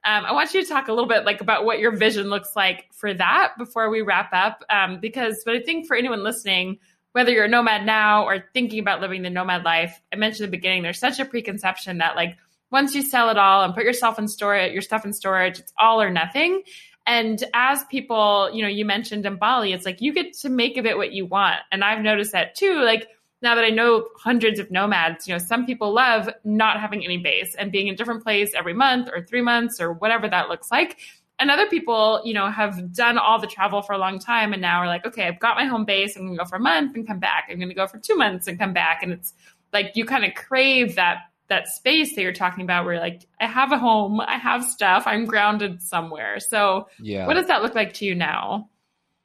um, 0.03 0.25
I 0.25 0.31
want 0.31 0.53
you 0.53 0.63
to 0.63 0.67
talk 0.67 0.87
a 0.87 0.93
little 0.93 1.07
bit 1.07 1.25
like 1.25 1.41
about 1.41 1.63
what 1.63 1.79
your 1.79 1.95
vision 1.95 2.29
looks 2.29 2.55
like 2.55 2.85
for 2.91 3.13
that 3.13 3.53
before 3.57 3.89
we 3.91 4.01
wrap 4.01 4.33
up. 4.33 4.63
Um, 4.67 4.99
because, 4.99 5.43
but 5.45 5.55
I 5.55 5.59
think 5.59 5.85
for 5.85 5.95
anyone 5.95 6.23
listening, 6.23 6.79
whether 7.11 7.31
you're 7.31 7.45
a 7.45 7.49
nomad 7.49 7.85
now 7.85 8.25
or 8.25 8.45
thinking 8.53 8.79
about 8.79 9.01
living 9.01 9.21
the 9.21 9.29
nomad 9.29 9.63
life, 9.63 10.01
I 10.11 10.15
mentioned 10.15 10.45
in 10.45 10.51
the 10.51 10.57
beginning, 10.57 10.81
there's 10.81 10.99
such 10.99 11.19
a 11.19 11.25
preconception 11.25 11.99
that 11.99 12.15
like 12.15 12.37
once 12.71 12.95
you 12.95 13.03
sell 13.03 13.29
it 13.29 13.37
all 13.37 13.63
and 13.63 13.75
put 13.75 13.83
yourself 13.83 14.17
in 14.17 14.27
storage, 14.27 14.71
your 14.73 14.81
stuff 14.81 15.05
in 15.05 15.13
storage, 15.13 15.59
it's 15.59 15.73
all 15.77 16.01
or 16.01 16.09
nothing. 16.09 16.63
And 17.07 17.43
as 17.53 17.83
people, 17.85 18.49
you 18.53 18.61
know, 18.61 18.67
you 18.67 18.85
mentioned 18.85 19.25
in 19.25 19.37
Bali, 19.37 19.73
it's 19.73 19.85
like 19.85 20.01
you 20.01 20.13
get 20.13 20.33
to 20.33 20.49
make 20.49 20.77
of 20.77 20.85
it 20.85 20.97
what 20.97 21.11
you 21.11 21.25
want. 21.25 21.57
And 21.71 21.83
I've 21.83 22.01
noticed 22.01 22.31
that 22.33 22.55
too. 22.55 22.81
Like 22.81 23.07
now 23.41 23.55
that 23.55 23.63
I 23.63 23.69
know 23.69 24.07
hundreds 24.17 24.59
of 24.59 24.69
nomads, 24.69 25.27
you 25.27 25.33
know, 25.33 25.39
some 25.39 25.65
people 25.65 25.91
love 25.93 26.29
not 26.43 26.79
having 26.79 27.03
any 27.03 27.17
base 27.17 27.55
and 27.55 27.71
being 27.71 27.87
in 27.87 27.95
a 27.95 27.97
different 27.97 28.23
place 28.23 28.51
every 28.55 28.73
month 28.73 29.09
or 29.11 29.23
three 29.23 29.41
months 29.41 29.81
or 29.81 29.93
whatever 29.93 30.29
that 30.29 30.47
looks 30.47 30.69
like. 30.69 30.99
And 31.39 31.49
other 31.49 31.67
people, 31.67 32.21
you 32.23 32.35
know, 32.35 32.51
have 32.51 32.93
done 32.93 33.17
all 33.17 33.41
the 33.41 33.47
travel 33.47 33.81
for 33.81 33.93
a 33.93 33.97
long 33.97 34.19
time 34.19 34.53
and 34.53 34.61
now 34.61 34.77
are 34.77 34.85
like, 34.85 35.07
okay, 35.07 35.27
I've 35.27 35.39
got 35.39 35.57
my 35.57 35.65
home 35.65 35.85
base. 35.85 36.15
I'm 36.15 36.21
going 36.21 36.37
to 36.37 36.43
go 36.43 36.47
for 36.47 36.57
a 36.57 36.59
month 36.59 36.95
and 36.95 37.07
come 37.07 37.17
back. 37.17 37.47
I'm 37.49 37.57
going 37.57 37.69
to 37.69 37.75
go 37.75 37.87
for 37.87 37.97
two 37.97 38.15
months 38.15 38.47
and 38.47 38.59
come 38.59 38.73
back. 38.73 39.01
And 39.01 39.11
it's 39.11 39.33
like 39.73 39.93
you 39.95 40.05
kind 40.05 40.23
of 40.23 40.35
crave 40.35 40.95
that 40.95 41.30
that 41.51 41.67
space 41.67 42.15
that 42.15 42.21
you're 42.21 42.31
talking 42.31 42.63
about 42.63 42.85
where 42.85 42.97
like 42.97 43.27
I 43.39 43.45
have 43.45 43.73
a 43.73 43.77
home, 43.77 44.21
I 44.21 44.37
have 44.37 44.63
stuff, 44.63 45.03
I'm 45.05 45.25
grounded 45.25 45.81
somewhere. 45.81 46.39
So 46.39 46.87
yeah. 46.97 47.27
what 47.27 47.33
does 47.33 47.47
that 47.47 47.61
look 47.61 47.75
like 47.75 47.93
to 47.95 48.05
you 48.05 48.15
now? 48.15 48.69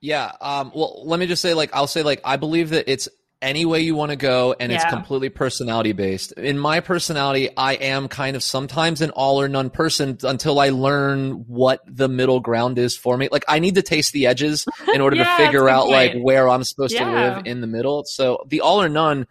Yeah. 0.01 0.33
Um, 0.41 0.73
well, 0.75 1.03
let 1.07 1.21
me 1.21 1.27
just 1.27 1.41
say, 1.41 1.55
like, 1.55 1.71
I'll 1.73 1.87
say, 1.87 2.03
like, 2.03 2.21
I 2.25 2.37
believe 2.37 2.71
that 2.71 2.91
it's 2.91 3.09
any 3.41 3.65
way 3.65 3.81
you 3.81 3.95
want 3.95 4.11
to 4.11 4.17
go 4.17 4.57
and 4.59 4.73
yeah. 4.73 4.77
it's 4.77 4.91
completely 4.93 5.29
personality 5.29 5.93
based. 5.93 6.33
In 6.33 6.59
my 6.59 6.81
personality, 6.81 7.51
I 7.57 7.75
am 7.75 8.09
kind 8.09 8.35
of 8.35 8.43
sometimes 8.43 9.03
an 9.03 9.11
all 9.11 9.41
or 9.41 9.49
none 9.49 9.71
person 9.71 10.19
until 10.23 10.59
I 10.59 10.71
learn 10.71 11.45
what 11.47 11.81
the 11.87 12.09
middle 12.09 12.41
ground 12.41 12.79
is 12.79 12.97
for 12.97 13.17
me. 13.17 13.29
Like 13.31 13.45
I 13.47 13.59
need 13.59 13.77
to 13.77 13.83
taste 13.83 14.13
the 14.13 14.27
edges 14.27 14.67
in 14.93 15.01
order 15.01 15.17
yeah, 15.17 15.37
to 15.37 15.45
figure 15.45 15.69
out 15.69 15.89
like 15.89 16.15
where 16.19 16.49
I'm 16.49 16.65
supposed 16.65 16.95
yeah. 16.95 17.05
to 17.05 17.11
live 17.11 17.47
in 17.47 17.61
the 17.61 17.67
middle. 17.67 18.05
So 18.07 18.45
the 18.49 18.63
all 18.63 18.83
or 18.83 18.89
none 18.89 19.27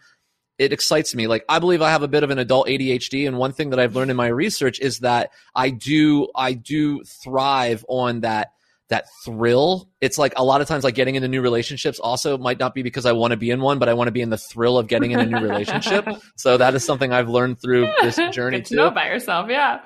it 0.58 0.74
excites 0.74 1.14
me. 1.16 1.28
Like 1.28 1.46
I 1.50 1.60
believe 1.60 1.82
I 1.82 1.92
have 1.92 2.04
a 2.04 2.08
bit 2.08 2.24
of 2.24 2.30
an 2.30 2.40
adult 2.40 2.68
ADHD 2.68 3.28
and 3.28 3.38
one 3.38 3.52
thing 3.52 3.72
that 3.72 3.80
I've 3.80 3.96
learned 3.96 4.12
in 4.12 4.18
my 4.18 4.28
research 4.28 4.80
is 4.80 5.00
that 5.00 5.32
I 5.54 5.70
do 5.70 6.30
I 6.36 6.54
do 6.54 7.04
thrive 7.04 7.86
on 7.88 8.22
that 8.22 8.52
that 8.90 9.06
thrill. 9.24 9.90
It's 10.00 10.18
like 10.18 10.34
a 10.38 10.44
lot 10.44 10.62
of 10.62 10.68
times 10.68 10.84
like 10.84 10.96
getting 10.96 11.16
into 11.16 11.28
new 11.28 11.42
relationships 11.42 12.00
also 12.00 12.38
might 12.38 12.60
not 12.60 12.76
be 12.76 12.84
because 12.84 13.06
I 13.06 13.14
want 13.14 13.32
to 13.32 13.38
be 13.38 13.50
in 13.50 13.60
one, 13.60 13.80
but 13.80 13.90
I 13.90 13.94
want 13.94 14.08
to 14.08 14.12
be 14.12 14.22
in 14.22 14.30
the 14.30 14.38
thrill 14.38 14.78
of 14.78 14.88
getting 14.88 15.12
in 15.12 15.20
a 15.20 15.26
new 15.26 15.40
relationship. 15.40 16.08
so 16.36 16.58
that 16.58 16.76
is 16.76 16.84
something 16.84 17.12
I've 17.12 17.30
learned 17.30 17.60
through 17.60 17.88
this 18.02 18.20
journey 18.32 18.62
to 18.62 18.70
too. 18.70 18.76
know 18.76 18.92
by 18.92 19.08
yourself, 19.08 19.50
yeah. 19.50 19.82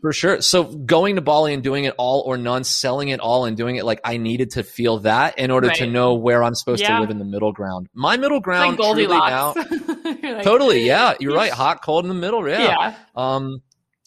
For 0.00 0.12
sure. 0.14 0.40
So 0.40 0.64
going 0.64 1.16
to 1.16 1.20
Bali 1.20 1.52
and 1.52 1.62
doing 1.62 1.84
it 1.84 1.94
all 1.98 2.22
or 2.26 2.38
none, 2.38 2.64
selling 2.64 3.10
it 3.10 3.20
all 3.20 3.44
and 3.44 3.56
doing 3.56 3.76
it 3.76 3.84
like 3.84 4.00
I 4.02 4.16
needed 4.16 4.52
to 4.52 4.62
feel 4.62 5.00
that 5.00 5.38
in 5.38 5.50
order 5.50 5.68
right. 5.68 5.76
to 5.76 5.86
know 5.86 6.14
where 6.14 6.42
I'm 6.42 6.54
supposed 6.54 6.80
yeah. 6.80 6.94
to 6.94 7.00
live 7.00 7.10
in 7.10 7.18
the 7.18 7.24
middle 7.24 7.52
ground. 7.52 7.88
My 7.92 8.16
middle 8.16 8.40
ground 8.40 8.78
like 8.78 8.94
truly 8.94 9.18
now. 9.18 9.54
like, 10.22 10.44
totally, 10.44 10.86
yeah. 10.86 11.14
You're 11.20 11.34
right. 11.34 11.52
Hot, 11.52 11.82
cold 11.82 12.04
in 12.04 12.08
the 12.08 12.14
middle. 12.14 12.48
Yeah. 12.48 12.60
yeah. 12.60 12.94
Um, 13.14 13.62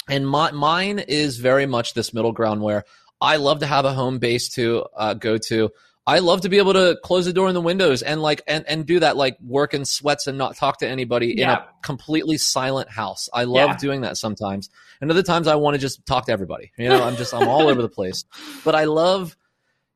and 0.09 0.27
my, 0.27 0.51
mine 0.51 0.99
is 0.99 1.37
very 1.37 1.65
much 1.65 1.93
this 1.93 2.13
middle 2.13 2.31
ground 2.31 2.61
where 2.61 2.83
I 3.21 3.37
love 3.37 3.59
to 3.59 3.65
have 3.65 3.85
a 3.85 3.93
home 3.93 4.19
base 4.19 4.49
to 4.49 4.85
uh, 4.95 5.13
go 5.13 5.37
to. 5.37 5.71
I 6.05 6.19
love 6.19 6.41
to 6.41 6.49
be 6.49 6.57
able 6.57 6.73
to 6.73 6.97
close 7.01 7.25
the 7.25 7.31
door 7.31 7.47
and 7.47 7.55
the 7.55 7.61
windows 7.61 8.01
and 8.01 8.21
like 8.21 8.41
and, 8.45 8.65
and 8.67 8.85
do 8.85 8.99
that 8.99 9.15
like 9.15 9.37
work 9.39 9.73
in 9.73 9.85
sweats 9.85 10.27
and 10.27 10.37
not 10.37 10.57
talk 10.57 10.79
to 10.79 10.87
anybody 10.87 11.35
yeah. 11.37 11.43
in 11.43 11.49
a 11.59 11.67
completely 11.81 12.37
silent 12.37 12.89
house. 12.89 13.29
I 13.33 13.45
love 13.45 13.69
yeah. 13.69 13.77
doing 13.77 14.01
that 14.01 14.17
sometimes. 14.17 14.69
And 14.99 15.09
other 15.09 15.23
times 15.23 15.47
I 15.47 15.55
want 15.55 15.75
to 15.75 15.79
just 15.79 16.05
talk 16.05 16.25
to 16.25 16.33
everybody. 16.33 16.73
You 16.77 16.89
know, 16.89 17.01
I'm 17.01 17.15
just 17.15 17.33
I'm 17.33 17.47
all 17.47 17.69
over 17.69 17.81
the 17.81 17.89
place. 17.89 18.25
But 18.65 18.75
I 18.75 18.83
love 18.83 19.37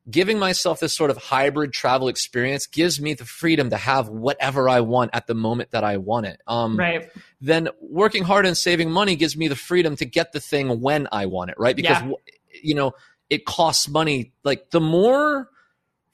giving 0.10 0.40
myself 0.40 0.80
this 0.80 0.96
sort 0.96 1.12
of 1.12 1.18
hybrid 1.18 1.74
travel 1.74 2.08
experience 2.08 2.68
gives 2.68 3.02
me 3.02 3.14
the 3.14 3.26
freedom 3.26 3.70
to 3.70 3.78
have 3.78 4.10
whatever 4.10 4.70
I 4.70 4.82
want 4.82 5.12
at 5.14 5.28
the 5.28 5.36
moment 5.36 5.72
that 5.72 5.84
I 5.84 5.98
want 5.98 6.28
it. 6.28 6.42
Um, 6.48 6.78
right. 6.78 7.10
Then 7.42 7.70
working 7.82 8.24
hard 8.24 8.46
and 8.46 8.56
saving 8.56 8.92
money 8.92 9.16
gives 9.16 9.36
me 9.36 9.48
the 9.48 9.56
freedom 9.56 9.96
to 9.98 10.06
get 10.06 10.32
the 10.32 10.40
thing 10.40 10.82
when 10.82 11.08
I 11.12 11.26
want 11.26 11.52
it, 11.52 11.58
right? 11.60 11.76
Because, 11.76 12.02
yeah. 12.02 12.14
you 12.62 12.76
know, 12.76 12.94
it 13.30 13.46
costs 13.46 13.90
money. 13.90 14.32
Like 14.44 14.70
the 14.70 14.82
more 14.82 15.50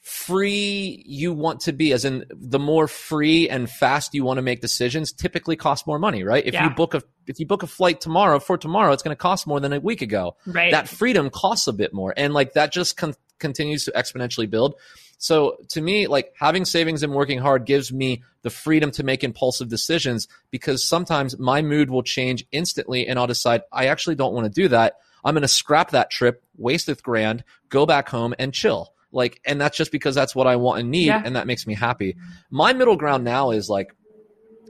free 0.04 1.02
you 1.08 1.32
want 1.32 1.62
to 1.62 1.72
be 1.72 1.94
as 1.94 2.04
in 2.04 2.26
the 2.30 2.60
more 2.60 2.90
free 2.90 3.48
and 3.48 3.70
fast 3.70 4.14
you 4.14 4.22
want 4.22 4.38
to 4.38 4.42
make 4.42 4.60
decisions 4.60 5.14
typically 5.14 5.56
cost 5.56 5.88
more 5.88 5.98
money 5.98 6.26
right 6.26 6.46
if 6.46 6.54
yeah. 6.54 6.66
you 6.66 6.70
book 6.72 6.94
a 6.94 7.02
if 7.26 7.40
you 7.40 7.46
book 7.46 7.64
a 7.64 7.68
flight 7.68 8.02
tomorrow 8.02 8.38
for 8.38 8.58
tomorrow 8.58 8.92
it's 8.92 9.02
going 9.02 9.16
to 9.16 9.20
cost 9.20 9.48
more 9.48 9.62
than 9.62 9.72
a 9.72 9.80
week 9.80 10.02
ago 10.02 10.36
right 10.46 10.74
that 10.74 10.90
freedom 10.90 11.30
costs 11.30 11.68
a 11.68 11.74
bit 11.74 11.94
more 11.94 12.14
and 12.18 12.34
like 12.34 12.52
that 12.52 12.70
just 12.74 12.98
con- 12.98 13.16
continues 13.44 13.86
to 13.86 13.92
exponentially 13.92 14.50
build 14.50 14.74
so 15.20 15.58
to 15.70 15.80
me 15.82 16.08
like 16.08 16.34
having 16.40 16.66
savings 16.66 17.04
and 17.04 17.14
working 17.14 17.40
hard 17.40 17.66
gives 17.66 17.94
me 17.94 18.24
the 18.42 18.50
freedom 18.50 18.90
to 18.90 19.04
make 19.04 19.24
impulsive 19.24 19.70
decisions 19.70 20.28
because 20.50 20.84
sometimes 20.84 21.38
my 21.38 21.62
mood 21.62 21.90
will 21.90 22.04
change 22.04 22.46
instantly 22.52 23.08
and 23.08 23.20
i'll 23.20 23.28
decide 23.28 23.62
i 23.72 23.88
actually 23.88 24.16
don't 24.16 24.34
want 24.34 24.46
to 24.46 24.62
do 24.62 24.68
that 24.68 24.98
I'm 25.24 25.34
going 25.34 25.44
to 25.44 25.48
scrap 25.48 25.92
that 25.92 26.12
trip, 26.12 26.44
waste 26.58 26.90
a 26.90 26.96
grand, 26.96 27.44
go 27.70 27.86
back 27.86 28.10
home 28.10 28.34
and 28.38 28.54
chill. 28.54 28.94
Like, 29.12 29.40
and 29.46 29.62
that's 29.62 29.78
just 29.78 29.92
because 29.92 30.16
that's 30.16 30.36
what 30.36 30.48
I 30.48 30.56
want 30.56 30.80
and 30.80 30.92
need, 30.92 31.08
yeah. 31.08 31.22
and 31.24 31.36
that 31.36 31.48
makes 31.48 31.68
me 31.68 31.76
happy. 31.76 32.18
My 32.50 32.74
middle 32.74 32.96
ground 32.96 33.24
now 33.24 33.52
is 33.52 33.70
like, 33.70 33.96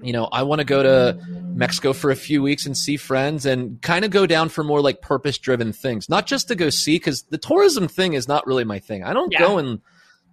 you 0.05 0.13
know, 0.13 0.25
I 0.31 0.43
want 0.43 0.59
to 0.59 0.65
go 0.65 0.83
to 0.83 1.19
Mexico 1.55 1.93
for 1.93 2.11
a 2.11 2.15
few 2.15 2.41
weeks 2.41 2.65
and 2.65 2.75
see 2.75 2.97
friends 2.97 3.45
and 3.45 3.81
kind 3.81 4.05
of 4.05 4.11
go 4.11 4.25
down 4.25 4.49
for 4.49 4.63
more 4.63 4.81
like 4.81 5.01
purpose 5.01 5.37
driven 5.37 5.73
things, 5.73 6.09
not 6.09 6.27
just 6.27 6.47
to 6.49 6.55
go 6.55 6.69
see, 6.69 6.95
because 6.95 7.23
the 7.23 7.37
tourism 7.37 7.87
thing 7.87 8.13
is 8.13 8.27
not 8.27 8.45
really 8.47 8.63
my 8.63 8.79
thing. 8.79 9.03
I 9.03 9.13
don't 9.13 9.31
yeah. 9.31 9.39
go 9.39 9.57
and 9.57 9.81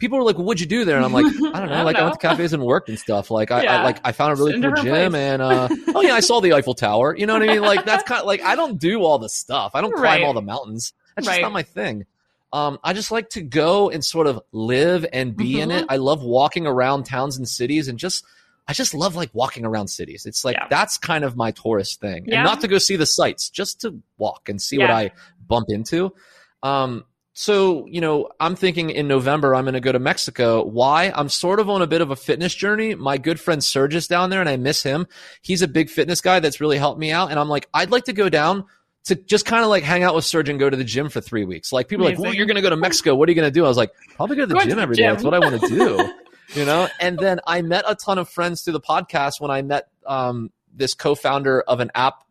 people 0.00 0.18
are 0.18 0.22
like, 0.22 0.36
well, 0.36 0.46
"What'd 0.46 0.60
you 0.60 0.66
do 0.66 0.84
there?" 0.84 0.96
And 0.96 1.04
I'm 1.04 1.12
like, 1.12 1.26
"I 1.26 1.30
don't 1.30 1.42
know. 1.42 1.52
I 1.52 1.66
don't 1.66 1.84
like 1.84 1.96
know. 1.96 2.00
I 2.00 2.04
went 2.04 2.20
to 2.20 2.28
cafes 2.28 2.52
and 2.52 2.64
worked 2.64 2.88
and 2.88 2.98
stuff. 2.98 3.30
Like 3.30 3.52
I, 3.52 3.62
yeah. 3.62 3.80
I 3.80 3.84
like 3.84 4.00
I 4.02 4.10
found 4.12 4.32
a 4.32 4.36
really 4.42 4.60
cool 4.60 4.72
gym 4.82 5.12
place. 5.12 5.14
and 5.14 5.42
uh, 5.42 5.68
oh 5.94 6.00
yeah, 6.00 6.14
I 6.14 6.20
saw 6.20 6.40
the 6.40 6.54
Eiffel 6.54 6.74
Tower. 6.74 7.16
You 7.16 7.26
know 7.26 7.34
what 7.34 7.42
I 7.42 7.46
mean? 7.46 7.62
Like 7.62 7.84
that's 7.84 8.02
kind 8.02 8.20
of 8.20 8.26
like 8.26 8.42
I 8.42 8.56
don't 8.56 8.78
do 8.78 9.02
all 9.02 9.18
the 9.18 9.28
stuff. 9.28 9.72
I 9.74 9.80
don't 9.80 9.92
climb 9.92 10.02
right. 10.02 10.22
all 10.24 10.32
the 10.32 10.42
mountains. 10.42 10.92
That's 11.14 11.28
right. 11.28 11.34
just 11.34 11.42
not 11.42 11.52
my 11.52 11.62
thing. 11.62 12.06
Um, 12.52 12.80
I 12.82 12.94
just 12.94 13.12
like 13.12 13.30
to 13.30 13.42
go 13.42 13.90
and 13.90 14.04
sort 14.04 14.26
of 14.26 14.40
live 14.50 15.06
and 15.12 15.36
be 15.36 15.54
mm-hmm. 15.54 15.62
in 15.62 15.70
it. 15.70 15.82
Mm-hmm. 15.82 15.92
I 15.92 15.96
love 15.98 16.22
walking 16.22 16.66
around 16.66 17.04
towns 17.04 17.36
and 17.36 17.48
cities 17.48 17.86
and 17.86 17.96
just 17.96 18.24
I 18.70 18.72
just 18.72 18.94
love 18.94 19.16
like 19.16 19.30
walking 19.32 19.64
around 19.64 19.88
cities. 19.88 20.26
It's 20.26 20.44
like 20.44 20.54
yeah. 20.54 20.68
that's 20.70 20.96
kind 20.96 21.24
of 21.24 21.34
my 21.36 21.50
tourist 21.50 22.00
thing. 22.00 22.26
Yeah. 22.26 22.36
And 22.36 22.44
not 22.44 22.60
to 22.60 22.68
go 22.68 22.78
see 22.78 22.94
the 22.94 23.04
sights, 23.04 23.50
just 23.50 23.80
to 23.80 24.00
walk 24.16 24.48
and 24.48 24.62
see 24.62 24.76
yeah. 24.76 24.84
what 24.84 24.90
I 24.92 25.10
bump 25.48 25.66
into. 25.70 26.14
Um, 26.62 27.04
so, 27.32 27.84
you 27.86 28.00
know, 28.00 28.28
I'm 28.38 28.54
thinking 28.54 28.90
in 28.90 29.08
November 29.08 29.56
I'm 29.56 29.64
going 29.64 29.74
to 29.74 29.80
go 29.80 29.90
to 29.90 29.98
Mexico. 29.98 30.62
Why? 30.62 31.10
I'm 31.12 31.28
sort 31.28 31.58
of 31.58 31.68
on 31.68 31.82
a 31.82 31.88
bit 31.88 32.00
of 32.00 32.12
a 32.12 32.16
fitness 32.16 32.54
journey. 32.54 32.94
My 32.94 33.18
good 33.18 33.40
friend 33.40 33.62
Serge 33.62 33.96
is 33.96 34.06
down 34.06 34.30
there 34.30 34.38
and 34.38 34.48
I 34.48 34.56
miss 34.56 34.84
him. 34.84 35.08
He's 35.42 35.62
a 35.62 35.68
big 35.68 35.90
fitness 35.90 36.20
guy 36.20 36.38
that's 36.38 36.60
really 36.60 36.78
helped 36.78 37.00
me 37.00 37.10
out. 37.10 37.32
And 37.32 37.40
I'm 37.40 37.48
like, 37.48 37.68
I'd 37.74 37.90
like 37.90 38.04
to 38.04 38.12
go 38.12 38.28
down 38.28 38.66
to 39.06 39.16
just 39.16 39.46
kind 39.46 39.64
of 39.64 39.68
like 39.68 39.82
hang 39.82 40.04
out 40.04 40.14
with 40.14 40.24
Serge 40.24 40.48
and 40.48 40.60
go 40.60 40.70
to 40.70 40.76
the 40.76 40.84
gym 40.84 41.08
for 41.08 41.20
three 41.20 41.44
weeks. 41.44 41.72
Like 41.72 41.88
people 41.88 42.06
are 42.06 42.10
like, 42.10 42.20
well, 42.20 42.32
you're 42.32 42.46
going 42.46 42.54
to 42.54 42.62
go 42.62 42.70
to 42.70 42.76
Mexico. 42.76 43.16
What 43.16 43.28
are 43.28 43.32
you 43.32 43.36
going 43.36 43.48
to 43.48 43.52
do? 43.52 43.64
I 43.64 43.68
was 43.68 43.76
like, 43.76 43.90
probably 44.14 44.36
go 44.36 44.46
to 44.46 44.54
the 44.54 44.60
gym 44.60 44.78
every 44.78 44.94
day. 44.94 45.08
That's 45.08 45.24
what 45.24 45.34
I 45.34 45.40
want 45.40 45.60
to 45.60 45.68
do. 45.68 46.12
you 46.54 46.64
know? 46.64 46.88
And 47.00 47.18
then 47.18 47.40
I 47.46 47.62
met 47.62 47.84
a 47.86 47.94
ton 47.94 48.18
of 48.18 48.28
friends 48.28 48.62
through 48.62 48.74
the 48.74 48.80
podcast 48.80 49.40
when 49.40 49.50
I 49.50 49.62
met 49.62 49.88
um, 50.06 50.50
this 50.74 50.94
co-founder 50.94 51.62
of 51.62 51.80
an 51.80 51.90
app. 51.94 52.24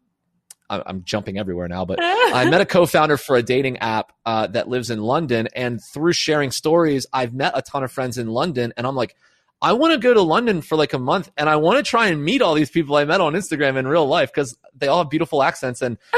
I'm 0.72 1.04
jumping 1.04 1.40
everywhere 1.40 1.68
now, 1.68 1.84
but 1.84 1.98
I 2.02 2.48
met 2.48 2.62
a 2.62 2.66
co-founder 2.66 3.18
for 3.18 3.36
a 3.36 3.42
dating 3.42 3.80
app 3.80 4.12
uh, 4.24 4.46
that 4.48 4.68
lives 4.68 4.92
in 4.92 5.00
London, 5.02 5.48
and 5.56 5.82
through 5.84 6.14
sharing 6.14 6.52
stories, 6.52 7.08
I've 7.12 7.34
met 7.34 7.54
a 7.56 7.64
ton 7.64 7.84
of 7.84 7.92
friends 7.92 8.20
in 8.20 8.28
London, 8.28 8.74
and 8.78 8.86
I'm 8.86 8.96
like, 8.96 9.16
I 9.62 9.74
want 9.74 9.94
to 9.94 10.00
go 10.00 10.14
to 10.14 10.22
London 10.22 10.62
for 10.62 10.76
like 10.76 10.94
a 10.94 11.00
month, 11.00 11.32
and 11.36 11.50
I 11.50 11.56
want 11.56 11.78
to 11.78 11.84
try 11.84 12.08
and 12.08 12.24
meet 12.24 12.44
all 12.44 12.54
these 12.54 12.70
people 12.70 12.96
I 12.96 13.06
met 13.06 13.20
on 13.20 13.34
Instagram 13.34 13.78
in 13.78 13.88
real 13.88 14.06
life 14.06 14.32
because 14.32 14.58
they 14.76 14.88
all 14.88 15.00
have 15.00 15.10
beautiful 15.10 15.42
accents, 15.42 15.82
and 15.82 15.98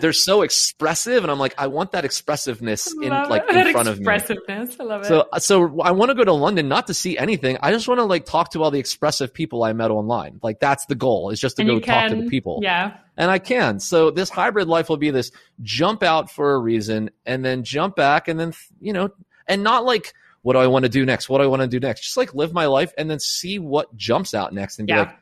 they're 0.00 0.12
so 0.12 0.42
expressive, 0.42 1.22
and 1.22 1.30
I'm 1.30 1.38
like, 1.38 1.54
I 1.58 1.66
want 1.66 1.92
that 1.92 2.04
expressiveness 2.04 2.92
in 2.92 3.10
like 3.10 3.48
in 3.48 3.54
that 3.54 3.70
front 3.72 3.88
of 3.88 3.98
me. 3.98 4.06
Expressiveness, 4.06 4.76
I 4.80 4.84
love 4.84 5.02
it. 5.02 5.06
So, 5.06 5.28
so 5.38 5.80
I 5.80 5.90
want 5.92 6.10
to 6.10 6.14
go 6.14 6.24
to 6.24 6.32
London 6.32 6.68
not 6.68 6.86
to 6.88 6.94
see 6.94 7.16
anything. 7.18 7.58
I 7.62 7.70
just 7.72 7.88
want 7.88 7.98
to 7.98 8.04
like 8.04 8.24
talk 8.26 8.50
to 8.52 8.62
all 8.62 8.70
the 8.70 8.78
expressive 8.78 9.32
people 9.32 9.62
I 9.64 9.72
met 9.72 9.90
online. 9.90 10.40
Like 10.42 10.60
that's 10.60 10.86
the 10.86 10.94
goal 10.94 11.30
is 11.30 11.40
just 11.40 11.56
to 11.56 11.62
and 11.62 11.70
go 11.70 11.80
talk 11.80 12.10
to 12.10 12.16
the 12.16 12.28
people. 12.28 12.60
Yeah, 12.62 12.96
and 13.16 13.30
I 13.30 13.38
can. 13.38 13.80
So 13.80 14.10
this 14.10 14.30
hybrid 14.30 14.68
life 14.68 14.88
will 14.88 14.96
be 14.96 15.10
this 15.10 15.30
jump 15.62 16.02
out 16.02 16.30
for 16.30 16.54
a 16.54 16.58
reason, 16.58 17.10
and 17.26 17.44
then 17.44 17.64
jump 17.64 17.96
back, 17.96 18.28
and 18.28 18.38
then 18.38 18.52
you 18.80 18.92
know, 18.92 19.10
and 19.46 19.62
not 19.62 19.84
like 19.84 20.14
what 20.42 20.52
do 20.54 20.60
I 20.60 20.66
want 20.68 20.84
to 20.84 20.88
do 20.88 21.04
next? 21.04 21.28
What 21.28 21.38
do 21.38 21.44
I 21.44 21.46
want 21.48 21.62
to 21.62 21.68
do 21.68 21.80
next? 21.80 22.02
Just 22.02 22.16
like 22.16 22.32
live 22.34 22.52
my 22.52 22.66
life 22.66 22.92
and 22.96 23.10
then 23.10 23.18
see 23.18 23.58
what 23.58 23.94
jumps 23.96 24.34
out 24.34 24.54
next 24.54 24.78
and 24.78 24.86
be 24.86 24.92
Yeah. 24.92 25.00
like, 25.00 25.16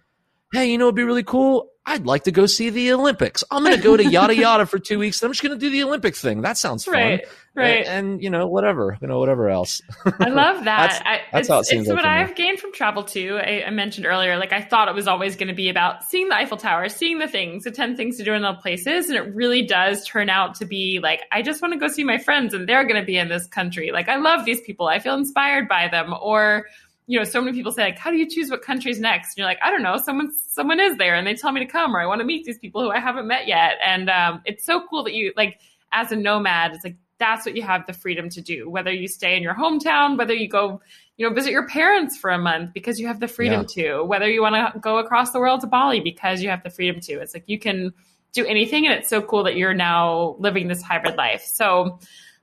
hey, 0.53 0.71
you 0.71 0.79
know, 0.79 0.85
it'd 0.85 0.95
be 0.95 1.03
really 1.05 1.23
cool. 1.25 1.71
I'd 1.89 2.05
like 2.05 2.25
to 2.25 2.33
go 2.33 2.47
see 2.47 2.71
the 2.71 2.93
Olympics. 2.93 3.45
I'm 3.51 3.63
going 3.63 3.77
to 3.77 3.83
go 3.83 3.97
to 3.97 4.05
yada 4.05 4.35
yada 4.37 4.67
for 4.67 4.79
two 4.79 4.99
weeks. 4.99 5.23
I'm 5.23 5.31
just 5.31 5.43
going 5.43 5.57
to 5.57 5.59
do 5.59 5.71
the 5.71 5.85
Olympic 5.85 6.17
thing. 6.17 6.43
That 6.43 6.59
sounds 6.59 6.85
fun. 6.85 6.95
Right. 6.95 7.25
Right. 7.55 7.87
And, 7.87 8.09
and, 8.09 8.23
you 8.23 8.29
know, 8.29 8.47
whatever, 8.49 8.99
you 9.01 9.09
know, 9.09 9.19
whatever 9.19 9.49
else. 9.49 9.81
I 10.05 10.29
love 10.29 10.65
that. 10.65 10.91
That's- 10.91 11.03
I, 11.07 11.21
that's 11.33 11.49
how 11.49 11.61
it 11.61 11.65
seems 11.65 11.87
it's 11.87 11.95
like 11.95 12.05
what. 12.05 12.05
I've 12.05 12.35
gained 12.35 12.59
from 12.59 12.71
travel 12.73 13.03
too. 13.03 13.39
I, 13.43 13.65
I 13.67 13.71
mentioned 13.71 14.05
earlier, 14.05 14.37
like 14.37 14.53
I 14.53 14.61
thought 14.61 14.89
it 14.89 14.95
was 14.95 15.09
always 15.09 15.37
going 15.37 15.49
to 15.49 15.55
be 15.55 15.71
about 15.71 16.05
seeing 16.05 16.29
the 16.29 16.35
Eiffel 16.35 16.59
Tower, 16.59 16.91
seeing 16.91 17.19
the 17.19 17.29
things, 17.29 17.65
the 17.65 17.71
10 17.71 17.97
things 17.97 18.19
to 18.19 18.25
do 18.25 18.35
in 18.35 18.45
all 18.45 18.57
places. 18.57 19.09
And 19.09 19.17
it 19.17 19.35
really 19.35 19.63
does 19.63 20.05
turn 20.05 20.29
out 20.29 20.55
to 20.57 20.67
be 20.67 21.01
like, 21.03 21.23
I 21.33 21.41
just 21.41 21.63
want 21.63 21.73
to 21.73 21.81
go 21.81 21.89
see 21.89 22.05
my 22.05 22.19
friends 22.19 22.53
and 22.53 22.69
they're 22.69 22.85
going 22.85 23.01
to 23.01 23.07
be 23.07 23.17
in 23.17 23.29
this 23.29 23.47
country. 23.47 23.91
Like, 23.91 24.11
I 24.11 24.17
love 24.17 24.45
these 24.45 24.61
people. 24.61 24.89
I 24.89 24.99
feel 24.99 25.15
inspired 25.15 25.67
by 25.67 25.89
them. 25.89 26.13
Or, 26.21 26.67
you 27.07 27.19
know, 27.19 27.25
so 27.25 27.41
many 27.41 27.57
people 27.57 27.73
say, 27.73 27.83
like, 27.85 27.99
how 27.99 28.11
do 28.11 28.17
you 28.17 28.29
choose 28.29 28.51
what 28.51 28.63
country's 28.63 28.99
next? 28.99 29.31
And 29.31 29.39
you're 29.39 29.47
like, 29.47 29.61
I 29.63 29.71
don't 29.71 29.83
know. 29.83 29.97
Someone, 29.97 30.33
someone 30.49 30.81
is 30.81 30.97
there 30.97 31.15
and 31.15 31.27
they 31.27 31.35
tell 31.35 31.53
me 31.53 31.61
to 31.61 31.67
come, 31.67 31.95
or 31.95 32.01
I 32.01 32.07
want 32.07 32.21
to 32.21 32.25
meet 32.27 32.45
these 32.45 32.59
people 32.59 32.83
who 32.83 32.91
I 32.91 32.99
haven't 32.99 33.27
met 33.29 33.47
yet. 33.47 33.77
And 33.85 34.11
um, 34.11 34.43
it's 34.45 34.65
so 34.65 34.85
cool 34.89 35.05
that 35.05 35.15
you, 35.15 35.33
like, 35.37 35.61
as 35.93 36.11
a 36.11 36.17
nomad, 36.17 36.73
it's 36.75 36.85
like, 36.85 36.97
that's 37.19 37.47
what 37.47 37.57
you 37.57 37.63
have 37.63 37.87
the 37.87 37.93
freedom 37.93 38.29
to 38.29 38.43
do. 38.43 38.69
Whether 38.69 38.93
you 38.93 39.09
stay 39.09 39.37
in 39.37 39.43
your 39.43 39.55
hometown, 39.55 40.19
whether 40.19 40.35
you 40.35 40.49
go, 40.49 40.83
you 41.17 41.27
know, 41.27 41.35
visit 41.35 41.51
your 41.51 41.67
parents 41.67 42.19
for 42.19 42.31
a 42.31 42.39
month 42.39 42.75
because 42.75 43.01
you 43.01 43.07
have 43.07 43.21
the 43.21 43.29
freedom 43.29 43.65
to, 43.69 44.03
whether 44.03 44.29
you 44.29 44.43
want 44.43 44.55
to 44.75 44.79
go 44.81 44.99
across 44.99 45.31
the 45.31 45.39
world 45.39 45.63
to 45.63 45.67
Bali 45.67 46.01
because 46.01 46.43
you 46.43 46.51
have 46.51 46.63
the 46.63 46.69
freedom 46.69 47.01
to. 47.01 47.15
It's 47.21 47.33
like 47.33 47.45
you 47.47 47.59
can 47.59 47.95
do 48.33 48.45
anything. 48.45 48.85
And 48.87 48.95
it's 48.95 49.09
so 49.09 49.23
cool 49.23 49.45
that 49.45 49.57
you're 49.57 49.73
now 49.73 50.37
living 50.41 50.69
this 50.69 50.83
hybrid 50.83 51.17
life. 51.17 51.43
So, 51.43 51.99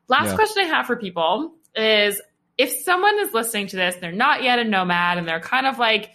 last 0.08 0.30
Yeah. 0.30 0.36
question 0.36 0.64
I 0.64 0.68
have 0.68 0.88
for 0.88 0.96
people 0.96 1.54
is 1.76 2.20
if 2.58 2.72
someone 2.84 3.18
is 3.20 3.34
listening 3.34 3.68
to 3.68 3.76
this, 3.76 3.96
they're 3.96 4.12
not 4.12 4.44
yet 4.44 4.60
a 4.60 4.64
nomad 4.64 5.18
and 5.18 5.28
they're 5.28 5.40
kind 5.40 5.68
of 5.68 5.80
like, 5.80 6.12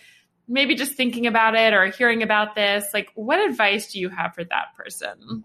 maybe 0.51 0.75
just 0.75 0.95
thinking 0.95 1.27
about 1.27 1.55
it 1.55 1.75
or 1.75 1.87
hearing 1.89 2.23
about 2.23 2.55
this, 2.55 2.87
like 2.95 3.11
what 3.15 3.39
advice 3.39 3.93
do 3.93 4.01
you 4.01 4.09
have 4.09 4.35
for 4.35 4.45
that 4.45 4.75
person? 4.75 5.45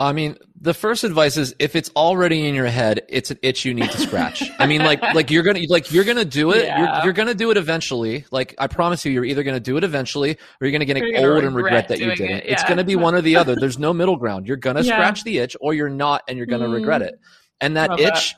I 0.00 0.12
mean, 0.12 0.36
the 0.60 0.74
first 0.74 1.02
advice 1.02 1.36
is 1.36 1.52
if 1.58 1.74
it's 1.74 1.90
already 1.96 2.46
in 2.46 2.54
your 2.54 2.66
head, 2.66 3.02
it's 3.08 3.32
an 3.32 3.38
itch 3.42 3.64
you 3.64 3.74
need 3.74 3.90
to 3.90 3.98
scratch. 3.98 4.48
I 4.60 4.66
mean, 4.66 4.84
like, 4.84 5.02
like 5.14 5.32
you're 5.32 5.42
gonna, 5.42 5.62
like 5.68 5.90
you're 5.90 6.04
gonna 6.04 6.24
do 6.24 6.52
it. 6.52 6.66
Yeah. 6.66 6.98
You're, 6.98 7.04
you're 7.06 7.12
gonna 7.12 7.34
do 7.34 7.50
it 7.50 7.56
eventually. 7.56 8.24
Like, 8.30 8.54
I 8.58 8.68
promise 8.68 9.04
you, 9.04 9.10
you're 9.10 9.24
either 9.24 9.42
gonna 9.42 9.58
do 9.58 9.76
it 9.76 9.82
eventually, 9.82 10.38
or 10.60 10.66
you're 10.68 10.70
gonna 10.70 10.84
get 10.84 10.98
you're 10.98 11.12
gonna 11.14 11.34
old 11.34 11.42
and 11.42 11.56
regret 11.56 11.72
regret 11.72 11.88
that 11.88 11.98
you 11.98 12.04
doing 12.04 12.16
did 12.16 12.30
it, 12.30 12.44
it. 12.46 12.50
It's 12.52 12.62
gonna 12.62 12.84
be 12.84 12.94
one 12.94 13.16
or 13.16 13.20
the 13.22 13.34
other. 13.40 13.56
There's 13.56 13.80
no 13.80 13.92
middle 13.92 14.16
ground. 14.16 14.46
You're 14.46 14.56
gonna 14.56 14.82
Yeah. 14.82 14.94
scratch 14.94 15.24
the 15.24 15.38
itch, 15.38 15.56
or 15.60 15.74
you're 15.74 15.88
not, 15.88 16.22
and 16.28 16.38
you're 16.38 16.46
gonna 16.46 16.68
Mm. 16.68 16.74
regret 16.74 17.02
it. 17.02 17.18
And 17.60 17.76
that 17.76 17.90
Love 17.90 17.98
itch 17.98 18.36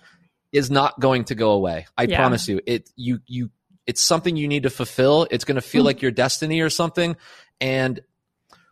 is 0.52 0.70
not 0.70 0.98
going 1.00 1.24
to 1.24 1.34
go 1.34 1.52
away. 1.52 1.86
I 1.96 2.04
Yeah. 2.04 2.16
promise 2.16 2.48
you. 2.48 2.60
It, 2.66 2.90
you, 2.96 3.20
you, 3.26 3.50
it's 3.86 4.02
something 4.02 4.36
you 4.36 4.48
need 4.48 4.64
to 4.64 4.70
fulfill. 4.70 5.26
It's 5.30 5.44
gonna 5.44 5.60
feel 5.60 5.82
Mm. 5.82 5.86
like 5.86 6.02
your 6.02 6.10
destiny 6.10 6.60
or 6.60 6.70
something. 6.70 7.16
And 7.60 8.00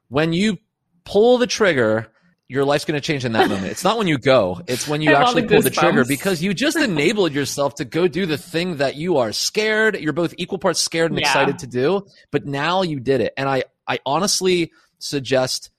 when 0.09 0.33
you 0.33 0.59
pull 1.05 1.39
the 1.39 1.47
trigger, 1.47 2.09
your 2.49 2.64
life's 2.64 2.87
going 2.87 2.99
to 2.99 3.07
change 3.07 3.26
in 3.26 3.33
that 3.33 3.49
moment. 3.51 3.66
It's 3.66 3.85
not 3.85 3.99
when 3.99 4.07
you 4.07 4.16
go; 4.16 4.62
it's 4.66 4.89
when 4.89 5.03
you 5.03 5.11
I 5.11 5.12
have 5.12 5.22
all 5.22 5.29
actually 5.29 5.43
the 5.43 5.49
pull 5.49 5.62
the 5.62 5.70
trigger 5.70 6.05
because 6.07 6.43
you 6.43 6.55
just 6.55 6.76
enabled 6.91 7.33
yourself 7.35 7.74
to 7.76 7.85
go 7.85 8.09
do 8.09 8.24
the 8.24 8.39
thing 8.39 8.79
that 8.79 8.97
you 8.97 9.18
are 9.18 9.33
scared. 9.33 10.01
You're 10.01 10.14
both 10.14 10.33
equal 10.39 10.59
parts 10.59 10.81
scared 10.81 11.11
and 11.11 11.20
Yeah. 11.20 11.26
excited 11.26 11.59
to 11.59 11.66
do, 11.66 12.07
but 12.31 12.47
now 12.47 12.81
you 12.83 13.01
did 13.01 13.20
it. 13.20 13.35
And 13.37 13.49
I, 13.51 13.64
I 13.87 13.99
honestly 14.07 14.72
suggest 14.99 15.70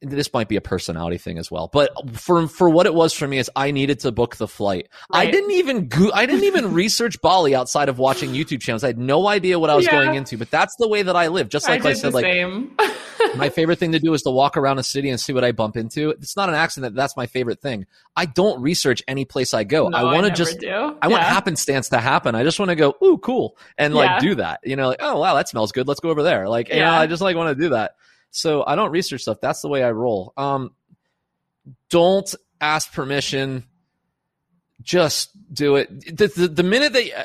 this 0.00 0.32
might 0.32 0.48
be 0.48 0.56
a 0.56 0.60
personality 0.60 1.18
thing 1.18 1.36
as 1.38 1.50
well, 1.50 1.68
but 1.72 1.90
for 2.16 2.46
for 2.46 2.68
what 2.70 2.86
it 2.86 2.94
was 2.94 3.12
for 3.12 3.26
me 3.26 3.38
is 3.38 3.50
I 3.56 3.70
needed 3.72 4.00
to 4.00 4.12
book 4.12 4.36
the 4.36 4.46
flight. 4.46 4.88
I 5.12 5.30
didn't 5.30 5.50
even 5.52 5.88
go, 5.88 6.10
I 6.12 6.26
didn't 6.26 6.44
even 6.44 6.72
research 6.72 7.20
Bali 7.20 7.54
outside 7.54 7.88
of 7.88 7.98
watching 7.98 8.32
YouTube 8.32 8.60
channels. 8.60 8.84
I 8.84 8.88
had 8.88 8.98
no 8.98 9.26
idea 9.26 9.58
what 9.58 9.70
I 9.70 9.74
was 9.74 9.86
Yeah. 9.86 9.92
going 9.92 10.14
into, 10.14 10.38
but 10.38 10.50
that's 10.50 10.76
the 10.76 10.86
way 10.88 11.02
that 11.02 11.16
I 11.16 11.28
live. 11.28 11.48
Just 11.48 11.68
like 11.68 11.84
I, 11.84 11.90
I 11.90 11.92
said, 11.94 12.14
like 12.14 12.24
my 13.34 13.48
favorite 13.54 13.78
thing 13.78 13.92
to 13.92 13.98
do 13.98 14.14
is 14.14 14.22
to 14.22 14.30
walk 14.30 14.56
around 14.56 14.78
a 14.78 14.82
city 14.84 15.10
and 15.10 15.18
see 15.20 15.32
what 15.32 15.42
I 15.44 15.52
bump 15.52 15.76
into. 15.76 16.10
It's 16.10 16.36
not 16.36 16.48
an 16.48 16.54
accident. 16.54 16.94
That's 16.94 17.16
my 17.16 17.26
favorite 17.26 17.60
thing. 17.60 17.86
I 18.16 18.26
don't 18.26 18.62
research 18.62 19.02
any 19.08 19.24
place 19.24 19.54
I 19.54 19.64
go. 19.64 19.88
No, 19.88 19.98
I 19.98 20.02
want 20.14 20.26
to 20.26 20.32
just, 20.32 20.60
do. 20.60 20.70
I 21.02 21.08
want 21.08 21.22
Yeah. 21.22 21.28
happenstance 21.30 21.88
to 21.90 21.98
happen. 21.98 22.34
I 22.34 22.44
just 22.44 22.58
want 22.60 22.70
to 22.70 22.76
go, 22.76 22.94
ooh, 23.02 23.18
cool. 23.18 23.56
And 23.76 23.94
like 23.94 24.10
Yeah. 24.10 24.18
do 24.20 24.34
that. 24.36 24.60
You 24.64 24.76
know, 24.76 24.88
like, 24.88 24.98
oh, 25.00 25.18
wow, 25.18 25.34
that 25.34 25.48
smells 25.48 25.72
good. 25.72 25.88
Let's 25.88 26.00
go 26.00 26.10
over 26.10 26.22
there. 26.22 26.48
Like, 26.48 26.68
you 26.68 26.76
know, 26.76 26.80
Yeah. 26.82 27.00
I 27.00 27.06
just 27.06 27.22
like 27.22 27.36
want 27.36 27.56
to 27.56 27.60
do 27.62 27.70
that. 27.70 27.92
So 28.30 28.64
I 28.66 28.74
don't 28.76 28.90
research 28.90 29.22
stuff. 29.22 29.38
That's 29.40 29.62
the 29.62 29.68
way 29.68 29.82
I 29.82 29.90
roll. 29.90 30.32
Um, 30.36 30.72
don't 31.90 32.32
ask 32.60 32.92
permission. 32.92 33.64
Just 34.82 35.30
do 35.52 35.76
it. 35.76 36.16
The, 36.16 36.28
the, 36.28 36.48
the 36.48 36.62
minute 36.62 36.92
they, 36.92 37.12
uh, 37.12 37.24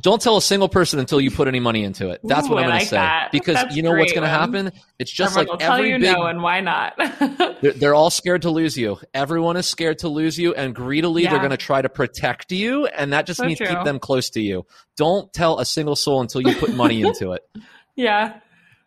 don't 0.00 0.20
tell 0.20 0.36
a 0.36 0.42
single 0.42 0.68
person 0.68 0.98
until 0.98 1.20
you 1.20 1.30
put 1.30 1.48
any 1.48 1.60
money 1.60 1.84
into 1.84 2.10
it. 2.10 2.20
That's 2.24 2.46
Ooh, 2.46 2.50
what 2.50 2.62
I'm 2.62 2.68
going 2.70 2.80
to 2.80 2.86
say. 2.86 2.96
that. 2.96 3.30
Because 3.32 3.54
That's 3.54 3.76
you 3.76 3.82
know 3.82 3.92
what's 3.92 4.12
going 4.12 4.24
to 4.24 4.28
happen? 4.28 4.72
It's 4.98 5.10
just 5.10 5.36
Everyone 5.36 5.46
like 5.46 5.52
will 5.52 5.66
tell 5.66 5.76
every 5.76 5.90
you 5.90 5.98
big 5.98 6.12
no, 6.16 6.26
and 6.26 6.42
why 6.42 6.60
not? 6.60 6.94
they're, 7.60 7.72
they're 7.72 7.94
all 7.94 8.10
scared 8.10 8.42
to 8.42 8.50
lose 8.50 8.76
you. 8.76 8.98
Everyone 9.12 9.56
is 9.56 9.66
scared 9.66 10.00
to 10.00 10.08
lose 10.08 10.38
you, 10.38 10.54
and 10.54 10.74
greedily 10.74 11.24
they're 11.26 11.38
going 11.38 11.50
to 11.50 11.56
try 11.56 11.80
to 11.80 11.88
protect 11.88 12.50
you, 12.52 12.86
and 12.86 13.12
that 13.12 13.26
just 13.26 13.38
So 13.38 13.46
means 13.46 13.58
true. 13.58 13.68
keep 13.68 13.84
them 13.84 13.98
close 13.98 14.30
to 14.30 14.40
you. 14.40 14.66
Don't 14.96 15.32
tell 15.32 15.58
a 15.60 15.64
single 15.64 15.96
soul 15.96 16.20
until 16.20 16.40
you 16.40 16.54
put 16.56 16.74
money 16.74 17.02
into 17.02 17.32
it 17.32 17.42
yeah. 17.96 18.40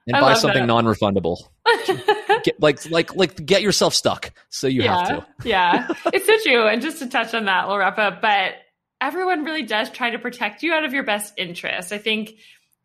And 0.07 0.15
I 0.15 0.21
buy 0.21 0.33
something 0.33 0.61
that. 0.61 0.67
non-refundable. 0.67 1.43
Get, 2.43 2.59
like 2.61 2.89
like 2.89 3.15
like 3.15 3.45
get 3.45 3.61
yourself 3.61 3.93
stuck, 3.93 4.31
so 4.49 4.67
you 4.67 4.83
yeah. 4.83 4.97
have 4.97 5.07
to. 5.07 5.27
yeah. 5.43 5.87
It's 6.13 6.25
so 6.25 6.37
true. 6.43 6.67
And 6.67 6.81
just 6.81 6.99
to 6.99 7.07
touch 7.07 7.33
on 7.33 7.45
that, 7.45 7.67
we'll 7.67 7.77
wrap 7.77 7.97
up. 7.97 8.21
But 8.21 8.53
everyone 9.01 9.43
really 9.43 9.63
does 9.63 9.89
try 9.89 10.11
to 10.11 10.19
protect 10.19 10.63
you 10.63 10.71
out 10.71 10.83
of 10.83 10.93
your 10.93 11.03
best 11.03 11.33
interest. 11.37 11.91
I 11.91 11.97
think 11.97 12.35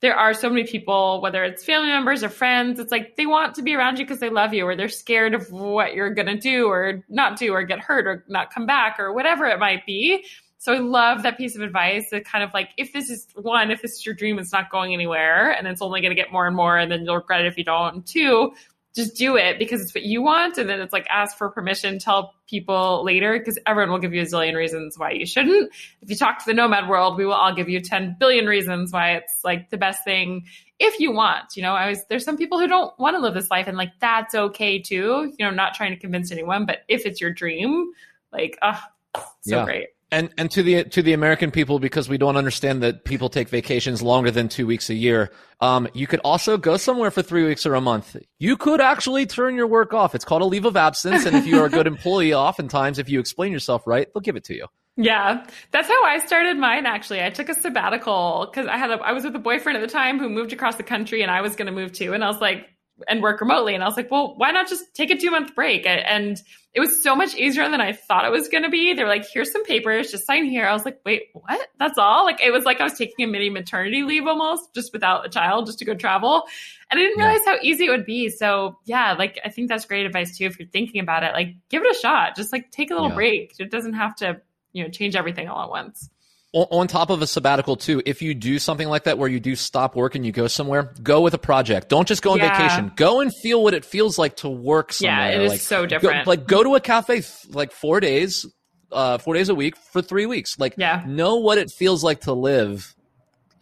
there 0.02 0.16
are 0.16 0.34
so 0.34 0.50
many 0.50 0.64
people, 0.64 1.20
whether 1.22 1.44
it's 1.44 1.64
family 1.64 1.88
members 1.88 2.24
or 2.24 2.28
friends, 2.28 2.80
it's 2.80 2.90
like 2.90 3.16
they 3.16 3.24
want 3.24 3.54
to 3.54 3.62
be 3.62 3.74
around 3.74 3.98
you 3.98 4.04
because 4.04 4.18
they 4.18 4.30
love 4.30 4.52
you 4.52 4.66
or 4.66 4.74
they're 4.74 4.88
scared 4.88 5.32
of 5.32 5.50
what 5.52 5.94
you're 5.94 6.12
going 6.12 6.26
to 6.26 6.36
do 6.36 6.66
or 6.66 7.04
not 7.08 7.38
do 7.38 7.52
or 7.54 7.62
get 7.62 7.78
hurt 7.78 8.06
or 8.06 8.24
not 8.28 8.52
come 8.52 8.66
back 8.66 8.98
or 8.98 9.12
whatever 9.12 9.46
it 9.46 9.60
might 9.60 9.86
be. 9.86 10.24
So 10.62 10.72
I 10.72 10.78
love 10.78 11.24
that 11.24 11.36
piece 11.36 11.56
of 11.56 11.62
advice 11.62 12.10
that 12.10 12.24
kind 12.24 12.44
of 12.44 12.54
like, 12.54 12.70
if 12.76 12.92
this 12.92 13.10
is 13.10 13.26
one, 13.34 13.72
if 13.72 13.82
this 13.82 13.94
is 13.94 14.06
your 14.06 14.14
dream, 14.14 14.38
it's 14.38 14.52
not 14.52 14.70
going 14.70 14.94
anywhere 14.94 15.50
and 15.50 15.66
it's 15.66 15.82
only 15.82 16.00
going 16.00 16.12
to 16.12 16.14
get 16.14 16.30
more 16.30 16.46
and 16.46 16.54
more 16.54 16.78
and 16.78 16.88
then 16.88 17.04
you'll 17.04 17.16
regret 17.16 17.40
it 17.40 17.48
if 17.48 17.58
you 17.58 17.64
don't. 17.64 17.94
And 17.96 18.06
two, 18.06 18.52
just 18.94 19.16
do 19.16 19.36
it 19.36 19.58
because 19.58 19.80
it's 19.80 19.92
what 19.92 20.04
you 20.04 20.22
want. 20.22 20.58
And 20.58 20.70
then 20.70 20.80
it's 20.80 20.92
like 20.92 21.04
ask 21.10 21.36
for 21.36 21.48
permission, 21.48 21.98
tell 21.98 22.34
people 22.46 23.02
later 23.02 23.36
because 23.36 23.58
everyone 23.66 23.90
will 23.90 23.98
give 23.98 24.14
you 24.14 24.22
a 24.22 24.24
zillion 24.24 24.54
reasons 24.54 24.96
why 24.96 25.10
you 25.10 25.26
shouldn't. 25.26 25.72
If 26.00 26.08
you 26.08 26.14
talk 26.14 26.38
to 26.38 26.46
the 26.46 26.54
nomad 26.54 26.88
world, 26.88 27.16
we 27.16 27.26
will 27.26 27.32
all 27.32 27.52
give 27.52 27.68
you 27.68 27.80
10 27.80 28.18
billion 28.20 28.46
reasons 28.46 28.92
why 28.92 29.16
it's 29.16 29.40
like 29.42 29.70
the 29.70 29.78
best 29.78 30.04
thing 30.04 30.46
if 30.78 31.00
you 31.00 31.10
want. 31.10 31.56
You 31.56 31.62
know, 31.64 31.74
I 31.74 31.88
was, 31.88 32.04
there's 32.08 32.24
some 32.24 32.36
people 32.36 32.60
who 32.60 32.68
don't 32.68 32.96
want 33.00 33.16
to 33.16 33.20
live 33.20 33.34
this 33.34 33.50
life 33.50 33.66
and 33.66 33.76
like 33.76 33.90
that's 33.98 34.36
okay 34.36 34.78
too. 34.78 35.34
You 35.36 35.44
know, 35.44 35.50
not 35.50 35.74
trying 35.74 35.90
to 35.90 35.98
convince 35.98 36.30
anyone, 36.30 36.66
but 36.66 36.84
if 36.86 37.04
it's 37.04 37.20
your 37.20 37.32
dream, 37.32 37.90
like, 38.32 38.60
ah, 38.62 38.92
so 39.40 39.56
Yeah. 39.56 39.64
great. 39.64 39.88
And 40.12 40.28
and 40.36 40.50
to 40.50 40.62
the 40.62 40.84
to 40.84 41.02
the 41.02 41.14
American 41.14 41.50
people, 41.50 41.78
because 41.78 42.06
we 42.06 42.18
don't 42.18 42.36
understand 42.36 42.82
that 42.82 43.04
people 43.04 43.30
take 43.30 43.48
vacations 43.48 44.02
longer 44.02 44.30
than 44.30 44.48
two 44.48 44.66
weeks 44.66 44.90
a 44.90 44.94
year. 44.94 45.32
Um, 45.60 45.88
you 45.94 46.06
could 46.06 46.20
also 46.20 46.58
go 46.58 46.76
somewhere 46.76 47.10
for 47.10 47.22
three 47.22 47.44
weeks 47.44 47.64
or 47.64 47.74
a 47.74 47.80
month. 47.80 48.16
You 48.38 48.58
could 48.58 48.82
actually 48.82 49.24
turn 49.24 49.56
your 49.56 49.66
work 49.66 49.94
off. 49.94 50.14
It's 50.14 50.26
called 50.26 50.42
a 50.42 50.44
leave 50.44 50.66
of 50.66 50.76
absence, 50.76 51.24
and 51.24 51.34
if 51.34 51.46
you 51.46 51.58
are 51.60 51.66
a 51.66 51.70
good 51.70 51.86
employee, 51.94 52.34
oftentimes 52.34 52.98
if 52.98 53.08
you 53.08 53.18
explain 53.20 53.52
yourself 53.52 53.86
right, 53.86 54.06
they'll 54.12 54.20
give 54.20 54.36
it 54.36 54.44
to 54.44 54.54
you. 54.54 54.66
Yeah, 54.96 55.46
that's 55.70 55.88
how 55.88 56.04
I 56.04 56.18
started 56.18 56.58
mine. 56.58 56.84
Actually, 56.84 57.22
I 57.22 57.30
took 57.30 57.48
a 57.48 57.54
sabbatical 57.54 58.48
because 58.50 58.66
I 58.66 58.76
had 58.76 58.90
a 58.90 58.94
I 58.96 59.12
was 59.12 59.24
with 59.24 59.34
a 59.34 59.38
boyfriend 59.38 59.78
at 59.78 59.80
the 59.80 59.90
time 59.90 60.18
who 60.18 60.28
moved 60.28 60.52
across 60.52 60.76
the 60.76 60.82
country, 60.82 61.22
and 61.22 61.30
I 61.30 61.40
was 61.40 61.56
going 61.56 61.66
to 61.66 61.72
move 61.72 61.92
too. 61.92 62.12
And 62.12 62.22
I 62.22 62.28
was 62.28 62.40
like, 62.40 62.68
and 63.08 63.22
work 63.22 63.40
remotely, 63.40 63.74
and 63.74 63.82
I 63.82 63.86
was 63.86 63.96
like, 63.96 64.10
well, 64.10 64.34
why 64.36 64.50
not 64.50 64.68
just 64.68 64.94
take 64.94 65.10
a 65.10 65.16
two 65.16 65.30
month 65.30 65.54
break? 65.54 65.86
And- 65.86 66.40
it 66.74 66.80
was 66.80 67.02
so 67.02 67.14
much 67.14 67.34
easier 67.34 67.68
than 67.68 67.82
I 67.82 67.92
thought 67.92 68.24
it 68.24 68.30
was 68.30 68.48
going 68.48 68.62
to 68.62 68.70
be. 68.70 68.94
They 68.94 69.02
were 69.02 69.08
like, 69.10 69.26
here's 69.30 69.52
some 69.52 69.62
papers, 69.62 70.10
just 70.10 70.24
sign 70.24 70.46
here. 70.46 70.64
I 70.66 70.72
was 70.72 70.86
like, 70.86 71.00
wait, 71.04 71.24
what? 71.34 71.68
That's 71.78 71.98
all? 71.98 72.24
Like 72.24 72.40
it 72.40 72.50
was 72.50 72.64
like 72.64 72.80
I 72.80 72.84
was 72.84 72.94
taking 72.96 73.26
a 73.26 73.28
mini 73.30 73.50
maternity 73.50 74.04
leave 74.04 74.26
almost, 74.26 74.72
just 74.74 74.90
without 74.94 75.26
a 75.26 75.28
child, 75.28 75.66
just 75.66 75.80
to 75.80 75.84
go 75.84 75.92
travel. 75.94 76.44
And 76.90 76.98
I 76.98 77.02
didn't 77.02 77.18
Yeah. 77.18 77.26
realize 77.26 77.44
how 77.44 77.56
easy 77.60 77.84
it 77.84 77.90
would 77.90 78.06
be. 78.06 78.30
So 78.30 78.78
yeah, 78.86 79.12
like 79.12 79.38
I 79.44 79.50
think 79.50 79.68
that's 79.68 79.84
great 79.84 80.06
advice 80.06 80.38
too. 80.38 80.46
If 80.46 80.58
you're 80.58 80.66
thinking 80.66 81.02
about 81.02 81.24
it, 81.24 81.34
like 81.34 81.56
give 81.68 81.82
it 81.84 81.94
a 81.94 81.98
shot. 82.00 82.36
Just 82.36 82.52
like 82.54 82.70
take 82.70 82.90
a 82.90 82.94
little 82.94 83.10
Yeah. 83.10 83.16
break. 83.16 83.54
It 83.58 83.70
doesn't 83.70 83.92
have 83.92 84.16
to 84.16 84.40
you 84.72 84.82
know 84.82 84.88
change 84.88 85.14
everything 85.14 85.48
all 85.48 85.64
at 85.64 85.68
once 85.68 86.08
on, 86.54 86.86
top 86.86 87.08
of 87.10 87.22
a 87.22 87.26
sabbatical 87.26 87.76
too 87.76 88.02
if 88.04 88.20
you 88.20 88.34
do 88.34 88.58
something 88.58 88.88
like 88.88 89.04
that 89.04 89.16
where 89.18 89.28
you 89.28 89.40
do 89.40 89.56
stop 89.56 89.96
work 89.96 90.14
and 90.14 90.26
you 90.26 90.32
go 90.32 90.46
somewhere 90.46 90.92
go 91.02 91.20
with 91.22 91.32
a 91.34 91.38
project 91.38 91.88
don't 91.88 92.06
just 92.06 92.20
go 92.22 92.32
on 92.32 92.38
Yeah. 92.38 92.56
vacation 92.56 92.92
go 92.96 93.20
and 93.20 93.34
feel 93.34 93.62
what 93.62 93.72
it 93.74 93.84
feels 93.84 94.18
like 94.18 94.36
to 94.36 94.50
work 94.50 94.92
somewhere 94.92 95.30
yeah 95.30 95.36
it 95.36 95.42
is 95.42 95.50
like, 95.52 95.60
so 95.60 95.82
go, 95.82 95.86
different 95.86 96.26
like 96.26 96.46
go 96.46 96.62
to 96.62 96.74
a 96.74 96.80
cafe 96.80 97.18
f- 97.18 97.46
like 97.48 97.72
four 97.72 98.00
days 98.00 98.44
uh 98.90 99.16
four 99.18 99.32
days 99.34 99.48
a 99.48 99.54
week 99.54 99.76
for 99.76 100.02
three 100.02 100.26
weeks 100.26 100.58
like 100.58 100.74
Yeah. 100.76 101.02
know 101.06 101.36
what 101.36 101.56
it 101.56 101.70
feels 101.70 102.04
like 102.04 102.20
to 102.22 102.32
live 102.34 102.94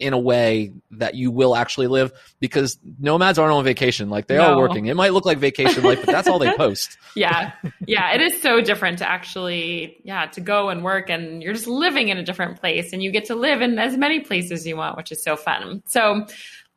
in 0.01 0.13
a 0.13 0.17
way 0.19 0.73
that 0.91 1.15
you 1.15 1.31
will 1.31 1.55
actually 1.55 1.87
live 1.87 2.11
because 2.39 2.77
nomads 2.99 3.37
aren't 3.39 3.53
on 3.53 3.63
vacation. 3.63 4.09
Like 4.09 4.27
they 4.27 4.37
No. 4.37 4.53
are 4.53 4.57
working. 4.57 4.87
It 4.87 4.95
might 4.95 5.13
look 5.13 5.25
like 5.25 5.37
vacation 5.37 5.83
life, 5.83 5.99
but 6.03 6.11
that's 6.11 6.27
all 6.27 6.39
they 6.39 6.51
post. 6.57 6.97
yeah 7.15 7.51
yeah 7.87 8.13
it 8.13 8.21
is 8.21 8.41
so 8.41 8.61
different 8.61 8.97
to 8.99 9.09
actually 9.09 9.97
yeah 10.03 10.25
to 10.27 10.39
go 10.41 10.69
and 10.69 10.83
work 10.83 11.09
and 11.09 11.43
you're 11.43 11.53
just 11.53 11.67
living 11.67 12.07
in 12.09 12.17
a 12.17 12.23
different 12.23 12.59
place 12.59 12.93
and 12.93 13.03
you 13.03 13.11
get 13.11 13.25
to 13.25 13.35
live 13.35 13.61
in 13.61 13.77
as 13.79 13.97
many 13.97 14.19
places 14.21 14.65
you 14.65 14.77
want 14.77 14.95
which 14.95 15.11
is 15.11 15.21
so 15.21 15.35
fun 15.35 15.83
so 15.85 16.25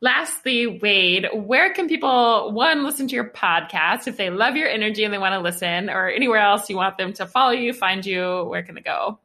lastly 0.01 0.67
wade 0.67 1.27
where 1.33 1.73
can 1.73 1.87
people 1.89 2.53
one 2.53 2.85
listen 2.85 3.07
to 3.09 3.15
your 3.15 3.31
podcast 3.31 4.07
if 4.09 4.17
they 4.17 4.29
love 4.29 4.57
your 4.57 4.69
energy 4.69 5.05
and 5.05 5.15
they 5.15 5.19
want 5.19 5.33
to 5.35 5.39
listen 5.41 5.89
or 5.89 6.09
anywhere 6.09 6.41
else 6.41 6.69
you 6.69 6.77
want 6.77 6.99
them 6.99 7.13
to 7.13 7.27
follow 7.27 7.53
you 7.53 7.73
find 7.73 8.05
you 8.05 8.43
where 8.49 8.63
can 8.63 8.75
they 8.75 8.81
go 8.81 9.19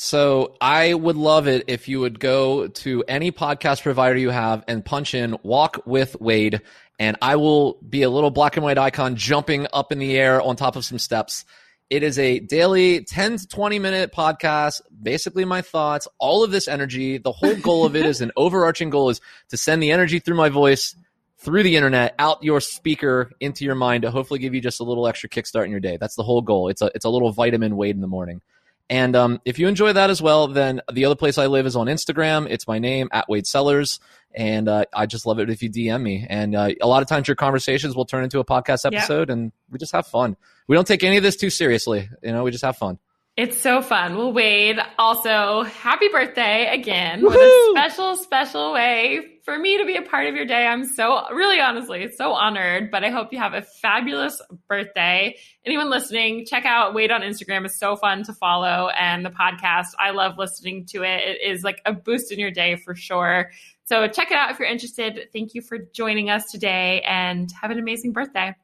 So 0.00 0.54
I 0.60 0.94
would 0.94 1.16
love 1.16 1.48
it 1.48 1.64
if 1.66 1.88
you 1.88 1.98
would 1.98 2.20
go 2.20 2.68
to 2.68 3.02
any 3.08 3.32
podcast 3.32 3.82
provider 3.82 4.16
you 4.16 4.30
have 4.30 4.62
and 4.68 4.84
punch 4.84 5.12
in 5.12 5.36
Walk 5.42 5.82
with 5.86 6.14
Wade, 6.20 6.60
and 7.00 7.16
I 7.20 7.34
will 7.34 7.80
be 7.82 8.04
a 8.04 8.08
little 8.08 8.30
black 8.30 8.56
and 8.56 8.62
white 8.62 8.78
icon 8.78 9.16
jumping 9.16 9.66
up 9.72 9.90
in 9.90 9.98
the 9.98 10.16
air 10.16 10.40
on 10.40 10.54
top 10.54 10.76
of 10.76 10.84
some 10.84 11.00
steps. 11.00 11.44
It 11.90 12.04
is 12.04 12.16
a 12.16 12.38
daily 12.38 13.02
10 13.06 13.38
to 13.38 13.48
20 13.48 13.80
minute 13.80 14.12
podcast, 14.12 14.82
basically 15.02 15.44
my 15.44 15.62
thoughts, 15.62 16.06
all 16.20 16.44
of 16.44 16.52
this 16.52 16.68
energy. 16.68 17.18
The 17.18 17.32
whole 17.32 17.56
goal 17.56 17.84
of 17.84 17.96
it 17.96 18.06
is 18.06 18.20
an 18.20 18.30
overarching 18.36 18.90
goal 18.90 19.10
is 19.10 19.20
to 19.48 19.56
send 19.56 19.82
the 19.82 19.90
energy 19.90 20.20
through 20.20 20.36
my 20.36 20.48
voice, 20.48 20.94
through 21.38 21.64
the 21.64 21.74
internet, 21.74 22.14
out 22.20 22.44
your 22.44 22.60
speaker 22.60 23.32
into 23.40 23.64
your 23.64 23.74
mind 23.74 24.02
to 24.02 24.12
hopefully 24.12 24.38
give 24.38 24.54
you 24.54 24.60
just 24.60 24.78
a 24.78 24.84
little 24.84 25.08
extra 25.08 25.28
kickstart 25.28 25.64
in 25.64 25.72
your 25.72 25.80
day. 25.80 25.96
That's 25.96 26.14
the 26.14 26.22
whole 26.22 26.40
goal. 26.40 26.68
It's 26.68 26.82
a, 26.82 26.88
it's 26.94 27.04
a 27.04 27.10
little 27.10 27.32
vitamin 27.32 27.76
Wade 27.76 27.96
in 27.96 28.00
the 28.00 28.06
morning. 28.06 28.42
And 28.90 29.14
um, 29.14 29.40
if 29.44 29.58
you 29.58 29.68
enjoy 29.68 29.92
that 29.92 30.08
as 30.08 30.22
well, 30.22 30.48
then 30.48 30.80
the 30.90 31.04
other 31.04 31.14
place 31.14 31.36
I 31.36 31.46
live 31.46 31.66
is 31.66 31.76
on 31.76 31.86
Instagram. 31.88 32.48
It's 32.48 32.66
my 32.66 32.78
name 32.78 33.08
at 33.12 33.28
Wade 33.28 33.46
Sellers, 33.46 34.00
and 34.34 34.66
uh, 34.68 34.84
I 34.94 35.04
just 35.04 35.26
love 35.26 35.38
it 35.40 35.50
if 35.50 35.62
you 35.62 35.70
DM 35.70 36.00
me. 36.02 36.26
And 36.28 36.54
uh, 36.54 36.70
a 36.80 36.86
lot 36.86 37.02
of 37.02 37.08
times 37.08 37.28
your 37.28 37.34
conversations 37.34 37.94
will 37.94 38.06
turn 38.06 38.24
into 38.24 38.38
a 38.38 38.44
podcast 38.44 38.90
Yeah. 38.90 38.98
episode, 38.98 39.28
and 39.28 39.52
we 39.70 39.78
just 39.78 39.92
have 39.92 40.06
fun. 40.06 40.36
We 40.68 40.74
don't 40.76 40.86
take 40.86 41.04
any 41.04 41.18
of 41.18 41.22
this 41.22 41.36
too 41.36 41.50
seriously. 41.50 42.08
You 42.22 42.32
know, 42.32 42.44
we 42.44 42.50
just 42.50 42.64
have 42.64 42.76
fun. 42.78 42.98
It's 43.38 43.60
so 43.60 43.82
fun. 43.82 44.16
Well, 44.16 44.32
Wade, 44.32 44.80
also 44.98 45.62
happy 45.62 46.08
birthday 46.08 46.74
again. 46.74 47.22
What 47.22 47.38
a 47.38 47.70
special, 47.70 48.16
special 48.16 48.72
way 48.72 49.38
for 49.44 49.56
me 49.56 49.78
to 49.78 49.84
be 49.84 49.94
a 49.94 50.02
part 50.02 50.26
of 50.26 50.34
your 50.34 50.44
day. 50.44 50.66
I'm 50.66 50.84
so, 50.84 51.22
really 51.32 51.60
honestly, 51.60 52.10
so 52.10 52.32
honored, 52.32 52.90
but 52.90 53.04
I 53.04 53.10
hope 53.10 53.32
you 53.32 53.38
have 53.38 53.54
a 53.54 53.62
fabulous 53.62 54.42
birthday. 54.68 55.36
Anyone 55.64 55.88
listening, 55.88 56.46
check 56.46 56.64
out 56.64 56.94
Wade 56.94 57.12
on 57.12 57.20
Instagram. 57.20 57.64
It's 57.64 57.78
so 57.78 57.94
fun 57.94 58.24
to 58.24 58.32
follow 58.32 58.88
and 58.88 59.24
the 59.24 59.30
podcast. 59.30 59.90
I 60.00 60.10
love 60.10 60.36
listening 60.36 60.84
to 60.86 61.04
it. 61.04 61.22
It 61.24 61.40
is 61.40 61.62
like 61.62 61.80
a 61.86 61.92
boost 61.92 62.32
in 62.32 62.40
your 62.40 62.50
day 62.50 62.74
for 62.74 62.96
sure. 62.96 63.52
So 63.84 64.08
check 64.08 64.32
it 64.32 64.36
out 64.36 64.50
if 64.50 64.58
you're 64.58 64.66
interested. 64.66 65.28
Thank 65.32 65.54
you 65.54 65.62
for 65.62 65.78
joining 65.78 66.28
us 66.28 66.50
today 66.50 67.02
and 67.02 67.48
have 67.52 67.70
an 67.70 67.78
amazing 67.78 68.12
birthday. 68.12 68.56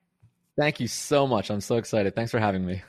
Thank 0.56 0.80
you 0.80 0.88
so 0.88 1.28
much. 1.28 1.48
I'm 1.48 1.60
so 1.60 1.76
excited. 1.76 2.16
Thanks 2.16 2.32
for 2.32 2.40
having 2.40 2.66
me. 2.66 2.82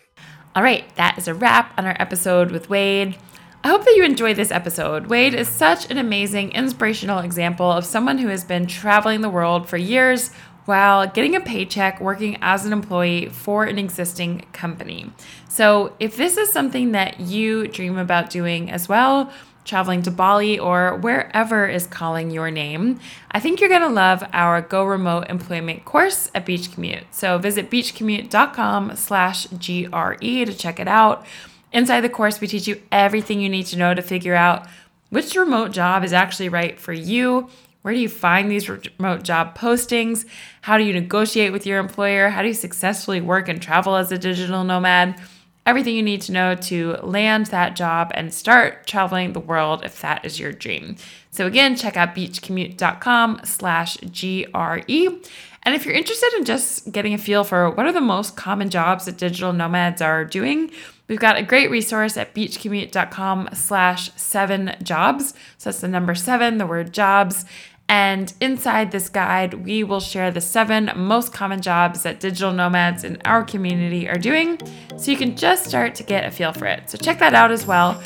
All 0.55 0.63
right, 0.63 0.85
that 0.95 1.17
is 1.17 1.27
a 1.27 1.33
wrap 1.33 1.77
on 1.77 1.85
our 1.85 1.97
episode 1.99 2.49
with 2.49 2.69
Wade. 2.69 3.17
I 3.61 3.67
hope 3.67 3.83
that 3.83 3.95
you 3.97 4.05
enjoyed 4.05 4.37
this 4.37 4.51
episode. 4.51 5.07
Wade 5.07 5.33
is 5.33 5.49
such 5.49 5.91
an 5.91 5.97
amazing, 5.97 6.53
inspirational 6.53 7.19
example 7.19 7.69
of 7.69 7.83
someone 7.83 8.19
who 8.19 8.29
has 8.29 8.45
been 8.45 8.65
traveling 8.65 9.19
the 9.19 9.29
world 9.29 9.67
for 9.67 9.75
years 9.75 10.31
while 10.63 11.07
getting 11.07 11.35
a 11.35 11.41
paycheck 11.41 11.99
working 11.99 12.37
as 12.41 12.65
an 12.65 12.71
employee 12.71 13.27
for 13.27 13.65
an 13.65 13.77
existing 13.77 14.45
company. 14.53 15.11
So, 15.49 15.93
if 15.99 16.15
this 16.15 16.37
is 16.37 16.53
something 16.53 16.93
that 16.93 17.19
you 17.19 17.67
dream 17.67 17.97
about 17.97 18.29
doing 18.29 18.71
as 18.71 18.87
well, 18.87 19.33
traveling 19.65 20.01
to 20.03 20.11
Bali 20.11 20.57
or 20.57 20.95
wherever 20.95 21.67
is 21.67 21.87
calling 21.87 22.31
your 22.31 22.49
name, 22.49 22.99
I 23.31 23.39
think 23.39 23.59
you're 23.59 23.69
going 23.69 23.81
to 23.81 23.89
love 23.89 24.23
our 24.31 24.61
Go 24.61 24.85
Remote 24.85 25.27
Employment 25.29 25.83
course 25.83 26.31
at 26.33 26.45
Beach 26.45 26.71
Commute. 26.71 27.03
So 27.11 27.37
visit 27.37 27.69
beachcommute.com 27.69 28.95
slash 28.95 29.47
GRE 29.47 30.17
to 30.19 30.53
check 30.53 30.79
it 30.79 30.87
out. 30.87 31.25
Inside 31.73 32.01
the 32.01 32.09
course, 32.09 32.39
we 32.39 32.47
teach 32.47 32.67
you 32.67 32.81
everything 32.91 33.41
you 33.41 33.49
need 33.49 33.65
to 33.65 33.77
know 33.77 33.93
to 33.93 34.01
figure 34.01 34.35
out 34.35 34.67
which 35.09 35.35
remote 35.35 35.71
job 35.71 36.03
is 36.03 36.13
actually 36.13 36.49
right 36.49 36.79
for 36.79 36.93
you. 36.93 37.49
Where 37.81 37.93
do 37.93 37.99
you 37.99 38.09
find 38.09 38.49
these 38.49 38.69
remote 38.69 39.23
job 39.23 39.57
postings? 39.57 40.25
How 40.61 40.77
do 40.77 40.83
you 40.83 40.93
negotiate 40.93 41.51
with 41.51 41.65
your 41.65 41.79
employer? 41.79 42.29
How 42.29 42.41
do 42.41 42.47
you 42.47 42.53
successfully 42.53 43.21
work 43.21 43.47
and 43.47 43.61
travel 43.61 43.95
as 43.95 44.11
a 44.11 44.17
digital 44.17 44.63
nomad? 44.63 45.21
Everything 45.65 45.95
you 45.95 46.03
need 46.03 46.21
to 46.21 46.31
know 46.31 46.55
to 46.55 46.93
land 47.01 47.47
that 47.47 47.75
job 47.75 48.11
and 48.13 48.33
start 48.33 48.85
traveling 48.85 49.33
the 49.33 49.39
world 49.39 49.83
if 49.83 50.01
that 50.01 50.23
is 50.23 50.39
your 50.39 50.51
dream. 50.51 50.95
So 51.31 51.47
again, 51.47 51.75
check 51.75 51.97
out 51.97 52.15
beachcommute.com 52.15 53.41
slash 53.43 53.97
GRE. 53.97 55.19
And 55.63 55.73
if 55.73 55.83
you're 55.83 55.95
interested 55.95 56.31
in 56.37 56.45
just 56.45 56.91
getting 56.91 57.13
a 57.13 57.17
feel 57.17 57.43
for 57.43 57.71
what 57.71 57.87
are 57.87 57.91
the 57.91 57.99
most 57.99 58.35
common 58.35 58.69
jobs 58.69 59.05
that 59.05 59.17
digital 59.17 59.51
nomads 59.51 60.01
are 60.01 60.23
doing, 60.23 60.69
we've 61.07 61.19
got 61.19 61.37
a 61.37 61.43
great 61.43 61.71
resource 61.71 62.17
at 62.17 62.35
beachcommute.com 62.35 63.49
slash 63.53 64.11
seven 64.15 64.75
jobs. 64.83 65.33
So 65.57 65.71
that's 65.71 65.81
the 65.81 65.87
number 65.87 66.13
seven, 66.13 66.59
the 66.59 66.67
word 66.67 66.93
jobs. 66.93 67.45
And 67.87 68.33
inside 68.41 68.91
this 68.91 69.09
guide, 69.09 69.53
we 69.65 69.83
will 69.83 69.99
share 69.99 70.31
the 70.31 70.41
seven 70.41 70.91
most 70.95 71.31
common 71.33 71.61
jobs 71.61 72.03
that 72.03 72.19
digital 72.19 72.51
nomads 72.51 73.03
in 73.03 73.21
our 73.25 73.43
community 73.43 74.09
are 74.09 74.17
doing, 74.17 74.59
so 74.97 75.11
you 75.11 75.17
can 75.17 75.35
just 75.35 75.65
start 75.65 75.93
to 75.95 76.03
get 76.03 76.25
a 76.25 76.31
feel 76.31 76.51
for 76.51 76.65
it. 76.65 76.89
So 76.89 76.97
check 76.97 77.19
that 77.19 77.35
out 77.35 77.51
as 77.51 77.67
well. 77.67 78.01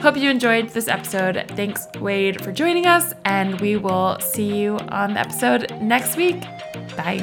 Hope 0.00 0.16
you 0.16 0.30
enjoyed 0.30 0.68
this 0.68 0.86
episode. 0.86 1.44
Thanks, 1.56 1.86
Wade, 1.98 2.44
for 2.44 2.52
joining 2.52 2.86
us, 2.86 3.12
and 3.24 3.60
we 3.60 3.76
will 3.76 4.20
see 4.20 4.56
you 4.56 4.76
on 4.90 5.14
the 5.14 5.20
episode 5.20 5.72
next 5.80 6.16
week. 6.16 6.40
Bye. 6.96 7.22